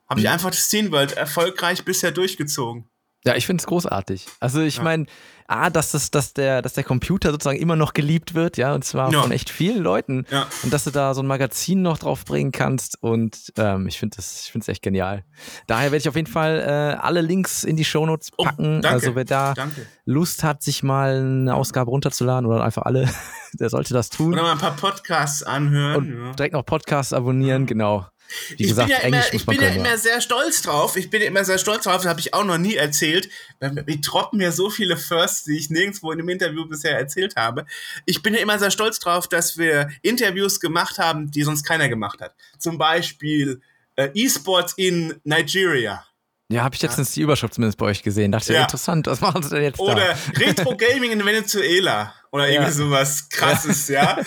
habe 0.09 0.21
ich 0.21 0.27
Mhm. 0.27 0.33
einfach 0.33 0.51
das 0.51 0.65
Scene 0.69 0.91
World 0.91 1.13
erfolgreich 1.13 1.85
bisher 1.85 2.11
durchgezogen. 2.11 2.89
Ja, 3.25 3.37
ich 3.37 3.47
finde 3.47 3.61
es 3.61 3.67
großartig. 3.67 4.27
Also 4.41 4.61
ich 4.61 4.79
Ja. 4.79 4.83
meine, 4.83 5.07
A, 5.51 5.69
dass, 5.69 5.91
das, 5.91 6.11
dass, 6.11 6.33
der, 6.33 6.63
dass 6.63 6.75
der 6.75 6.85
Computer 6.85 7.31
sozusagen 7.33 7.59
immer 7.59 7.75
noch 7.77 7.93
geliebt 7.93 8.35
wird, 8.35 8.57
ja, 8.57 8.73
und 8.75 8.85
zwar 8.85 9.13
Ja. 9.13 9.23
von 9.23 9.33
echt 9.33 9.51
vielen 9.51 9.83
Leuten. 9.83 10.25
Ja. 10.31 10.47
Und 10.63 10.73
dass 10.73 10.85
du 10.85 10.91
da 10.91 11.13
so 11.13 11.23
ein 11.23 11.27
Magazin 11.27 11.83
noch 11.83 11.99
drauf 11.99 12.25
bringen 12.25 12.53
kannst. 12.53 13.03
Und 13.03 13.53
ähm, 13.59 13.87
ich 13.89 13.99
finde 13.99 14.17
das, 14.17 14.45
ich 14.45 14.53
finde 14.53 14.65
es 14.65 14.69
echt 14.69 14.83
genial. 14.83 15.25
Daher 15.67 15.87
werde 15.93 15.97
ich 15.99 16.09
auf 16.09 16.15
jeden 16.17 16.31
Fall 16.31 16.61
äh, 16.61 16.97
alle 17.01 17.21
Links 17.21 17.65
in 17.65 17.77
die 17.77 17.85
Shownotes 17.85 18.31
Oh, 18.37 18.45
packen. 18.45 18.81
danke. 18.81 18.89
also 18.89 19.15
wer 19.17 19.25
da 19.25 19.55
Danke. 19.55 19.87
Lust 20.05 20.45
hat, 20.45 20.63
sich 20.63 20.83
mal 20.83 21.17
eine 21.21 21.55
Ausgabe 21.55 21.91
runterzuladen 21.91 22.47
oder 22.49 22.63
einfach 22.63 22.83
alle, 22.83 23.09
der 23.55 23.71
sollte 23.71 23.93
das 23.93 24.09
tun. 24.09 24.33
Oder 24.35 24.43
mal 24.43 24.53
ein 24.53 24.59
paar 24.59 24.77
Podcasts 24.77 25.43
anhören. 25.43 25.97
Und 25.97 26.25
ja. 26.27 26.33
direkt 26.35 26.55
noch 26.55 26.65
Podcasts 26.65 27.13
abonnieren, 27.13 27.67
genau. 27.67 28.07
Wie 28.57 28.63
ich 28.65 28.69
gesagt, 28.69 28.89
bin 28.89 28.97
ja 28.97 29.03
Englisch 29.03 29.27
immer, 29.27 29.35
ich 29.35 29.47
bin 29.47 29.61
ja 29.61 29.69
immer 29.69 29.99
sehr 29.99 30.21
stolz 30.21 30.63
drauf. 30.63 30.97
Ich 30.97 31.11
bin 31.11 31.21
ja 31.23 31.29
immer 31.29 31.45
sehr 31.45 31.59
stolz 31.59 31.85
drauf, 31.85 31.97
das 31.99 32.07
habe 32.07 32.21
ich 32.21 32.35
auch 32.35 32.45
noch 32.45 32.59
nie 32.59 32.77
erzählt. 32.77 33.29
Die 33.61 34.01
droppen 34.01 34.39
mir 34.39 34.53
so 34.53 34.71
viele 34.71 34.97
Firsts, 34.97 35.45
die 35.45 35.57
ich 35.59 35.71
nirgendwo 35.71 36.13
in 36.13 36.19
einem 36.19 36.29
Interview 36.29 36.67
bisher 36.67 36.97
erzählt 36.99 37.37
habe. 37.37 37.67
Ich 38.07 38.23
bin 38.23 38.35
ja 38.35 38.41
immer 38.41 38.59
sehr 38.59 38.71
stolz 38.71 38.99
drauf, 38.99 39.29
dass 39.29 39.59
wir 39.59 39.91
Interviews 40.03 40.61
gemacht 40.61 40.99
haben, 40.99 41.31
die 41.31 41.43
sonst 41.43 41.65
keiner 41.65 41.89
gemacht 41.89 42.21
hat. 42.21 42.35
Zum 42.59 42.79
Beispiel 42.79 43.61
äh, 43.97 44.09
E-Sports 44.15 44.75
in 44.77 45.21
Nigeria. 45.25 46.05
ja, 46.53 46.63
habe 46.65 46.75
ich 46.75 46.83
letztens 46.83 47.13
die 47.13 47.21
Überschrift 47.23 47.55
zumindest 47.55 47.79
bei 47.79 47.87
euch 47.87 48.03
gesehen. 48.03 48.33
Dachte, 48.33 48.53
Ja. 48.55 48.63
interessant, 48.63 49.07
was 49.07 49.21
machen 49.21 49.43
sie 49.43 49.51
denn 49.51 49.63
jetzt 49.63 49.79
Oder 49.79 49.95
da? 50.15 50.17
Retro 50.41 50.77
Gaming 50.77 51.13
in 51.13 51.25
Venezuela. 51.25 52.15
Oder 52.33 52.47
Ja. 52.49 52.55
irgendwie 52.63 52.73
sowas 52.73 53.29
krasses, 53.29 53.89
ja. 53.89 54.19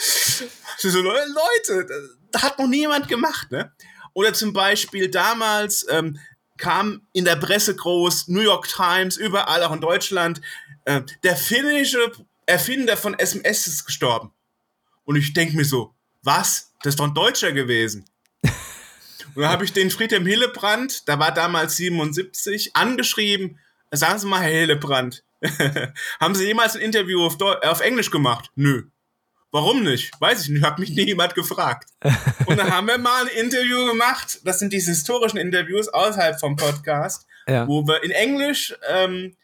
So, 0.78 0.90
so, 0.90 1.02
Leute, 1.02 1.88
da 2.32 2.42
hat 2.42 2.58
noch 2.60 2.68
niemand 2.68 3.08
gemacht, 3.08 3.52
ne? 3.52 3.72
Oder 4.14 4.34
zum 4.34 4.54
Beispiel 4.54 5.10
damals 5.10 5.86
ähm, 5.90 6.20
kam 6.58 7.08
in 7.14 7.26
der 7.26 7.36
Presse 7.36 7.76
groß, 7.76 8.28
New 8.28 8.42
York 8.42 8.68
Times, 8.68 9.18
überall, 9.18 9.64
auch 9.64 9.74
in 9.74 9.82
Deutschland, 9.82 10.42
äh, 10.86 11.02
der 11.24 11.36
finnische 11.36 12.12
Erfinder 12.46 12.98
von 12.98 13.18
SMS 13.18 13.68
ist 13.68 13.86
gestorben. 13.86 14.32
Und 15.06 15.16
ich 15.16 15.34
denke 15.34 15.56
mir 15.56 15.66
so, 15.66 15.94
was? 16.22 16.72
Das 16.84 16.92
ist 16.92 17.00
doch 17.00 17.08
ein 17.08 17.14
Deutscher 17.14 17.52
gewesen. 17.52 18.06
Und 19.36 19.42
dann 19.42 19.52
habe 19.52 19.66
ich 19.66 19.74
den 19.74 19.90
Friedhelm 19.90 20.26
Hillebrand, 20.26 21.08
da 21.10 21.18
war 21.18 21.34
damals 21.34 21.76
77, 21.78 22.76
angeschrieben, 22.76 23.60
sagen 23.92 24.20
Sie 24.20 24.28
mal, 24.28 24.42
Herr 24.42 24.52
Hillebrand, 24.52 25.24
haben 26.20 26.36
Sie 26.36 26.46
jemals 26.46 26.76
ein 26.76 26.82
Interview 26.82 27.26
auf, 27.26 27.38
Deu 27.38 27.54
auf 27.56 27.82
Englisch 27.82 28.12
gemacht? 28.12 28.52
Nö. 28.56 28.84
Warum 29.54 29.84
nicht? 29.84 30.12
Weiß 30.20 30.42
ich 30.42 30.50
nicht, 30.50 30.64
hat 30.66 30.80
mich 30.80 30.90
nie 30.90 31.06
jemand 31.06 31.36
gefragt. 31.36 31.88
Und 32.48 32.58
dann 32.58 32.72
haben 32.76 32.88
wir 32.88 32.98
mal 32.98 33.22
ein 33.24 33.28
Interview 33.46 33.86
gemacht, 33.86 34.40
das 34.44 34.58
sind 34.58 34.74
diese 34.74 34.90
historischen 34.92 35.38
Interviews 35.38 35.88
außerhalb 35.88 36.40
vom 36.40 36.56
Podcast, 36.56 37.28
Ja. 37.48 37.68
wo 37.68 37.86
wir 37.88 38.04
in 38.04 38.10
Englisch 38.12 38.74
ähm, 38.90 39.38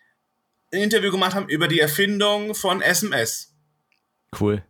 ein 0.74 0.82
Interview 0.82 1.12
gemacht 1.12 1.36
haben 1.36 1.48
über 1.48 1.68
die 1.68 1.80
Erfindung 1.80 2.56
von 2.56 2.82
SMS. 2.82 3.54
Cool. 4.40 4.64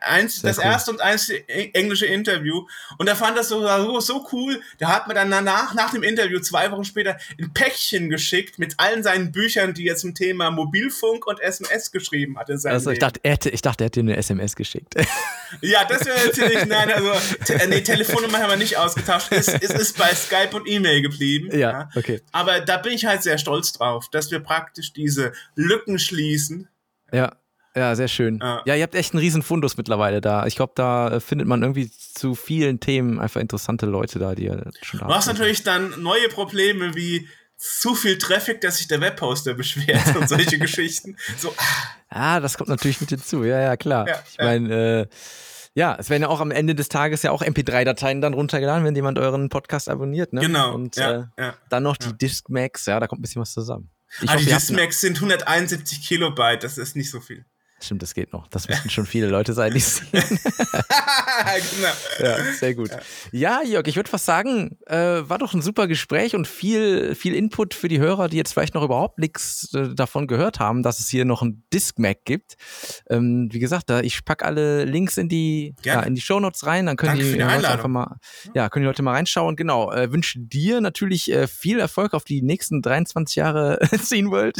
Eins, 0.00 0.36
Sehr 0.36 0.50
das 0.50 0.58
cool. 0.58 0.64
erste 0.64 0.90
und 0.92 1.00
einzige 1.00 1.48
englische 1.74 2.06
Interview. 2.06 2.66
Und 2.98 3.08
er 3.08 3.16
fand 3.16 3.36
das 3.36 3.48
so, 3.48 3.60
so, 3.66 4.00
so 4.00 4.26
cool. 4.32 4.60
Der 4.80 4.88
hat 4.88 5.08
mir 5.08 5.14
dann 5.14 5.30
danach, 5.30 5.74
nach 5.74 5.90
dem 5.92 6.02
Interview, 6.02 6.40
zwei 6.40 6.70
Wochen 6.70 6.84
später, 6.84 7.16
ein 7.40 7.52
Päckchen 7.52 8.08
geschickt 8.08 8.58
mit 8.58 8.74
allen 8.78 9.02
seinen 9.02 9.32
Büchern, 9.32 9.74
die 9.74 9.88
er 9.88 9.96
zum 9.96 10.14
Thema 10.14 10.50
Mobilfunk 10.50 11.26
und 11.26 11.40
SMS 11.40 11.90
geschrieben 11.92 12.38
hat. 12.38 12.48
in 12.50 12.58
seinem 12.58 12.74
Also 12.74 12.90
ich 12.90 12.98
dachte, 12.98 13.20
er 13.22 13.32
hätte, 13.32 13.50
ich 13.50 13.62
dachte, 13.62 13.84
er 13.84 13.86
hätte 13.86 14.00
dir 14.02 14.10
eine 14.10 14.16
SMS 14.16 14.56
geschickt. 14.56 14.94
Ja, 15.62 15.82
das 15.86 16.04
wäre 16.04 16.26
natürlich, 16.26 16.66
nein, 16.66 16.92
also, 16.92 17.10
te, 17.46 17.54
äh, 17.54 17.66
nee, 17.68 17.80
Telefonnummer 17.80 18.38
haben 18.38 18.50
wir 18.50 18.58
nicht 18.58 18.76
ausgetauscht. 18.76 19.28
Es, 19.30 19.48
es 19.48 19.70
ist 19.70 19.96
bei 19.96 20.14
Skype 20.14 20.54
und 20.54 20.68
E-Mail 20.68 21.00
geblieben. 21.00 21.48
ja, 21.58 21.88
okay. 21.96 22.20
Aber 22.32 22.60
da 22.60 22.76
bin 22.76 22.92
ich 22.92 23.06
halt 23.06 23.22
sehr 23.22 23.38
stolz 23.38 23.72
drauf, 23.72 24.10
dass 24.10 24.30
wir 24.30 24.40
praktisch 24.40 24.92
diese 24.92 25.32
Lücken 25.54 25.98
schließen. 25.98 26.68
Ja. 27.12 27.34
Ja, 27.78 27.94
sehr 27.94 28.08
schön. 28.08 28.38
Ja. 28.42 28.62
Ja, 28.66 28.74
ihr 28.74 28.82
habt 28.82 28.94
echt 28.94 29.12
einen 29.14 29.20
riesen 29.20 29.42
Fundus 29.42 29.76
mittlerweile 29.76 30.20
da. 30.20 30.46
Ich 30.46 30.56
glaube, 30.56 30.72
da 30.74 31.08
äh, 31.12 31.20
findet 31.20 31.46
man 31.46 31.62
irgendwie 31.62 31.90
zu 31.90 32.34
vielen 32.34 32.80
Themen 32.80 33.20
einfach 33.20 33.40
interessante 33.40 33.86
Leute 33.86 34.18
da, 34.18 34.34
die 34.34 34.44
ihr 34.44 34.70
schon 34.82 35.00
da 35.00 35.06
Du 35.06 35.14
hast 35.14 35.26
natürlich 35.26 35.62
dann 35.62 36.02
neue 36.02 36.28
Probleme 36.28 36.94
wie 36.94 37.28
zu 37.56 37.94
viel 37.94 38.18
Traffic, 38.18 38.60
dass 38.60 38.78
sich 38.78 38.88
der 38.88 39.00
Webhoster 39.00 39.54
beschwert 39.54 40.14
und 40.16 40.28
solche 40.28 40.58
Geschichten. 40.60 41.16
So, 41.38 41.52
ah, 41.56 41.64
Ah, 42.10 42.40
das 42.40 42.56
kommt 42.56 42.70
natürlich 42.70 43.00
mit 43.00 43.10
hinzu. 43.10 43.44
Ja, 43.44 43.60
ja, 43.60 43.76
klar. 43.76 44.08
Ja, 44.08 44.22
ich 44.28 44.36
ja. 44.38 44.44
meine, 44.44 45.00
äh, 45.02 45.06
ja, 45.74 45.96
es 45.98 46.08
werden 46.10 46.22
ja 46.22 46.28
auch 46.28 46.40
am 46.40 46.50
Ende 46.50 46.74
des 46.74 46.88
Tages 46.88 47.22
ja 47.22 47.30
auch 47.30 47.42
MP3-Dateien 47.42 48.20
dann 48.20 48.34
runtergeladen, 48.34 48.84
wenn 48.84 48.94
jemand 48.96 49.18
euren 49.18 49.48
Podcast 49.48 49.88
abonniert, 49.88 50.32
ne? 50.32 50.40
genau. 50.40 50.74
Und 50.74 50.96
ja, 50.96 51.30
äh, 51.36 51.42
ja. 51.42 51.54
dann 51.68 51.82
noch 51.82 51.96
die 51.96 52.16
Discmax, 52.16 52.86
ja, 52.86 52.98
da 52.98 53.06
kommt 53.06 53.20
ein 53.20 53.22
bisschen 53.22 53.42
was 53.42 53.52
zusammen. 53.52 53.90
Ich 54.22 54.28
Ah, 54.30 54.34
hoffe, 54.34 54.44
die 54.44 54.50
Dismax 54.50 55.00
sind 55.00 55.16
171 55.16 56.02
Kilobyte, 56.06 56.64
das 56.64 56.78
ist 56.78 56.96
nicht 56.96 57.10
so 57.10 57.20
viel. 57.20 57.44
Stimmt, 57.80 58.02
das 58.02 58.12
geht 58.12 58.32
noch. 58.32 58.48
Das 58.48 58.68
müssten 58.68 58.90
schon 58.90 59.06
viele 59.06 59.28
Leute 59.28 59.52
sein, 59.52 59.72
die 59.72 59.78
es 59.78 59.96
sehen. 59.96 60.10
genau. 60.12 61.92
Ja, 62.18 62.52
sehr 62.54 62.74
gut. 62.74 62.90
Ja, 63.30 63.62
Jörg, 63.62 63.86
ich 63.86 63.94
würde 63.94 64.10
fast 64.10 64.24
sagen, 64.24 64.78
äh, 64.86 64.96
war 64.96 65.38
doch 65.38 65.54
ein 65.54 65.62
super 65.62 65.86
Gespräch 65.86 66.34
und 66.34 66.48
viel, 66.48 67.14
viel 67.14 67.34
Input 67.34 67.74
für 67.74 67.86
die 67.86 68.00
Hörer, 68.00 68.28
die 68.28 68.36
jetzt 68.36 68.52
vielleicht 68.52 68.74
noch 68.74 68.82
überhaupt 68.82 69.20
nichts 69.20 69.72
äh, 69.74 69.94
davon 69.94 70.26
gehört 70.26 70.58
haben, 70.58 70.82
dass 70.82 70.98
es 70.98 71.08
hier 71.08 71.24
noch 71.24 71.42
ein 71.42 71.62
Disc-Mac 71.72 72.24
gibt. 72.24 72.56
Ähm, 73.08 73.48
wie 73.52 73.60
gesagt, 73.60 73.90
da, 73.90 74.00
ich 74.00 74.24
pack 74.24 74.44
alle 74.44 74.84
Links 74.84 75.16
in 75.16 75.28
die, 75.28 75.76
ja, 75.84 76.02
in 76.02 76.16
die 76.16 76.20
Shownotes 76.20 76.66
rein, 76.66 76.86
dann 76.86 76.96
können 76.96 77.12
Danke 77.12 77.24
die, 77.26 77.32
die 77.34 77.38
Leute 77.38 77.68
einfach 77.68 77.88
mal, 77.88 78.16
ja, 78.54 78.68
können 78.68 78.82
die 78.82 78.88
Leute 78.88 79.02
mal 79.02 79.12
reinschauen. 79.12 79.54
Genau, 79.54 79.92
äh, 79.92 80.10
wünsche 80.10 80.40
dir 80.40 80.80
natürlich 80.80 81.30
äh, 81.30 81.46
viel 81.46 81.78
Erfolg 81.78 82.12
auf 82.12 82.24
die 82.24 82.42
nächsten 82.42 82.82
23 82.82 83.36
Jahre 83.36 83.78
Scene 84.02 84.30
World. 84.30 84.56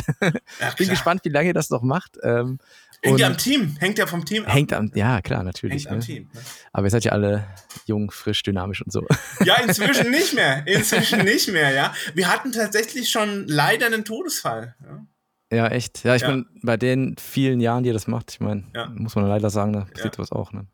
Bin 0.79 0.89
gespannt, 0.89 1.23
wie 1.25 1.31
lange 1.31 1.49
ihr 1.49 1.55
das 1.55 1.71
noch 1.71 1.83
macht. 1.83 2.17
Ähm, 2.23 2.59
Hängt 3.03 3.21
ja 3.21 3.27
am 3.29 3.37
Team, 3.39 3.77
hängt 3.79 3.99
ja 3.99 4.07
vom 4.07 4.25
Team 4.25 4.45
ab. 4.45 4.53
hängt 4.53 4.73
am, 4.73 4.91
ja, 4.95 5.21
klar, 5.23 5.45
natürlich. 5.45 5.85
Hängt 5.85 5.93
am 5.93 5.99
ne? 5.99 6.05
Team. 6.05 6.29
ne? 6.35 6.41
Aber 6.73 6.87
ihr 6.87 6.91
seid 6.91 7.05
ja 7.05 7.13
alle 7.13 7.47
jung, 7.87 8.11
frisch, 8.11 8.43
dynamisch 8.43 8.83
und 8.83 8.91
so. 8.93 9.07
Ja, 9.45 9.57
inzwischen 9.61 10.11
nicht 10.11 10.35
mehr. 10.35 10.63
Inzwischen 10.67 11.25
nicht 11.25 11.49
mehr, 11.53 11.71
ja. 11.73 11.95
Wir 12.15 12.29
hatten 12.33 12.51
tatsächlich 12.53 13.09
schon 13.11 13.47
leider 13.47 13.87
einen 13.87 14.05
Todesfall. 14.05 14.75
Ja. 14.85 15.07
Ja, 15.51 15.67
echt. 15.69 16.05
Ja, 16.05 16.15
ich 16.17 16.23
Ja. 16.23 16.31
meine, 16.31 16.45
bei 16.63 16.77
den 16.77 17.17
vielen 17.19 17.61
Jahren, 17.61 17.83
die 17.85 17.89
ihr 17.89 17.95
das 17.95 18.07
macht, 18.07 18.33
ich 18.33 18.41
meine, 18.41 18.65
Ja. 18.75 18.87
muss 18.95 19.15
man 19.15 19.27
leider 19.27 19.49
sagen, 19.49 19.73
da 19.73 19.81
passiert 19.83 20.17
Ja. 20.17 20.23
was 20.23 20.33
auch. 20.33 20.53
Ne? 20.53 20.67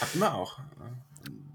Hatten 0.00 0.18
wir 0.18 0.34
auch. 0.34 0.58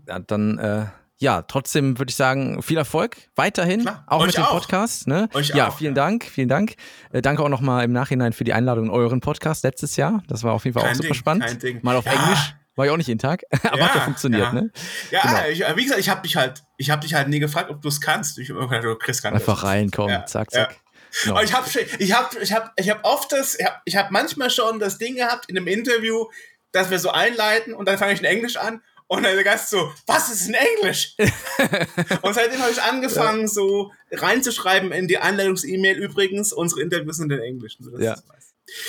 Ja, 0.07 0.19
dann, 0.19 0.57
äh, 0.57 0.85
ja, 1.23 1.41
trotzdem 1.41 1.97
würde 1.97 2.09
ich 2.11 2.15
sagen, 2.15 2.61
viel 2.61 2.77
Erfolg 2.77 3.15
weiterhin, 3.35 3.81
Klar. 3.81 4.03
auch 4.07 4.25
mit 4.25 4.35
dem 4.35 4.43
auch. 4.43 4.51
Podcast. 4.51 5.07
Ne? 5.07 5.29
Euch 5.33 5.49
ja, 5.49 5.69
auch, 5.69 5.77
vielen 5.77 5.95
ja. 5.95 6.03
Dank, 6.03 6.25
vielen 6.25 6.49
Dank. 6.49 6.75
Äh, 7.11 7.21
danke 7.21 7.41
auch 7.41 7.49
nochmal 7.49 7.85
im 7.85 7.93
Nachhinein 7.93 8.33
für 8.33 8.43
die 8.43 8.53
Einladung 8.53 8.85
in 8.85 8.91
euren 8.91 9.21
Podcast 9.21 9.63
letztes 9.63 9.95
Jahr. 9.95 10.21
Das 10.27 10.43
war 10.43 10.53
auf 10.53 10.65
jeden 10.65 10.73
Fall 10.73 10.83
auch 10.83 10.87
Kein 10.87 10.95
super 10.95 11.07
Ding, 11.07 11.13
spannend. 11.15 11.83
Mal 11.83 11.95
auf 11.95 12.05
Ja. 12.05 12.11
Englisch, 12.11 12.55
war 12.75 12.85
ja 12.85 12.91
auch 12.91 12.97
nicht 12.97 13.07
jeden 13.07 13.19
Tag, 13.19 13.41
aber 13.63 13.83
hat 13.85 13.95
ja 13.95 14.01
funktioniert, 14.01 14.43
ja. 14.43 14.51
ne? 14.53 14.71
Ja, 15.11 15.21
Genau. 15.21 15.47
ich, 15.69 15.77
wie 15.77 15.83
gesagt, 15.83 15.99
ich 16.01 16.09
habe 16.09 16.21
dich 16.23 16.35
halt, 16.35 16.63
ich 16.77 16.89
habe 16.89 17.01
dich 17.01 17.13
halt 17.13 17.29
nie 17.29 17.39
gefragt, 17.39 17.69
ob 17.69 17.81
du 17.81 17.87
es 17.87 18.01
kannst. 18.01 18.37
Ich 18.39 18.49
hab 18.49 18.57
immer 18.57 18.67
gedacht, 18.67 18.83
du 18.85 18.95
Chris 18.97 19.21
kann 19.21 19.33
Einfach 19.33 19.61
das. 19.61 19.63
reinkommen, 19.69 20.11
Ja, 20.11 20.25
zack, 20.25 20.49
ja. 20.51 20.65
zack. 20.67 20.77
No. 21.25 21.39
ich 21.41 21.53
habe 21.53 21.67
ich 21.99 22.11
hab, 22.13 22.35
ich 22.41 22.51
hab, 22.53 22.73
ich 22.75 22.89
hab 22.89 23.05
oft 23.05 23.31
das, 23.31 23.57
ich 23.59 23.65
habe 23.65 23.75
ich 23.85 23.95
hab 23.95 24.11
manchmal 24.11 24.49
schon 24.49 24.79
das 24.79 24.97
Ding 24.97 25.15
gehabt 25.15 25.47
in 25.47 25.55
einem 25.57 25.67
Interview, 25.67 26.25
dass 26.71 26.89
wir 26.89 26.97
so 26.99 27.11
einleiten 27.11 27.73
und 27.75 27.87
dann 27.87 27.97
fange 27.99 28.13
ich 28.13 28.19
in 28.19 28.25
Englisch 28.25 28.57
an 28.57 28.81
und 29.13 29.21
dann 29.23 29.35
der 29.35 29.43
Gast 29.43 29.69
so, 29.69 29.93
was 30.07 30.31
ist 30.31 30.47
in 30.47 30.55
Englisch? 30.55 31.15
und 32.23 32.33
seitdem 32.33 32.59
habe 32.59 32.71
ich 32.71 32.81
angefangen, 32.81 33.41
ja. 33.41 33.47
so 33.47 33.91
reinzuschreiben 34.11 34.91
in 34.91 35.07
die 35.07 35.19
Einladungs-E-Mail 35.19 35.97
übrigens, 35.97 36.51
unsere 36.51 36.81
Interviews 36.81 37.17
sind 37.17 37.31
in 37.31 37.39
Englisch. 37.39 37.77
Ja. 37.99 38.17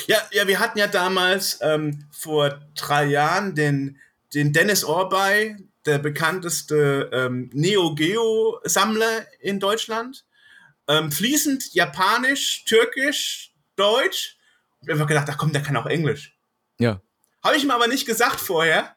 ja. 0.06 0.16
ja, 0.32 0.48
wir 0.48 0.60
hatten 0.60 0.78
ja 0.78 0.86
damals 0.86 1.58
ähm, 1.60 2.06
vor 2.10 2.58
drei 2.74 3.04
Jahren 3.04 3.54
den, 3.54 3.98
den 4.32 4.54
Dennis 4.54 4.82
Orbey, 4.82 5.56
der 5.84 5.98
bekannteste 5.98 7.10
ähm, 7.12 7.50
Neo 7.52 7.94
Geo 7.94 8.60
Sammler 8.64 9.26
in 9.40 9.60
Deutschland. 9.60 10.24
Ähm, 10.88 11.12
fließend 11.12 11.74
Japanisch, 11.74 12.64
Türkisch, 12.64 13.52
Deutsch. 13.76 14.38
Und 14.80 14.88
wir 14.88 14.98
haben 14.98 15.06
gedacht, 15.06 15.28
ach 15.30 15.36
komm, 15.36 15.52
der 15.52 15.62
kann 15.62 15.76
auch 15.76 15.86
Englisch. 15.86 16.34
Ja. 16.78 17.02
Habe 17.42 17.56
ich 17.56 17.64
ihm 17.64 17.70
aber 17.70 17.88
nicht 17.88 18.06
gesagt 18.06 18.40
vorher. 18.40 18.96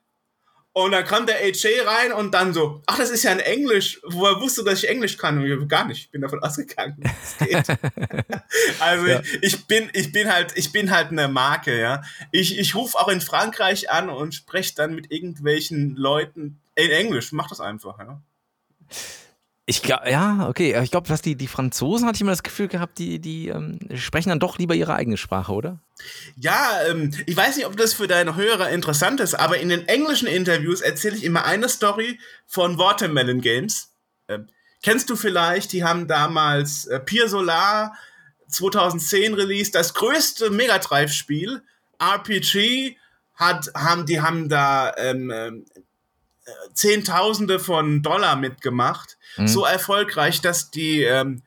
Und 0.78 0.92
dann 0.92 1.06
kam 1.06 1.26
der 1.26 1.38
AJ 1.38 1.88
rein 1.88 2.14
und 2.14 2.36
dann 2.36 2.54
so, 2.54 2.84
ach, 2.86 3.00
das 3.00 3.10
ist 3.10 3.24
ja 3.24 3.32
ein 3.32 3.40
Englisch. 3.40 4.00
Woher 4.04 4.40
wusste, 4.40 4.64
dass 4.64 4.84
ich 4.84 4.88
Englisch 4.88 5.18
kann? 5.18 5.40
Und 5.40 5.64
ich, 5.64 5.68
gar 5.68 5.88
nicht. 5.88 6.02
Ich 6.02 6.12
bin 6.12 6.22
davon 6.22 6.40
ausgegangen, 6.44 6.96
das 7.02 7.38
geht. 7.40 7.80
also 8.80 9.08
ja. 9.08 9.22
ich, 9.22 9.42
ich, 9.42 9.66
bin, 9.66 9.90
ich 9.94 10.12
bin 10.12 10.32
halt, 10.32 10.56
ich 10.56 10.72
bin 10.72 10.92
halt 10.92 11.10
eine 11.10 11.30
Marke, 11.30 11.80
ja. 11.80 12.04
Ich, 12.32 12.60
ich 12.60 12.76
rufe 12.76 12.96
auch 13.00 13.08
in 13.08 13.22
Frankreich 13.22 13.90
an 13.90 14.12
und 14.12 14.36
spreche 14.36 14.76
dann 14.76 14.94
mit 14.94 15.12
irgendwelchen 15.12 15.96
Leuten 15.96 16.62
in 16.76 16.92
Englisch. 16.92 17.32
Mach 17.32 17.50
das 17.50 17.60
einfach, 17.60 17.98
ja. 17.98 18.22
Ich 19.70 19.82
glaube, 19.82 20.10
ja, 20.10 20.48
okay. 20.48 20.82
Ich 20.82 20.92
glaube, 20.92 21.10
was 21.10 21.22
die, 21.22 21.36
die 21.36 21.48
Franzosen 21.48 22.08
hatte 22.08 22.16
ich 22.16 22.22
immer 22.22 22.32
das 22.32 22.42
Gefühl 22.42 22.70
gehabt, 22.70 22.98
die, 23.00 23.20
die 23.20 23.50
ähm, 23.50 23.80
sprechen 23.96 24.30
dann 24.30 24.40
doch 24.40 24.58
lieber 24.58 24.74
ihre 24.74 24.94
eigene 24.94 25.18
Sprache, 25.18 25.52
oder? 25.52 25.82
Ja, 26.38 26.80
ähm, 26.88 27.14
ich 27.26 27.36
weiß 27.36 27.58
nicht, 27.58 27.66
ob 27.66 27.76
das 27.76 27.94
für 27.94 28.08
deine 28.08 28.38
Hörer 28.38 28.70
interessant 28.70 29.20
ist, 29.20 29.34
aber 29.34 29.58
in 29.58 29.68
den 29.68 29.86
englischen 29.90 30.30
Interviews 30.30 30.80
erzähle 30.80 31.18
ich 31.18 31.26
immer 31.26 31.44
eine 31.44 31.68
Story 31.68 32.18
von 32.46 32.78
Watermelon 32.78 33.42
Games. 33.42 33.94
Ähm, 34.30 34.48
kennst 34.84 35.10
du 35.10 35.18
vielleicht, 35.18 35.74
die 35.74 35.84
haben 35.84 36.08
damals 36.08 36.86
äh, 36.86 37.02
Pier 37.02 37.28
Solar 37.28 37.94
2010 38.48 39.34
released, 39.34 39.76
das 39.76 39.94
größte 39.94 40.50
Mega 40.50 40.78
Drive 40.78 41.12
Spiel, 41.12 41.62
RPG, 42.00 42.96
hat, 43.36 43.70
haben, 43.76 44.06
die 44.06 44.22
haben 44.22 44.48
da 44.48 44.94
ähm, 44.96 45.30
ähm 45.30 45.66
Zehntausende 46.74 47.60
von 47.60 48.02
Dollar 48.02 48.36
mitgemacht. 48.36 49.17
Mhm. 49.38 49.48
So 49.48 49.66
erfolgreich, 49.66 50.42
dass 50.42 50.72
die 50.72 51.04
ähm, 51.04 51.42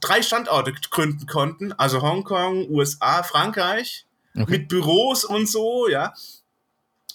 drei 0.00 0.22
Standorte 0.22 0.72
gründen 0.90 1.26
konnten, 1.26 1.72
also 1.72 2.02
Hongkong, 2.02 2.68
USA, 2.70 3.22
Frankreich, 3.22 4.06
okay. 4.34 4.50
mit 4.50 4.68
Büros 4.68 5.24
und 5.24 5.48
so, 5.48 5.88
ja. 5.88 6.14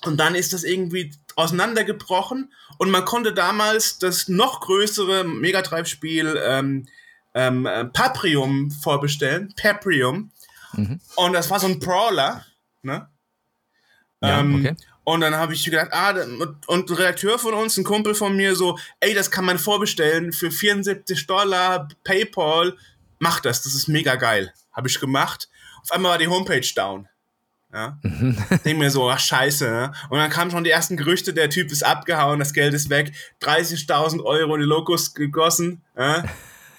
Und 0.05 0.17
dann 0.17 0.35
ist 0.35 0.53
das 0.53 0.63
irgendwie 0.63 1.11
auseinandergebrochen 1.35 2.51
und 2.77 2.91
man 2.91 3.05
konnte 3.05 3.33
damals 3.33 3.99
das 3.99 4.27
noch 4.27 4.61
größere 4.61 5.23
Mega 5.23 5.61
Drive 5.61 5.87
Spiel 5.87 6.39
ähm, 6.43 6.87
ähm, 7.33 7.65
äh, 7.65 7.85
Paprium 7.85 8.69
vorbestellen, 8.69 9.53
Paprium. 9.55 10.31
Mhm. 10.73 10.99
Und 11.15 11.33
das 11.33 11.49
war 11.49 11.59
so 11.59 11.67
ein 11.67 11.79
Brawler, 11.79 12.45
ne? 12.81 13.07
Ja, 14.21 14.39
ähm, 14.39 14.55
okay. 14.55 14.75
Und 15.03 15.21
dann 15.21 15.35
habe 15.35 15.53
ich 15.53 15.65
gedacht, 15.65 15.89
ah, 15.91 16.11
und 16.67 16.89
ein 16.89 16.95
Redakteur 16.95 17.37
von 17.37 17.53
uns, 17.53 17.77
ein 17.77 17.83
Kumpel 17.83 18.15
von 18.15 18.35
mir, 18.35 18.55
so, 18.55 18.77
ey, 19.01 19.13
das 19.13 19.31
kann 19.31 19.45
man 19.45 19.59
vorbestellen 19.59 20.31
für 20.31 20.49
74 20.49 21.27
Dollar, 21.27 21.89
PayPal, 22.03 22.77
mach 23.19 23.41
das, 23.41 23.63
das 23.63 23.73
ist 23.73 23.87
mega 23.87 24.15
geil. 24.15 24.53
Habe 24.71 24.87
ich 24.87 24.99
gemacht. 24.99 25.49
Auf 25.81 25.91
einmal 25.91 26.11
war 26.11 26.17
die 26.17 26.27
Homepage 26.27 26.67
down. 26.75 27.09
Ja. 27.73 27.97
Mhm. 28.03 28.37
Denk 28.63 28.79
mir 28.79 28.91
so, 28.91 29.09
ach 29.09 29.19
scheiße. 29.19 29.65
Ne? 29.65 29.91
Und 30.09 30.19
dann 30.19 30.29
kamen 30.29 30.51
schon 30.51 30.63
die 30.63 30.69
ersten 30.69 30.95
Gerüchte, 30.95 31.33
der 31.33 31.49
Typ 31.49 31.71
ist 31.71 31.83
abgehauen, 31.83 32.39
das 32.39 32.53
Geld 32.53 32.73
ist 32.73 32.89
weg, 32.89 33.11
30.000 33.41 34.23
Euro 34.23 34.55
in 34.55 34.61
die 34.61 34.67
Logos 34.67 35.13
gegossen, 35.13 35.81
ja? 35.97 36.23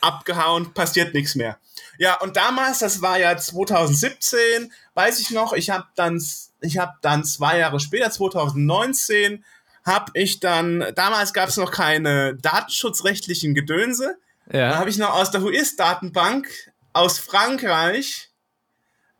Abgehauen, 0.04 0.74
passiert 0.74 1.14
nichts 1.14 1.34
mehr. 1.34 1.58
Ja, 1.98 2.20
und 2.20 2.36
damals, 2.36 2.80
das 2.80 3.02
war 3.02 3.18
ja 3.18 3.36
2017, 3.36 4.72
weiß 4.94 5.20
ich 5.20 5.30
noch, 5.30 5.52
ich 5.52 5.70
habe 5.70 5.86
dann 5.94 6.18
ich 6.64 6.78
habe 6.78 6.92
dann 7.02 7.24
zwei 7.24 7.58
Jahre 7.58 7.78
später, 7.78 8.10
2019, 8.10 9.44
habe 9.84 10.12
ich 10.14 10.40
dann, 10.40 10.84
damals 10.94 11.32
gab 11.34 11.48
es 11.48 11.56
noch 11.56 11.70
keine 11.70 12.34
datenschutzrechtlichen 12.36 13.54
Gedönse, 13.54 14.16
ja. 14.50 14.70
da 14.70 14.78
habe 14.78 14.90
ich 14.90 14.98
noch 14.98 15.14
aus 15.14 15.30
der 15.30 15.42
WHOIS-Datenbank 15.42 16.48
aus 16.92 17.18
Frankreich, 17.18 18.30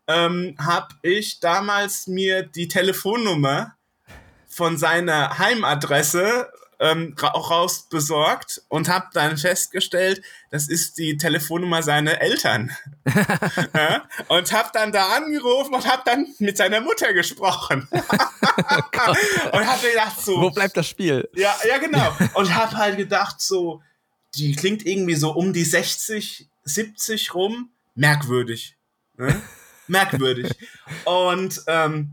ähm, 0.07 0.55
habe 0.59 0.95
ich 1.03 1.39
damals 1.39 2.07
mir 2.07 2.43
die 2.43 2.67
Telefonnummer 2.67 3.75
von 4.47 4.77
seiner 4.77 5.37
Heimadresse 5.37 6.49
ähm, 6.79 7.15
auch 7.21 7.51
raus 7.51 7.87
besorgt 7.89 8.61
und 8.67 8.89
habe 8.89 9.07
dann 9.13 9.37
festgestellt, 9.37 10.21
das 10.51 10.67
ist 10.67 10.97
die 10.97 11.17
Telefonnummer 11.17 11.83
seiner 11.83 12.21
Eltern. 12.21 12.71
ja? 13.73 14.07
Und 14.27 14.51
habe 14.51 14.69
dann 14.73 14.91
da 14.91 15.15
angerufen 15.15 15.73
und 15.73 15.87
habe 15.87 16.01
dann 16.05 16.27
mit 16.39 16.57
seiner 16.57 16.81
Mutter 16.81 17.13
gesprochen. 17.13 17.87
oh 17.91 19.57
und 19.57 19.67
habe 19.67 19.87
gedacht 19.87 20.19
so... 20.19 20.41
Wo 20.41 20.49
bleibt 20.49 20.75
das 20.77 20.87
Spiel? 20.87 21.29
Ja, 21.35 21.55
ja 21.67 21.77
genau. 21.77 22.15
Und 22.33 22.53
habe 22.53 22.75
halt 22.77 22.97
gedacht 22.97 23.41
so, 23.41 23.81
die 24.35 24.55
klingt 24.55 24.85
irgendwie 24.85 25.15
so 25.15 25.31
um 25.31 25.53
die 25.53 25.63
60, 25.63 26.49
70 26.63 27.33
rum. 27.33 27.69
Merkwürdig. 27.95 28.75
Ne? 29.17 29.41
Merkwürdig. 29.87 30.51
und, 31.05 31.61
ähm, 31.67 32.11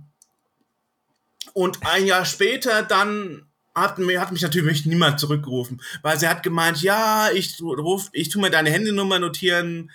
und 1.54 1.84
ein 1.86 2.06
Jahr 2.06 2.24
später 2.24 2.82
dann 2.82 3.46
hat, 3.74 3.98
mir, 3.98 4.20
hat 4.20 4.32
mich 4.32 4.42
natürlich 4.42 4.86
niemand 4.86 5.18
zurückgerufen, 5.18 5.80
weil 6.02 6.18
sie 6.18 6.28
hat 6.28 6.42
gemeint, 6.42 6.82
ja, 6.82 7.30
ich 7.32 7.60
ruf, 7.62 8.08
ich 8.12 8.28
tu 8.28 8.40
mir 8.40 8.50
deine 8.50 8.70
Handynummer 8.70 9.18
notieren, 9.18 9.90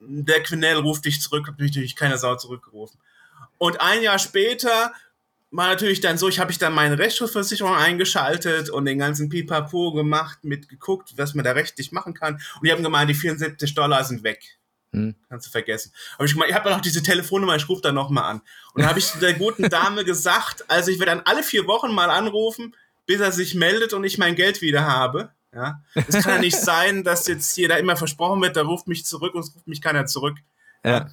der 0.00 0.42
Quinell 0.42 0.76
ruft 0.76 1.04
dich 1.04 1.20
zurück, 1.20 1.46
hat 1.46 1.58
mich 1.58 1.70
natürlich 1.70 1.96
keiner 1.96 2.18
Sau 2.18 2.36
zurückgerufen. 2.36 2.98
Und 3.58 3.80
ein 3.80 4.02
Jahr 4.02 4.18
später 4.18 4.92
war 5.50 5.68
natürlich 5.68 6.00
dann 6.00 6.16
so, 6.16 6.28
ich 6.28 6.38
habe 6.38 6.52
ich 6.52 6.58
dann 6.58 6.72
meine 6.72 6.98
Rechtsschutzversicherung 6.98 7.74
eingeschaltet 7.74 8.70
und 8.70 8.84
den 8.84 8.98
ganzen 8.98 9.28
Pipapo 9.28 9.92
gemacht, 9.92 10.38
mit 10.42 10.68
geguckt, 10.68 11.14
was 11.16 11.34
man 11.34 11.44
da 11.44 11.52
rechtlich 11.52 11.92
machen 11.92 12.14
kann. 12.14 12.34
Und 12.34 12.66
die 12.66 12.72
haben 12.72 12.82
gemeint, 12.82 13.10
die 13.10 13.14
74 13.14 13.74
Dollar 13.74 14.04
sind 14.04 14.22
weg. 14.22 14.58
Hm. 14.92 15.14
Kannst 15.28 15.46
du 15.46 15.50
vergessen. 15.50 15.92
Aber 16.16 16.24
ich, 16.24 16.36
ich 16.36 16.54
habe 16.54 16.68
ja 16.68 16.76
noch 16.76 16.82
diese 16.82 17.02
Telefonnummer, 17.02 17.56
ich 17.56 17.68
rufe 17.68 17.82
da 17.82 17.92
nochmal 17.92 18.24
an. 18.24 18.42
Und 18.74 18.82
da 18.82 18.88
habe 18.88 18.98
ich 18.98 19.10
der 19.12 19.34
guten 19.34 19.68
Dame 19.68 20.04
gesagt, 20.06 20.64
also 20.68 20.90
ich 20.90 20.98
werde 20.98 21.12
dann 21.12 21.22
alle 21.26 21.42
vier 21.42 21.66
Wochen 21.66 21.92
mal 21.92 22.10
anrufen, 22.10 22.74
bis 23.10 23.20
er 23.20 23.32
sich 23.32 23.56
meldet 23.56 23.92
und 23.92 24.04
ich 24.04 24.18
mein 24.18 24.36
Geld 24.36 24.62
wieder 24.62 24.86
habe. 24.86 25.32
Ja, 25.52 25.82
es 25.94 26.22
kann 26.22 26.34
ja 26.34 26.38
nicht 26.38 26.56
sein, 26.60 27.02
dass 27.02 27.26
jetzt 27.26 27.56
hier 27.56 27.68
da 27.68 27.74
immer 27.74 27.96
versprochen 27.96 28.40
wird, 28.40 28.54
da 28.54 28.62
ruft 28.62 28.86
mich 28.86 29.04
zurück 29.04 29.34
und 29.34 29.40
es 29.40 29.52
ruft 29.52 29.66
mich 29.66 29.82
keiner 29.82 30.06
zurück. 30.06 30.38
Ja. 30.84 31.10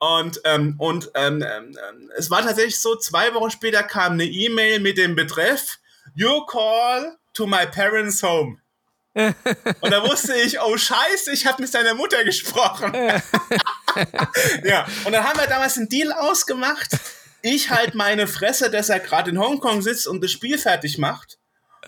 Und, 0.00 0.40
ähm, 0.42 0.74
und 0.78 1.12
ähm, 1.14 1.42
ähm, 1.42 2.10
es 2.16 2.30
war 2.32 2.42
tatsächlich 2.42 2.80
so, 2.80 2.96
zwei 2.96 3.32
Wochen 3.34 3.52
später 3.52 3.84
kam 3.84 4.14
eine 4.14 4.24
E-Mail 4.24 4.80
mit 4.80 4.98
dem 4.98 5.14
Betreff 5.14 5.78
Your 6.20 6.44
call 6.48 7.16
to 7.32 7.46
my 7.46 7.64
parents 7.64 8.24
home. 8.24 8.58
und 9.14 9.90
da 9.92 10.02
wusste 10.02 10.34
ich, 10.34 10.60
oh 10.60 10.76
scheiße, 10.76 11.30
ich 11.32 11.46
habe 11.46 11.62
mit 11.62 11.70
seiner 11.70 11.94
Mutter 11.94 12.24
gesprochen. 12.24 12.92
ja, 14.64 14.84
und 15.04 15.12
dann 15.12 15.22
haben 15.22 15.38
wir 15.38 15.46
damals 15.46 15.76
einen 15.76 15.88
Deal 15.88 16.10
ausgemacht 16.10 16.90
ich 17.54 17.70
halt 17.70 17.94
meine 17.94 18.26
Fresse, 18.26 18.70
dass 18.70 18.88
er 18.88 19.00
gerade 19.00 19.30
in 19.30 19.38
Hongkong 19.38 19.82
sitzt 19.82 20.08
und 20.08 20.22
das 20.22 20.32
Spiel 20.32 20.58
fertig 20.58 20.98
macht. 20.98 21.35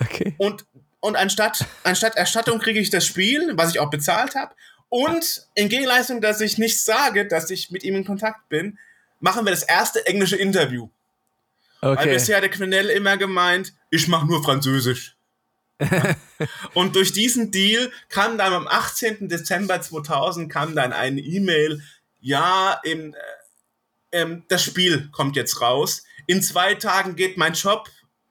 Okay. 0.01 0.34
Und, 0.38 0.64
und 1.01 1.16
anstatt, 1.16 1.66
anstatt 1.84 2.16
Erstattung 2.16 2.59
kriege 2.59 2.80
ich 2.80 2.90
das 2.90 3.07
Spiel, 3.07 3.53
was 3.57 3.70
ich 3.70 3.80
auch 3.80 3.90
bezahlt 3.90 4.34
habe. 4.34 4.55
Und 4.88 5.46
in 5.55 5.68
Gegenleistung, 5.68 6.20
dass 6.20 6.40
ich 6.40 6.59
nicht 6.59 6.82
sage, 6.82 7.26
dass 7.26 7.51
ich 7.51 7.70
mit 7.70 7.84
ihm 7.84 7.94
in 7.94 8.05
Kontakt 8.05 8.49
bin, 8.49 8.78
machen 9.20 9.44
wir 9.44 9.51
das 9.51 9.62
erste 9.62 10.07
englische 10.07 10.36
Interview. 10.36 10.88
Okay. 11.80 11.96
Weil 11.96 12.09
bisher 12.14 12.36
hat 12.36 12.42
der 12.42 12.51
Quinell 12.51 12.88
immer 12.88 13.16
gemeint, 13.16 13.74
ich 13.90 14.09
mache 14.09 14.26
nur 14.26 14.42
Französisch. 14.42 15.16
und 16.74 16.96
durch 16.96 17.12
diesen 17.12 17.51
Deal 17.53 17.92
kam 18.09 18.36
dann 18.36 18.53
am 18.53 18.66
18. 18.66 19.28
Dezember 19.28 19.80
2000 19.80 20.51
kam 20.51 20.74
dann 20.74 20.92
eine 20.92 21.20
E-Mail, 21.20 21.82
ja, 22.20 22.80
im, 22.82 23.14
äh, 23.14 23.16
ähm, 24.11 24.44
das 24.49 24.64
Spiel 24.64 25.09
kommt 25.12 25.36
jetzt 25.36 25.61
raus. 25.61 26.03
In 26.26 26.42
zwei 26.42 26.74
Tagen 26.74 27.14
geht 27.14 27.36
mein 27.36 27.55
Shop 27.55 27.88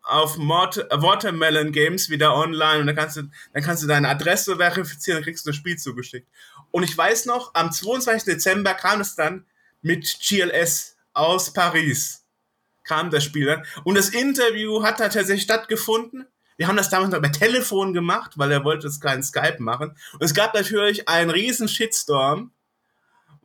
auf 0.08 0.38
Mort 0.38 0.78
Watermelon 0.90 1.72
Games 1.72 2.10
wieder 2.10 2.36
online 2.36 2.80
und 2.80 2.88
dann 2.88 2.96
kannst 2.96 3.18
du, 3.18 3.24
dann 3.54 3.64
kannst 3.64 3.84
du 3.84 3.88
deine 3.88 4.10
Adresse 4.10 4.56
verifizieren 4.56 5.18
und 5.18 5.24
kriegst 5.24 5.46
du 5.46 5.50
das 5.50 5.58
Spiel 5.58 5.78
zugeschickt. 5.78 6.28
Und 6.72 6.84
ich 6.84 6.98
weiß 6.98 7.26
noch, 7.26 7.54
am 7.54 7.72
22. 7.72 8.24
Dezember 8.24 8.74
kam 8.74 9.02
es 9.02 9.16
dann 9.16 9.46
mit 9.82 10.20
GLS 10.22 10.98
aus 11.14 11.52
Paris. 11.52 12.26
Kam 12.84 13.10
das 13.10 13.24
Spiel 13.24 13.46
dann. 13.46 13.66
Und 13.84 13.96
das 13.96 14.10
Interview 14.10 14.84
hat 14.84 15.00
da 15.00 15.10
tatsächlich 15.10 15.44
stattgefunden. 15.44 16.26
Wir 16.56 16.68
haben 16.68 16.78
das 16.78 16.90
damals 16.90 17.12
noch 17.12 17.22
per 17.22 17.32
Telefon 17.32 17.94
gemacht, 17.94 18.34
weil 18.36 18.52
er 18.52 18.64
wollte 18.64 18.88
es 18.88 19.00
kein 19.00 19.24
Skype 19.24 19.58
machen. 19.60 19.96
Und 20.14 20.24
es 20.24 20.34
gab 20.34 20.54
natürlich 20.54 21.08
einen 21.08 21.30
riesen 21.30 21.68
Shitstorm, 21.68 22.52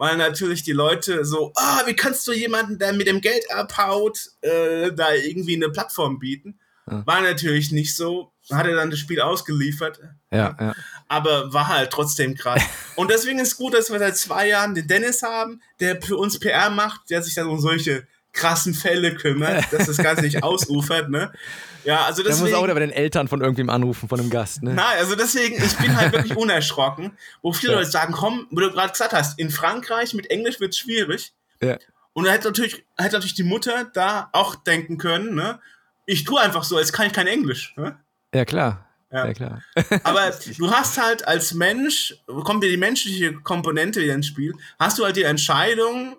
weil 0.03 0.17
natürlich 0.17 0.65
die 0.65 0.73
Leute 0.73 1.25
so, 1.25 1.53
ah, 1.55 1.83
wie 1.87 1.95
kannst 1.95 2.27
du 2.27 2.33
jemanden, 2.33 2.77
der 2.77 2.93
mit 2.93 3.07
dem 3.07 3.21
Geld 3.21 3.49
abhaut, 3.53 4.33
äh, 4.41 4.91
da 4.91 5.13
irgendwie 5.13 5.55
eine 5.55 5.71
Plattform 5.71 6.19
bieten? 6.19 6.59
Ja. 6.91 7.07
War 7.07 7.21
natürlich 7.21 7.71
nicht 7.71 7.95
so. 7.95 8.33
Hat 8.51 8.67
er 8.67 8.75
dann 8.75 8.91
das 8.91 8.99
Spiel 8.99 9.21
ausgeliefert. 9.21 10.01
Ja, 10.33 10.57
ja. 10.59 10.75
Aber 11.07 11.53
war 11.53 11.69
halt 11.69 11.93
trotzdem 11.93 12.35
krass. 12.35 12.65
Und 12.97 13.13
deswegen 13.13 13.39
ist 13.39 13.53
es 13.53 13.57
gut, 13.57 13.75
dass 13.75 13.93
wir 13.93 14.01
seit 14.01 14.17
zwei 14.17 14.49
Jahren 14.49 14.75
den 14.75 14.89
Dennis 14.89 15.23
haben, 15.23 15.63
der 15.79 16.03
für 16.03 16.17
uns 16.17 16.41
PR 16.41 16.71
macht, 16.71 17.09
der 17.09 17.23
sich 17.23 17.37
dann 17.37 17.47
um 17.47 17.61
solche 17.61 18.05
krassen 18.33 18.75
Fälle 18.75 19.15
kümmert, 19.15 19.73
dass 19.73 19.87
das 19.87 19.97
Ganze 19.99 20.23
nicht 20.23 20.43
ausufert, 20.43 21.11
ne? 21.11 21.33
Ja, 21.85 22.05
also 22.05 22.23
deswegen. 22.23 22.45
Der 22.45 22.51
muss 22.51 22.59
auch 22.59 22.65
wieder 22.65 22.75
bei 22.75 22.81
den 22.81 22.91
Eltern 22.91 23.29
von 23.29 23.41
irgendwem 23.41 23.71
anrufen, 23.71 24.09
von 24.09 24.21
einem 24.21 24.31
Gast, 24.31 24.63
ne? 24.63 24.75
Nein, 24.75 24.99
also 24.99 25.17
deswegen, 25.17 25.63
ich 25.63 25.77
bin 25.77 25.97
halt 25.97 26.13
wirklich 26.13 26.37
unerschrocken, 26.37 27.13
wo 27.43 27.53
viele 27.53 27.73
ja. 27.73 27.79
Leute 27.79 27.91
sagen, 27.91 28.13
komm, 28.13 28.47
wo 28.51 28.61
du 28.61 28.71
gerade 28.71 28.93
gesagt 28.93 29.13
hast, 29.13 29.39
in 29.39 29.51
Frankreich 29.51 30.15
mit 30.15 30.31
Englisch 30.31 30.61
wird 30.61 30.73
es 30.73 30.79
schwierig. 30.79 31.33
Ja. 31.61 31.79
Und 32.13 32.25
da 32.25 32.33
hätte 32.33 32.49
natürlich, 32.49 32.85
hätte 32.97 33.15
natürlich 33.15 33.35
die 33.35 33.43
Mutter 33.43 33.91
da 33.93 34.29
auch 34.33 34.55
denken 34.55 34.99
können, 34.99 35.35
ne? 35.35 35.61
Ich 36.07 36.25
tue 36.25 36.41
einfach 36.41 36.65
so, 36.65 36.77
als 36.77 36.93
kann 36.93 37.07
ich 37.07 37.13
kein 37.13 37.27
Englisch, 37.27 37.75
ne? 37.77 37.99
Ja, 38.35 38.45
klar. 38.45 38.89
Ja, 39.11 39.27
ja 39.27 39.35
klar. 39.35 39.63
Aber 40.05 40.33
du 40.57 40.71
hast 40.71 41.01
halt 41.01 41.27
als 41.29 41.53
Mensch, 41.53 42.17
kommt 42.27 42.65
dir 42.65 42.71
die 42.71 42.77
menschliche 42.77 43.35
Komponente 43.35 44.01
wieder 44.01 44.15
ins 44.15 44.27
Spiel, 44.27 44.55
hast 44.79 44.99
du 44.99 45.05
halt 45.05 45.17
die 45.17 45.23
Entscheidung, 45.23 46.17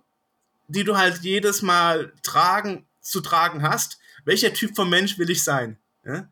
die 0.67 0.83
du 0.83 0.97
halt 0.97 1.19
jedes 1.21 1.61
Mal 1.61 2.13
tragen, 2.23 2.85
zu 3.01 3.21
tragen 3.21 3.63
hast. 3.63 3.99
Welcher 4.25 4.53
Typ 4.53 4.75
von 4.75 4.89
Mensch 4.89 5.17
will 5.17 5.29
ich 5.29 5.43
sein? 5.43 5.77
Ja? 6.05 6.29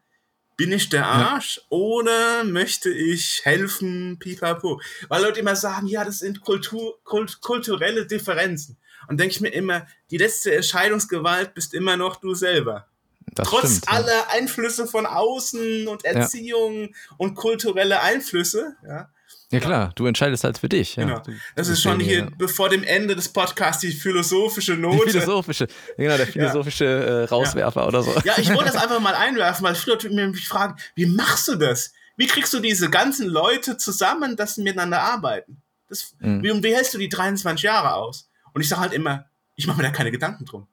Bin 0.58 0.72
ich 0.72 0.90
der 0.90 1.08
Arsch 1.08 1.58
ja. 1.58 1.64
oder 1.70 2.44
möchte 2.44 2.90
ich 2.90 3.42
helfen, 3.44 4.20
pipapo? 4.20 4.80
Weil 5.08 5.24
Leute 5.24 5.40
immer 5.40 5.56
sagen, 5.56 5.88
ja, 5.88 6.06
das 6.06 6.20
sind 6.20 6.42
Kultur, 6.42 7.00
kult, 7.04 7.42
kulturelle 7.42 8.06
Differenzen. 8.06 8.78
Und 9.08 9.20
denke 9.20 9.34
ich 9.34 9.42
mir 9.42 9.50
immer, 9.50 9.88
die 10.12 10.18
letzte 10.18 10.54
Entscheidungsgewalt 10.56 11.54
bist 11.54 11.74
immer 11.74 11.98
noch 11.98 12.18
du 12.18 12.36
selber. 12.36 12.88
Das 13.34 13.48
Trotz 13.48 13.78
stimmt, 13.78 13.90
aller 13.90 14.12
ja. 14.12 14.28
Einflüsse 14.30 14.88
von 14.88 15.06
außen 15.06 15.88
und 15.88 16.06
Erziehung 16.06 16.94
und 17.18 17.36
kulturelle 17.36 18.02
Einflüsse, 18.02 18.76
ja, 18.86 19.10
ja 19.52 19.60
klar, 19.60 19.91
du 19.95 20.06
entscheidest 20.06 20.43
halt 20.43 20.58
für 20.58 20.70
dich. 20.70 20.95
Ja. 20.95 21.04
Genau. 21.06 21.22
Das 21.56 21.68
ist 21.68 21.82
schon 21.82 21.99
hier, 21.99 22.20
ja. 22.20 22.28
bevor 22.38 22.70
dem 22.70 22.84
Ende 22.84 23.16
des 23.16 23.30
Podcasts, 23.30 23.82
die 23.82 23.91
philosophische 23.91 24.74
Note. 24.76 25.06
Die 25.06 25.12
philosophische, 25.12 25.68
genau, 25.97 26.18
der 26.18 26.28
philosophische 26.28 26.86
ja. 26.86 26.91
äh, 26.91 27.24
Rauswerfer 27.26 27.88
oder 27.88 28.04
so. 28.04 28.14
Ja, 28.24 28.36
ich 28.38 28.49
wollte 28.49 28.72
das 28.72 28.76
einfach 28.82 28.99
mal 28.99 29.14
einwerfen, 29.14 29.64
weil 29.64 29.76
viele 29.76 29.93
Leute 29.93 30.10
mich 30.10 30.47
fragen, 30.47 30.76
wie 30.95 31.06
machst 31.06 31.47
du 31.47 31.56
das? 31.56 31.93
Wie 32.18 32.28
kriegst 32.28 32.54
du 32.54 32.60
diese 32.60 32.89
ganzen 32.89 33.28
Leute 33.28 33.78
zusammen, 33.78 34.36
dass 34.36 34.56
sie 34.56 34.64
miteinander 34.64 35.02
arbeiten? 35.02 35.62
Das, 35.89 36.16
mhm. 36.20 36.43
wie, 36.43 36.64
wie 36.64 36.76
hältst 36.76 36.93
du 36.93 36.97
die 36.97 37.10
23 37.10 37.64
Jahre 37.64 37.93
aus? 37.95 38.30
Und 38.54 38.62
ich 38.62 38.70
sage 38.70 38.82
halt 38.82 38.93
immer, 38.93 39.26
ich 39.56 39.68
mache 39.68 39.78
mir 39.78 39.84
da 39.84 39.91
keine 39.91 40.12
Gedanken 40.12 40.45
drum. 40.45 40.68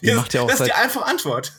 Ihr 0.00 0.12
das, 0.12 0.22
macht 0.22 0.34
ja 0.34 0.42
auch 0.42 0.48
das 0.48 0.60
ist 0.60 0.66
die 0.66 0.72
einfache 0.72 1.06
Antwort. 1.06 1.52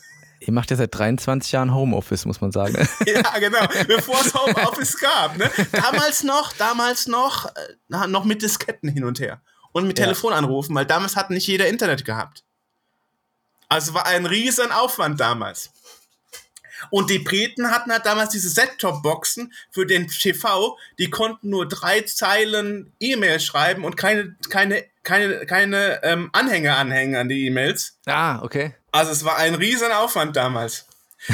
Ihr 0.46 0.52
macht 0.52 0.70
ja 0.70 0.76
seit 0.76 0.94
23 0.94 1.52
Jahren 1.52 1.74
Homeoffice, 1.74 2.24
muss 2.24 2.40
man 2.40 2.52
sagen. 2.52 2.74
ja, 3.06 3.38
genau. 3.38 3.66
Bevor 3.86 4.20
es 4.20 4.34
Homeoffice 4.34 4.98
gab. 4.98 5.36
Ne? 5.36 5.50
Damals 5.72 6.24
noch, 6.24 6.52
damals 6.54 7.06
noch, 7.06 7.46
äh, 7.46 8.06
noch 8.08 8.24
mit 8.24 8.42
Disketten 8.42 8.88
hin 8.88 9.04
und 9.04 9.20
her. 9.20 9.40
Und 9.72 9.86
mit 9.86 9.98
ja. 9.98 10.04
Telefonanrufen, 10.04 10.74
weil 10.74 10.84
damals 10.84 11.16
hat 11.16 11.30
nicht 11.30 11.46
jeder 11.46 11.68
Internet 11.68 12.04
gehabt. 12.04 12.44
Also 13.68 13.94
war 13.94 14.06
ein 14.06 14.26
riesen 14.26 14.70
Aufwand 14.70 15.20
damals. 15.20 15.70
Und 16.90 17.10
die 17.10 17.20
Briten 17.20 17.70
hatten 17.70 17.92
halt 17.92 18.04
damals 18.04 18.30
diese 18.30 18.50
Set-Top-Boxen 18.50 19.52
für 19.70 19.86
den 19.86 20.08
TV, 20.08 20.76
die 20.98 21.10
konnten 21.10 21.50
nur 21.50 21.68
drei 21.68 22.02
Zeilen 22.02 22.92
E-Mail 22.98 23.40
schreiben 23.40 23.84
und 23.84 23.96
keine, 23.96 24.36
keine, 24.50 24.84
keine, 25.02 25.46
keine 25.46 26.02
ähm, 26.02 26.30
Anhänger 26.32 26.76
anhängen 26.76 27.16
an 27.16 27.28
die 27.28 27.46
E-Mails. 27.46 27.98
Ah, 28.06 28.42
okay. 28.42 28.74
Also 28.92 29.10
es 29.10 29.24
war 29.24 29.36
ein 29.38 29.54
riesen 29.54 29.90
Aufwand 29.90 30.36
damals. 30.36 30.86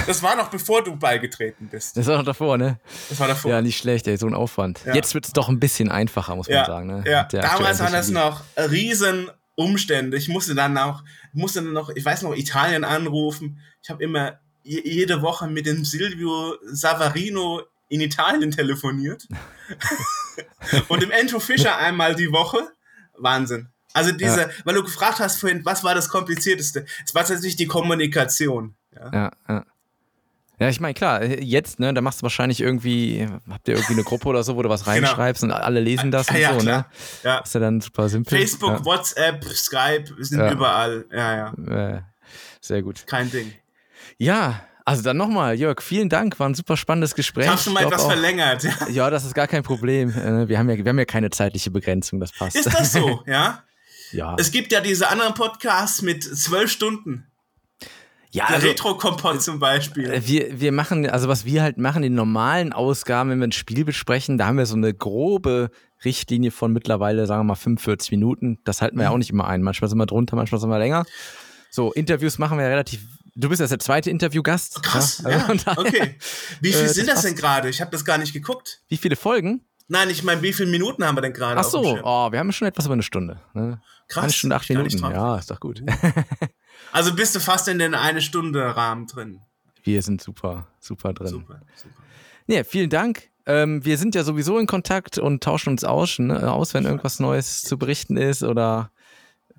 Das 0.07 0.23
war 0.23 0.37
noch 0.37 0.49
bevor 0.49 0.85
du 0.85 0.97
beigetreten 0.97 1.69
bist. 1.69 1.97
Das 1.97 2.07
war 2.07 2.19
noch 2.19 2.25
davor, 2.25 2.59
ne? 2.59 2.79
Das 3.09 3.19
war 3.21 3.29
davor. 3.29 3.51
Ja, 3.51 3.63
nicht 3.63 3.79
schlecht, 3.79 4.07
ey, 4.07 4.17
so 4.17 4.27
ein 4.27 4.35
Aufwand. 4.35 4.81
Ja. 4.85 4.95
Jetzt 4.95 5.15
wird 5.15 5.27
es 5.27 5.33
doch 5.33 5.49
ein 5.49 5.59
bisschen 5.59 5.91
einfacher, 5.91 6.37
muss 6.37 6.47
ja. 6.47 6.59
man 6.59 6.67
sagen. 6.67 6.87
Ne? 6.87 7.05
Ja, 7.07 7.25
damals 7.25 7.81
waren 7.81 7.93
das 7.93 8.11
noch 8.11 8.43
riesen 8.57 9.31
Umstände. 9.55 10.17
Ich 10.17 10.29
musste 10.29 10.55
dann 10.55 10.77
auch, 10.77 11.03
musste 11.33 11.63
dann 11.63 11.73
noch, 11.73 11.89
ich 11.91 12.05
weiß 12.05 12.23
noch, 12.23 12.35
Italien 12.37 12.85
anrufen. 12.85 13.61
Ich 13.83 13.89
habe 13.91 14.05
immer 14.05 14.39
jede 14.63 15.23
Woche 15.23 15.49
mit 15.49 15.67
dem 15.67 15.85
Silvio 15.85 16.57
Savarino 16.65 17.63
in 17.89 18.03
Italien 18.03 18.51
telefoniert. 18.51 19.27
Und 20.89 21.03
dem 21.03 21.11
Andrew 21.11 21.41
Fischer 21.41 21.77
einmal 21.79 22.15
die 22.15 22.31
Woche. 22.31 22.59
Wahnsinn. 23.17 23.71
Also 23.93 24.13
diese, 24.13 24.43
ja. 24.43 24.49
weil 24.65 24.75
du 24.75 24.83
gefragt 24.83 25.19
hast 25.19 25.41
vorhin, 25.41 25.65
was 25.65 25.83
war 25.85 25.95
das 25.95 26.09
Komplizierteste? 26.09 26.85
Es 27.05 27.15
war 27.15 27.23
tatsächlich 27.25 27.57
die 27.57 27.67
Kommunikation. 27.67 28.75
Ja, 28.95 29.11
ja. 29.13 29.31
ja. 29.49 29.65
Ja, 30.61 30.69
ich 30.69 30.81
meine, 30.81 30.95
klar, 30.95 31.23
jetzt, 31.23 31.79
ne, 31.79 31.95
da 31.95 32.01
machst 32.01 32.21
du 32.21 32.25
wahrscheinlich 32.25 32.61
irgendwie, 32.61 33.29
habt 33.49 33.69
ihr 33.69 33.75
irgendwie 33.75 33.93
eine 33.93 34.03
Gruppe 34.03 34.27
oder 34.29 34.43
so, 34.43 34.57
wo 34.57 34.63
du 34.63 34.69
was 34.69 34.83
genau. 34.83 35.07
reinschreibst 35.07 35.43
genau. 35.43 35.55
und 35.55 35.63
alle 35.63 35.79
lesen 35.79 36.11
das 36.11 36.29
und 36.29 36.37
ja, 36.37 36.53
so, 36.53 36.59
klar. 36.59 36.79
ne? 36.79 36.85
Ja. 37.23 37.39
Ist 37.39 37.55
ja 37.55 37.61
dann 37.61 37.81
super 37.81 38.09
simpel. 38.09 38.37
Facebook, 38.37 38.71
ja. 38.71 38.85
WhatsApp, 38.85 39.45
Skype 39.45 40.07
sind 40.19 40.41
ja. 40.41 40.51
überall. 40.51 41.07
Ja, 41.13 41.37
ja. 41.37 42.03
Sehr 42.61 42.83
gut. 42.83 43.07
Kein 43.07 43.31
Ding. 43.31 43.53
Ja, 44.17 44.61
also 44.85 45.03
dann 45.03 45.17
nochmal, 45.17 45.55
Jörg, 45.55 45.81
vielen 45.81 46.09
Dank, 46.09 46.41
war 46.41 46.49
ein 46.49 46.55
super 46.55 46.77
spannendes 46.77 47.15
Gespräch. 47.15 47.45
Ich 47.45 47.51
habe 47.51 47.61
schon 47.61 47.75
mal 47.75 47.85
etwas 47.85 48.03
auch, 48.03 48.11
verlängert. 48.11 48.67
Ja, 48.91 49.11
das 49.11 49.25
ist 49.25 49.35
gar 49.35 49.47
kein 49.47 49.63
Problem. 49.63 50.11
Äh, 50.11 50.49
wir 50.49 50.59
haben, 50.59 50.69
ja, 50.71 50.77
wir 50.77 50.89
haben 50.89 50.99
ja 50.99 51.05
keine 51.05 51.31
zeitliche 51.31 51.71
Begrenzung, 51.71 52.19
das 52.19 52.33
passt. 52.33 52.57
Ist 52.57 52.75
das 52.75 52.93
so, 52.93 53.23
ja? 53.27 53.63
Ja. 54.13 54.37
Es 54.39 54.51
gibt 54.51 54.73
ja 54.73 54.81
diese 54.81 55.09
anderen 55.09 55.35
Podcasts 55.35 56.03
mit 56.03 56.25
zwölf 56.25 56.71
Stunden. 56.71 57.29
Ja, 58.31 58.47
Der 58.47 58.57
also, 58.57 58.69
Retro-Kompott 58.69 59.43
zum 59.43 59.59
Beispiel. 59.59 60.11
Äh, 60.11 60.27
wir, 60.27 60.61
wir 60.61 60.73
machen, 60.73 61.09
also 61.09 61.29
was 61.29 61.45
wir 61.45 61.63
halt 61.63 61.79
machen, 61.79 62.03
in 62.03 62.15
normalen 62.15 62.73
Ausgaben, 62.73 63.31
wenn 63.31 63.39
wir 63.39 63.47
ein 63.47 63.53
Spiel 63.53 63.85
besprechen, 63.85 64.37
da 64.37 64.47
haben 64.47 64.59
wir 64.59 64.67
so 64.67 64.77
eine 64.77 64.93
grobe 64.93 65.71
Richtlinie 66.05 66.51
von 66.51 66.73
mittlerweile, 66.73 67.27
sagen 67.27 67.41
wir 67.41 67.45
mal, 67.45 67.55
45 67.55 68.11
Minuten. 68.11 68.59
Das 68.65 68.83
halten 68.83 68.97
wir 68.97 69.05
ja 69.05 69.11
mhm. 69.11 69.15
auch 69.15 69.19
nicht 69.19 69.31
immer 69.31 69.47
ein. 69.47 69.63
Manchmal 69.63 69.89
sind 69.89 69.99
wir 69.99 70.07
drunter, 70.07 70.37
manchmal 70.37 70.61
sind 70.61 70.69
wir 70.69 70.79
länger. 70.79 71.07
So, 71.71 71.93
Interviews 71.93 72.39
machen 72.39 72.59
wir 72.59 72.65
ja 72.65 72.71
relativ. 72.71 73.07
Du 73.35 73.49
bist 73.49 73.61
ja 73.61 73.67
der 73.67 73.79
zweite 73.79 74.11
Interviewgast. 74.11 74.83
Krass, 74.83 75.23
ja, 75.25 75.47
also 75.47 75.65
ja 75.67 75.79
okay. 75.79 76.17
Wie 76.61 76.73
viel 76.73 76.87
äh, 76.87 76.89
sind 76.89 77.07
das, 77.09 77.17
das 77.17 77.25
denn 77.25 77.37
gerade? 77.37 77.69
Ich 77.69 77.81
habe 77.81 77.91
das 77.91 78.05
gar 78.05 78.19
nicht 78.19 78.33
geguckt. 78.33 78.83
Wie 78.89 78.97
viele 78.97 79.17
Folgen? 79.17 79.65
Nein, 79.89 80.11
ich 80.11 80.23
meine, 80.23 80.43
wie 80.43 80.53
viele 80.53 80.71
Minuten 80.71 81.03
haben 81.05 81.17
wir 81.17 81.23
denn 81.23 81.33
gerade? 81.33 81.59
Ach 81.59 81.65
so, 81.65 81.81
oh, 81.81 82.31
wir 82.31 82.39
haben 82.39 82.53
schon 82.53 82.69
etwas 82.69 82.85
über 82.85 82.93
eine 82.93 83.03
Stunde. 83.03 83.41
Ne? 83.55 83.81
Krass. 84.07 84.25
Eine 84.25 84.33
Stunde, 84.33 84.57
acht 84.57 84.69
Minuten. 84.69 84.99
Ja, 84.99 85.37
ist 85.37 85.51
doch 85.51 85.61
gut. 85.61 85.83
also 86.93 87.15
bist 87.15 87.35
du 87.35 87.41
fast 87.41 87.69
in 87.69 87.79
den 87.79 87.95
eine 87.95 88.21
Stunde 88.21 88.77
Rahmen 88.77 89.07
drin. 89.07 89.41
Wir 89.83 90.03
sind 90.03 90.23
super, 90.23 90.69
super 90.79 91.15
drin. 91.15 91.29
Super, 91.29 91.61
super. 91.75 91.95
Ja, 92.47 92.65
vielen 92.65 92.91
Dank. 92.91 93.31
Ähm, 93.47 93.83
wir 93.83 93.97
sind 93.97 94.15
ja 94.15 94.25
sowieso 94.25 94.59
in 94.59 94.67
Kontakt 94.67 95.17
und 95.19 95.43
tauschen 95.43 95.71
uns 95.71 95.85
aus, 95.85 96.19
ne, 96.19 96.53
aus 96.53 96.75
wenn 96.75 96.85
irgendwas 96.85 97.19
Neues 97.19 97.63
zu 97.63 97.79
berichten 97.79 98.19
ist 98.19 98.43
oder 98.43 98.91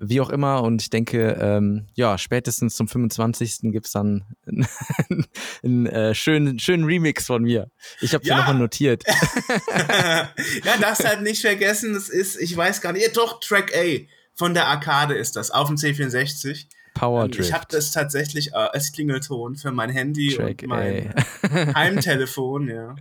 wie 0.00 0.20
auch 0.20 0.30
immer. 0.30 0.62
Und 0.62 0.82
ich 0.82 0.90
denke, 0.90 1.38
ähm, 1.40 1.86
ja, 1.94 2.18
spätestens 2.18 2.74
zum 2.74 2.88
25. 2.88 3.58
gibt 3.70 3.86
es 3.86 3.92
dann 3.92 4.24
einen, 4.46 4.66
einen 5.62 5.86
äh, 5.86 6.14
schönen, 6.14 6.58
schönen 6.58 6.84
Remix 6.84 7.26
von 7.26 7.42
mir. 7.42 7.70
Ich 8.00 8.14
habe 8.14 8.24
ja. 8.24 8.38
nochmal 8.38 8.56
notiert. 8.56 9.04
ja, 9.76 10.76
darfst 10.80 11.06
halt 11.06 11.22
nicht 11.22 11.42
vergessen, 11.42 11.92
das 11.92 12.08
ist, 12.08 12.40
ich 12.40 12.56
weiß 12.56 12.80
gar 12.80 12.92
nicht, 12.92 13.06
ja, 13.06 13.12
doch, 13.12 13.40
Track 13.40 13.72
A 13.76 13.98
von 14.34 14.54
der 14.54 14.66
Arcade 14.66 15.14
ist 15.14 15.36
das, 15.36 15.50
auf 15.50 15.68
dem 15.68 15.76
C64. 15.76 16.66
Power 16.94 17.24
ähm, 17.24 17.30
Ich 17.38 17.52
habe 17.52 17.66
das 17.68 17.92
tatsächlich 17.92 18.52
äh, 18.52 18.56
als 18.56 18.92
Klingelton 18.92 19.56
für 19.56 19.70
mein 19.70 19.90
Handy 19.90 20.34
Track 20.34 20.62
und 20.62 20.68
mein 20.68 21.14
Heimtelefon, 21.74 22.68
ja. 22.68 22.96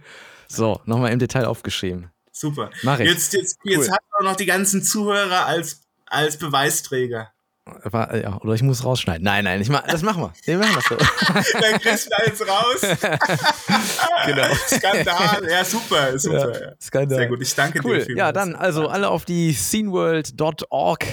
So, 0.48 0.82
nochmal 0.86 1.14
im 1.14 1.20
Detail 1.20 1.46
aufgeschrieben. 1.46 2.10
Super. 2.32 2.72
Mach 2.84 3.00
ich. 3.00 3.10
Jetzt, 3.10 3.34
jetzt, 3.34 3.60
cool. 3.64 3.72
jetzt 3.72 3.92
hat 3.92 4.02
auch 4.18 4.24
noch 4.24 4.36
die 4.36 4.46
ganzen 4.46 4.84
Zuhörer 4.84 5.46
als 5.46 5.89
als 6.10 6.38
Beweisträger. 6.38 7.32
War, 7.84 8.16
ja, 8.16 8.38
oder 8.42 8.54
ich 8.54 8.64
muss 8.64 8.84
rausschneiden. 8.84 9.24
Nein, 9.24 9.44
nein, 9.44 9.62
ich 9.62 9.70
mach, 9.70 9.84
das 9.84 10.02
machen 10.02 10.24
wir. 10.24 10.34
Wir 10.44 10.58
machen 10.58 10.76
das 10.76 10.86
so. 10.86 10.96
Dann 11.62 11.80
kriegst 11.80 12.10
du 12.10 12.26
jetzt 12.26 12.48
raus. 12.48 12.82
genau. 14.26 14.56
Skandal. 14.68 15.50
Ja, 15.50 15.64
super, 15.64 16.18
super. 16.18 16.62
Ja, 16.62 16.72
Skandal. 16.82 17.20
Sehr 17.20 17.28
gut, 17.28 17.42
ich 17.42 17.54
danke 17.54 17.82
cool. 17.84 18.00
dir. 18.00 18.06
Cool. 18.10 18.18
Ja, 18.18 18.32
dann 18.32 18.56
also 18.56 18.88
alle 18.88 19.10
auf 19.10 19.26
die 19.26 19.54
sceneworld.org 19.54 21.06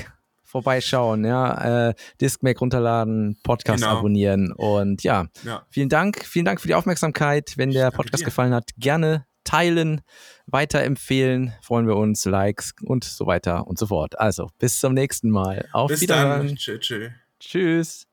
vorbeischauen, 0.45 1.25
ja, 1.25 1.89
äh, 1.89 1.95
Discmac 2.21 2.61
runterladen, 2.61 3.39
Podcast 3.43 3.83
genau. 3.83 3.99
abonnieren 3.99 4.53
und 4.53 5.03
ja, 5.03 5.27
ja, 5.45 5.67
vielen 5.69 5.89
Dank, 5.89 6.25
vielen 6.25 6.45
Dank 6.45 6.61
für 6.61 6.69
die 6.69 6.75
Aufmerksamkeit. 6.75 7.55
Wenn 7.57 7.73
der 7.73 7.91
Podcast 7.91 8.25
gefallen 8.25 8.55
hat, 8.55 8.71
gerne 8.79 9.27
teilen, 9.47 10.03
weiterempfehlen, 10.47 11.55
freuen 11.63 11.87
wir 11.87 11.97
uns, 11.97 12.25
Likes 12.25 12.75
und 12.85 13.05
so 13.05 13.27
weiter 13.27 13.67
und 13.67 13.79
so 13.79 13.87
fort. 13.87 14.19
Also, 14.19 14.51
bis 14.59 14.81
zum 14.81 14.93
nächsten 14.93 15.31
Mal. 15.31 15.67
Auf 15.73 15.89
bis 15.89 16.03
Wiedersehen. 16.03 16.49
Dann. 16.49 16.57
Tschö, 16.57 16.79
tschö. 16.79 17.09
Tschüss. 17.41 18.07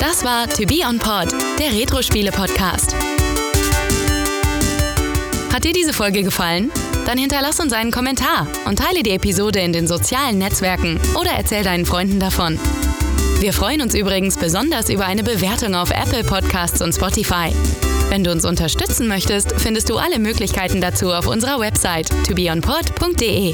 Das 0.00 0.24
war 0.24 0.48
To 0.48 0.64
Be 0.64 0.80
On 0.86 0.98
Pod, 0.98 1.32
der 1.58 1.72
Retro-Spiele-Podcast. 1.72 2.94
Hat 5.52 5.64
dir 5.64 5.72
diese 5.72 5.92
Folge 5.92 6.22
gefallen? 6.22 6.70
Dann 7.04 7.18
hinterlass 7.18 7.58
uns 7.58 7.72
einen 7.72 7.90
Kommentar 7.90 8.46
und 8.66 8.78
teile 8.78 9.02
die 9.02 9.10
Episode 9.10 9.60
in 9.60 9.72
den 9.72 9.86
sozialen 9.86 10.38
Netzwerken 10.38 11.00
oder 11.18 11.30
erzähl 11.32 11.64
deinen 11.64 11.86
Freunden 11.86 12.20
davon. 12.20 12.58
Wir 13.40 13.52
freuen 13.52 13.80
uns 13.80 13.94
übrigens 13.94 14.36
besonders 14.36 14.88
über 14.88 15.06
eine 15.06 15.22
Bewertung 15.22 15.76
auf 15.76 15.90
Apple 15.90 16.24
Podcasts 16.24 16.82
und 16.82 16.92
Spotify. 16.92 17.52
Wenn 18.08 18.24
du 18.24 18.32
uns 18.32 18.44
unterstützen 18.44 19.06
möchtest, 19.06 19.52
findest 19.60 19.90
du 19.90 19.96
alle 19.96 20.18
Möglichkeiten 20.18 20.80
dazu 20.80 21.12
auf 21.12 21.28
unserer 21.28 21.60
Website 21.60 22.08
tobeonpod.de. 22.26 23.52